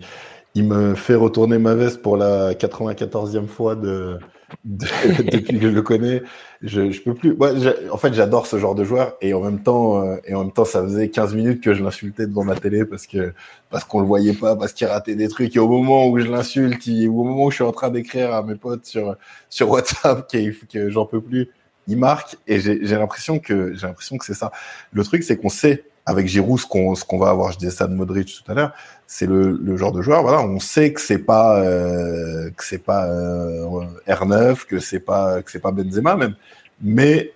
il 0.58 0.64
me 0.64 0.96
fait 0.96 1.14
retourner 1.14 1.60
ma 1.60 1.76
veste 1.76 2.02
pour 2.02 2.18
la 2.18 2.56
94e 2.56 3.46
fois 3.46 3.76
de, 3.76 4.18
depuis 4.66 5.60
que 5.60 5.62
je 5.62 5.68
le 5.68 5.82
connais. 5.84 6.24
Je, 6.64 6.90
je 6.90 7.00
peux 7.04 7.14
plus. 7.14 7.34
Ouais, 7.34 7.52
en 7.92 7.98
fait, 7.98 8.12
j'adore 8.16 8.48
ce 8.48 8.58
genre 8.58 8.74
de 8.74 8.84
joueur 8.84 9.16
et 9.22 9.36
en 9.36 9.42
même 9.42 9.62
temps, 9.62 10.04
euh, 10.04 10.16
et 10.26 10.34
en 10.34 10.46
même 10.46 10.52
temps, 10.52 10.66
ça 10.66 10.82
faisait 10.82 11.10
15 11.10 11.36
minutes 11.36 11.62
que 11.62 11.76
je 11.76 11.84
l'insultais 11.84 12.26
devant 12.26 12.44
ma 12.44 12.56
télé 12.56 12.86
parce 12.86 13.06
que 13.06 13.34
parce 13.70 13.84
qu'on 13.84 14.00
le 14.00 14.08
voyait 14.08 14.34
pas, 14.34 14.56
parce 14.56 14.74
qu'il 14.74 14.88
ratait 14.88 15.14
des 15.14 15.28
trucs. 15.28 15.56
Et 15.56 15.60
au 15.60 15.68
moment 15.68 16.08
où 16.08 16.18
je 16.18 16.26
l'insulte, 16.26 16.88
ou 16.88 17.22
au 17.22 17.24
moment 17.24 17.46
où 17.46 17.52
je 17.52 17.56
suis 17.58 17.64
en 17.64 17.72
train 17.72 17.92
d'écrire 17.92 18.34
à 18.34 18.42
mes 18.42 18.56
potes 18.56 18.88
sur 18.88 19.16
sur 19.50 19.70
WhatsApp 19.70 20.28
que, 20.32 20.66
que 20.66 20.90
j'en 20.90 21.06
peux 21.06 21.22
plus, 21.22 21.50
il 21.88 21.98
marque 21.98 22.36
et 22.48 22.60
j'ai 22.60 22.80
l'impression 22.80 23.38
que 23.38 23.76
j'ai 23.76 23.86
l'impression 23.86 24.18
que 24.18 24.26
c'est 24.26 24.34
ça. 24.34 24.52
Le 24.92 25.04
truc, 25.04 25.22
c'est 25.22 25.38
qu'on 25.38 25.50
sait 25.50 25.84
avec 26.08 26.26
Giroud, 26.28 26.58
ce 26.58 26.66
qu'on 26.66 26.96
ce 26.96 27.04
qu'on 27.04 27.20
va 27.20 27.30
avoir, 27.30 27.52
je 27.52 27.58
disais 27.58 27.72
ça 27.72 27.86
de 27.86 27.94
Modric 27.94 28.34
tout 28.34 28.50
à 28.50 28.56
l'heure, 28.56 28.74
c'est 29.08 29.26
le, 29.26 29.52
le, 29.52 29.76
genre 29.76 29.92
de 29.92 30.02
joueur. 30.02 30.22
Voilà, 30.22 30.42
on 30.42 30.58
sait 30.60 30.94
que 30.94 31.02
c'est 31.02 31.18
pas 31.20 31.60
euh, 31.60 32.50
que 32.52 32.64
c'est 32.64 32.78
pas 32.78 33.08
euh, 33.08 33.84
R9, 34.08 34.66
que 34.66 34.80
c'est 34.80 35.02
pas 35.02 35.42
que 35.44 35.52
c'est 35.52 35.60
pas 35.60 35.72
Benzema 35.72 36.16
même, 36.16 36.36
mais 36.82 37.34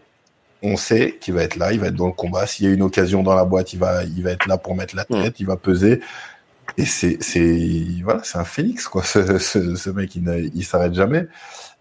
on 0.63 0.77
sait 0.77 1.17
qu'il 1.19 1.33
va 1.33 1.43
être 1.43 1.57
là, 1.57 1.73
il 1.73 1.81
va 1.81 1.87
être 1.87 1.95
dans 1.95 2.07
le 2.07 2.13
combat. 2.13 2.47
S'il 2.47 2.65
y 2.65 2.69
a 2.69 2.73
une 2.73 2.81
occasion 2.81 3.23
dans 3.23 3.35
la 3.35 3.43
boîte, 3.43 3.73
il 3.73 3.79
va 3.79 4.05
il 4.05 4.23
va 4.23 4.31
être 4.31 4.47
là 4.47 4.57
pour 4.57 4.73
mettre 4.73 4.95
la 4.95 5.03
tête, 5.03 5.41
il 5.41 5.45
va 5.45 5.57
peser. 5.57 5.99
Et 6.77 6.85
c'est 6.85 7.17
c'est 7.21 7.85
voilà, 8.03 8.21
c'est 8.23 8.37
un 8.37 8.45
phénix 8.45 8.87
quoi. 8.87 9.03
Ce, 9.05 9.37
ce, 9.37 9.75
ce 9.75 9.89
mec, 9.89 10.15
il, 10.15 10.51
il 10.55 10.63
s'arrête 10.63 10.93
jamais. 10.93 11.27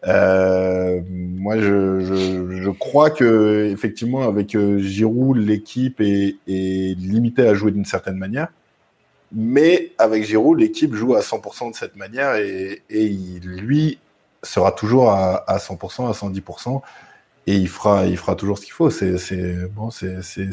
Euh, 0.07 1.01
moi, 1.09 1.59
je, 1.59 2.01
je, 2.01 2.63
je, 2.63 2.71
crois 2.71 3.11
que 3.11 3.69
effectivement, 3.71 4.23
avec 4.23 4.55
euh, 4.55 4.79
Giroud, 4.79 5.37
l'équipe 5.37 6.01
est, 6.01 6.37
est, 6.49 6.99
limitée 6.99 7.47
à 7.47 7.55
jouer 7.55 7.71
d'une 7.71 7.85
certaine 7.85 8.17
manière. 8.17 8.49
Mais 9.33 9.93
avec 9.99 10.25
Giroud, 10.25 10.59
l'équipe 10.59 10.95
joue 10.95 11.15
à 11.15 11.21
100% 11.21 11.71
de 11.71 11.77
cette 11.77 11.97
manière 11.97 12.37
et, 12.37 12.83
et 12.89 13.09
lui 13.09 13.99
sera 14.43 14.73
toujours 14.73 15.11
à, 15.11 15.45
à 15.51 15.59
100%, 15.59 16.09
à 16.09 16.13
110%. 16.13 16.81
Et 17.47 17.55
il 17.55 17.69
fera, 17.69 18.07
il 18.07 18.17
fera 18.17 18.35
toujours 18.35 18.59
ce 18.59 18.65
qu'il 18.65 18.73
faut. 18.73 18.91
C'est, 18.91 19.69
bon, 19.75 19.91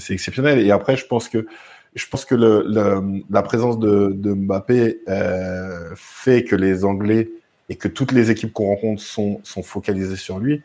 exceptionnel. 0.10 0.60
Et 0.60 0.72
après, 0.72 0.98
je 0.98 1.06
pense 1.06 1.30
que, 1.30 1.48
je 1.96 2.06
pense 2.08 2.26
que 2.26 2.36
le, 2.36 2.64
le, 2.68 3.24
la 3.30 3.42
présence 3.42 3.80
de, 3.80 4.12
de 4.14 4.34
Mbappé 4.34 5.02
euh, 5.08 5.90
fait 5.96 6.44
que 6.44 6.56
les 6.56 6.86
Anglais 6.86 7.30
et 7.70 7.76
que 7.76 7.88
toutes 7.88 8.12
les 8.12 8.32
équipes 8.32 8.54
qu'on 8.54 8.68
rencontre 8.68 9.02
sont, 9.02 9.42
sont 9.44 9.64
focalisées 9.64 10.16
sur 10.16 10.40
lui 10.40 10.64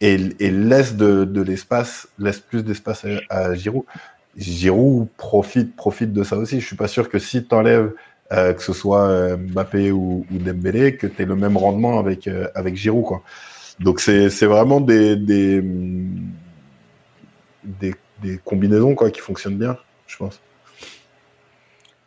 et, 0.00 0.18
et 0.38 0.50
laisse 0.50 0.94
de, 0.96 1.24
de 1.24 1.42
l'espace, 1.42 2.08
laisse 2.18 2.40
plus 2.40 2.64
d'espace 2.64 3.04
à, 3.04 3.36
à, 3.36 3.54
Giroud. 3.54 3.84
Giroud 4.36 5.08
profite, 5.16 5.76
profite 5.76 6.12
de 6.12 6.22
ça 6.24 6.36
aussi. 6.36 6.60
Je 6.60 6.66
suis 6.66 6.76
pas 6.76 6.88
sûr 6.88 7.08
que 7.08 7.18
si 7.18 7.44
tu 7.44 7.54
enlèves 7.54 7.92
euh, 8.32 8.52
que 8.52 8.62
ce 8.62 8.72
soit 8.72 9.06
euh, 9.06 9.36
Mbappé 9.36 9.92
ou, 9.92 10.26
ou 10.30 10.38
Dembélé, 10.38 10.96
que 10.96 11.06
tu 11.06 11.22
aies 11.22 11.26
le 11.26 11.36
même 11.36 11.56
rendement 11.56 11.98
avec, 11.98 12.26
euh, 12.26 12.48
avec 12.54 12.74
Giroud. 12.74 13.04
Quoi. 13.04 13.22
Donc 13.80 14.00
c'est, 14.00 14.28
vraiment 14.46 14.80
des, 14.80 15.16
des, 15.16 15.62
des, 17.62 17.94
des, 18.22 18.38
combinaisons 18.44 18.94
quoi, 18.94 19.10
qui 19.10 19.20
fonctionnent 19.20 19.58
bien, 19.58 19.76
je 20.06 20.16
pense. 20.16 20.40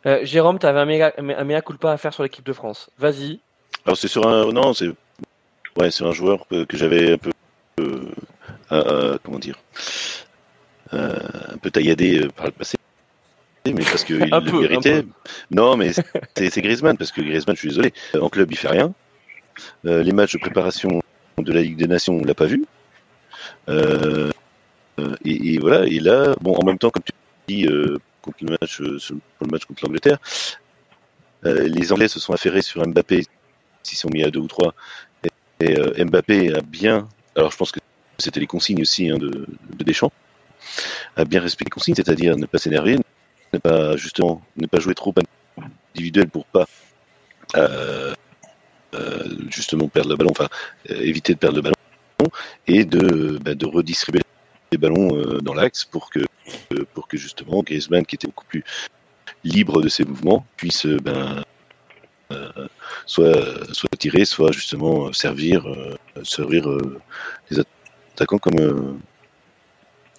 Euh, 0.06 0.20
Jérôme, 0.24 0.58
tu 0.58 0.66
avais 0.66 0.80
un 0.80 0.86
méga, 0.86 1.12
un 1.18 1.44
méga 1.44 1.60
culpa 1.60 1.92
à 1.92 1.96
faire 1.96 2.12
sur 2.12 2.22
l'équipe 2.22 2.44
de 2.44 2.52
France. 2.52 2.90
Vas-y, 2.98 3.40
alors 3.88 3.96
c'est 3.96 4.08
sur 4.08 4.28
un 4.28 4.52
non, 4.52 4.74
c'est 4.74 4.88
ouais, 5.78 5.90
c'est 5.90 6.04
un 6.04 6.12
joueur 6.12 6.46
que, 6.46 6.64
que 6.64 6.76
j'avais 6.76 7.12
un 7.12 7.16
peu 7.16 7.30
euh, 7.80 8.12
euh, 8.70 9.16
comment 9.24 9.38
dire 9.38 9.58
euh, 10.92 11.18
un 11.54 11.56
peu 11.56 11.70
tailladé 11.70 12.20
euh, 12.20 12.28
par 12.28 12.44
le 12.44 12.52
passé, 12.52 12.76
mais 13.64 13.72
parce 13.72 14.04
qu'il 14.04 14.18
le 14.18 14.60
méritait. 14.60 15.06
Non, 15.50 15.78
mais 15.78 15.92
c'est 16.36 16.60
Griezmann 16.60 16.98
parce 16.98 17.12
que 17.12 17.22
Griezmann, 17.22 17.56
je 17.56 17.60
suis 17.60 17.68
désolé, 17.70 17.94
en 18.20 18.28
club 18.28 18.52
il 18.52 18.58
fait 18.58 18.68
rien. 18.68 18.92
Euh, 19.86 20.02
les 20.02 20.12
matchs 20.12 20.34
de 20.34 20.38
préparation 20.38 21.00
de 21.38 21.50
la 21.50 21.62
Ligue 21.62 21.78
des 21.78 21.86
Nations, 21.86 22.18
on 22.18 22.24
l'a 22.24 22.34
pas 22.34 22.44
vu. 22.44 22.66
Et, 25.24 25.54
et, 25.54 25.58
voilà. 25.60 25.86
Et 25.86 25.98
là, 26.00 26.34
bon, 26.42 26.54
en 26.56 26.64
même 26.66 26.76
temps, 26.76 26.90
comme 26.90 27.04
tu 27.04 27.12
dis, 27.48 27.66
contre 28.20 28.38
le 28.42 28.50
match, 28.60 28.82
pour 29.38 29.46
le 29.46 29.50
match 29.50 29.64
contre 29.64 29.82
l'Angleterre. 29.86 30.18
les 31.44 31.90
Anglais 31.90 32.08
se 32.08 32.20
sont 32.20 32.34
affairés 32.34 32.60
sur 32.60 32.86
Mbappé, 32.86 33.24
s'ils 33.82 33.98
sont 33.98 34.10
mis 34.10 34.22
à 34.22 34.30
deux 34.30 34.40
ou 34.40 34.48
trois. 34.48 34.74
Et, 35.60 36.04
Mbappé 36.04 36.54
a 36.54 36.60
bien, 36.60 37.08
alors 37.34 37.50
je 37.50 37.56
pense 37.56 37.72
que 37.72 37.80
c'était 38.18 38.40
les 38.40 38.46
consignes 38.46 38.82
aussi 38.82 39.10
hein, 39.10 39.18
de, 39.18 39.46
de, 39.76 39.84
Deschamps, 39.84 40.12
a 41.16 41.24
bien 41.24 41.40
respecté 41.40 41.66
les 41.66 41.70
consignes, 41.70 41.94
c'est-à-dire 41.94 42.36
ne 42.36 42.46
pas 42.46 42.58
s'énerver, 42.58 42.96
ne 43.52 43.58
pas 43.58 43.96
justement 43.96 44.42
ne 44.56 44.66
pas 44.66 44.78
jouer 44.78 44.94
trop 44.94 45.12
individuel 45.94 46.28
pour 46.28 46.44
pas 46.46 46.66
euh, 47.56 48.14
euh, 48.94 49.24
justement 49.50 49.88
perdre 49.88 50.10
le 50.10 50.16
ballon, 50.16 50.30
enfin 50.30 50.48
euh, 50.90 51.00
éviter 51.00 51.34
de 51.34 51.38
perdre 51.38 51.56
le 51.56 51.62
ballon 51.62 51.74
et 52.66 52.84
de, 52.84 53.38
bah, 53.42 53.52
redistribuer 53.62 54.22
les 54.72 54.78
ballons 54.78 55.40
dans 55.40 55.54
l'axe 55.54 55.84
pour 55.84 56.10
que 56.10 56.20
pour 56.94 57.08
que 57.08 57.16
justement 57.16 57.62
Griezmann 57.62 58.04
qui 58.04 58.16
était 58.16 58.26
beaucoup 58.26 58.44
plus 58.46 58.64
libre 59.44 59.80
de 59.82 59.88
ses 59.88 60.04
mouvements 60.04 60.44
puisse 60.56 60.86
ben, 60.86 61.42
soit 63.06 63.72
soit 63.72 63.90
tirer, 63.98 64.24
soit 64.24 64.52
justement 64.52 65.12
servir 65.12 65.66
servir 66.24 66.68
les 67.50 67.58
attaquants 68.14 68.38
comme 68.38 69.00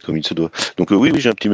comme 0.05 0.17
il 0.17 0.25
se 0.25 0.33
doit. 0.33 0.51
Donc 0.77 0.91
oui 0.91 1.11
oui 1.13 1.19
j'ai 1.19 1.29
un 1.29 1.33
petit 1.33 1.49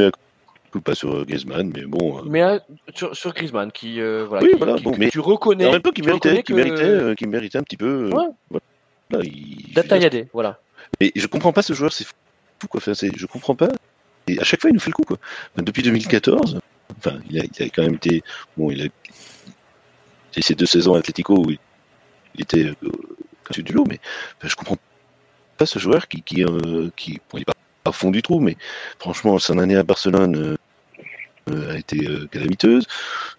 pas 0.81 0.95
sur 0.95 1.13
euh, 1.13 1.25
Griezmann, 1.25 1.71
mais 1.73 1.83
bon. 1.83 2.19
Euh. 2.19 2.21
Mais 2.25 2.43
euh, 2.43 2.59
sur, 2.93 3.15
sur, 3.15 3.33
Griezmann, 3.33 3.71
qui, 3.71 3.99
voilà, 3.99 4.47
mais 4.97 5.09
tu 5.09 5.19
reconnais. 5.19 5.65
En 5.65 5.71
même 5.71 5.81
temps, 5.81 5.91
qui 5.91 6.01
méritait, 6.01 6.43
qui, 6.43 6.53
méritait, 6.53 7.15
qui 7.15 7.27
méritait 7.27 7.57
un 7.57 7.63
petit 7.63 7.77
peu. 7.77 8.09
Ouais. 8.11 8.59
Voilà, 9.09 9.25
il, 9.25 10.27
voilà. 10.33 10.59
Mais 10.99 11.11
je 11.15 11.27
comprends 11.27 11.53
pas 11.53 11.61
ce 11.61 11.73
joueur, 11.73 11.93
c'est 11.93 12.05
fou 12.05 12.67
quoi. 12.67 12.79
Enfin, 12.79 12.93
je 12.93 13.25
comprends 13.25 13.55
pas. 13.55 13.69
Et 14.27 14.39
à 14.39 14.43
chaque 14.43 14.61
fois, 14.61 14.69
il 14.69 14.73
nous 14.73 14.79
fait 14.79 14.89
le 14.89 14.95
coup 14.95 15.03
quoi. 15.03 15.17
depuis 15.57 15.83
2014, 15.83 16.59
enfin, 16.97 17.19
il 17.29 17.39
a, 17.39 17.43
il 17.43 17.63
a, 17.63 17.69
quand 17.69 17.83
même 17.83 17.95
été. 17.95 18.23
Bon, 18.57 18.71
il 18.71 18.81
a. 18.81 18.85
C'est 20.35 20.41
ces 20.41 20.55
deux 20.55 20.65
saisons 20.65 20.95
à 20.95 20.99
Atletico 20.99 21.37
où 21.37 21.49
il, 21.49 21.59
était 22.37 22.73
au-dessus 22.83 23.63
du 23.63 23.71
lot, 23.71 23.85
mais 23.87 23.99
enfin, 24.37 24.49
je 24.49 24.55
comprends 24.55 24.77
pas 25.57 25.65
ce 25.65 25.79
joueur 25.79 26.09
qui, 26.09 26.21
qui, 26.21 26.43
qui 26.97 27.21
bon, 27.31 27.37
il 27.37 27.41
est 27.41 27.45
pas 27.45 27.53
à 27.85 27.91
fond 27.93 28.11
du 28.11 28.21
trou, 28.21 28.41
mais 28.41 28.57
franchement, 28.99 29.39
son 29.39 29.59
année 29.59 29.77
à 29.77 29.83
Barcelone, 29.83 30.57
euh, 31.49 31.71
a 31.71 31.77
été 31.77 32.05
euh, 32.05 32.27
calamiteuse. 32.27 32.85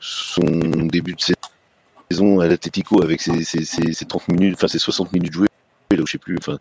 Son 0.01 0.41
début 0.87 1.15
de 1.15 1.21
saison 1.21 2.41
à 2.41 2.47
l'Atletico 2.47 3.03
avec 3.03 3.21
ses, 3.21 3.45
ses, 3.45 4.07
30 4.07 4.29
minutes, 4.29 4.55
enfin 4.55 4.69
ses 4.69 4.79
60 4.79 5.13
minutes 5.13 5.35
jouées, 5.35 5.49
là 5.91 6.03
où 6.03 6.07
je 6.07 6.13
sais 6.13 6.19
plus, 6.19 6.39
enfin 6.39 6.59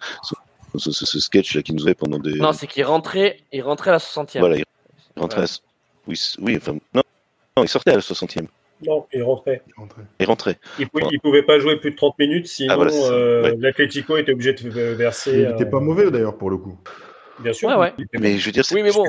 ce, 0.76 1.20
sketch 1.20 1.56
là 1.56 1.62
qui 1.62 1.74
nous 1.74 1.84
avait 1.84 1.96
pendant 1.96 2.20
des. 2.20 2.34
Non, 2.34 2.52
c'est 2.52 2.68
qu'il 2.68 2.84
rentrait, 2.84 3.40
il 3.54 3.62
rentrait 3.62 3.92
à 3.92 3.94
la 3.94 4.00
60e. 4.00 4.40
Voilà, 4.40 4.58
il 4.58 4.66
rentrait 5.16 5.44
à... 5.44 5.46
oui, 6.08 6.20
oui, 6.40 6.58
enfin 6.58 6.74
non, 6.94 7.04
non, 7.56 7.64
il 7.64 7.70
sortait 7.70 7.92
à 7.92 7.96
la 7.96 8.02
60e. 8.02 8.48
Non, 8.86 9.06
il 9.14 9.24
rentrait. 9.24 9.62
Il 10.20 10.26
rentrait. 10.26 10.58
Il, 10.80 10.90
pouvait, 10.90 11.18
pouvait 11.22 11.44
pas 11.44 11.60
jouer 11.60 11.78
plus 11.78 11.92
de 11.92 11.96
30 11.96 12.20
minutes, 12.20 12.48
sinon 12.48 12.82
ah, 12.82 12.88
euh, 13.12 13.56
l'Atletico 13.58 14.18
était 14.18 14.34
obligé 14.34 14.54
de 14.54 14.70
verser. 14.70 15.40
Il 15.40 15.48
n'était 15.48 15.66
pas 15.66 15.80
mauvais 15.80 16.12
d'ailleurs 16.12 16.38
pour 16.38 16.50
le 16.50 16.58
coup. 16.58 16.78
Bien 17.40 17.54
sûr. 17.54 17.70
Ouais, 17.78 17.94
Mais 18.20 18.38
je 18.38 18.46
veux 18.46 18.52
dire, 18.52 18.64
oui, 18.72 18.82
mais 18.84 18.92
bon. 18.92 19.06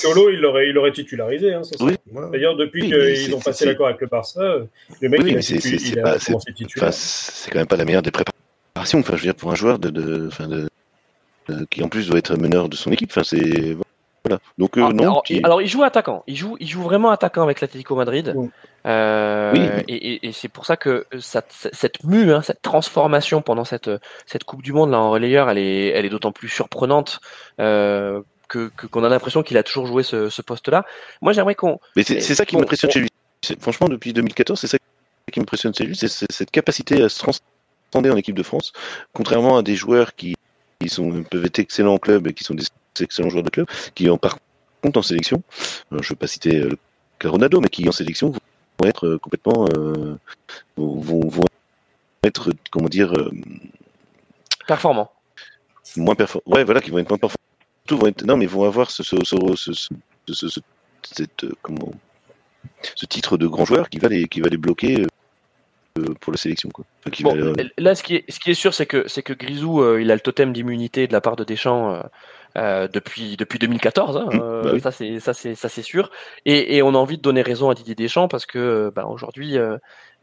Cholo, 0.00 0.30
il 0.30 0.40
l'aurait, 0.40 0.68
il 0.68 0.92
titularisé. 0.92 1.54
Hein, 1.54 1.62
D'ailleurs, 2.32 2.56
depuis 2.56 2.88
qu'ils 2.88 3.34
ont 3.34 3.40
passé 3.40 3.66
l'accord 3.66 3.86
avec 3.86 4.00
le 4.00 4.06
Barça, 4.06 4.58
le 5.00 5.08
mec, 5.08 5.20
il, 5.24 5.38
a 5.38 5.42
c'est, 5.42 5.60
c'est 5.60 7.50
quand 7.50 7.58
même 7.58 7.66
pas 7.66 7.76
la 7.76 7.84
meilleure 7.84 8.02
des 8.02 8.12
préparations. 8.12 8.98
Enfin, 9.00 9.16
je 9.16 9.22
veux 9.22 9.32
dire, 9.32 9.34
pour 9.34 9.50
un 9.50 9.56
joueur 9.56 9.78
de, 9.78 9.90
de, 9.90 10.28
de, 11.48 11.66
qui 11.70 11.82
en 11.82 11.88
plus 11.88 12.08
doit 12.08 12.18
être 12.18 12.36
meneur 12.36 12.68
de 12.68 12.76
son 12.76 12.92
équipe. 12.92 13.10
Enfin, 13.10 13.24
c'est 13.24 13.76
voilà. 14.24 14.40
Donc, 14.56 14.78
euh, 14.78 14.86
ah, 14.88 14.92
non, 14.92 15.22
alors, 15.42 15.60
il 15.60 15.68
joue 15.68 15.82
attaquant. 15.82 16.24
Il 16.26 16.36
joue, 16.36 16.56
il 16.58 16.66
joue 16.66 16.82
vraiment 16.82 17.10
attaquant 17.10 17.42
avec 17.42 17.60
l'Atlético 17.60 17.94
Madrid. 17.94 18.34
Euh, 18.86 19.52
oui. 19.54 19.84
Et, 19.88 20.26
et, 20.26 20.32
c'est 20.32 20.48
pour 20.48 20.64
ça 20.64 20.78
que 20.78 21.06
cette, 21.20 21.68
cette 21.72 22.04
mue, 22.04 22.32
hein, 22.32 22.40
cette 22.40 22.62
transformation 22.62 23.42
pendant 23.42 23.64
cette, 23.64 23.90
cette 24.24 24.44
Coupe 24.44 24.62
du 24.62 24.72
Monde 24.72 24.90
là 24.90 24.98
en 24.98 25.10
relayeur, 25.10 25.50
elle 25.50 25.58
est, 25.58 25.88
elle 25.88 26.06
est 26.06 26.10
d'autant 26.10 26.32
plus 26.32 26.48
surprenante 26.48 27.20
euh, 27.60 28.22
que 28.48 28.70
qu'on 28.90 29.04
a 29.04 29.08
l'impression 29.10 29.42
qu'il 29.42 29.58
a 29.58 29.62
toujours 29.62 29.86
joué 29.86 30.02
ce, 30.02 30.30
ce 30.30 30.40
poste-là. 30.40 30.86
Moi, 31.20 31.32
j'aimerais 31.34 31.54
qu'on. 31.54 31.78
Mais 31.94 32.02
c'est 32.02 32.20
ça 32.20 32.46
qui 32.46 32.56
m'impressionne 32.56 32.90
chez 32.90 33.00
lui. 33.00 33.08
Franchement, 33.60 33.88
depuis 33.88 34.14
2014, 34.14 34.58
c'est 34.58 34.68
ça 34.68 34.78
qui 35.30 35.40
m'impressionne 35.40 35.74
chez 35.74 35.84
lui, 35.84 35.96
c'est 35.96 36.08
cette 36.08 36.50
capacité 36.50 37.02
à 37.02 37.08
se 37.08 37.18
transcender 37.18 38.10
en 38.10 38.16
équipe 38.16 38.36
de 38.36 38.42
France, 38.42 38.72
contrairement 39.12 39.58
à 39.58 39.62
des 39.62 39.74
joueurs 39.74 40.14
qui, 40.14 40.36
qui 40.80 40.88
sont, 40.88 41.24
peuvent 41.24 41.44
être 41.44 41.58
excellents 41.58 41.94
en 41.94 41.98
club 41.98 42.26
et 42.26 42.34
qui 42.34 42.44
sont 42.44 42.54
des 42.54 42.64
excellents 43.00 43.30
joueurs 43.30 43.44
de 43.44 43.50
club, 43.50 43.66
qui 43.94 44.08
en 44.08 44.18
par 44.18 44.38
contre 44.82 44.98
en 44.98 45.02
sélection, 45.02 45.42
je 45.90 45.96
ne 45.96 46.02
veux 46.02 46.16
pas 46.16 46.26
citer 46.26 46.60
le 46.60 46.78
Ronaldo, 47.28 47.60
mais 47.60 47.68
qui 47.68 47.88
en 47.88 47.92
sélection 47.92 48.32
vont 48.78 48.88
être 48.88 49.06
euh, 49.06 49.18
complètement 49.18 49.66
euh, 49.76 50.16
vont, 50.76 51.28
vont, 51.28 51.44
être 52.22 52.52
comment 52.70 52.88
dire 52.88 53.12
euh, 53.12 53.30
performants 54.66 55.12
moins 55.96 56.14
performants 56.14 56.56
ouais 56.56 56.64
voilà 56.64 56.80
qui 56.80 56.90
vont 56.90 56.98
être 56.98 57.08
moins 57.08 57.18
performants 57.18 57.36
tout 57.86 57.98
vont 57.98 58.06
être 58.06 58.24
non 58.24 58.36
mais 58.36 58.46
vont 58.46 58.64
avoir 58.64 58.90
ce, 58.90 59.02
ce, 59.02 59.16
ce, 59.24 59.72
ce 60.32 60.60
cette, 61.02 61.46
comment 61.62 61.92
ce 62.96 63.06
titre 63.06 63.36
de 63.36 63.46
grand 63.46 63.64
joueur 63.64 63.90
qui 63.90 63.98
va 63.98 64.08
les 64.08 64.26
qui 64.26 64.40
va 64.40 64.48
les 64.48 64.56
bloquer 64.56 65.06
pour 66.20 66.32
la 66.32 66.38
sélection 66.38 66.70
quoi. 66.70 66.84
bon, 67.20 67.54
là 67.78 67.94
ce 67.94 68.02
qui 68.02 68.16
est 68.16 68.24
ce 68.28 68.40
qui 68.40 68.50
est 68.50 68.54
sûr 68.54 68.74
c'est 68.74 68.86
que 68.86 69.06
c'est 69.06 69.22
que 69.22 69.34
Grisou 69.34 69.98
il 69.98 70.10
a 70.10 70.14
le 70.14 70.20
totem 70.20 70.52
d'immunité 70.52 71.06
de 71.06 71.12
la 71.12 71.20
part 71.20 71.36
de 71.36 71.44
Deschamps 71.44 71.92
euh, 71.92 72.02
depuis 72.56 73.36
depuis 73.36 73.58
2014. 73.58 74.16
Hein, 74.16 74.28
mmh, 74.30 74.40
euh, 74.40 74.62
bah 74.62 74.78
Ça 74.78 74.90
c'est 74.92 75.18
ça 75.20 75.34
c'est 75.34 75.54
ça 75.54 75.68
c'est 75.68 75.82
sûr. 75.82 76.10
Et, 76.44 76.76
et, 76.76 76.82
on 76.82 76.90
a 76.90 76.98
envie 76.98 77.16
de 77.16 77.22
donner 77.22 77.42
raison 77.42 77.70
à 77.70 77.74
Didier 77.74 77.94
Deschamps 77.94 78.28
parce 78.28 78.46
que 78.46 78.92
bah, 78.94 79.06
aujourd'hui 79.06 79.58
euh, 79.58 79.76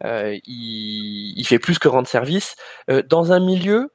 euh, 0.05 0.37
il, 0.45 1.33
il, 1.37 1.45
fait 1.45 1.59
plus 1.59 1.77
que 1.79 1.87
rendre 1.87 2.07
service 2.07 2.55
dans 3.09 3.31
un 3.31 3.39
milieu 3.39 3.89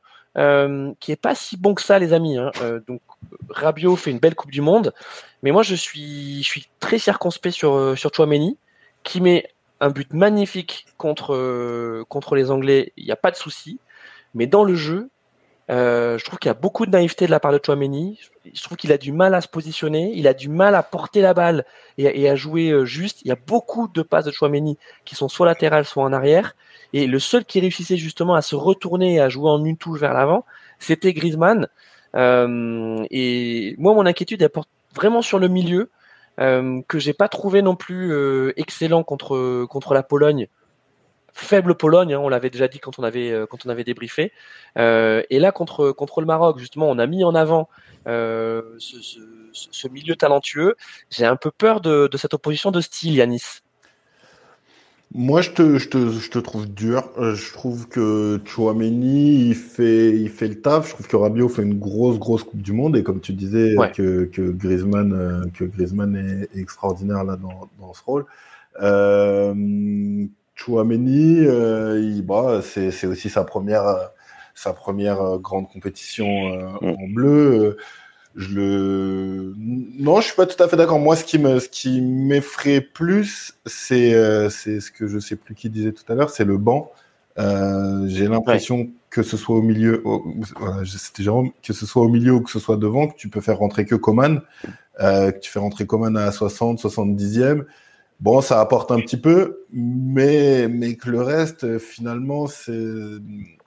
qui 1.01 1.13
est 1.13 1.21
pas 1.21 1.35
si 1.35 1.57
bon 1.57 1.75
que 1.75 1.81
ça, 1.81 1.99
les 1.99 2.13
amis. 2.13 2.37
Hein. 2.37 2.51
donc 2.87 3.01
Rabiot 3.49 3.97
fait 3.97 4.11
une 4.11 4.19
belle 4.19 4.35
Coupe 4.35 4.51
du 4.51 4.61
Monde, 4.61 4.93
mais 5.43 5.51
moi 5.51 5.63
je 5.63 5.75
suis 5.75 6.43
je 6.43 6.47
suis 6.47 6.69
très 6.79 6.99
circonspect 6.99 7.55
sur 7.55 7.97
sur 7.97 8.13
Chouameni 8.15 8.59
qui 9.03 9.23
met 9.23 9.49
un 9.81 9.89
but 9.89 10.13
magnifique 10.13 10.85
contre 10.99 12.05
contre 12.11 12.35
les 12.35 12.51
Anglais. 12.51 12.93
Il 12.99 13.07
n'y 13.07 13.13
a 13.13 13.17
pas 13.17 13.31
de 13.31 13.37
souci, 13.37 13.81
mais 14.35 14.47
dans 14.47 14.63
le 14.63 14.75
jeu 14.75 15.09
euh, 15.69 16.17
je 16.19 16.25
trouve 16.25 16.39
qu'il 16.39 16.49
y 16.49 16.51
a 16.51 16.55
beaucoup 16.55 16.87
de 16.87 16.91
naïveté 16.93 17.27
de 17.27 17.31
la 17.31 17.41
part 17.41 17.53
de 17.53 17.61
Chouameni. 17.65 18.21
Je 18.53 18.63
trouve 18.63 18.77
qu'il 18.77 18.93
a 18.93 18.99
du 18.99 19.13
mal 19.13 19.35
à 19.35 19.41
se 19.41 19.49
positionner, 19.49 20.13
il 20.15 20.29
a 20.29 20.35
du 20.35 20.49
mal 20.49 20.75
à 20.75 20.83
porter 20.83 21.21
la 21.21 21.35
balle 21.35 21.65
et, 21.99 22.29
à 22.29 22.37
jouer 22.37 22.71
euh, 22.71 22.85
juste. 22.85 23.23
Il 23.23 23.29
y 23.29 23.33
a 23.33 23.37
beaucoup 23.37 23.89
de 23.89 24.03
passes 24.03 24.25
de 24.25 24.31
Chouameni 24.31 24.79
qui 25.05 25.15
sont 25.17 25.29
soit 25.29 25.47
latérales, 25.47 25.85
soit 25.85 26.05
en 26.05 26.13
arrière. 26.13 26.55
Et 26.93 27.07
le 27.07 27.19
seul 27.19 27.45
qui 27.45 27.61
réussissait 27.61 27.97
justement 27.97 28.35
à 28.35 28.43
se 28.43 28.55
retourner 28.55 29.15
et 29.15 29.21
à 29.21 29.29
jouer 29.29 29.51
en 29.51 29.65
une 29.65 29.77
touche 29.77 29.99
vers 29.99 30.15
l'avant, 30.15 30.45
c'était 30.79 31.13
Griezmann. 31.13 31.69
Euh, 32.15 33.05
et 33.11 33.75
moi, 33.79 33.95
mon 33.95 34.07
inquiétude, 34.07 34.43
elle 34.43 34.51
porte 34.51 34.69
vraiment 34.95 35.23
sur 35.23 35.39
le 35.39 35.49
milieu, 35.49 35.91
euh, 36.41 36.81
que 36.89 36.99
j'ai 36.99 37.13
pas 37.13 37.29
trouvé 37.29 37.63
non 37.63 37.77
plus 37.77 38.13
euh, 38.13 38.53
excellent 38.57 39.03
contre 39.03 39.65
contre 39.67 39.95
la 39.95 40.03
Pologne 40.03 40.49
faible 41.37 41.75
Pologne, 41.75 42.15
hein, 42.15 42.19
on 42.19 42.29
l'avait 42.29 42.51
déjà 42.51 42.67
dit 42.67 42.79
quand 42.79 42.99
on 42.99 43.03
avait 43.03 43.31
euh, 43.31 43.47
quand 43.47 43.67
on 43.67 43.69
avait 43.69 43.85
débriefé. 43.85 44.33
Euh, 44.79 45.23
et 45.31 45.39
là 45.39 45.53
contre 45.53 45.93
contre 45.93 46.21
le 46.21 46.27
Maroc, 46.27 46.59
justement, 46.59 46.89
on 46.91 46.99
a 46.99 47.07
mis 47.07 47.25
en 47.25 47.35
avant 47.35 47.69
euh, 48.07 48.63
ce, 48.79 49.01
ce, 49.03 49.19
ce, 49.53 49.89
milieu 49.89 50.17
talentueux. 50.17 50.77
J'ai 51.11 51.27
un 51.27 51.37
peu 51.37 51.51
peur 51.51 51.81
de, 51.81 52.09
de, 52.11 52.17
cette 52.17 52.35
opposition 52.35 52.71
de 52.71 52.81
style, 52.81 53.15
Yanis. 53.15 53.61
Moi, 55.15 55.41
je 55.41 55.51
te, 55.51 55.79
je 55.79 55.89
te, 55.89 56.11
je 56.11 56.31
te 56.31 56.39
trouve 56.39 56.67
dur. 56.69 57.11
Je 57.17 57.53
trouve 57.53 57.87
que 57.89 58.41
Chouameni, 58.45 59.49
il 59.49 59.55
fait, 59.55 60.11
il 60.11 60.29
fait 60.31 60.49
le 60.49 60.61
taf. 60.61 60.89
Je 60.89 60.95
trouve 60.95 61.07
que 61.07 61.17
Rabiot 61.17 61.49
fait 61.49 61.63
une 61.63 61.79
grosse, 61.79 62.19
grosse 62.19 62.43
Coupe 62.43 62.61
du 62.61 62.73
Monde. 62.73 62.97
Et 62.97 63.03
comme 63.03 63.21
tu 63.21 63.33
disais, 63.33 63.77
que, 63.95 64.25
que 64.25 64.51
Griezmann, 64.51 65.51
que 65.55 65.65
Griezmann 65.65 66.17
est 66.17 66.59
extraordinaire 66.59 67.25
là 67.25 67.37
dans, 67.37 67.71
dans 67.79 67.95
ce 67.95 68.03
rôle. 68.05 68.27
Euh, 68.83 69.55
Chouameni, 70.67 71.47
euh, 71.47 72.21
bah, 72.25 72.61
c'est 72.61 73.07
aussi 73.07 73.31
sa 73.31 73.45
première, 73.45 74.11
sa 74.55 74.73
première 74.73 75.21
euh, 75.23 75.39
grande 75.39 75.69
compétition 75.69 76.27
euh, 76.27 76.67
mm. 76.81 76.89
en 76.89 77.09
bleu. 77.09 77.77
Je 78.35 78.55
le, 78.55 79.55
non, 79.57 80.21
je 80.21 80.27
suis 80.27 80.37
pas 80.37 80.45
tout 80.45 80.61
à 80.63 80.69
fait 80.69 80.77
d'accord. 80.77 80.99
Moi, 80.99 81.15
ce 81.17 81.25
qui 81.25 81.39
me, 81.39 81.61
ce 81.61 81.69
qui 81.69 82.03
m'effraie 82.03 82.81
plus, 82.81 83.55
c'est, 83.65 84.11
c'est 84.51 84.81
ce 84.81 84.91
que 84.91 85.07
je 85.07 85.19
sais 85.19 85.37
plus 85.37 85.55
qui 85.55 85.71
disait 85.71 85.93
tout 85.93 86.05
à 86.13 86.15
l'heure, 86.15 86.29
c'est 86.29 86.45
le 86.45 86.59
banc. 86.59 86.93
j'ai 87.39 88.29
l'impression 88.29 88.91
que 89.09 89.23
ce 89.23 89.39
soit 89.39 89.57
au 89.57 89.63
milieu, 89.63 90.05
c'était 90.85 91.23
Jérôme, 91.23 91.51
que 91.63 91.73
ce 91.73 91.87
soit 91.87 92.03
au 92.03 92.11
milieu 92.11 92.33
ou 92.33 92.43
que 92.43 92.51
ce 92.51 92.59
soit 92.59 92.77
devant, 92.77 93.09
que 93.09 93.17
tu 93.17 93.31
peux 93.31 93.41
faire 93.41 93.57
rentrer 93.57 93.87
que 93.87 93.95
Coman, 93.95 94.43
que 94.99 95.39
tu 95.39 95.51
fais 95.51 95.59
rentrer 95.61 95.87
Coman 95.87 96.15
à 96.19 96.31
60, 96.31 96.79
70e 96.79 97.65
Bon, 98.21 98.41
ça 98.41 98.61
apporte 98.61 98.91
un 98.91 99.01
petit 99.01 99.19
peu, 99.19 99.65
mais, 99.73 100.69
mais 100.69 100.95
que 100.95 101.11
le 101.11 101.23
reste, 101.23 101.79
finalement, 101.79 102.47
c'est. 102.47 102.73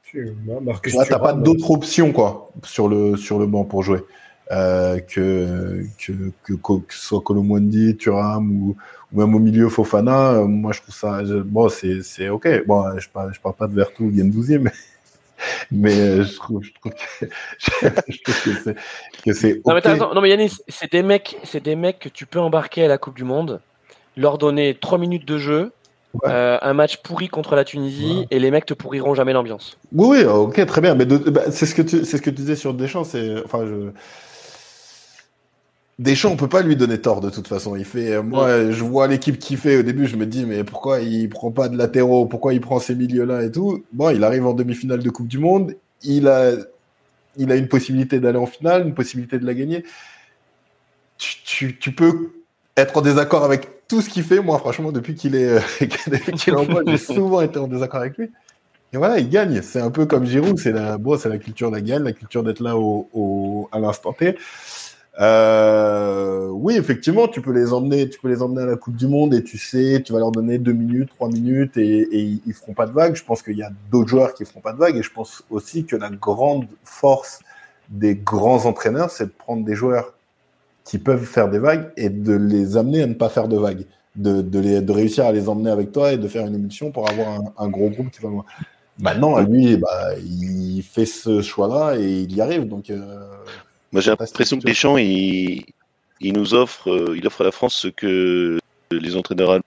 Tu 0.04 0.36
n'as 0.48 1.20
pas 1.20 1.34
d'autres 1.34 1.70
options 1.70 2.12
quoi, 2.12 2.52
sur, 2.64 2.88
le, 2.88 3.16
sur 3.16 3.38
le 3.38 3.46
banc 3.46 3.64
pour 3.64 3.84
jouer. 3.84 4.00
euh, 4.52 5.00
que, 5.00 5.84
que, 5.98 6.32
que, 6.44 6.54
que, 6.54 6.94
ce 6.94 7.08
soit 7.08 7.22
Colomwandi, 7.22 7.98
Thuram 7.98 8.52
ou, 8.52 8.78
ou, 9.12 9.20
même 9.20 9.36
au 9.36 9.40
milieu 9.40 9.70
Fofana, 9.70 10.34
euh, 10.34 10.46
moi 10.46 10.72
je 10.72 10.82
trouve 10.82 10.96
ça, 10.96 11.24
je, 11.24 11.36
bon, 11.36 11.70
c'est 11.70 12.30
ok. 12.30 12.66
Bon, 12.66 12.98
je 12.98 13.10
parle, 13.10 13.34
je 13.34 13.40
parle 13.40 13.56
pas 13.56 13.68
de 13.68 13.76
Vertu 13.76 14.04
ou 14.04 14.16
Gendouzi, 14.16 14.58
mais, 14.58 14.72
mais 15.72 16.00
euh, 16.00 16.24
je 16.24 16.36
trouve, 16.36 16.64
je 16.64 16.72
trouve 16.74 16.94
que, 16.94 17.26
que 19.26 19.34
c'est 19.34 19.62
okay. 19.64 19.64
non, 19.66 19.74
mais 19.76 20.14
non, 20.16 20.22
mais 20.22 20.30
Yannis, 20.30 20.58
c'est 20.68 20.92
des 20.92 21.04
mecs, 21.04 21.38
c'est 21.44 21.64
des 21.64 21.76
mecs 21.76 22.00
que 22.00 22.10
tu 22.10 22.26
peux 22.26 22.40
embarquer 22.40 22.86
à 22.86 22.88
la 22.88 22.98
Coupe 22.98 23.16
du 23.16 23.24
Monde, 23.24 23.62
leur 24.18 24.38
donner 24.38 24.76
trois 24.76 24.98
minutes 24.98 25.26
de 25.26 25.38
jeu, 25.38 25.72
Ouais. 26.14 26.30
Euh, 26.32 26.58
un 26.62 26.74
match 26.74 26.98
pourri 26.98 27.28
contre 27.28 27.56
la 27.56 27.64
Tunisie 27.64 28.20
ouais. 28.22 28.28
et 28.32 28.40
les 28.40 28.50
mecs 28.50 28.66
te 28.66 28.74
pourriront 28.74 29.14
jamais 29.14 29.32
l'ambiance. 29.32 29.78
Oui, 29.92 30.20
oui, 30.20 30.24
ok, 30.24 30.66
très 30.66 30.82
bien. 30.82 30.96
Mais 30.96 31.06
bah, 31.06 31.52
c'est 31.52 31.68
ce 31.68 31.76
que 31.76 31.84
tu, 31.84 32.04
c'est 32.04 32.18
ce 32.18 32.22
que 32.22 32.32
tu 32.32 32.38
disais 32.38 32.56
sur 32.56 32.74
Deschamps. 32.74 33.04
C'est, 33.04 33.44
enfin, 33.46 33.66
je... 33.68 33.92
Deschamps, 36.00 36.32
on 36.32 36.36
peut 36.36 36.50
pas 36.50 36.64
lui 36.64 36.76
donner 36.76 37.00
tort 37.00 37.22
de 37.22 37.30
toute 37.30 37.48
façon. 37.48 37.76
Il 37.76 37.86
fait, 37.86 38.24
moi, 38.24 38.46
ouais. 38.46 38.72
je 38.72 38.84
vois 38.84 39.08
l'équipe 39.08 39.38
qui 39.38 39.56
fait 39.56 39.78
au 39.78 39.84
début, 39.84 40.08
je 40.08 40.16
me 40.16 40.26
dis, 40.26 40.46
mais 40.46 40.64
pourquoi 40.64 41.02
il 41.02 41.30
prend 41.30 41.52
pas 41.52 41.70
de 41.70 41.78
latéraux, 41.78 42.26
pourquoi 42.26 42.54
il 42.54 42.62
prend 42.62 42.80
ces 42.80 42.96
milieux-là 42.96 43.44
et 43.44 43.52
tout? 43.52 43.84
Bon, 43.92 44.10
il 44.10 44.24
arrive 44.24 44.48
en 44.48 44.54
demi-finale 44.54 45.04
de 45.04 45.10
Coupe 45.12 45.28
du 45.28 45.38
Monde, 45.38 45.76
il 46.02 46.28
a, 46.28 46.54
il 47.38 47.52
a 47.52 47.56
une 47.56 47.68
possibilité 47.68 48.20
d'aller 48.20 48.40
en 48.40 48.48
finale, 48.48 48.88
une 48.88 48.96
possibilité 48.96 49.38
de 49.38 49.46
la 49.46 49.54
gagner. 49.54 49.84
Tu, 51.18 51.36
tu, 51.44 51.78
tu 51.78 51.92
peux 51.92 52.32
être 52.80 52.98
en 52.98 53.02
désaccord 53.02 53.44
avec 53.44 53.88
tout 53.88 54.02
ce 54.02 54.10
qu'il 54.10 54.24
fait, 54.24 54.40
moi, 54.40 54.60
franchement, 54.60 54.92
depuis 54.92 55.16
qu'il 55.16 55.36
est, 55.36 55.50
euh, 55.50 55.60
qu 55.80 56.50
est 56.50 56.54
en 56.54 56.66
j'ai 56.86 56.98
souvent 56.98 57.42
été 57.42 57.58
en 57.60 57.68
désaccord 57.68 58.02
avec 58.02 58.18
lui. 58.18 58.32
Et 58.92 58.98
voilà, 58.98 59.20
il 59.20 59.30
gagne. 59.30 59.62
C'est 59.62 59.82
un 59.82 59.92
peu 59.92 60.06
comme 60.06 60.26
Giroud, 60.26 60.58
c'est 60.58 60.72
la, 60.72 60.98
bon, 60.98 61.18
c'est 61.18 61.30
la 61.30 61.38
culture 61.38 61.70
de 61.70 61.76
la 61.76 61.82
gagne, 61.82 62.04
la 62.04 62.14
culture 62.14 62.44
d'être 62.44 62.62
là 62.62 62.76
au, 62.78 63.08
au, 63.14 63.70
à 63.72 63.80
l'instant 63.80 64.14
T. 64.14 64.36
Euh, 65.20 66.48
oui, 66.48 66.76
effectivement, 66.76 67.28
tu 67.28 67.42
peux 67.42 67.52
les 67.52 67.74
emmener, 67.74 68.10
tu 68.10 68.20
peux 68.20 68.30
les 68.30 68.42
emmener 68.42 68.62
à 68.62 68.66
la 68.66 68.78
Coupe 68.78 68.96
du 68.96 69.08
Monde 69.08 69.34
et 69.34 69.44
tu 69.44 69.58
sais, 69.58 70.02
tu 70.04 70.14
vas 70.14 70.20
leur 70.20 70.32
donner 70.32 70.58
deux 70.58 70.74
minutes, 70.74 71.10
trois 71.10 71.28
minutes 71.28 71.78
et, 71.78 72.08
et 72.12 72.40
ils 72.46 72.54
feront 72.54 72.74
pas 72.74 72.86
de 72.86 72.94
vagues. 72.94 73.16
Je 73.16 73.24
pense 73.24 73.42
qu'il 73.42 73.58
y 73.58 73.64
a 73.64 73.70
d'autres 73.92 74.10
joueurs 74.10 74.34
qui 74.34 74.46
feront 74.46 74.62
pas 74.62 74.74
de 74.74 74.78
vagues 74.78 74.96
et 74.96 75.04
je 75.04 75.12
pense 75.12 75.44
aussi 75.50 75.86
que 75.86 75.96
la 75.96 76.10
grande 76.10 76.68
force 76.84 77.40
des 77.90 78.16
grands 78.16 78.66
entraîneurs, 78.66 79.10
c'est 79.10 79.26
de 79.26 79.34
prendre 79.38 79.66
des 79.66 79.76
joueurs 79.76 80.14
qui 80.84 80.98
peuvent 80.98 81.26
faire 81.26 81.50
des 81.50 81.60
vagues 81.60 81.92
et 81.98 82.10
de 82.10 82.34
les 82.34 82.78
amener 82.78 83.04
à 83.04 83.08
ne 83.08 83.14
pas 83.14 83.30
faire 83.30 83.48
de 83.48 83.58
vagues. 83.58 83.86
De, 84.16 84.42
de, 84.42 84.60
les, 84.60 84.82
de 84.82 84.92
réussir 84.92 85.26
à 85.26 85.32
les 85.32 85.48
emmener 85.48 85.70
avec 85.70 85.92
toi 85.92 86.12
et 86.12 86.18
de 86.18 86.28
faire 86.28 86.46
une 86.46 86.56
émulsion 86.56 86.92
pour 86.92 87.10
avoir 87.10 87.30
un, 87.30 87.54
un 87.58 87.70
gros 87.70 87.90
groupe 87.90 88.10
qui 88.12 88.22
va 88.22 88.30
loin. 88.30 88.44
Maintenant, 89.00 89.40
lui, 89.40 89.78
bah, 89.78 90.18
il 90.18 90.82
fait 90.82 91.06
ce 91.06 91.42
choix-là 91.42 91.96
et 91.98 92.22
il 92.24 92.36
y 92.36 92.42
arrive. 92.42 92.68
Donc, 92.68 92.90
euh, 92.90 93.28
Moi, 93.94 94.02
j'ai 94.02 94.10
l'impression 94.10 94.60
que 94.60 94.66
Deschamps, 94.66 94.98
il, 94.98 95.64
il 96.20 96.34
nous 96.34 96.54
offre, 96.54 96.90
euh, 96.90 97.16
il 97.16 97.26
offre 97.26 97.42
à 97.42 97.44
la 97.46 97.52
France 97.52 97.76
ce 97.76 97.88
que 97.88 98.60
les 98.92 99.16
entraîneurs 99.16 99.62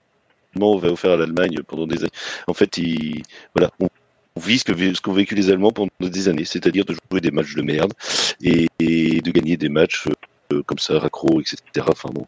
allemands 0.55 0.77
avaient 0.77 0.89
offert 0.91 1.11
à 1.11 1.17
l'Allemagne 1.17 1.57
pendant 1.65 1.87
des 1.87 1.99
années. 2.01 2.11
En 2.45 2.53
fait, 2.53 2.77
il, 2.77 3.23
voilà, 3.55 3.71
on, 3.79 3.87
on 4.35 4.39
vit 4.39 4.59
ce 4.59 4.65
qu'ont 4.65 4.77
ce 4.77 5.01
qu 5.01 5.11
vécu 5.11 5.33
les 5.33 5.49
Allemands 5.49 5.71
pendant 5.71 5.89
des 5.99 6.27
années, 6.27 6.45
c'est-à-dire 6.45 6.85
de 6.85 6.93
jouer 7.09 7.21
des 7.21 7.31
matchs 7.31 7.55
de 7.55 7.61
merde 7.63 7.93
et, 8.41 8.67
et 8.79 9.21
de 9.21 9.31
gagner 9.31 9.57
des 9.57 9.69
matchs 9.69 10.05
euh, 10.07 10.13
comme 10.61 10.79
ça, 10.79 10.99
raccro, 10.99 11.41
etc. 11.41 11.57
Enfin 11.87 12.09
bon, 12.13 12.25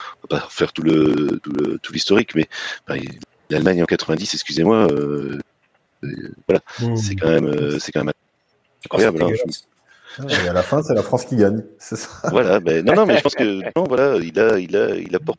on 0.00 0.34
va 0.34 0.40
pas 0.40 0.46
faire 0.48 0.72
tout 0.72 0.82
le 0.82 1.40
tout 1.42 1.52
le 1.52 1.78
tout 1.78 1.92
l'historique, 1.92 2.34
mais 2.34 2.48
bah, 2.86 2.94
l'Allemagne 3.50 3.82
en 3.82 3.86
90, 3.86 4.34
excusez-moi, 4.34 4.88
euh, 4.90 5.38
euh, 6.04 6.32
voilà, 6.46 6.60
mmh. 6.80 6.96
c'est 6.96 7.16
quand 7.16 7.28
même 7.28 7.46
euh, 7.46 7.78
c'est 7.78 7.92
quand 7.92 8.04
même 8.04 8.12
incroyable. 8.84 9.22
Oh, 9.22 9.30
hein, 10.20 10.26
et 10.28 10.48
à 10.48 10.52
la 10.52 10.62
fin, 10.62 10.82
c'est 10.82 10.94
la 10.94 11.02
France 11.02 11.24
qui 11.24 11.36
gagne, 11.36 11.62
c'est 11.78 11.96
ça. 11.96 12.28
Voilà, 12.30 12.60
ben, 12.60 12.84
non, 12.84 12.94
non, 12.94 13.06
mais 13.06 13.16
je 13.16 13.22
pense 13.22 13.34
que 13.34 13.60
non, 13.76 13.84
voilà, 13.84 14.16
il 14.16 14.38
a, 14.38 14.58
il 14.58 14.76
a, 14.76 14.96
il 14.96 15.14
apporte 15.14 15.38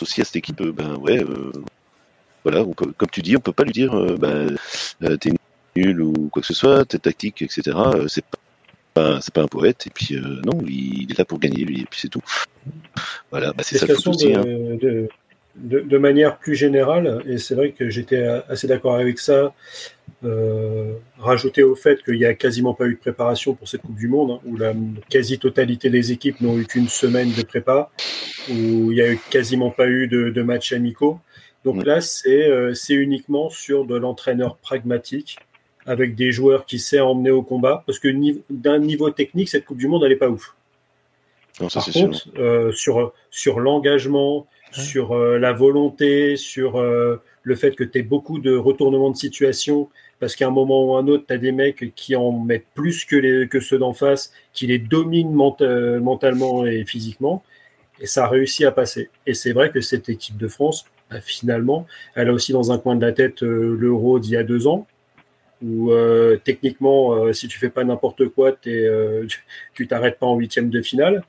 aussi 0.00 0.20
à 0.20 0.24
cette 0.24 0.36
équipe, 0.36 0.62
ben 0.62 0.96
ouais, 0.96 1.22
euh, 1.22 1.52
voilà, 2.44 2.62
on 2.62 2.72
peut, 2.72 2.92
comme 2.96 3.10
tu 3.10 3.22
dis, 3.22 3.36
on 3.36 3.40
peut 3.40 3.52
pas 3.52 3.64
lui 3.64 3.72
dire, 3.72 3.94
euh, 3.94 4.16
ben, 4.16 4.56
t'es 5.18 5.30
nul 5.76 6.00
ou 6.00 6.28
quoi 6.32 6.40
que 6.40 6.48
ce 6.48 6.54
soit, 6.54 6.84
t'es 6.84 6.98
tactique, 6.98 7.42
etc. 7.42 7.76
c'est 8.08 8.24
pas 8.24 8.38
c'est 9.20 9.34
pas 9.34 9.42
un 9.42 9.48
poète 9.48 9.86
et 9.86 9.90
puis 9.90 10.16
euh, 10.16 10.40
non 10.44 10.62
il, 10.66 11.02
il, 11.02 11.12
est 11.12 11.18
là 11.18 11.24
pour 11.24 11.38
gagner 11.38 11.64
lui 11.64 11.80
et 11.82 11.86
puis 11.88 12.00
c'est 12.00 12.08
tout 12.08 12.22
voilà 13.30 13.52
bah, 13.52 13.62
c'est 13.62 13.78
ça 13.78 13.86
le 13.86 13.94
foot 13.94 14.08
aussi 14.08 14.32
de, 14.32 14.38
hein. 14.38 14.44
de, 14.44 15.08
de, 15.56 15.80
de, 15.80 15.98
manière 15.98 16.38
plus 16.38 16.54
générale 16.54 17.22
et 17.26 17.38
c'est 17.38 17.54
vrai 17.54 17.72
que 17.72 17.90
j'étais 17.90 18.22
assez 18.48 18.66
d'accord 18.66 18.94
avec 18.94 19.18
ça 19.18 19.54
euh, 20.24 20.94
rajouter 21.18 21.62
au 21.62 21.74
fait 21.74 22.02
qu'il 22.02 22.16
n'y 22.16 22.24
a 22.24 22.34
quasiment 22.34 22.74
pas 22.74 22.86
eu 22.86 22.94
de 22.94 22.98
préparation 22.98 23.54
pour 23.54 23.68
cette 23.68 23.82
Coupe 23.82 23.96
du 23.96 24.08
Monde 24.08 24.32
hein, 24.32 24.40
où 24.44 24.56
la 24.56 24.74
quasi-totalité 25.08 25.90
des 25.90 26.12
équipes 26.12 26.40
n'ont 26.40 26.58
eu 26.58 26.66
qu'une 26.66 26.88
semaine 26.88 27.32
de 27.32 27.42
prépa 27.42 27.90
où 28.50 28.92
il 28.92 28.94
n'y 28.94 29.02
a 29.02 29.12
eu 29.12 29.18
quasiment 29.30 29.70
pas 29.70 29.88
eu 29.88 30.08
de, 30.08 30.30
de 30.30 30.42
matchs 30.42 30.72
amicaux 30.72 31.20
donc 31.64 31.76
mmh. 31.76 31.84
là 31.84 32.00
c'est 32.00 32.48
euh, 32.48 32.74
uniquement 32.88 33.50
sur 33.50 33.84
de 33.84 33.96
l'entraîneur 33.96 34.56
pragmatique 34.56 35.38
avec 35.86 36.14
des 36.14 36.32
joueurs 36.32 36.66
qui 36.66 36.78
savent 36.78 37.06
emmener 37.06 37.30
au 37.30 37.42
combat, 37.42 37.82
parce 37.86 37.98
que 37.98 38.08
d'un 38.50 38.78
niveau 38.78 39.10
technique, 39.10 39.48
cette 39.48 39.64
Coupe 39.64 39.78
du 39.78 39.88
Monde, 39.88 40.04
elle 40.04 40.10
n'est 40.10 40.16
pas 40.16 40.28
ouf. 40.28 40.54
Non, 41.60 41.68
ça, 41.68 41.80
Par 41.80 41.92
contre, 41.92 42.28
euh, 42.38 42.72
sur, 42.72 43.12
sur 43.30 43.60
l'engagement, 43.60 44.38
ouais. 44.38 44.82
sur 44.82 45.12
euh, 45.12 45.38
la 45.38 45.52
volonté, 45.52 46.36
sur 46.36 46.78
euh, 46.78 47.16
le 47.42 47.54
fait 47.54 47.74
que 47.74 47.84
tu 47.84 47.98
aies 47.98 48.02
beaucoup 48.02 48.38
de 48.38 48.54
retournements 48.56 49.10
de 49.10 49.16
situation, 49.16 49.88
parce 50.20 50.36
qu'à 50.36 50.46
un 50.46 50.50
moment 50.50 50.84
ou 50.84 50.96
un 50.96 51.06
autre, 51.08 51.24
tu 51.26 51.34
as 51.34 51.38
des 51.38 51.52
mecs 51.52 51.94
qui 51.94 52.14
en 52.14 52.32
mettent 52.32 52.66
plus 52.74 53.04
que, 53.04 53.16
les, 53.16 53.48
que 53.48 53.60
ceux 53.60 53.78
d'en 53.78 53.92
face, 53.92 54.32
qui 54.52 54.66
les 54.66 54.78
dominent 54.78 55.32
ment 55.32 55.56
mentalement 56.00 56.66
et 56.66 56.84
physiquement, 56.84 57.42
et 58.00 58.06
ça 58.06 58.24
a 58.24 58.28
réussi 58.28 58.64
à 58.64 58.70
passer. 58.70 59.10
Et 59.26 59.34
c'est 59.34 59.52
vrai 59.52 59.70
que 59.70 59.80
cette 59.80 60.08
équipe 60.08 60.36
de 60.36 60.48
France, 60.48 60.84
bah, 61.10 61.20
finalement, 61.20 61.86
elle 62.14 62.28
a 62.28 62.32
aussi 62.32 62.52
dans 62.52 62.70
un 62.70 62.78
coin 62.78 62.96
de 62.96 63.04
la 63.04 63.12
tête 63.12 63.42
l'Euro 63.42 64.18
d'il 64.18 64.32
y 64.32 64.36
a 64.36 64.44
deux 64.44 64.66
ans, 64.66 64.86
où 65.62 65.92
euh, 65.92 66.38
techniquement, 66.42 67.14
euh, 67.14 67.32
si 67.32 67.48
tu 67.48 67.58
fais 67.58 67.68
pas 67.68 67.84
n'importe 67.84 68.28
quoi, 68.28 68.56
euh, 68.66 69.26
tu 69.74 69.86
t'arrêtes 69.86 70.18
pas 70.18 70.26
en 70.26 70.36
huitième 70.36 70.70
de 70.70 70.80
finale. 70.80 71.24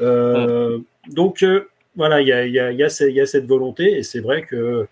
Mmh. 0.00 0.82
Donc 1.08 1.44
voilà, 1.94 2.20
il 2.20 2.28
y 2.28 2.32
a, 2.32 2.46
y, 2.46 2.58
a, 2.58 2.72
y, 2.72 2.82
a 2.82 3.08
y 3.08 3.20
a, 3.20 3.26
cette 3.26 3.46
volonté, 3.46 3.98
et 3.98 4.02
c'est 4.02 4.20
vrai 4.20 4.42
que 4.42 4.86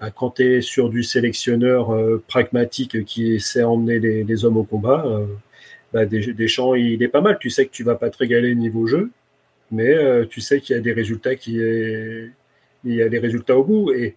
bah, 0.00 0.10
quand 0.10 0.30
tu 0.30 0.56
es 0.56 0.60
sur 0.60 0.88
du 0.88 1.02
sélectionneur 1.02 1.94
pragmatique 2.26 3.04
qui 3.04 3.40
sait 3.40 3.64
emmener 3.64 3.98
les, 3.98 4.44
hommes 4.44 4.56
au 4.56 4.64
combat, 4.64 5.04
bah, 5.92 6.06
Deschamps, 6.06 6.74
il 6.74 7.02
est 7.02 7.08
pas 7.08 7.20
mal. 7.20 7.38
Tu 7.38 7.50
sais 7.50 7.66
que 7.66 7.72
tu 7.72 7.84
vas 7.84 7.96
pas 7.96 8.08
te 8.08 8.18
régaler 8.18 8.54
niveau 8.54 8.86
jeu, 8.86 9.10
mais 9.70 10.26
tu 10.28 10.40
sais 10.40 10.60
qu'il 10.60 10.76
y 10.76 10.78
a 10.78 10.82
des 10.82 10.92
résultats 10.92 11.34
qui 11.34 11.60
est... 11.60 12.30
il 12.84 12.94
y 12.94 13.02
a 13.02 13.08
des 13.08 13.18
résultats 13.18 13.58
au 13.58 13.64
bout. 13.64 13.92
Et 13.92 14.16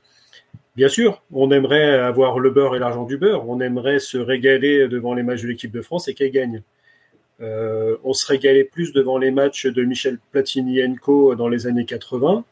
Bien 0.80 0.88
sûr, 0.88 1.22
on 1.34 1.52
aimerait 1.52 2.00
avoir 2.00 2.40
le 2.40 2.52
beurre 2.52 2.74
et 2.74 2.80
l'argent 2.80 3.04
du 3.04 3.18
beurre. 3.18 3.50
On 3.50 3.60
aimerait 3.60 4.00
se 4.00 4.18
régaler 4.18 4.88
devant 4.88 5.14
les 5.14 5.24
matchs 5.24 5.42
de 5.42 5.50
l'équipe 5.50 5.74
de 5.74 5.82
France 5.82 6.08
et 6.08 6.14
qu'elle 6.14 6.32
gagne. 6.32 6.62
Euh, 7.42 7.98
on 8.06 8.14
se 8.14 8.26
régalait 8.26 8.64
plus 8.64 8.94
devant 8.94 9.18
les 9.18 9.30
matchs 9.30 9.66
de 9.66 9.84
Michel 9.84 10.20
Platini 10.32 10.80
Co 10.96 11.36
dans 11.36 11.50
les 11.50 11.68
années 11.68 11.84
80 11.84 12.46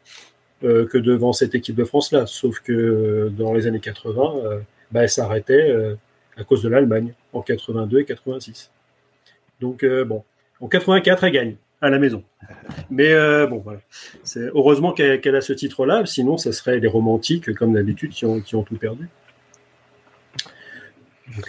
euh, 0.65 0.85
que 0.87 0.97
devant 0.97 1.31
cette 1.31 1.55
équipe 1.55 1.77
de 1.77 1.85
France-là. 1.85 2.25
Sauf 2.25 2.59
que 2.59 2.73
euh, 2.73 3.29
dans 3.29 3.53
les 3.53 3.65
années 3.65 3.79
80, 3.79 4.33
euh, 4.43 4.59
bah, 4.91 5.03
elle 5.03 5.09
s'arrêtait 5.09 5.73
à 6.35 6.43
cause 6.43 6.61
de 6.61 6.67
l'Allemagne 6.67 7.13
en 7.31 7.41
82 7.41 7.99
et 8.01 8.03
86. 8.03 8.71
Donc 9.61 9.85
bon, 10.05 10.25
en 10.59 10.67
84, 10.67 11.23
elle 11.23 11.31
gagne 11.31 11.55
à 11.81 11.89
la 11.89 11.99
maison. 11.99 12.23
Mais 12.89 13.11
euh, 13.11 13.47
bon, 13.47 13.59
voilà. 13.59 13.79
C'est 14.23 14.49
heureusement 14.53 14.91
qu'elle 14.93 15.21
qu 15.21 15.29
a 15.29 15.41
ce 15.41 15.53
titre-là, 15.53 16.05
sinon, 16.05 16.37
ça 16.37 16.51
serait 16.51 16.79
les 16.79 16.87
romantiques, 16.87 17.53
comme 17.53 17.73
d'habitude, 17.73 18.11
qui 18.11 18.25
ont, 18.25 18.63
tout 18.63 18.77
perdu. 18.77 19.09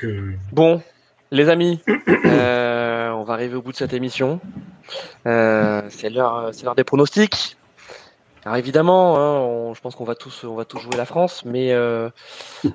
Euh... 0.05 0.33
Bon, 0.53 0.83
les 1.31 1.49
amis, 1.49 1.81
euh, 2.27 3.11
on 3.11 3.25
va 3.25 3.35
arriver 3.35 3.55
au 3.55 3.63
bout 3.63 3.73
de 3.73 3.77
cette 3.77 3.93
émission. 3.93 4.41
C'est 5.25 6.11
l'heure, 6.11 6.51
c'est 6.53 6.65
l'heure 6.65 6.75
des 6.75 6.85
pronostics. 6.85 7.57
Alors 8.45 8.57
évidemment, 8.57 9.19
hein, 9.19 9.75
je 9.75 9.81
pense 9.81 9.95
qu'on 9.95 10.05
va 10.05 10.15
tous, 10.15 10.45
va 10.45 10.65
tous 10.65 10.79
jouer 10.79 10.97
la 10.97 11.05
France, 11.05 11.45
mais 11.45 11.75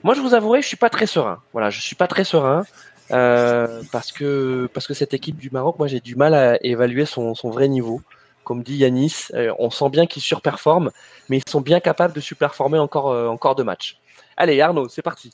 moi, 0.03 0.13
je 0.13 0.21
vous 0.21 0.33
avouerai, 0.33 0.61
je 0.61 0.67
suis 0.67 0.77
pas 0.77 0.89
très 0.89 1.07
serein. 1.07 1.41
Voilà, 1.51 1.69
je 1.69 1.81
suis 1.81 1.95
pas 1.95 2.07
très 2.07 2.23
serein. 2.23 2.63
Euh, 3.11 3.81
parce 3.91 4.11
que 4.11 4.69
parce 4.73 4.87
que 4.87 4.93
cette 4.93 5.13
équipe 5.13 5.37
du 5.37 5.49
Maroc, 5.51 5.77
moi 5.77 5.87
j'ai 5.87 5.99
du 5.99 6.15
mal 6.15 6.33
à 6.33 6.63
évaluer 6.63 7.05
son, 7.05 7.35
son 7.35 7.49
vrai 7.49 7.67
niveau. 7.67 8.01
Comme 8.43 8.63
dit 8.63 8.75
Yanis, 8.75 9.27
euh, 9.33 9.53
on 9.59 9.69
sent 9.69 9.89
bien 9.89 10.05
qu'ils 10.05 10.21
surperforment, 10.21 10.91
mais 11.29 11.37
ils 11.37 11.49
sont 11.49 11.61
bien 11.61 11.79
capables 11.79 12.13
de 12.13 12.19
surperformer 12.19 12.77
encore 12.77 13.09
euh, 13.09 13.27
encore 13.27 13.55
deux 13.55 13.63
matchs. 13.63 13.97
Allez 14.37 14.59
Arnaud, 14.61 14.89
c'est 14.89 15.01
parti. 15.01 15.31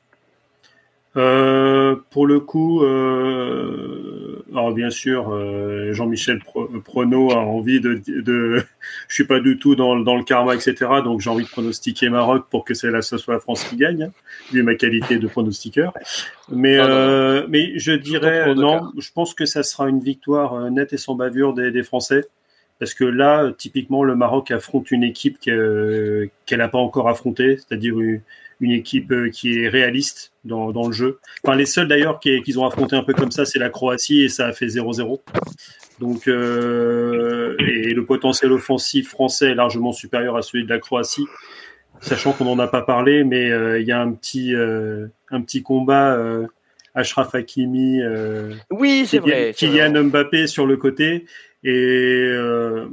Euh, 1.19 1.95
pour 2.11 2.25
le 2.25 2.39
coup, 2.39 2.83
euh, 2.83 4.41
alors 4.51 4.73
bien 4.73 4.89
sûr, 4.89 5.33
euh, 5.33 5.91
Jean-Michel 5.91 6.39
Prono 6.85 7.31
a 7.31 7.39
envie 7.39 7.81
de, 7.81 8.01
de, 8.07 8.63
je 9.09 9.13
suis 9.13 9.25
pas 9.25 9.41
du 9.41 9.59
tout 9.59 9.75
dans, 9.75 9.99
dans 9.99 10.15
le 10.15 10.23
karma, 10.23 10.55
etc. 10.55 10.75
Donc 11.03 11.19
j'ai 11.19 11.29
envie 11.29 11.43
de 11.43 11.49
pronostiquer 11.49 12.09
Maroc 12.09 12.45
pour 12.49 12.63
que 12.63 12.73
c'est 12.73 12.89
ce 13.01 13.17
soit 13.17 13.33
la 13.33 13.39
France 13.41 13.65
qui 13.65 13.75
gagne, 13.75 14.03
hein, 14.03 14.11
vu 14.53 14.63
ma 14.63 14.75
qualité 14.75 15.19
de 15.19 15.27
pronostiqueur. 15.27 15.93
Mais 16.49 16.77
euh, 16.79 17.45
mais 17.49 17.77
je 17.77 17.91
dirais 17.91 18.55
non, 18.55 18.91
je 18.97 19.11
pense 19.13 19.33
que 19.33 19.45
ça 19.45 19.63
sera 19.63 19.89
une 19.89 19.99
victoire 19.99 20.71
nette 20.71 20.93
et 20.93 20.97
sans 20.97 21.15
bavure 21.15 21.53
des, 21.53 21.71
des 21.71 21.83
Français. 21.83 22.25
Parce 22.79 22.93
que 22.93 23.03
là, 23.03 23.51
typiquement, 23.57 24.03
le 24.03 24.15
Maroc 24.15 24.51
affronte 24.51 24.91
une 24.91 25.03
équipe 25.03 25.37
qu'elle 25.39 26.29
n'a 26.51 26.67
pas 26.67 26.77
encore 26.77 27.09
affrontée, 27.09 27.57
c'est-à-dire 27.57 27.99
une, 27.99 28.21
équipe 28.61 29.13
qui 29.31 29.59
est 29.59 29.69
réaliste 29.69 30.33
dans, 30.45 30.71
le 30.71 30.91
jeu. 30.91 31.19
Enfin, 31.43 31.55
les 31.55 31.65
seuls 31.65 31.87
d'ailleurs 31.87 32.19
qu'ils 32.19 32.59
ont 32.59 32.65
affronté 32.65 32.95
un 32.95 33.03
peu 33.03 33.13
comme 33.13 33.31
ça, 33.31 33.45
c'est 33.45 33.59
la 33.59 33.69
Croatie 33.69 34.23
et 34.23 34.29
ça 34.29 34.47
a 34.47 34.53
fait 34.53 34.67
0-0. 34.67 35.19
Donc, 35.99 36.27
et 36.27 36.31
le 36.31 38.03
potentiel 38.05 38.51
offensif 38.51 39.09
français 39.09 39.51
est 39.51 39.55
largement 39.55 39.91
supérieur 39.91 40.35
à 40.35 40.41
celui 40.41 40.63
de 40.63 40.69
la 40.69 40.79
Croatie 40.79 41.25
sachant 42.01 42.31
qu'on 42.31 42.45
n'en 42.45 42.59
a 42.59 42.67
pas 42.67 42.81
parlé, 42.81 43.25
mais 43.25 43.49
il 43.79 43.85
y 43.85 43.91
a 43.91 43.99
un 44.01 44.11
petit, 44.11 44.53
un 44.55 45.41
petit 45.41 45.63
combat 45.63 46.17
Ashraf 46.95 47.35
Hakimi, 47.35 48.01
euh, 48.01 48.53
oui, 48.71 49.05
c'est 49.07 49.19
vrai, 49.19 49.53
Kylian 49.55 50.03
Mbappé 50.05 50.47
sur 50.47 50.65
le 50.65 50.77
côté, 50.77 51.25
et, 51.63 51.71
euh, 51.71 52.87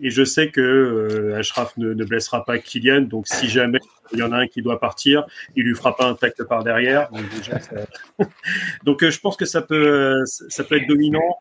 et 0.00 0.10
je 0.10 0.24
sais 0.24 0.50
que 0.50 0.60
euh, 0.60 1.38
Ashraf 1.38 1.76
ne, 1.76 1.92
ne, 1.92 2.04
blessera 2.04 2.44
pas 2.44 2.58
Kylian, 2.58 3.02
donc 3.02 3.28
si 3.28 3.48
jamais 3.48 3.78
il 4.12 4.18
y 4.18 4.22
en 4.22 4.32
a 4.32 4.38
un 4.38 4.46
qui 4.46 4.62
doit 4.62 4.80
partir, 4.80 5.26
il 5.54 5.64
lui 5.64 5.74
fera 5.74 5.96
pas 5.96 6.06
un 6.06 6.14
tacle 6.14 6.44
par 6.46 6.64
derrière. 6.64 7.10
Donc, 7.10 8.28
donc 8.84 9.08
je 9.08 9.20
pense 9.20 9.36
que 9.36 9.44
ça 9.44 9.62
peut, 9.62 10.24
être 10.58 10.88
dominant. 10.88 11.38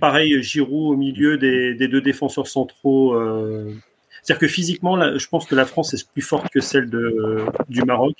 Pareil, 0.00 0.42
Giroud 0.42 0.94
au 0.94 0.96
milieu 0.96 1.38
des, 1.38 1.74
deux 1.74 2.00
défenseurs 2.00 2.46
centraux. 2.46 3.14
C'est-à-dire 4.22 4.40
que 4.40 4.48
physiquement, 4.48 5.18
je 5.18 5.28
pense 5.28 5.46
que 5.46 5.54
la 5.54 5.66
France 5.66 5.94
est 5.94 6.10
plus 6.10 6.22
forte 6.22 6.48
que 6.50 6.60
celle 6.60 6.88
du 7.68 7.82
Maroc. 7.82 8.16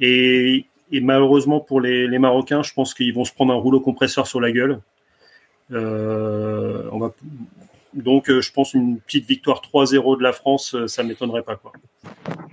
Et 0.00 0.64
malheureusement 0.92 1.60
pour 1.60 1.80
les 1.80 2.18
Marocains, 2.18 2.62
je 2.62 2.72
pense 2.72 2.94
qu'ils 2.94 3.14
vont 3.14 3.24
se 3.24 3.32
prendre 3.32 3.52
un 3.52 3.56
rouleau 3.56 3.80
compresseur 3.80 4.26
sur 4.26 4.40
la 4.40 4.50
gueule. 4.50 4.80
Euh, 5.72 6.88
on 6.92 6.98
va, 6.98 7.12
donc, 7.94 8.30
euh, 8.30 8.40
je 8.40 8.52
pense 8.52 8.74
une 8.74 9.00
petite 9.00 9.26
victoire 9.26 9.62
3-0 9.62 10.18
de 10.18 10.22
la 10.22 10.32
France, 10.32 10.74
euh, 10.74 10.86
ça 10.86 11.02
m'étonnerait 11.02 11.42
pas. 11.42 11.56
Quoi. 11.56 11.72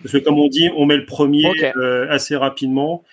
Parce 0.01 0.11
que, 0.11 0.17
comme 0.17 0.39
on 0.39 0.47
dit, 0.47 0.69
on 0.75 0.85
met 0.85 0.97
le 0.97 1.05
premier 1.05 1.45
euh, 1.77 2.07
assez 2.09 2.35
rapidement. 2.35 3.03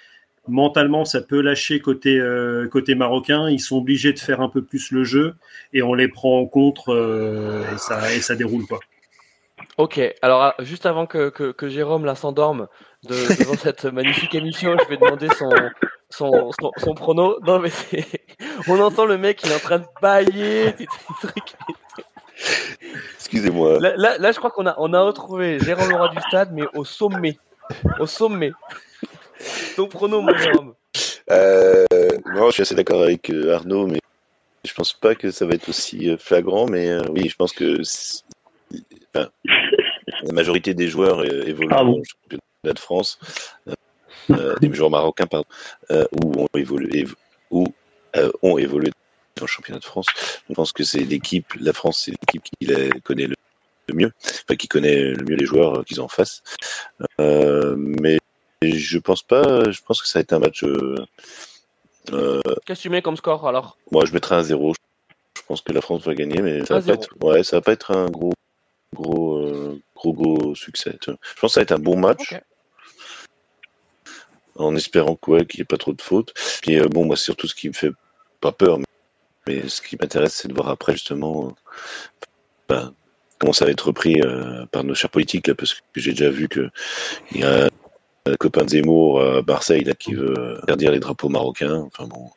Mentalement, 0.47 1.05
ça 1.05 1.21
peut 1.21 1.41
lâcher 1.41 1.81
côté, 1.81 2.19
euh, 2.19 2.69
côté 2.69 2.95
marocain. 2.95 3.49
Ils 3.51 3.61
sont 3.61 3.79
obligés 3.79 4.13
de 4.13 4.19
faire 4.19 4.41
un 4.41 4.49
peu 4.49 4.63
plus 4.63 4.91
le 4.91 5.05
jeu 5.05 5.35
et 5.73 5.83
on 5.83 5.95
les 5.95 6.09
prend 6.09 6.39
en 6.39 6.47
contre 6.47 7.65
et, 7.73 7.79
ça, 7.79 8.13
et 8.13 8.21
ça 8.21 8.35
déroule. 8.37 8.67
Quoi. 8.67 8.81
Ok, 9.79 10.01
alors 10.21 10.43
ah, 10.43 10.55
juste 10.61 10.85
avant 10.85 11.07
que, 11.07 11.31
que, 11.31 11.51
que 11.51 11.69
Jérôme 11.69 12.05
là 12.05 12.15
s'endorme 12.15 12.69
de, 13.05 13.15
devant 13.39 13.55
cette 13.59 13.87
magnifique 13.87 14.35
émission, 14.35 14.77
je 14.83 14.89
vais 14.89 14.99
demander 14.99 15.29
son, 15.39 15.51
son, 16.16 16.51
son, 16.78 16.95
prono. 16.95 17.39
Non 17.43 17.59
mais 17.59 17.70
on 18.69 18.81
entend 18.81 19.07
le 19.07 19.19
mec, 19.19 19.43
il 19.45 19.51
est 19.51 19.55
en 19.57 19.59
train 19.59 19.78
de 19.78 19.86
bailler, 20.01 20.74
Excusez-moi. 23.16 23.78
Là, 23.81 23.95
là, 23.97 24.19
là, 24.19 24.32
je 24.32 24.39
crois 24.39 24.51
qu'on 24.51 24.66
a, 24.66 24.74
on 24.78 24.93
a 24.93 25.01
retrouvé 25.03 25.59
Jérôme 25.61 25.89
Leroy 25.89 26.09
du 26.11 26.20
stade, 26.28 26.53
mais 26.53 26.65
au 26.74 26.85
sommet. 26.85 27.39
Au 27.99 28.07
sommet. 28.07 28.53
Ton 29.77 29.86
prono, 29.86 30.20
mon 30.20 30.36
Jérôme. 30.36 30.74
Euh, 31.31 31.85
non, 32.35 32.49
je 32.49 32.53
suis 32.53 32.62
assez 32.62 32.74
d'accord 32.74 33.03
avec 33.03 33.31
euh, 33.31 33.55
Arnaud, 33.55 33.86
mais 33.86 34.01
je 34.65 34.73
pense 34.73 34.93
pas 34.93 35.15
que 35.15 35.31
ça 35.31 35.47
va 35.47 35.55
être 35.55 35.69
aussi 35.69 36.11
euh, 36.11 36.16
flagrant, 36.16 36.66
mais 36.66 36.89
euh, 36.89 37.03
oui, 37.11 37.28
je 37.28 37.36
pense 37.36 37.53
que 37.53 37.81
enfin, 39.15 39.28
la 40.23 40.32
majorité 40.32 40.74
des 40.74 40.89
joueurs 40.89 41.24
évoluent 41.24 41.69
ah 41.70 41.85
bon. 41.85 42.03
championnat 42.03 42.74
de 42.74 42.78
France, 42.78 43.19
euh, 43.69 43.74
des 44.29 44.73
joueurs 44.73 44.91
marocains, 44.91 45.27
pardon, 45.27 45.47
euh, 45.91 46.07
où 46.13 46.43
ont 46.43 46.49
évolué, 46.55 47.07
où, 47.51 47.67
euh, 48.17 48.31
ont 48.43 48.59
évolué 48.59 48.91
dans 49.37 49.45
le 49.45 49.49
championnat 49.49 49.81
de 49.81 49.85
France. 49.85 50.07
Je 50.49 50.55
pense 50.55 50.73
que 50.73 50.85
c'est 50.85 51.05
l'équipe, 51.05 51.55
la 51.61 51.73
France, 51.73 52.03
c'est 52.05 52.13
l'équipe 52.13 52.43
qui 52.43 52.67
la 52.67 52.91
connaît 53.01 53.27
le, 53.27 53.35
mieux, 53.93 54.13
enfin, 54.23 54.57
qui 54.57 54.69
connaît 54.69 55.11
le 55.11 55.25
mieux 55.25 55.37
les 55.37 55.47
joueurs 55.47 55.85
qu'ils 55.85 56.01
ont 56.01 56.05
en 56.05 56.09
face. 56.09 56.43
Euh, 57.21 57.75
mais 57.77 58.19
je 58.63 58.99
pense 58.99 59.23
pas, 59.23 59.71
je 59.71 59.81
pense 59.83 60.01
que 60.01 60.09
ça 60.09 60.19
va 60.19 60.23
être 60.23 60.33
un 60.33 60.39
match. 60.39 60.65
Euh, 60.65 62.41
Qu'est-ce 62.65 62.81
que 62.81 62.83
tu 62.83 62.91
mets 62.91 63.03
comme 63.03 63.17
score 63.17 63.47
alors? 63.47 63.77
Moi, 63.91 64.05
je 64.05 64.13
mettrais 64.13 64.37
un 64.37 64.43
0. 64.43 64.75
Je 65.37 65.43
pense 65.47 65.61
que 65.61 65.73
la 65.73 65.81
France 65.81 66.03
va 66.05 66.15
gagner, 66.15 66.41
mais 66.41 66.65
ça 66.65 66.79
va, 66.79 66.83
pas 66.83 66.93
être, 66.95 67.09
ouais, 67.23 67.43
ça 67.43 67.57
va 67.57 67.61
pas 67.61 67.73
être 67.73 67.91
un 67.91 68.07
gros 68.07 68.33
gros, 68.95 69.39
euh, 69.39 69.83
gros, 69.95 70.13
gros 70.13 70.55
succès. 70.55 70.97
Je 71.07 71.13
pense 71.13 71.19
que 71.41 71.49
ça 71.49 71.61
va 71.61 71.63
être 71.63 71.73
un 71.73 71.79
bon 71.79 71.99
match. 71.99 72.33
Okay. 72.33 72.41
En 74.57 74.77
espérant 74.77 75.17
qu'il 75.17 75.35
n'y 75.35 75.61
ait 75.61 75.65
pas 75.65 75.77
trop 75.77 75.93
de 75.93 76.03
fautes. 76.03 76.33
Puis 76.63 76.79
euh, 76.79 76.87
bon, 76.89 77.05
moi, 77.05 77.17
surtout 77.17 77.49
ce 77.49 77.55
qui 77.55 77.69
me 77.69 77.75
fait 77.75 77.91
pas 78.41 78.53
peur, 78.53 78.79
mais, 78.79 78.85
mais 79.47 79.69
ce 79.69 79.83
qui 79.83 79.97
m'intéresse, 80.01 80.35
c'est 80.35 80.49
de 80.49 80.55
voir 80.55 80.69
après 80.69 80.93
justement 80.93 81.49
euh, 81.49 82.25
ben, 82.69 82.95
comment 83.39 83.53
ça 83.53 83.65
va 83.65 83.73
être 83.73 83.87
repris 83.87 84.21
euh, 84.23 84.65
par 84.67 84.85
nos 84.85 84.95
chers 84.95 85.11
politiques, 85.11 85.49
là, 85.49 85.55
parce 85.55 85.75
que 85.75 85.81
j'ai 85.97 86.13
déjà 86.13 86.31
vu 86.31 86.49
que 86.49 86.71
il 87.33 87.41
y 87.41 87.45
a 87.45 87.69
un 88.27 88.37
copain 88.37 88.65
de 88.65 88.71
Zemmour 88.71 89.21
à 89.21 89.43
Marseille 89.43 89.85
là, 89.85 89.95
qui 89.95 90.15
veut 90.15 90.59
interdire 90.63 90.93
les 90.93 91.01
drapeaux 91.01 91.29
marocains. 91.29 91.83
Enfin 91.87 92.07
bon, 92.07 92.31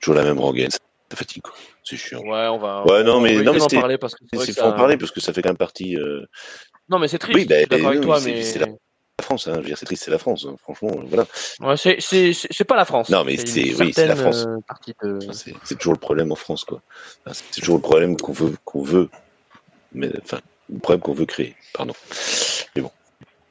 toujours 0.00 0.14
la 0.14 0.24
même 0.24 0.38
rengaine 0.38 0.70
ça 0.70 0.78
fatigue 1.14 1.42
quoi. 1.42 1.54
C'est 1.82 1.96
chiant. 1.96 2.20
Ouais, 2.20 2.46
on 2.48 2.58
va. 2.58 2.86
Ouais, 2.86 3.02
non, 3.02 3.20
mais 3.20 3.42
non, 3.42 3.54
mais 3.54 3.62
en 3.62 3.66
parler 3.66 3.98
parce 3.98 4.14
que 4.14 4.24
c'est 4.34 4.52
faut 4.52 4.66
en 4.66 4.72
parler 4.72 4.96
parce 4.96 5.10
que 5.10 5.20
ça 5.20 5.32
fait 5.32 5.42
quand 5.42 5.48
même 5.48 5.56
partie. 5.56 5.96
Non, 6.90 6.98
mais 6.98 7.08
c'est 7.08 7.18
triste. 7.18 7.38
Oui, 7.38 7.46
bah, 7.46 7.54
je 7.54 7.60
suis 7.60 7.68
d'accord 7.68 7.88
avec 7.88 8.00
toi, 8.02 8.20
mais 8.24 8.42
c'est 8.42 8.60
la 9.20 9.22
France. 9.22 9.46
Hein. 9.46 9.52
Je 9.56 9.60
veux 9.60 9.66
dire, 9.66 9.78
c'est 9.78 9.86
triste, 9.86 10.04
c'est 10.04 10.10
la 10.10 10.18
France. 10.18 10.46
Hein. 10.48 10.56
Franchement, 10.62 10.90
voilà. 11.06 11.26
Ouais, 11.60 11.76
c'est 11.76 12.64
pas 12.64 12.76
la 12.76 12.84
France. 12.84 13.08
Non, 13.10 13.24
mais 13.24 13.36
c'est 13.36 13.74
oui, 13.74 13.92
la 13.96 14.16
France. 14.16 14.46
De... 15.02 15.18
C'est 15.64 15.78
toujours 15.78 15.94
le 15.94 16.00
problème 16.00 16.32
en 16.32 16.36
France, 16.36 16.64
quoi. 16.64 16.80
C'est 17.32 17.60
toujours 17.60 17.76
le 17.76 17.82
problème 17.82 18.16
qu'on 18.16 18.32
veut 18.32 18.54
qu'on 18.64 18.82
veut, 18.82 19.08
mais 19.92 20.10
enfin, 20.22 20.40
le 20.72 20.78
problème 20.78 21.00
qu'on 21.00 21.12
veut 21.12 21.26
créer. 21.26 21.54
Pardon. 21.74 21.94
Mais 22.74 22.82
bon. 22.82 22.90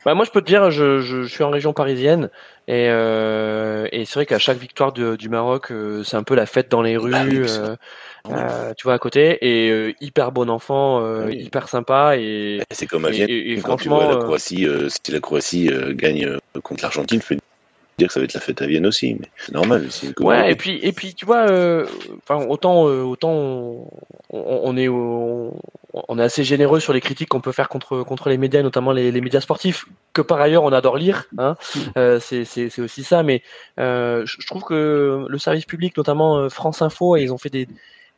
Bah 0.06 0.14
moi, 0.14 0.24
je 0.24 0.32
peux 0.32 0.42
te 0.42 0.48
dire, 0.48 0.72
je, 0.72 1.02
je, 1.02 1.24
je 1.24 1.28
suis 1.28 1.44
en 1.44 1.50
région 1.50 1.74
parisienne 1.74 2.30
et, 2.68 2.88
euh, 2.90 3.88
et 3.92 4.06
c'est 4.06 4.14
vrai 4.14 4.26
qu'à 4.26 4.40
chaque 4.40 4.58
victoire 4.58 4.94
de, 4.94 5.18
du 5.18 5.28
Maroc, 5.28 5.72
euh, 5.72 6.04
c'est 6.04 6.16
un 6.16 6.24
peu 6.24 6.36
la 6.36 6.46
fête 6.46 6.72
dans 6.72 6.82
les 6.82 6.96
rues, 6.96 7.12
bah 7.12 7.26
oui, 7.28 7.42
euh, 7.48 7.76
euh, 8.28 8.74
tu 8.76 8.84
vois, 8.84 8.94
à 8.94 9.00
côté, 9.00 9.38
et 9.42 9.70
euh, 9.70 9.94
hyper 10.02 10.32
bon 10.32 10.50
enfant, 10.50 11.02
euh, 11.02 11.28
oui. 11.28 11.38
hyper 11.38 11.70
sympa. 11.70 12.18
Et 12.18 12.62
c'est 12.72 12.86
comme 12.86 13.06
à 13.06 13.10
Vienne, 13.10 13.30
et, 13.30 13.54
et, 13.54 13.56
quand 13.56 13.78
franchement, 13.78 14.00
tu 14.00 14.06
vois 14.06 14.14
la 14.14 14.22
Croatie, 14.22 14.68
si 14.88 15.12
la 15.12 15.20
Croatie 15.20 15.70
gagne 15.92 16.38
contre 16.64 16.84
l'Argentine, 16.84 17.22
je 17.22 17.28
peux 17.28 17.38
dire 17.98 18.08
que 18.08 18.14
ça 18.14 18.20
va 18.20 18.26
être 18.26 18.34
la 18.34 18.40
fête 18.40 18.62
à 18.62 18.68
Vienne 18.68 18.86
aussi, 18.86 19.16
mais 19.20 19.28
c'est 19.38 19.54
normal. 19.54 19.88
Ouais, 20.20 20.52
et 20.52 20.56
puis, 20.56 20.80
et 20.82 20.92
puis, 20.92 21.14
tu 21.14 21.26
vois, 21.26 21.46
enfin, 22.24 22.46
autant, 22.46 22.84
autant 22.84 23.88
on, 24.30 24.78
est, 24.78 24.88
on, 24.88 25.54
on 25.94 26.20
est 26.20 26.24
assez 26.24 26.44
généreux 26.44 26.80
sur 26.80 26.94
les 26.94 27.02
critiques 27.02 27.30
qu'on 27.30 27.42
peut 27.42 27.52
faire 27.52 27.70
contre 27.70 28.04
contre 28.04 28.30
les 28.30 28.38
médias, 28.38 28.62
notamment 28.62 28.92
les, 28.92 29.12
les, 29.12 29.22
médias 29.22 29.42
sportifs, 29.42 29.86
que 30.14 30.22
par 30.22 30.40
ailleurs 30.40 30.64
on 30.64 30.72
adore 30.72 30.98
lire. 30.98 31.26
Hein. 31.38 31.56
Euh, 31.98 32.20
c'est 32.20 32.80
aussi 32.80 33.04
ça, 33.04 33.24
mais 33.24 33.44
je 33.78 34.48
trouve 34.48 34.64
que 34.64 35.26
le 35.28 35.38
service 35.38 35.66
public, 35.66 35.96
notamment 35.98 36.50
France 36.50 36.82
Info, 36.82 37.16
ils 37.18 37.32
ont 37.32 37.38
fait 37.38 37.50
des 37.50 37.68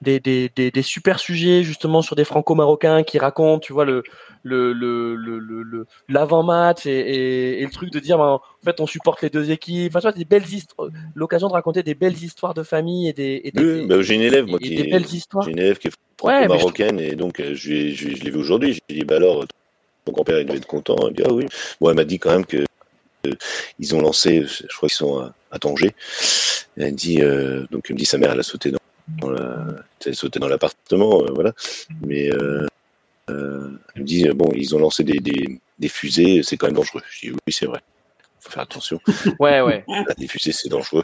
des, 0.02 0.20
des, 0.20 0.52
des, 0.56 0.72
des, 0.72 0.82
super 0.82 1.20
sujets 1.20 1.64
justement 1.64 2.02
sur 2.02 2.16
des 2.16 2.26
franco-marocains 2.26 3.04
qui 3.04 3.20
racontent, 3.20 3.60
tu 3.60 3.74
vois, 3.74 3.86
le 3.86 4.04
le 4.44 4.74
le 4.74 5.16
le 5.16 5.86
l'avant-match 6.10 6.86
et, 6.88 6.92
et, 6.92 7.62
et, 7.62 7.66
le 7.66 7.72
truc 7.72 7.92
de 7.92 8.00
dire, 8.00 8.18
ben, 8.18 8.40
en 8.40 8.66
fait, 8.66 8.80
on 8.80 8.88
supporte 8.88 9.22
les 9.22 9.30
deux 9.30 9.52
équipes. 9.52 9.92
Enfin, 9.92 10.00
tu 10.00 10.04
vois, 10.04 10.18
des 10.18 10.26
belles 10.26 10.52
histoires, 10.52 10.90
l'occasion 11.14 11.48
de 11.48 11.54
raconter 11.54 11.84
des 11.84 11.96
belles 11.96 12.22
histoires 12.24 12.54
de 12.54 12.64
famille 12.64 13.08
et 13.10 13.14
des. 13.14 13.42
Et 13.44 13.52
oui, 13.56 13.86
bah, 13.86 14.02
j'ai 14.02 14.16
une 14.16 14.22
élève 14.22 14.48
moi 14.48 14.60
qui 14.60 14.76
des 14.76 14.90
belles 14.90 15.14
histoires. 15.14 15.46
J'ai 15.46 15.52
une 15.52 15.60
élève 15.60 15.78
qui 15.78 15.90
est 15.90 15.94
franco-marocaine 16.18 16.98
ouais, 16.98 17.10
et 17.10 17.16
donc 17.16 17.42
je, 17.42 17.54
je, 17.54 17.90
je, 17.90 18.16
je 18.16 18.24
l'ai 18.24 18.32
vu 18.32 18.38
aujourd'hui. 18.40 18.80
J'ai 18.90 18.96
dit, 18.96 19.06
bah 19.06 19.18
alors, 19.18 19.46
ton 20.06 20.12
grand-père 20.12 20.40
il 20.40 20.46
devait 20.46 20.58
être 20.58 20.66
content. 20.66 20.96
Elle 21.08 21.14
dit, 21.14 21.24
ah 21.26 21.34
oui. 21.34 21.46
Bon, 21.80 21.90
elle 21.90 21.96
m'a 21.96 22.06
dit 22.06 22.20
quand 22.20 22.32
même 22.32 22.46
que 22.46 22.66
euh, 23.28 23.34
ils 23.80 23.96
ont 23.96 24.02
lancé, 24.02 24.44
je 24.46 24.76
crois 24.76 24.90
qu'ils 24.90 24.98
sont 24.98 25.20
à, 25.20 25.34
à 25.52 25.60
Tanger. 25.60 25.92
Elle 26.78 26.96
dit, 26.96 27.22
euh, 27.22 27.66
donc 27.72 27.86
elle 27.90 27.96
me 27.96 28.00
dit 28.00 28.06
sa 28.06 28.18
mère, 28.18 28.32
elle 28.32 28.40
a 28.40 28.44
sauté 28.44 28.72
dans 28.72 28.81
elle 30.06 30.16
sauté 30.16 30.40
dans 30.40 30.48
l'appartement, 30.48 31.22
euh, 31.24 31.32
voilà. 31.34 31.54
Mais 32.02 32.32
euh, 32.32 32.66
euh, 33.30 33.70
elle 33.96 34.02
me 34.02 34.08
dit 34.08 34.28
bon, 34.30 34.52
ils 34.56 34.76
ont 34.76 34.80
lancé 34.80 35.04
des, 35.04 35.20
des, 35.20 35.60
des 35.80 35.90
fusées, 35.90 36.42
c'est 36.44 36.58
quand 36.58 36.68
même 36.68 36.76
dangereux. 36.76 37.02
Je 37.10 37.28
dis 37.28 37.32
oui, 37.32 37.54
c'est 37.54 37.66
vrai. 37.66 37.80
Faut 38.40 38.52
faire 38.52 38.64
attention. 38.64 39.00
Ouais, 39.40 39.62
ouais. 39.62 39.86
Les 40.18 40.28
fusées, 40.28 40.52
c'est 40.52 40.70
dangereux. 40.70 41.04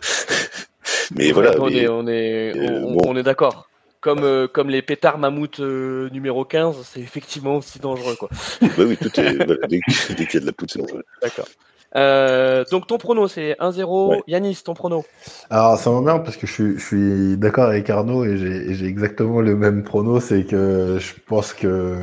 mais 1.16 1.32
voilà. 1.32 1.60
On 1.60 1.70
mais, 1.70 1.78
est, 1.78 1.88
on 1.88 2.08
est, 2.08 2.54
on, 2.60 2.94
bon. 2.94 3.02
on 3.06 3.16
est 3.16 3.24
d'accord. 3.24 3.70
Comme, 4.00 4.24
euh, 4.24 4.48
comme 4.48 4.70
les 4.70 4.82
pétards 4.82 5.18
mammouth 5.18 5.60
euh, 5.60 6.10
numéro 6.12 6.46
15, 6.46 6.78
c'est 6.84 7.00
effectivement 7.00 7.58
aussi 7.58 7.80
dangereux. 7.80 8.16
Quoi. 8.16 8.30
bah 8.62 8.70
oui, 8.78 8.96
tout 8.96 9.20
est, 9.20 9.44
voilà, 9.44 9.68
dès 9.68 9.80
qu'il 9.80 10.34
y 10.34 10.38
a 10.38 10.40
de 10.40 10.46
la 10.46 10.52
poudre, 10.52 10.72
c'est 10.72 10.80
dangereux. 10.80 11.04
D'accord. 11.22 11.48
Euh, 11.96 12.66
donc 12.72 12.88
ton 12.88 12.98
prono 12.98 13.28
c'est 13.28 13.56
1-0. 13.60 14.10
Ouais. 14.10 14.24
Yanis, 14.28 14.60
ton 14.64 14.74
prono 14.74 15.06
Alors 15.50 15.78
ça 15.78 15.90
m'emmerde 15.90 16.24
parce 16.24 16.36
que 16.38 16.46
je 16.46 16.52
suis, 16.52 16.78
je 16.78 16.86
suis 16.86 17.38
d'accord 17.38 17.70
avec 17.70 17.90
Arnaud 17.90 18.26
et 18.26 18.38
j'ai 18.38 18.86
exactement 18.86 19.42
le 19.42 19.56
même 19.56 19.84
prono, 19.84 20.20
c'est 20.20 20.44
que 20.44 20.98
je 21.00 21.14
pense 21.26 21.54
que 21.54 21.98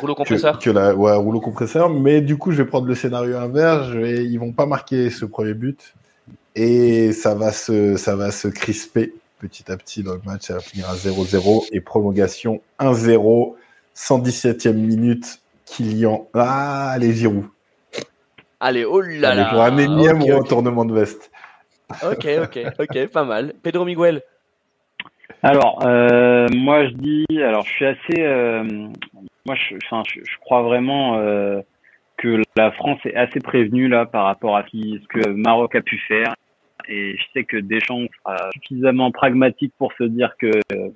rouleau 0.00 0.14
compresseur. 0.14 0.58
Que, 0.58 0.64
que 0.64 0.70
la, 0.70 0.94
ouais, 0.94 1.14
rouleau 1.14 1.40
compresseur. 1.40 1.90
Mais 1.90 2.20
du 2.20 2.36
coup, 2.36 2.52
je 2.52 2.62
vais 2.62 2.68
prendre 2.68 2.86
le 2.86 2.94
scénario 2.94 3.36
inverse. 3.36 3.88
Je 3.88 3.98
vais, 3.98 4.24
ils 4.24 4.38
vont 4.38 4.52
pas 4.52 4.66
marquer 4.66 5.10
ce 5.10 5.24
premier 5.24 5.54
but 5.54 5.94
et 6.54 7.12
ça 7.12 7.34
va 7.34 7.52
se, 7.52 7.96
ça 7.96 8.16
va 8.16 8.30
se 8.30 8.48
crisper 8.48 9.14
petit 9.38 9.70
à 9.72 9.76
petit 9.76 10.02
dans 10.02 10.14
le 10.14 10.20
match, 10.24 10.46
ça 10.46 10.54
va 10.54 10.60
finir 10.60 10.88
à 10.88 10.94
0-0 10.94 11.66
et 11.72 11.80
prolongation 11.80 12.62
1-0, 12.78 13.54
117e 13.96 14.72
minute, 14.72 15.40
Kylian. 15.66 16.28
Ah, 16.32 16.90
allez, 16.90 17.12
Giroud. 17.12 17.46
Allez, 18.64 18.84
oh 18.84 19.00
là 19.00 19.34
là. 19.34 19.50
pour 19.50 19.60
un 19.60 19.76
énième 19.76 20.22
Ok, 20.22 20.28
ok. 20.30 20.42
retournement 20.44 20.84
de 20.84 20.94
veste. 20.94 21.32
Ok, 22.04 22.26
ok, 22.44 22.58
ok, 22.78 23.12
pas 23.12 23.24
mal. 23.24 23.54
Pedro 23.60 23.84
Miguel. 23.84 24.22
Alors, 25.42 25.84
euh, 25.84 26.46
moi 26.54 26.86
je 26.86 26.92
dis, 26.92 27.26
alors 27.42 27.64
je 27.66 27.72
suis 27.72 27.84
assez, 27.84 28.20
euh, 28.20 28.62
moi 29.44 29.56
je, 29.56 29.74
enfin, 29.84 30.04
je, 30.06 30.20
je 30.24 30.38
crois 30.38 30.62
vraiment 30.62 31.18
euh, 31.18 31.60
que 32.18 32.40
la 32.54 32.70
France 32.70 33.00
est 33.04 33.16
assez 33.16 33.40
prévenue 33.40 33.88
là 33.88 34.06
par 34.06 34.26
rapport 34.26 34.56
à 34.56 34.62
ce 34.62 35.06
que 35.08 35.28
Maroc 35.30 35.74
a 35.74 35.82
pu 35.82 35.98
faire, 36.06 36.36
et 36.88 37.16
je 37.18 37.24
sais 37.32 37.42
que 37.42 37.56
Deschamps 37.56 38.06
sera 38.18 38.48
suffisamment 38.52 39.10
pragmatique 39.10 39.74
pour 39.76 39.92
se 39.94 40.04
dire 40.04 40.36
que 40.38 40.46
euh, 40.72 40.88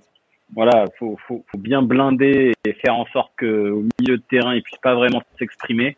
voilà, 0.54 0.84
faut, 1.00 1.18
faut, 1.26 1.44
faut 1.50 1.58
bien 1.58 1.82
blinder 1.82 2.52
et 2.64 2.72
faire 2.74 2.94
en 2.94 3.06
sorte 3.06 3.32
que 3.36 3.70
au 3.70 3.84
milieu 4.00 4.18
de 4.18 4.22
terrain 4.30 4.54
il 4.54 4.62
puisse 4.62 4.78
pas 4.78 4.94
vraiment 4.94 5.22
s'exprimer. 5.36 5.96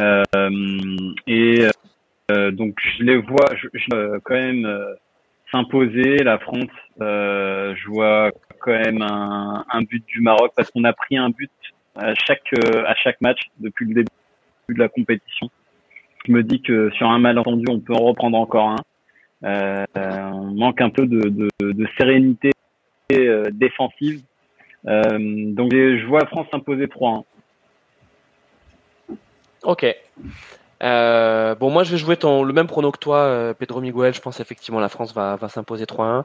Euh, 0.00 0.22
et 1.26 1.66
euh, 2.30 2.50
donc 2.50 2.76
je 2.98 3.04
les 3.04 3.16
vois, 3.16 3.46
je, 3.56 3.68
je- 3.74 3.94
euh, 3.94 4.18
quand 4.24 4.34
même. 4.34 4.66
s'imposer 5.50 6.16
la 6.24 6.38
France. 6.38 6.70
Je 7.00 7.88
vois 7.88 8.30
quand 8.60 8.72
même 8.72 9.02
un, 9.02 9.64
un 9.70 9.82
but 9.82 10.04
du 10.06 10.20
Maroc 10.22 10.52
parce 10.56 10.70
qu'on 10.70 10.84
a 10.84 10.92
pris 10.94 11.16
un 11.18 11.30
but 11.30 11.50
à 11.96 12.14
chaque 12.14 12.52
à 12.86 12.94
chaque 12.96 13.20
match 13.20 13.40
depuis 13.60 13.86
le 13.86 13.94
début 13.94 14.08
de 14.70 14.78
la 14.78 14.88
compétition. 14.88 15.50
Je 16.26 16.32
me 16.32 16.42
dis 16.42 16.62
que 16.62 16.90
sur 16.92 17.10
un 17.10 17.18
malentendu, 17.18 17.64
on 17.68 17.80
peut 17.80 17.94
en 17.94 18.04
reprendre 18.04 18.38
encore 18.38 18.68
un. 18.70 18.76
Euh, 19.44 19.84
on 19.96 20.52
manque 20.54 20.80
un 20.80 20.90
peu 20.90 21.06
de, 21.06 21.20
de, 21.28 21.48
de 21.72 21.86
sérénité 21.98 22.52
défensive. 23.52 24.22
Euh, 24.86 25.18
donc 25.52 25.72
je 25.72 26.06
vois 26.06 26.26
France 26.26 26.46
s'imposer 26.50 26.86
3-1. 26.86 27.24
Ok. 29.64 29.86
Euh, 30.84 31.54
bon, 31.54 31.70
moi, 31.70 31.84
je 31.84 31.92
vais 31.92 31.96
jouer 31.98 32.16
ton, 32.16 32.42
le 32.42 32.52
même 32.52 32.66
prono 32.66 32.90
que 32.90 32.98
toi, 32.98 33.18
euh, 33.18 33.54
Pedro 33.54 33.80
Miguel. 33.80 34.12
Je 34.14 34.20
pense 34.20 34.40
effectivement 34.40 34.80
la 34.80 34.88
France 34.88 35.14
va, 35.14 35.36
va 35.36 35.48
s'imposer 35.48 35.84
3-1. 35.84 36.24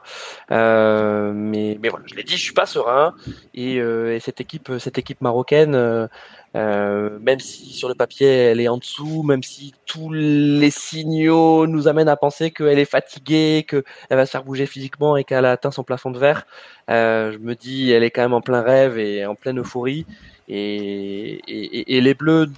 Euh, 0.50 1.30
mais, 1.32 1.78
mais 1.80 1.88
voilà, 1.88 2.04
je 2.08 2.16
l'ai 2.16 2.24
dit, 2.24 2.36
je 2.36 2.42
suis 2.42 2.54
pas 2.54 2.66
serein. 2.66 3.14
Et, 3.54 3.78
euh, 3.78 4.16
et 4.16 4.18
cette 4.20 4.40
équipe, 4.40 4.72
cette 4.80 4.98
équipe 4.98 5.20
marocaine, 5.20 5.76
euh, 5.76 6.08
euh, 6.56 7.18
même 7.20 7.38
si 7.38 7.72
sur 7.72 7.88
le 7.88 7.94
papier 7.94 8.26
elle 8.26 8.60
est 8.60 8.66
en 8.66 8.78
dessous, 8.78 9.22
même 9.22 9.44
si 9.44 9.74
tous 9.86 10.10
les 10.12 10.70
signaux 10.70 11.68
nous 11.68 11.86
amènent 11.86 12.08
à 12.08 12.16
penser 12.16 12.50
qu'elle 12.50 12.80
est 12.80 12.84
fatiguée, 12.84 13.64
qu'elle 13.68 13.84
va 14.10 14.26
se 14.26 14.32
faire 14.32 14.42
bouger 14.42 14.66
physiquement 14.66 15.16
et 15.16 15.22
qu'elle 15.22 15.44
a 15.44 15.52
atteint 15.52 15.70
son 15.70 15.84
plafond 15.84 16.10
de 16.10 16.18
verre, 16.18 16.46
je 16.88 17.38
me 17.38 17.54
dis, 17.54 17.92
elle 17.92 18.02
est 18.02 18.10
quand 18.10 18.22
même 18.22 18.34
en 18.34 18.40
plein 18.40 18.62
rêve 18.62 18.98
et 18.98 19.24
en 19.24 19.36
pleine 19.36 19.60
euphorie. 19.60 20.04
Et, 20.48 21.40
et- 21.46 21.96
et 21.96 22.00
les 22.00 22.14
Bleus 22.14 22.48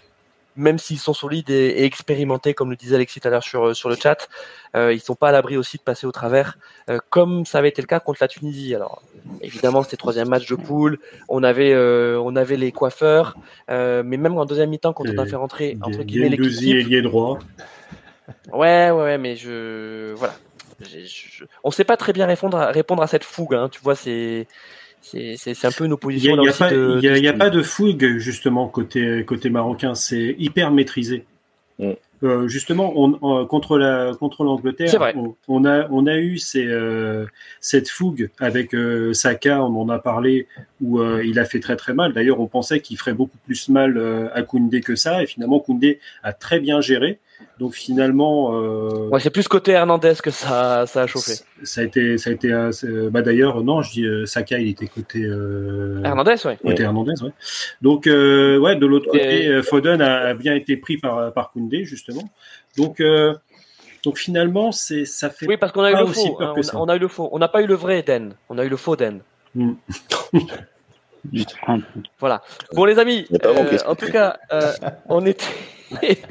même 0.60 0.78
s'ils 0.78 0.98
sont 0.98 1.14
solides 1.14 1.50
et, 1.50 1.68
et 1.80 1.84
expérimentés, 1.84 2.54
comme 2.54 2.70
le 2.70 2.76
disait 2.76 2.94
Alexis 2.96 3.20
tout 3.20 3.28
à 3.28 3.30
l'heure 3.30 3.42
sur, 3.42 3.74
sur 3.74 3.88
le 3.88 3.96
chat, 3.96 4.28
euh, 4.76 4.92
ils 4.92 5.00
sont 5.00 5.14
pas 5.14 5.28
à 5.28 5.32
l'abri 5.32 5.56
aussi 5.56 5.76
de 5.78 5.82
passer 5.82 6.06
au 6.06 6.12
travers, 6.12 6.58
euh, 6.88 6.98
comme 7.10 7.44
ça 7.46 7.58
avait 7.58 7.68
été 7.70 7.82
le 7.82 7.86
cas 7.86 8.00
contre 8.00 8.18
la 8.20 8.28
Tunisie. 8.28 8.74
Alors, 8.74 9.02
évidemment, 9.40 9.82
c'était 9.82 9.96
troisième 9.96 10.28
match 10.28 10.46
de 10.48 10.54
poule, 10.56 10.98
on 11.28 11.42
avait, 11.42 11.72
euh, 11.72 12.20
on 12.22 12.36
avait 12.36 12.56
les 12.56 12.72
coiffeurs, 12.72 13.36
euh, 13.70 14.02
mais 14.04 14.16
même 14.16 14.36
en 14.38 14.44
deuxième 14.46 14.70
mi-temps, 14.70 14.92
quand 14.92 15.04
on 15.14 15.18
a 15.18 15.26
fait 15.26 15.36
rentrer, 15.36 15.76
entre 15.82 15.98
guillemets, 16.04 16.28
l'équipe. 16.30 16.76
droit. 17.32 17.38
Ouais, 18.52 18.90
ouais, 18.90 19.02
ouais, 19.02 19.18
mais 19.18 19.36
je. 19.36 20.12
Voilà. 20.14 20.34
Je- 20.82 21.44
On 21.62 21.70
sait 21.70 21.84
pas 21.84 21.96
très 21.96 22.12
bien 22.12 22.26
répondre 22.26 22.56
à, 22.56 22.70
répondre 22.70 23.02
à 23.02 23.06
cette 23.06 23.24
fougue, 23.24 23.54
hein, 23.54 23.68
tu 23.70 23.80
vois, 23.82 23.94
c'est. 23.94 24.46
C'est 25.02 25.64
un 25.64 25.70
peu 25.72 25.84
une 25.84 25.86
Il 25.86 25.88
n'y 25.88 25.92
opposition 25.94 26.34
a, 26.34 26.36
là 26.36 26.42
il 26.42 26.46
y 26.46 26.48
a 26.50 26.52
pas, 26.52 26.70
de- 26.70 27.26
a- 27.28 27.32
pas 27.32 27.50
fougue 27.62 28.18
justement 28.18 28.68
côté, 28.68 29.24
côté 29.24 29.50
marocain, 29.50 29.94
c'est 29.94 30.34
hyper 30.38 30.70
maîtrisé. 30.70 31.24
Mm. 31.78 31.92
Euh, 32.22 32.48
justement, 32.48 32.92
on, 32.96 33.18
on- 33.22 33.46
contre 33.46 33.78
la 33.78 34.12
contre 34.14 34.44
l'Angleterre, 34.44 34.90
C'est 34.90 34.98
vrai. 34.98 35.14
on, 35.16 35.34
on 35.48 35.64
a 35.64 35.88
on 35.90 36.06
a 36.06 36.18
eu 36.18 36.36
ces, 36.36 36.66
euh, 36.66 37.24
cette 37.62 37.88
fougue 37.88 38.28
avec 38.38 38.74
euh, 38.74 39.14
Saka, 39.14 39.64
on 39.64 39.80
en 39.80 39.88
a 39.88 39.98
parlé 39.98 40.46
où 40.82 41.00
euh, 41.00 41.24
il 41.24 41.38
a 41.38 41.46
fait 41.46 41.60
très 41.60 41.76
très 41.76 41.94
mal. 41.94 42.12
D'ailleurs, 42.12 42.38
on 42.38 42.46
pensait 42.46 42.80
qu'il 42.80 42.98
ferait 42.98 43.14
beaucoup 43.14 43.38
plus 43.46 43.70
mal 43.70 43.96
euh, 43.96 44.28
à 44.34 44.42
Koundé 44.42 44.82
que 44.82 44.96
ça, 44.96 45.22
et 45.22 45.26
finalement 45.26 45.60
Koundé 45.60 45.98
a 46.22 46.34
très 46.34 46.60
bien 46.60 46.82
géré. 46.82 47.18
Donc 47.58 47.74
finalement, 47.74 48.54
euh, 48.54 49.08
Ouais, 49.10 49.20
c'est 49.20 49.30
plus 49.30 49.46
côté 49.48 49.72
Hernandez 49.72 50.14
que 50.22 50.30
ça, 50.30 50.86
ça 50.86 51.02
a 51.02 51.06
chauffé. 51.06 51.34
ça 51.62 51.82
a 51.82 51.84
été 51.84 52.16
ça 52.16 52.30
a 52.30 52.32
été 52.32 52.50
euh, 52.52 52.72
c'est- 52.72 53.10
bah 53.10 53.20
d'ailleurs 53.22 53.62
non, 53.62 53.82
je 53.82 53.92
dis 53.92 54.04
euh, 54.06 54.24
Saka, 54.26 54.58
il 54.58 54.68
était 54.68 54.86
côté 54.86 55.22
euh, 55.24 56.00
Hernandez, 56.04 56.36
ouais. 56.46 56.56
côté 56.62 56.82
Hernandez, 56.84 57.12
ouais. 57.22 57.32
Donc, 57.82 58.06
euh, 58.06 58.58
ouais, 58.58 58.76
de 58.76 58.86
l'autre 58.86 59.06
côté, 59.10 59.44
Et- 59.44 59.48
euh, 59.48 59.62
Foden 59.62 60.00
a, 60.00 60.28
a 60.28 60.34
bien 60.34 60.54
été 60.54 60.76
pris 60.78 60.96
par, 60.96 61.32
par 61.34 61.50
Koundé, 61.52 61.84
justement. 61.84 62.30
Donc, 62.78 63.00
euh, 63.00 63.34
donc 64.04 64.16
finalement, 64.16 64.72
c'est, 64.72 65.04
ça 65.04 65.28
fait. 65.28 65.46
Oui, 65.46 65.58
parce 65.58 65.72
qu'on 65.72 65.82
a 65.82 65.90
eu 65.92 65.96
le 65.96 66.06
faux. 66.06 66.38
hein, 66.40 66.54
on, 66.56 66.60
a, 66.62 66.76
on 66.76 66.88
a 66.88 66.96
eu 66.96 66.98
le 67.00 67.08
faux. 67.08 67.28
On 67.32 67.38
n'a 67.38 67.48
pas 67.48 67.60
eu 67.62 67.66
le 67.66 67.74
vrai 67.74 67.98
Eden. 67.98 68.32
On 68.48 68.56
a 68.56 68.64
eu 68.64 68.68
le 68.70 68.76
faux 68.78 68.96
Den. 68.96 69.20
Hmm. 69.54 69.72
Voilà. 72.18 72.42
Bon, 72.72 72.84
les 72.86 72.98
amis, 72.98 73.26
Il 73.28 73.32
n'y 73.32 73.36
a 73.36 73.40
pas 73.40 73.48
euh, 73.50 73.54
manqué, 73.62 73.76
en 73.86 73.94
tout 73.94 74.10
cas, 74.10 74.38
euh, 74.52 74.72
on 75.08 75.26
était. 75.26 75.44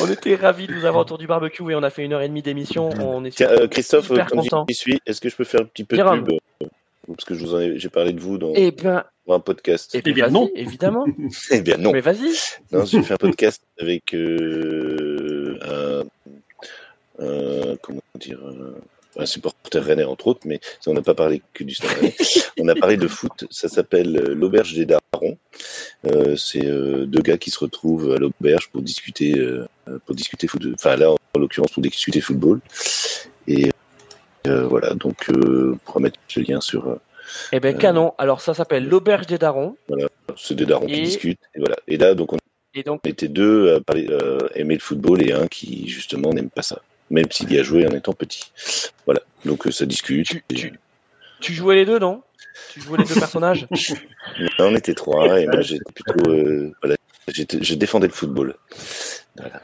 On 0.00 0.10
était 0.10 0.34
ravis 0.36 0.66
de 0.66 0.72
vous 0.74 0.84
avoir 0.84 1.02
autour 1.02 1.18
du 1.18 1.26
barbecue 1.26 1.70
et 1.70 1.74
on 1.74 1.82
a 1.82 1.90
fait 1.90 2.04
une 2.04 2.12
heure 2.12 2.22
et 2.22 2.28
demie 2.28 2.42
d'émission. 2.42 2.88
On 3.00 3.24
est 3.24 3.40
euh, 3.42 3.66
Christophe, 3.68 4.10
hyper 4.10 4.26
comme 4.26 4.40
content. 4.40 4.64
j'y 4.68 4.74
suis, 4.74 5.00
est-ce 5.06 5.20
que 5.20 5.28
je 5.28 5.36
peux 5.36 5.44
faire 5.44 5.60
un 5.62 5.64
petit 5.64 5.84
peu 5.84 5.96
Jérôme. 5.96 6.20
de 6.24 6.24
pub 6.32 6.38
euh, 6.62 6.66
Parce 7.08 7.24
que 7.24 7.34
je 7.34 7.40
vous 7.40 7.54
en 7.54 7.60
ai, 7.60 7.78
j'ai 7.78 7.88
parlé 7.88 8.12
de 8.12 8.20
vous 8.20 8.38
dans 8.38 8.52
Eh 8.54 8.70
bien, 8.70 9.04
dans 9.26 9.34
un 9.34 9.40
podcast. 9.40 9.90
eh 9.94 10.02
bien, 10.02 10.10
Eh 10.12 10.14
bien, 10.14 10.24
vas-y, 10.26 10.32
non. 10.32 10.50
évidemment. 10.54 11.06
Eh 11.50 11.60
bien 11.60 11.76
non. 11.76 11.92
Mais 11.92 12.00
vas-y. 12.00 12.32
Non, 12.70 12.84
j'ai 12.84 13.02
fait 13.02 13.14
un 13.14 13.18
podcast 13.18 13.62
avec 13.78 14.14
euh, 14.14 15.58
un, 17.18 17.24
un- 17.24 17.76
comment 17.82 18.00
dire 18.18 18.38
euh, 18.44 18.80
un 19.16 19.26
supporter 19.26 19.82
rennais 19.82 20.04
entre 20.04 20.28
autres, 20.28 20.40
mais 20.46 20.60
ça, 20.80 20.90
on 20.90 20.94
n'a 20.94 21.02
pas 21.02 21.14
parlé 21.14 21.42
que 21.52 21.64
du 21.64 21.74
Stade 21.74 21.90
Rennais. 21.90 22.14
on 22.60 22.68
a 22.68 22.74
parlé 22.74 22.96
de 22.96 23.06
foot. 23.08 23.44
Ça 23.50 23.68
s'appelle 23.68 24.16
euh, 24.16 24.34
l'auberge 24.34 24.74
des 24.74 24.86
darons. 24.86 25.38
Euh, 26.06 26.36
c'est 26.36 26.64
euh, 26.64 27.04
deux 27.06 27.20
gars 27.20 27.36
qui 27.38 27.50
se 27.50 27.58
retrouvent 27.58 28.12
à 28.12 28.16
l'auberge 28.16 28.68
pour 28.70 28.82
discuter, 28.82 29.38
euh, 29.38 29.66
pour 30.06 30.14
discuter 30.14 30.46
foot. 30.46 30.62
Enfin 30.74 30.96
là, 30.96 31.10
en 31.10 31.38
l'occurrence, 31.38 31.72
pour 31.72 31.82
discuter 31.82 32.20
football. 32.20 32.60
Et 33.46 33.70
euh, 34.46 34.66
voilà, 34.66 34.94
donc 34.94 35.28
euh, 35.30 35.72
on 35.74 35.76
pourra 35.78 36.00
mettre 36.00 36.18
le 36.36 36.42
lien 36.42 36.60
sur. 36.60 36.98
Eh 37.52 37.60
bien, 37.60 37.72
canon. 37.74 38.14
Alors, 38.18 38.40
ça 38.40 38.54
s'appelle 38.54 38.88
l'auberge 38.88 39.26
des 39.26 39.38
darons. 39.38 39.76
c'est 40.36 40.54
des 40.54 40.66
darons 40.66 40.86
Et- 40.88 40.92
qui 40.94 41.02
discutent. 41.02 41.40
Et 41.54 41.60
voilà. 41.60 41.76
Et 41.86 41.96
là, 41.96 42.14
donc 42.14 42.32
on 42.32 42.38
Et 42.74 42.82
donc, 42.82 43.06
était 43.06 43.28
deux 43.28 43.74
à 43.74 43.80
parler, 43.80 44.08
aimer 44.54 44.74
le 44.74 44.80
football 44.80 45.22
et 45.22 45.32
un 45.32 45.46
qui 45.46 45.86
justement 45.88 46.32
n'aime 46.32 46.50
pas 46.50 46.62
ça, 46.62 46.80
même 47.10 47.30
s'il 47.30 47.52
y 47.52 47.58
a 47.58 47.62
joué 47.62 47.86
en 47.86 47.90
étant 47.90 48.12
petit. 48.12 48.52
Voilà, 49.04 49.20
donc 49.44 49.66
euh, 49.66 49.70
ça 49.70 49.86
discute. 49.86 50.26
Tu- 50.28 50.44
et- 50.50 50.54
tu- 50.54 50.78
tu 51.40 51.52
jouais 51.52 51.74
les 51.76 51.84
deux, 51.84 51.98
non? 51.98 52.22
Tu 52.72 52.80
jouais 52.80 52.98
les 52.98 53.04
deux 53.04 53.14
personnages? 53.14 53.66
On 54.58 54.74
était 54.74 54.94
trois 54.94 55.40
et 55.40 55.46
moi 55.46 55.60
j'étais 55.60 55.92
plutôt, 55.92 56.30
euh, 56.30 56.72
voilà, 56.82 56.96
je 57.28 57.74
défendais 57.74 58.06
le 58.06 58.12
football. 58.12 58.54
Voilà. 59.36 59.60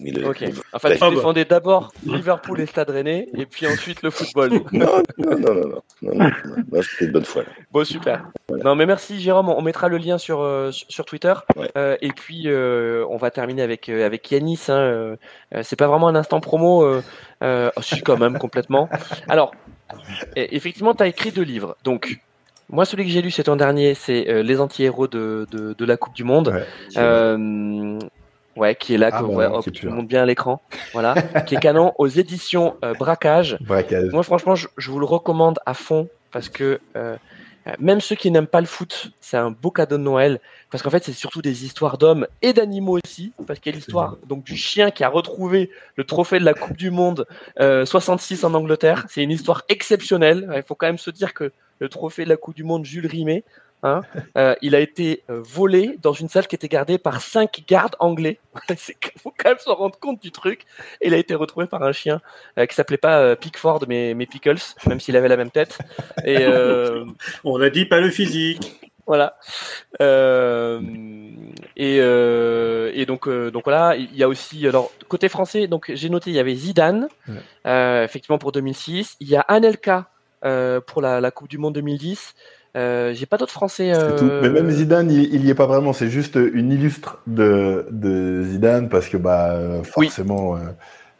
Le, 0.00 0.28
ok. 0.28 0.44
En 0.72 0.78
fait, 0.80 0.98
bah, 0.98 1.08
tu 1.08 1.14
défendais 1.14 1.44
d'abord 1.44 1.92
Liverpool 2.04 2.60
et 2.60 2.66
Stade 2.66 2.90
Rennais, 2.90 3.28
et 3.36 3.46
puis 3.46 3.66
ensuite 3.66 4.02
le 4.02 4.10
football. 4.10 4.50
non, 4.72 5.02
non, 5.18 5.38
non, 5.38 5.54
non, 5.54 5.82
non, 6.02 6.14
non, 6.14 6.30
non 6.72 6.82
c'était 6.82 7.06
de 7.06 7.12
bonne 7.12 7.24
foi. 7.24 7.42
Là. 7.42 7.48
Bon, 7.70 7.84
super. 7.84 8.26
Non, 8.64 8.74
mais 8.74 8.86
merci 8.86 9.20
Jérôme. 9.20 9.48
On 9.48 9.62
mettra 9.62 9.88
le 9.88 9.98
lien 9.98 10.18
sur 10.18 10.40
euh, 10.40 10.70
sur 10.72 11.04
Twitter. 11.04 11.32
Euh, 11.76 11.96
et 12.00 12.10
puis 12.10 12.44
euh, 12.46 13.06
on 13.08 13.16
va 13.16 13.30
terminer 13.30 13.62
avec 13.62 13.88
avec 13.88 14.28
Yanis. 14.30 14.66
Hein, 14.68 15.16
c'est 15.62 15.76
pas 15.76 15.86
vraiment 15.86 16.08
un 16.08 16.16
instant 16.16 16.40
promo. 16.40 16.84
Euh, 16.84 17.70
oh, 17.76 17.82
si, 17.82 18.02
quand 18.02 18.18
même 18.18 18.38
complètement. 18.38 18.88
Alors, 19.28 19.52
e-, 20.36 20.48
effectivement, 20.50 20.94
tu 20.94 21.04
as 21.04 21.06
écrit 21.06 21.30
deux 21.30 21.42
livres. 21.42 21.76
Donc, 21.84 22.20
moi, 22.68 22.84
celui 22.84 23.04
que 23.04 23.10
j'ai 23.10 23.22
lu 23.22 23.30
cet 23.30 23.48
an 23.48 23.56
dernier, 23.56 23.94
c'est 23.94 24.42
Les 24.42 24.60
anti-héros 24.60 25.06
de, 25.06 25.46
de, 25.52 25.84
la 25.84 25.96
Coupe 25.96 26.14
du 26.14 26.24
Monde 26.24 26.64
ouais, 28.56 28.74
qui 28.74 28.94
est 28.94 28.98
là, 28.98 29.10
Ah 29.12 29.20
que 29.20 29.24
bon, 29.24 29.36
ouais, 29.36 29.48
non, 29.48 29.56
hop, 29.56 29.72
tu 29.72 29.88
montes 29.88 30.08
bien 30.08 30.22
à 30.22 30.26
l'écran. 30.26 30.60
Voilà. 30.92 31.14
qui 31.46 31.54
est 31.54 31.60
canon 31.60 31.92
aux 31.98 32.08
éditions 32.08 32.76
euh, 32.84 32.94
Braquage. 32.94 33.58
Braquage. 33.60 34.10
Moi, 34.12 34.22
franchement, 34.22 34.54
je, 34.54 34.68
je 34.76 34.90
vous 34.90 34.98
le 34.98 35.06
recommande 35.06 35.58
à 35.66 35.74
fond 35.74 36.08
parce 36.32 36.48
que 36.48 36.80
euh, 36.96 37.16
euh, 37.66 37.72
même 37.78 38.00
ceux 38.00 38.16
qui 38.16 38.30
n'aiment 38.30 38.46
pas 38.46 38.60
le 38.60 38.66
foot, 38.66 39.12
c'est 39.20 39.36
un 39.36 39.50
beau 39.50 39.70
cadeau 39.70 39.96
de 39.96 40.02
Noël 40.02 40.40
parce 40.70 40.82
qu'en 40.82 40.90
fait, 40.90 41.04
c'est 41.04 41.12
surtout 41.12 41.40
des 41.40 41.64
histoires 41.64 41.98
d'hommes 41.98 42.26
et 42.42 42.52
d'animaux 42.52 42.98
aussi. 43.04 43.32
Parce 43.46 43.58
qu'il 43.58 43.72
y 43.72 43.74
a 43.74 43.76
l'histoire 43.76 44.16
donc 44.26 44.44
du 44.44 44.56
chien 44.56 44.90
qui 44.90 45.04
a 45.04 45.08
retrouvé 45.08 45.70
le 45.96 46.04
trophée 46.04 46.38
de 46.38 46.44
la 46.44 46.54
Coupe 46.54 46.76
du 46.76 46.90
Monde 46.90 47.26
euh, 47.60 47.86
66 47.86 48.44
en 48.44 48.54
Angleterre. 48.54 49.06
C'est 49.08 49.22
une 49.22 49.30
histoire 49.30 49.62
exceptionnelle. 49.68 50.50
Il 50.54 50.62
faut 50.62 50.74
quand 50.74 50.86
même 50.86 50.98
se 50.98 51.10
dire 51.10 51.32
que 51.32 51.52
le 51.78 51.88
trophée 51.88 52.24
de 52.24 52.28
la 52.28 52.36
Coupe 52.36 52.54
du 52.54 52.64
Monde 52.64 52.84
Jules 52.84 53.06
Rimet, 53.06 53.44
hein, 53.84 54.00
euh, 54.36 54.56
il 54.62 54.74
a 54.74 54.80
été 54.80 55.22
euh, 55.30 55.40
volé 55.40 55.96
dans 56.02 56.12
une 56.12 56.28
salle 56.28 56.48
qui 56.48 56.56
était 56.56 56.68
gardée 56.68 56.98
par 56.98 57.20
cinq 57.20 57.62
gardes 57.68 57.94
anglais. 58.00 58.40
Il 58.70 59.20
faut 59.20 59.32
quand 59.36 59.50
même 59.50 59.58
se 59.58 59.70
rendre 59.70 59.96
compte 59.98 60.20
du 60.20 60.32
truc. 60.32 60.64
Et 61.00 61.08
il 61.08 61.14
a 61.14 61.18
été 61.18 61.34
retrouvé 61.34 61.66
par 61.66 61.82
un 61.82 61.92
chien 61.92 62.20
euh, 62.58 62.66
qui 62.66 62.74
s'appelait 62.74 62.96
pas 62.96 63.36
Pickford, 63.36 63.84
mais, 63.88 64.14
mais 64.14 64.26
Pickles, 64.26 64.60
même 64.86 65.00
s'il 65.00 65.16
avait 65.16 65.28
la 65.28 65.36
même 65.36 65.50
tête. 65.50 65.78
Et, 66.24 66.44
On 67.44 67.60
a 67.60 67.70
dit 67.70 67.86
pas 67.86 68.00
le 68.00 68.10
physique. 68.10 68.84
Voilà. 69.06 69.36
Euh, 70.00 70.80
et, 71.76 71.98
euh, 72.00 72.90
et 72.94 73.04
donc, 73.06 73.28
euh, 73.28 73.50
donc 73.50 73.64
voilà, 73.64 73.96
il 73.96 74.14
y 74.16 74.22
a 74.22 74.28
aussi, 74.28 74.66
alors 74.66 74.90
côté 75.08 75.28
français, 75.28 75.66
donc 75.66 75.90
j'ai 75.94 76.08
noté, 76.08 76.30
il 76.30 76.36
y 76.36 76.38
avait 76.38 76.54
Zidane, 76.54 77.08
euh, 77.66 78.04
effectivement 78.04 78.38
pour 78.38 78.52
2006. 78.52 79.16
Il 79.20 79.28
y 79.28 79.36
a 79.36 79.40
Anelka 79.40 80.08
euh, 80.44 80.80
pour 80.80 81.02
la, 81.02 81.20
la, 81.20 81.30
Coupe 81.30 81.48
du 81.48 81.58
Monde 81.58 81.74
2010. 81.74 82.34
J'ai 82.74 83.26
pas 83.26 83.36
d'autres 83.36 83.52
Français. 83.52 83.92
Mais 84.42 84.50
même 84.50 84.70
Zidane, 84.70 85.10
il, 85.10 85.34
il 85.34 85.44
y 85.44 85.50
est 85.50 85.54
pas 85.54 85.66
vraiment. 85.66 85.92
C'est 85.92 86.10
juste 86.10 86.36
une 86.36 86.72
illustre 86.72 87.20
de, 87.26 87.86
de 87.90 88.42
Zidane 88.42 88.88
parce 88.88 89.08
que 89.08 89.16
bah 89.16 89.56
forcément, 89.84 90.58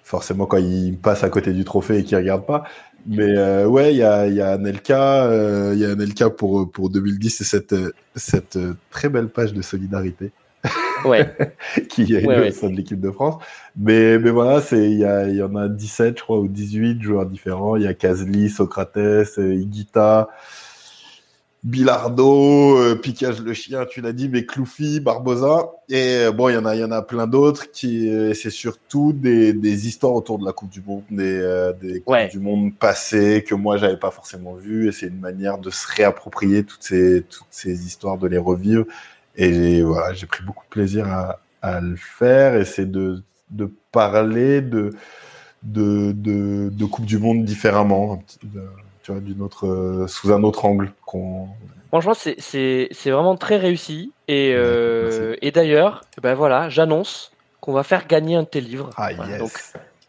forcément 0.02 0.46
quand 0.46 0.58
il 0.58 0.98
passe 0.98 1.24
à 1.24 1.28
côté 1.30 1.52
du 1.52 1.64
trophée 1.64 1.98
et 1.98 2.04
qu'il 2.04 2.16
regarde 2.16 2.46
pas. 2.46 2.64
Mais 3.06 3.36
euh, 3.36 3.66
ouais, 3.66 3.92
il 3.92 3.98
y 3.98 4.02
a, 4.02 4.26
y 4.28 4.40
a 4.40 4.52
Anelka, 4.52 5.24
euh, 5.24 5.72
il 5.74 5.80
y 5.80 5.84
a 5.84 5.90
Anelka 5.90 6.30
pour, 6.30 6.70
pour 6.70 6.90
2010 6.90 7.40
et 7.40 7.44
cette, 7.44 7.74
cette 8.16 8.58
très 8.90 9.08
belle 9.08 9.28
page 9.28 9.52
de 9.52 9.62
solidarité. 9.62 10.32
Ouais. 11.04 11.36
qui 11.90 12.14
est 12.14 12.26
ouais, 12.26 12.48
au 12.48 12.50
sein 12.50 12.70
de 12.70 12.76
l'équipe 12.76 13.00
de 13.00 13.10
France. 13.10 13.42
Mais, 13.76 14.18
mais 14.18 14.30
voilà, 14.30 14.62
c'est, 14.62 14.90
il 14.90 14.98
y, 14.98 15.04
a, 15.04 15.28
y 15.28 15.42
en 15.42 15.54
a 15.54 15.68
17, 15.68 16.18
je 16.18 16.22
crois, 16.22 16.38
ou 16.38 16.48
18 16.48 17.02
joueurs 17.02 17.26
différents. 17.26 17.76
Il 17.76 17.82
y 17.82 17.86
a 17.86 17.92
Kazli, 17.92 18.48
Socrates, 18.48 19.36
Iguita, 19.36 20.30
Bilardo, 21.64 22.76
euh, 22.76 22.94
Picage 22.94 23.40
le 23.40 23.54
chien, 23.54 23.86
tu 23.86 24.02
l'as 24.02 24.12
dit, 24.12 24.28
mais 24.28 24.44
Cloufi, 24.44 25.00
Barbosa. 25.00 25.70
Et 25.88 26.18
euh, 26.18 26.30
bon, 26.30 26.50
il 26.50 26.54
y 26.54 26.58
en 26.58 26.66
a, 26.66 26.74
il 26.74 26.82
y 26.82 26.84
en 26.84 26.90
a 26.90 27.00
plein 27.00 27.26
d'autres 27.26 27.70
qui, 27.70 28.10
euh, 28.14 28.34
c'est 28.34 28.50
surtout 28.50 29.14
des, 29.14 29.54
des 29.54 29.88
histoires 29.88 30.12
autour 30.12 30.38
de 30.38 30.44
la 30.44 30.52
Coupe 30.52 30.68
du 30.68 30.82
Monde, 30.82 31.04
des, 31.10 31.72
des 31.80 32.00
Coupes 32.02 32.30
du 32.30 32.38
Monde 32.38 32.76
passées 32.76 33.42
que 33.48 33.54
moi 33.54 33.78
j'avais 33.78 33.96
pas 33.96 34.10
forcément 34.10 34.52
vues. 34.52 34.88
Et 34.88 34.92
c'est 34.92 35.06
une 35.06 35.20
manière 35.20 35.56
de 35.56 35.70
se 35.70 35.86
réapproprier 35.88 36.64
toutes 36.64 36.82
ces, 36.82 37.22
toutes 37.22 37.46
ces 37.50 37.86
histoires, 37.86 38.18
de 38.18 38.28
les 38.28 38.38
revivre. 38.38 38.84
Et 39.34 39.80
voilà, 39.82 40.12
j'ai 40.12 40.26
pris 40.26 40.44
beaucoup 40.44 40.64
de 40.64 40.70
plaisir 40.70 41.08
à, 41.08 41.40
à 41.62 41.80
le 41.80 41.96
faire. 41.96 42.56
Et 42.56 42.66
c'est 42.66 42.90
de, 42.90 43.22
de 43.50 43.72
parler 43.90 44.60
de, 44.60 44.90
de, 45.62 46.12
de, 46.12 46.68
de 46.70 46.84
Coupe 46.84 47.06
du 47.06 47.16
Monde 47.16 47.42
différemment 47.46 48.22
tu 49.04 49.12
vois, 49.12 49.20
d'une 49.20 49.42
autre, 49.42 49.66
euh, 49.66 50.08
sous 50.08 50.32
un 50.32 50.42
autre 50.42 50.64
angle. 50.64 50.90
Qu'on... 51.04 51.48
Franchement, 51.88 52.14
c'est, 52.14 52.36
c'est, 52.38 52.88
c'est 52.90 53.10
vraiment 53.10 53.36
très 53.36 53.58
réussi. 53.58 54.12
Et, 54.28 54.54
euh, 54.54 55.36
et 55.42 55.52
d'ailleurs, 55.52 56.00
ben 56.22 56.34
voilà, 56.34 56.70
j'annonce 56.70 57.30
qu'on 57.60 57.72
va 57.72 57.82
faire 57.82 58.06
gagner 58.06 58.34
un 58.34 58.42
de 58.42 58.48
tes 58.48 58.62
livres. 58.62 58.90
Ah, 58.96 59.12
yes. 59.12 59.38
donc, 59.38 59.52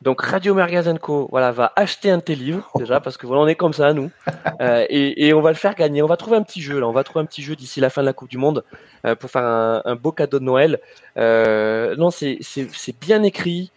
donc 0.02 0.22
Radio 0.22 0.54
Mergazenco, 0.54 1.28
voilà, 1.30 1.52
va 1.52 1.74
acheter 1.76 2.10
un 2.10 2.18
de 2.18 2.22
tes 2.22 2.36
livres 2.36 2.72
déjà 2.78 3.02
parce 3.02 3.18
que 3.18 3.28
voilà, 3.28 3.42
on 3.44 3.48
est 3.48 3.56
comme 3.56 3.74
ça 3.74 3.94
nous, 3.94 4.12
euh, 4.62 4.86
et, 4.90 5.28
et, 5.28 5.34
on 5.34 5.42
va 5.42 5.50
le 5.50 5.56
faire 5.58 5.76
gagner. 5.76 6.02
On 6.02 6.08
va 6.08 6.16
trouver 6.16 6.38
un 6.38 6.44
petit 6.44 6.62
jeu 6.62 6.80
là, 6.80 6.88
on 6.88 6.94
va 6.94 7.04
trouver 7.04 7.24
un 7.24 7.26
petit 7.26 7.44
jeu 7.44 7.56
d'ici 7.58 7.82
la 7.82 7.90
fin 7.90 8.02
de 8.02 8.06
la 8.06 8.14
Coupe 8.14 8.30
du 8.30 8.38
Monde 8.38 8.64
euh, 9.06 9.16
pour 9.16 9.30
faire 9.30 9.44
un, 9.44 9.82
un, 9.84 9.96
beau 9.96 10.14
cadeau 10.14 10.40
de 10.40 10.46
Noël. 10.46 10.80
Euh, 11.18 11.96
non, 11.98 12.12
c'est, 12.12 12.38
c'est, 12.40 12.68
c'est 12.72 12.98
bien 12.98 13.24
écrit. 13.24 13.72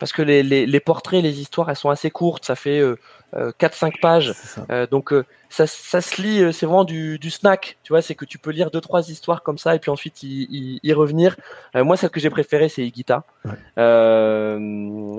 Euh, 0.00 0.06
parce 0.10 0.12
que 0.12 0.22
les, 0.22 0.42
les, 0.42 0.66
les, 0.66 0.80
portraits, 0.80 1.22
les 1.22 1.40
histoires, 1.40 1.68
elles 1.70 1.76
sont 1.76 1.90
assez 1.90 2.10
courtes, 2.10 2.44
ça 2.44 2.56
fait 2.56 2.80
euh, 2.80 2.96
4-5 3.32 3.86
euh, 3.86 3.90
pages, 4.00 4.34
euh, 4.70 4.86
donc 4.86 5.12
euh, 5.12 5.24
ça, 5.50 5.66
ça, 5.66 6.00
se 6.00 6.20
lit, 6.20 6.52
c'est 6.52 6.66
vraiment 6.66 6.84
du, 6.84 7.18
du, 7.18 7.30
snack, 7.30 7.78
tu 7.82 7.92
vois, 7.92 8.02
c'est 8.02 8.14
que 8.14 8.24
tu 8.24 8.38
peux 8.38 8.50
lire 8.50 8.70
deux 8.70 8.80
trois 8.80 9.08
histoires 9.08 9.42
comme 9.42 9.58
ça 9.58 9.74
et 9.74 9.78
puis 9.78 9.90
ensuite 9.90 10.22
y, 10.22 10.46
y, 10.50 10.80
y 10.82 10.92
revenir. 10.92 11.36
moi, 11.74 11.96
celle 11.96 12.10
que 12.10 12.20
j'ai 12.20 12.30
préférée, 12.30 12.68
c'est 12.68 12.82
Igita, 12.82 13.24
ouais. 13.44 13.52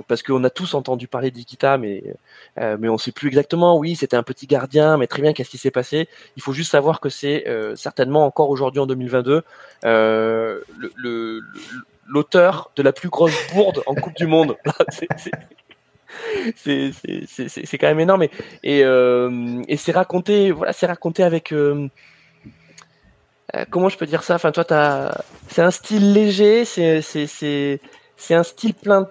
parce 0.07 0.23
qu'on 0.23 0.43
a 0.43 0.49
tous 0.49 0.73
entendu 0.73 1.07
parler 1.07 1.31
d'Igita, 1.31 1.77
mais 1.77 2.03
mais 2.57 2.89
on 2.89 2.97
sait 2.97 3.11
plus 3.11 3.27
exactement. 3.27 3.77
Oui, 3.77 3.95
c'était 3.95 4.17
un 4.17 4.23
petit 4.23 4.47
gardien, 4.47 4.97
mais 4.97 5.07
très 5.07 5.21
bien, 5.21 5.33
qu'est-ce 5.33 5.49
qui 5.49 5.57
s'est 5.57 5.71
passé? 5.71 6.07
Il 6.37 6.41
faut 6.41 6.53
juste 6.53 6.71
savoir 6.71 6.99
que 6.99 7.09
c'est 7.09 7.45
certainement 7.75 8.25
encore 8.25 8.49
aujourd'hui 8.49 8.79
en 8.79 8.87
2022 8.87 9.43
le, 9.83 10.63
le 10.95 11.41
l'auteur 12.11 12.71
de 12.75 12.83
la 12.83 12.91
plus 12.91 13.09
grosse 13.09 13.35
bourde 13.53 13.81
en 13.87 13.95
Coupe 13.95 14.15
du 14.15 14.27
Monde. 14.27 14.57
c'est 16.55 17.77
quand 17.79 17.87
même 17.87 17.99
énorme. 17.99 18.23
Et, 18.23 18.31
et, 18.63 18.83
euh, 18.83 19.61
et 19.67 19.77
c'est 19.77 19.93
raconté, 19.93 20.51
voilà, 20.51 20.73
c'est 20.73 20.85
raconté 20.85 21.23
avec. 21.23 21.51
Euh, 21.53 21.87
euh, 23.55 23.65
comment 23.69 23.89
je 23.89 23.97
peux 23.97 24.05
dire 24.05 24.23
ça? 24.23 24.35
Enfin, 24.35 24.51
toi, 24.51 24.65
c'est 25.47 25.61
un 25.61 25.71
style 25.71 26.13
léger, 26.13 26.65
c'est 26.65 27.01
un 28.31 28.43
style 28.43 28.73
plein 28.73 29.01
de. 29.01 29.07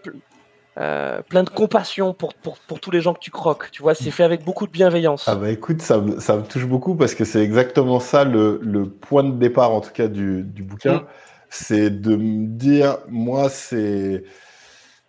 Euh, 0.79 1.21
plein 1.23 1.43
de 1.43 1.51
compassion 1.51 2.15
pour, 2.15 2.33
pour, 2.33 2.57
pour, 2.57 2.81
tous 2.81 2.93
les 2.93 3.01
gens 3.01 3.13
que 3.13 3.19
tu 3.19 3.33
croques. 3.33 3.71
Tu 3.71 3.83
vois, 3.83 3.95
c'est 3.95 4.13
fait 4.13 4.23
avec 4.23 4.45
beaucoup 4.45 4.67
de 4.67 4.71
bienveillance. 4.71 5.25
Ah 5.27 5.35
bah 5.35 5.51
écoute, 5.51 5.83
ça, 5.83 6.01
ça 6.21 6.37
me 6.37 6.43
touche 6.43 6.65
beaucoup 6.65 6.95
parce 6.95 7.15
que 7.15 7.25
c'est 7.25 7.43
exactement 7.43 8.01
ça 8.01 8.25
le, 8.25 8.61
le, 8.63 8.89
point 8.89 9.25
de 9.25 9.33
départ, 9.33 9.73
en 9.73 9.81
tout 9.81 9.91
cas, 9.91 10.07
du, 10.07 10.43
du 10.43 10.63
bouquin. 10.63 10.99
Mm 10.99 11.07
c'est 11.51 11.91
de 11.91 12.17
me 12.17 12.47
dire, 12.47 12.99
moi, 13.09 13.49
c'est 13.51 14.25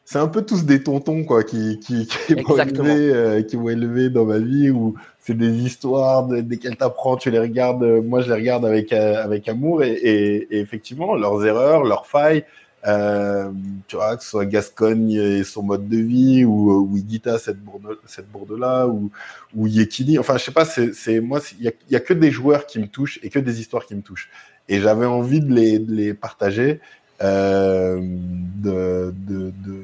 c'est 0.03 0.19
un 0.19 0.27
peu 0.27 0.41
tous 0.41 0.65
des 0.65 0.83
tontons 0.83 1.23
quoi 1.23 1.43
qui 1.43 1.79
qui 1.79 2.05
qui 2.27 2.35
m'ont 2.35 2.57
élevé, 2.57 3.13
euh, 3.13 3.41
qui 3.43 3.55
m'ont 3.55 3.69
élevé 3.69 4.09
dans 4.09 4.25
ma 4.25 4.39
vie 4.39 4.69
où 4.69 4.95
c'est 5.19 5.37
des 5.37 5.53
histoires 5.63 6.27
de, 6.27 6.41
desquelles 6.41 6.75
t'apprends, 6.75 7.15
tu 7.15 7.31
les 7.31 7.39
regardes, 7.39 7.83
euh, 7.83 8.01
moi 8.01 8.21
je 8.21 8.27
les 8.27 8.33
regarde 8.33 8.65
avec 8.65 8.91
euh, 8.91 9.23
avec 9.23 9.47
amour 9.47 9.83
et, 9.83 9.93
et, 9.93 10.55
et, 10.57 10.59
effectivement 10.59 11.15
leurs 11.15 11.45
erreurs, 11.45 11.85
leurs 11.85 12.07
failles, 12.07 12.43
euh, 12.87 13.51
tu 13.87 13.95
vois 13.95 14.17
que 14.17 14.23
ce 14.23 14.31
soit 14.31 14.45
Gascogne 14.45 15.11
et 15.11 15.43
son 15.45 15.63
mode 15.63 15.87
de 15.87 15.97
vie 15.97 16.43
ou 16.43 16.71
ou 16.71 16.97
Igita 16.97 17.37
cette 17.37 17.59
bourde 17.63 17.97
cette 18.05 18.29
bourde 18.29 18.59
là 18.59 18.87
ou 18.87 19.11
ou 19.55 19.67
Yekini, 19.67 20.19
enfin 20.19 20.37
je 20.37 20.43
sais 20.43 20.51
pas, 20.51 20.65
c'est 20.65 20.93
c'est 20.93 21.21
moi 21.21 21.39
il 21.57 21.65
y 21.65 21.67
a, 21.69 21.71
y 21.89 21.95
a 21.95 22.01
que 22.01 22.13
des 22.13 22.31
joueurs 22.31 22.65
qui 22.65 22.79
me 22.79 22.87
touchent 22.87 23.19
et 23.23 23.29
que 23.29 23.39
des 23.39 23.61
histoires 23.61 23.85
qui 23.85 23.95
me 23.95 24.01
touchent 24.01 24.29
et 24.69 24.79
j'avais 24.79 25.05
envie 25.05 25.41
de 25.41 25.53
les, 25.53 25.79
de 25.79 25.93
les 25.93 26.13
partager 26.13 26.79
euh, 27.21 27.99
de, 28.01 29.13
de, 29.27 29.51
de, 29.65 29.83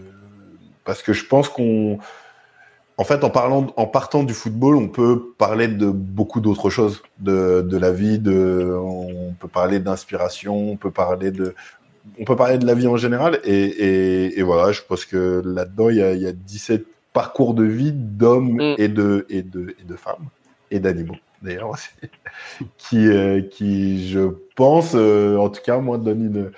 parce 0.86 1.02
que 1.04 1.14
je 1.14 1.26
pense 1.26 1.50
qu'on 1.50 2.00
en 3.00 3.04
fait, 3.04 3.24
en 3.24 3.30
parlant, 3.30 3.68
en 3.76 3.86
partant 3.86 4.24
du 4.24 4.34
football, 4.34 4.76
on 4.76 4.88
peut 4.88 5.34
parler 5.38 5.68
de 5.68 5.86
beaucoup 5.92 6.42
d'autres 6.42 6.72
choses, 6.72 7.04
de, 7.20 7.62
de 7.62 7.78
la 7.78 7.92
vie, 7.92 8.18
de, 8.18 8.76
on 8.76 9.34
peut 9.40 9.48
parler 9.48 9.80
d'inspiration, 9.80 10.72
on 10.72 10.78
peut 10.78 10.90
parler 10.90 11.30
de, 11.30 11.54
on 12.20 12.26
peut 12.26 12.36
parler 12.36 12.58
de 12.58 12.66
la 12.66 12.74
vie 12.74 12.88
en 12.88 12.98
général. 12.98 13.40
Et, 13.44 13.54
et, 13.54 14.40
et 14.40 14.42
voilà, 14.42 14.72
je 14.72 14.82
pense 14.82 15.06
que 15.06 15.44
là-dedans, 15.46 15.90
il 15.90 15.98
y 15.98 16.02
a, 16.02 16.14
il 16.14 16.22
y 16.24 16.28
a 16.28 16.32
17 16.32 16.88
parcours 17.14 17.54
de 17.54 17.64
vie 17.64 17.92
d'hommes 17.94 18.56
mm. 18.56 18.76
et 18.80 18.88
de, 18.88 19.28
et 19.30 19.44
de, 19.44 19.76
et 19.80 19.84
de 19.84 19.96
femmes 19.96 20.30
et 20.72 20.80
d'animaux 20.80 21.18
d'ailleurs 21.42 21.70
aussi, 21.70 21.90
qui, 22.78 23.08
euh, 23.08 23.42
qui, 23.42 24.10
je 24.10 24.30
pense, 24.56 24.94
euh, 24.96 25.38
en 25.38 25.50
tout 25.50 25.62
cas, 25.64 25.78
moi, 25.80 25.98
donne 25.98 26.52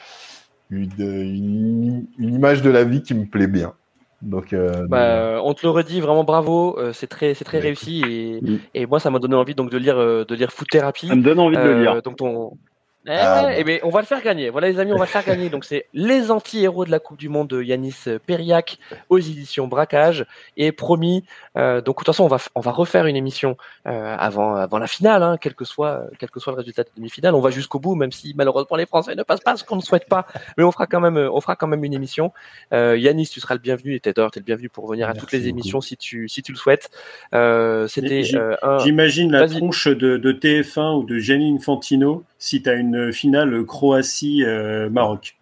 une, 0.70 0.96
une, 0.98 2.06
une, 2.18 2.34
image 2.34 2.62
de 2.62 2.70
la 2.70 2.84
vie 2.84 3.02
qui 3.02 3.14
me 3.14 3.26
plaît 3.26 3.48
bien. 3.48 3.74
Donc, 4.22 4.52
euh, 4.52 4.86
bah, 4.88 5.40
on 5.44 5.54
te 5.54 5.66
le 5.66 5.70
redit 5.70 6.02
vraiment 6.02 6.26
bravo, 6.26 6.78
euh, 6.78 6.92
c'est 6.92 7.08
très, 7.08 7.34
c'est 7.34 7.46
très 7.46 7.60
réussi 7.60 8.04
et, 8.06 8.42
mm. 8.42 8.60
et 8.74 8.86
moi 8.86 9.00
ça 9.00 9.10
m'a 9.10 9.20
donné 9.20 9.36
envie 9.36 9.56
donc 9.56 9.72
de 9.72 9.78
lire, 9.78 9.96
de 9.96 10.36
lire 10.36 10.52
Foot 10.52 10.68
Therapy. 10.70 11.08
Ça 11.08 11.16
me 11.16 11.24
donne 11.24 11.40
envie 11.40 11.56
de 11.56 11.62
le 11.62 11.82
lire. 11.82 12.02
Donc 12.02 12.18
ton, 12.18 12.58
eh 13.06 13.12
ah, 13.12 13.46
ouais, 13.46 13.64
ben, 13.64 13.80
on 13.84 13.90
va 13.90 14.02
le 14.02 14.06
faire 14.06 14.22
gagner. 14.22 14.50
Voilà 14.50 14.68
les 14.68 14.78
amis, 14.78 14.92
on 14.92 14.98
va 14.98 15.06
le 15.06 15.10
faire 15.10 15.24
gagner. 15.26 15.50
Donc 15.50 15.64
c'est 15.64 15.86
les 15.94 16.32
anti-héros 16.32 16.84
de 16.84 16.92
la 16.92 17.00
Coupe 17.00 17.18
du 17.18 17.30
Monde 17.30 17.48
de 17.48 17.64
Yanis 17.64 17.96
Periak 18.26 18.78
aux 19.08 19.18
éditions 19.18 19.68
Braquage 19.68 20.26
et 20.58 20.74
promis. 20.74 21.24
Euh, 21.56 21.82
donc 21.82 21.96
de 21.96 22.00
toute 22.00 22.08
façon, 22.08 22.26
on 22.26 22.28
va 22.28 22.38
on 22.56 22.60
va 22.60 22.72
refaire 22.72 23.06
une 23.06 23.16
émission 23.16 23.56
euh, 23.88 24.16
avant 24.20 24.56
avant 24.56 24.80
la 24.80 24.88
finale, 24.88 25.24
hein, 25.24 25.38
quel 25.40 25.56
que 25.56 25.64
soit 25.64 26.04
quel 26.20 26.30
que 26.30 26.42
soit 26.42 26.52
le 26.52 26.58
résultat 26.58 26.84
de 26.84 26.90
la 26.90 26.96
demi-finale. 26.98 27.36
On 27.36 27.42
va 27.42 27.52
jusqu'au 27.52 27.80
bout, 27.80 27.96
même 27.96 28.12
si 28.12 28.34
malheureusement 28.36 28.76
les 28.76 28.86
Français 28.86 29.16
ne 29.16 29.24
passent 29.24 29.40
pas, 29.40 29.56
ce 29.56 29.64
qu'on 29.64 29.78
ne 29.78 29.82
souhaite 29.82 30.10
pas. 30.10 30.28
Mais 30.58 30.66
on 30.66 30.72
fera 30.72 30.86
quand 30.86 31.00
même 31.00 31.18
on 31.18 31.40
fera 31.40 31.56
quand 31.56 31.68
même 31.68 31.86
une 31.86 31.94
émission. 31.94 32.34
Euh, 32.74 32.98
Yanis, 32.98 33.28
tu 33.28 33.40
seras 33.40 33.56
le 33.56 33.62
bienvenu 33.62 33.96
et 33.96 34.02
Tedor, 34.02 34.32
tu 34.32 34.40
es 34.40 34.42
le 34.42 34.46
bienvenu 34.46 34.68
pour 34.68 34.88
venir 34.88 35.08
Merci 35.08 35.18
à 35.18 35.22
toutes 35.22 35.32
les 35.32 35.40
beaucoup. 35.40 35.50
émissions 35.50 35.82
si 35.82 35.96
tu 35.96 36.28
si 36.28 36.44
tu 36.44 36.52
le 36.52 36.58
souhaites. 36.58 36.90
Euh, 37.34 37.88
C'était 37.88 38.24
euh, 38.36 38.80
j'imagine 38.80 39.32
la 39.32 39.48
tronche 39.48 39.88
de, 39.88 40.18
de 40.18 40.34
TF1 40.34 40.98
ou 41.00 41.04
de 41.06 41.18
Janine 41.18 41.60
Fantino 41.60 42.26
si 42.40 42.64
tu 42.64 42.70
as 42.70 42.74
une 42.74 43.14
finale 43.14 43.64
Croatie-Maroc. 43.66 45.38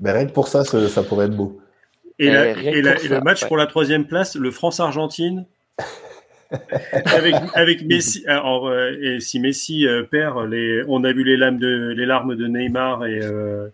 Ben, 0.00 0.12
rien 0.14 0.26
que 0.26 0.32
pour 0.32 0.48
ça, 0.48 0.64
ça, 0.64 0.88
ça 0.88 1.02
pourrait 1.02 1.26
être 1.26 1.36
beau. 1.36 1.60
Et, 2.18 2.30
la, 2.30 2.50
et, 2.50 2.82
la, 2.82 2.94
et 2.94 2.98
ça, 2.98 3.08
le 3.08 3.20
match 3.20 3.42
ouais. 3.42 3.48
pour 3.48 3.56
la 3.56 3.66
troisième 3.66 4.06
place, 4.06 4.36
le 4.36 4.50
France-Argentine, 4.50 5.44
avec, 7.06 7.34
avec 7.54 7.82
Messi. 7.84 8.24
Alors, 8.26 8.68
euh, 8.68 8.92
et 9.00 9.20
si 9.20 9.40
Messi 9.40 9.86
euh, 9.86 10.02
perd, 10.04 10.48
les, 10.50 10.84
on 10.88 11.02
a 11.04 11.12
vu 11.12 11.24
les 11.24 11.36
larmes 11.36 11.58
de, 11.58 11.94
les 11.96 12.06
larmes 12.06 12.36
de 12.36 12.46
Neymar 12.46 13.06
et, 13.06 13.20
euh, 13.22 13.68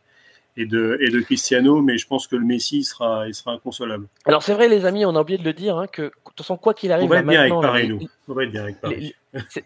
et 0.56 0.64
de, 0.66 0.96
et 1.00 1.10
de 1.10 1.20
Cristiano, 1.20 1.82
mais 1.82 1.98
je 1.98 2.06
pense 2.06 2.26
que 2.26 2.36
le 2.36 2.44
Messi 2.44 2.78
il 2.78 2.84
sera, 2.84 3.26
il 3.26 3.34
sera 3.34 3.52
inconsolable. 3.52 4.06
Alors 4.24 4.42
c'est 4.42 4.54
vrai 4.54 4.68
les 4.68 4.86
amis, 4.86 5.04
on 5.04 5.14
a 5.16 5.20
oublié 5.20 5.38
de 5.38 5.44
le 5.44 5.52
dire, 5.52 5.76
hein, 5.76 5.86
que 5.86 6.02
de 6.02 6.12
toute 6.24 6.38
façon 6.38 6.56
quoi 6.56 6.72
qu'il 6.74 6.92
arrive, 6.92 7.06
On 7.06 7.08
va 7.08 7.18
être 7.18 7.26
bien 7.26 7.40
avec 7.40 7.52
Paris, 7.52 7.82
les- 7.82 7.88
nous. 7.88 8.00
On 8.28 8.32
va 8.34 8.44
être 8.44 8.52
bien 8.52 8.62
avec 8.62 8.80
Paris. 8.80 9.14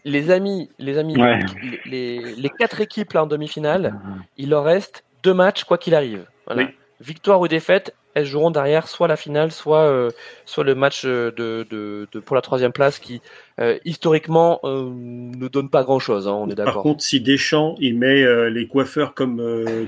Les, 0.05 0.31
amis, 0.31 0.69
les 0.79 0.97
amis, 0.97 1.15
Ouais. 1.21 1.39
les, 1.61 1.79
les- 2.19 2.35
les 2.35 2.49
quatre 2.49 2.81
équipes 2.81 3.13
là 3.13 3.23
en 3.23 3.27
demi-finale, 3.27 3.93
il 4.37 4.49
leur 4.49 4.63
reste 4.63 5.03
deux 5.23 5.33
matchs 5.33 5.63
quoi 5.63 5.77
qu'il 5.77 5.95
arrive. 5.95 6.25
Voilà. 6.47 6.63
Oui. 6.63 6.69
Victoire 6.99 7.39
ou 7.41 7.47
défaite, 7.47 7.95
elles 8.13 8.25
joueront 8.25 8.51
derrière 8.51 8.87
soit 8.87 9.07
la 9.07 9.15
finale, 9.15 9.51
soit, 9.51 9.85
euh, 9.85 10.09
soit 10.45 10.63
le 10.63 10.75
match 10.75 11.03
euh, 11.05 11.31
de, 11.31 11.65
de, 11.69 12.07
de- 12.11 12.19
pour 12.19 12.35
la 12.35 12.41
troisième 12.41 12.71
place 12.71 12.99
qui 12.99 13.21
euh, 13.59 13.77
historiquement 13.85 14.59
euh, 14.63 14.89
ne 14.93 15.47
donne 15.47 15.69
pas 15.69 15.83
grand-chose. 15.83 16.27
hein, 16.27 16.33
on 16.33 16.47
est 16.49 16.55
Par 16.55 16.65
d'accord. 16.67 16.83
contre, 16.83 17.03
si 17.03 17.19
Deschamps 17.21 17.75
il 17.79 17.97
met 17.97 18.49
les 18.51 18.67
coiffeurs 18.67 19.13
comme 19.15 19.41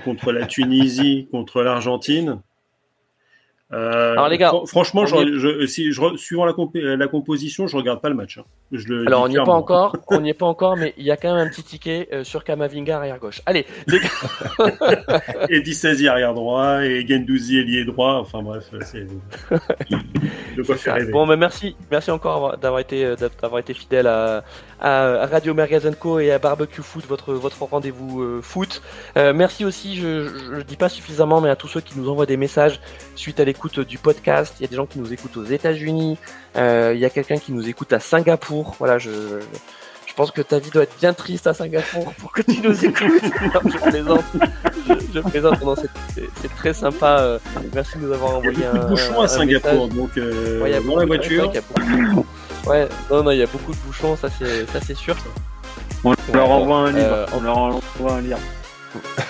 contre 0.04 0.32
la 0.32 0.46
Tunisie, 0.48 1.28
contre 1.32 1.62
l'Argentine. 1.62 2.42
Euh, 3.76 4.14
Alors, 4.14 4.30
les 4.30 4.38
gars, 4.38 4.48
fran- 4.50 4.66
franchement, 4.66 5.02
on 5.02 5.06
je, 5.06 5.16
y 5.18 5.40
je- 5.40 5.66
si 5.68 5.92
je 5.92 6.00
re- 6.02 6.18
suivant 6.18 6.46
la, 6.46 6.54
composition, 7.08 7.68
je 7.68 7.76
regarde 7.76 8.00
pas 8.02 8.10
le 8.10 8.16
match. 8.16 8.38
hein. 8.38 8.44
Je 8.72 8.88
le 8.88 9.06
Alors 9.08 9.24
on 9.24 9.28
n'y 9.28 9.36
est 9.36 9.44
pas 9.44 9.52
encore, 9.52 9.96
on 10.10 10.22
n'y 10.22 10.30
est 10.30 10.34
pas 10.34 10.46
encore, 10.46 10.78
mais 10.78 10.94
il 10.98 11.04
y 11.06 11.12
a 11.12 11.18
quand 11.18 11.34
même 11.36 11.46
un 11.46 11.50
petit 11.50 11.64
ticket 11.64 12.08
euh, 12.14 12.24
sur 12.24 12.44
Kamavinga 12.44 12.98
arrière 12.98 13.20
gauche. 13.20 13.42
Allez, 13.46 13.66
les 13.88 14.00
gars, 14.00 14.10
Et 15.50 15.60
16 15.74 16.06
arrière 16.08 16.34
droit, 16.34 16.84
et 16.84 17.06
Gendouzi 17.08 17.60
ailier 17.60 17.86
droit. 17.86 18.14
Enfin 18.22 18.42
bref, 18.42 18.66
c'est 18.82 19.06
de 20.58 20.64
quoi 20.64 20.76
faire 20.76 20.96
rêver. 20.96 21.12
Bon, 21.12 21.26
mais 21.26 21.38
merci, 21.38 21.76
merci 21.92 22.12
encore 22.12 22.36
avoir- 22.36 22.58
d'avoir 22.58 22.80
été, 22.80 23.06
euh, 23.06 23.16
d'avoir 23.42 23.60
été 23.60 23.74
fidèle 23.74 24.08
à, 24.08 24.44
à 24.80 25.26
Radio 25.28 25.54
Merguez 25.54 25.80
Co 26.00 26.20
et 26.20 26.32
à 26.32 26.40
Barbecue 26.40 26.82
Foot, 26.82 27.06
votre, 27.08 27.34
votre 27.34 27.64
rendez-vous 27.64 28.22
euh, 28.22 28.42
foot. 28.42 28.82
Euh, 29.18 29.34
merci 29.34 29.64
aussi, 29.66 29.96
je, 29.96 30.28
je 30.56 30.62
dis 30.62 30.76
pas 30.76 30.90
suffisamment, 30.90 31.42
mais 31.42 31.50
à 31.50 31.56
tous 31.56 31.68
ceux 31.68 31.82
qui 31.82 31.98
nous 31.98 32.10
envoient 32.10 32.26
des 32.26 32.38
messages 32.38 32.80
suite 33.16 33.40
à 33.40 33.46
l'écoute 33.46 33.80
du 33.80 33.98
podcast. 33.98 34.54
Il 34.60 34.64
y 34.64 34.66
a 34.66 34.70
des 34.70 34.76
gens 34.76 34.86
qui 34.86 35.00
nous 35.00 35.14
écoutent 35.14 35.38
aux 35.38 35.46
États-Unis, 35.46 36.18
euh, 36.58 36.92
il 36.94 37.00
y 37.00 37.06
a 37.06 37.10
quelqu'un 37.10 37.38
qui 37.38 37.52
nous 37.54 37.68
écoute 37.70 37.94
à 37.94 38.00
Singapour. 38.00 38.76
Voilà, 38.80 38.98
je, 39.00 39.10
je 40.08 40.14
pense 40.14 40.32
que 40.32 40.42
ta 40.42 40.60
vie 40.60 40.70
doit 40.72 40.84
être 40.84 40.98
bien 41.00 41.14
triste 41.14 41.48
à 41.48 41.54
Singapour 41.54 42.14
pour 42.20 42.32
que 42.32 42.42
tu 42.42 42.60
nous 42.62 42.86
écoutes. 42.86 43.24
Non, 43.54 43.62
je 43.72 43.78
plaisante, 43.90 44.24
je, 44.88 44.94
je 45.14 45.20
plaisante. 45.22 45.80
C'est, 46.14 46.56
très 46.56 46.74
sympa. 46.74 47.38
merci 47.74 47.98
de 47.98 48.04
nous 48.06 48.14
avoir 48.14 48.32
Il 48.44 48.60
y 48.60 48.66
envoyé 48.66 48.66
a 48.66 48.72
beaucoup 48.72 48.80
de 48.80 48.86
un- 48.86 48.90
bouchons 48.90 49.14
un- 49.20 49.22
à 49.22 49.24
un 49.24 49.28
Singapour, 49.28 49.72
message. 49.88 49.96
donc 49.98 50.10
Ouais, 50.62 50.82
dans 50.82 50.96
la 50.98 51.06
voiture. 51.06 51.52
Ouais, 52.66 52.88
non, 53.12 53.24
non, 53.24 53.32
il 53.32 53.38
y 53.38 53.44
a 53.44 53.48
beaucoup 53.48 53.72
de 53.72 53.78
bouchons, 53.86 54.16
ça 54.16 54.28
c'est, 54.38 54.66
ça 54.72 54.80
c'est 54.86 54.96
sûr. 54.96 55.16
On 56.04 56.14
leur 56.34 56.50
envoie 56.50 56.78
un 56.78 56.92
livre. 56.92 57.08
Euh, 57.12 57.26
on 57.34 57.42
leur 57.42 57.58
envoie 57.58 58.14
un 58.14 58.22
livre. 58.22 58.40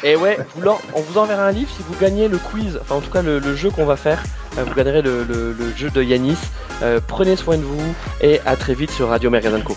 Et 0.04 0.16
ouais, 0.16 0.38
vous 0.56 0.62
on 0.94 1.02
vous 1.02 1.18
enverra 1.18 1.46
un 1.48 1.52
livre 1.52 1.70
si 1.76 1.82
vous 1.88 1.96
gagnez 2.00 2.28
le 2.28 2.38
quiz, 2.38 2.78
enfin 2.82 2.96
en 2.96 3.02
tout 3.02 3.10
cas 3.10 3.22
le, 3.24 3.40
le 3.40 3.56
jeu 3.56 3.70
qu'on 3.72 3.86
va 3.86 3.96
faire. 3.96 4.22
Euh, 4.58 4.64
vous 4.64 4.74
gagnerez 4.76 5.02
le, 5.02 5.24
le- 5.24 5.54
le 5.54 5.74
jeu 5.76 5.90
de 5.90 6.04
Yanis. 6.04 6.38
Euh, 6.84 7.00
prenez 7.06 7.36
soin 7.36 7.58
de 7.58 7.64
vous 7.64 7.96
et 8.22 8.40
à 8.46 8.56
très 8.56 8.74
vite 8.74 8.92
sur 8.92 9.10
Radio 9.10 9.30
Merguez 9.30 9.62
Co. 9.64 9.76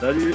Salut. 0.00 0.34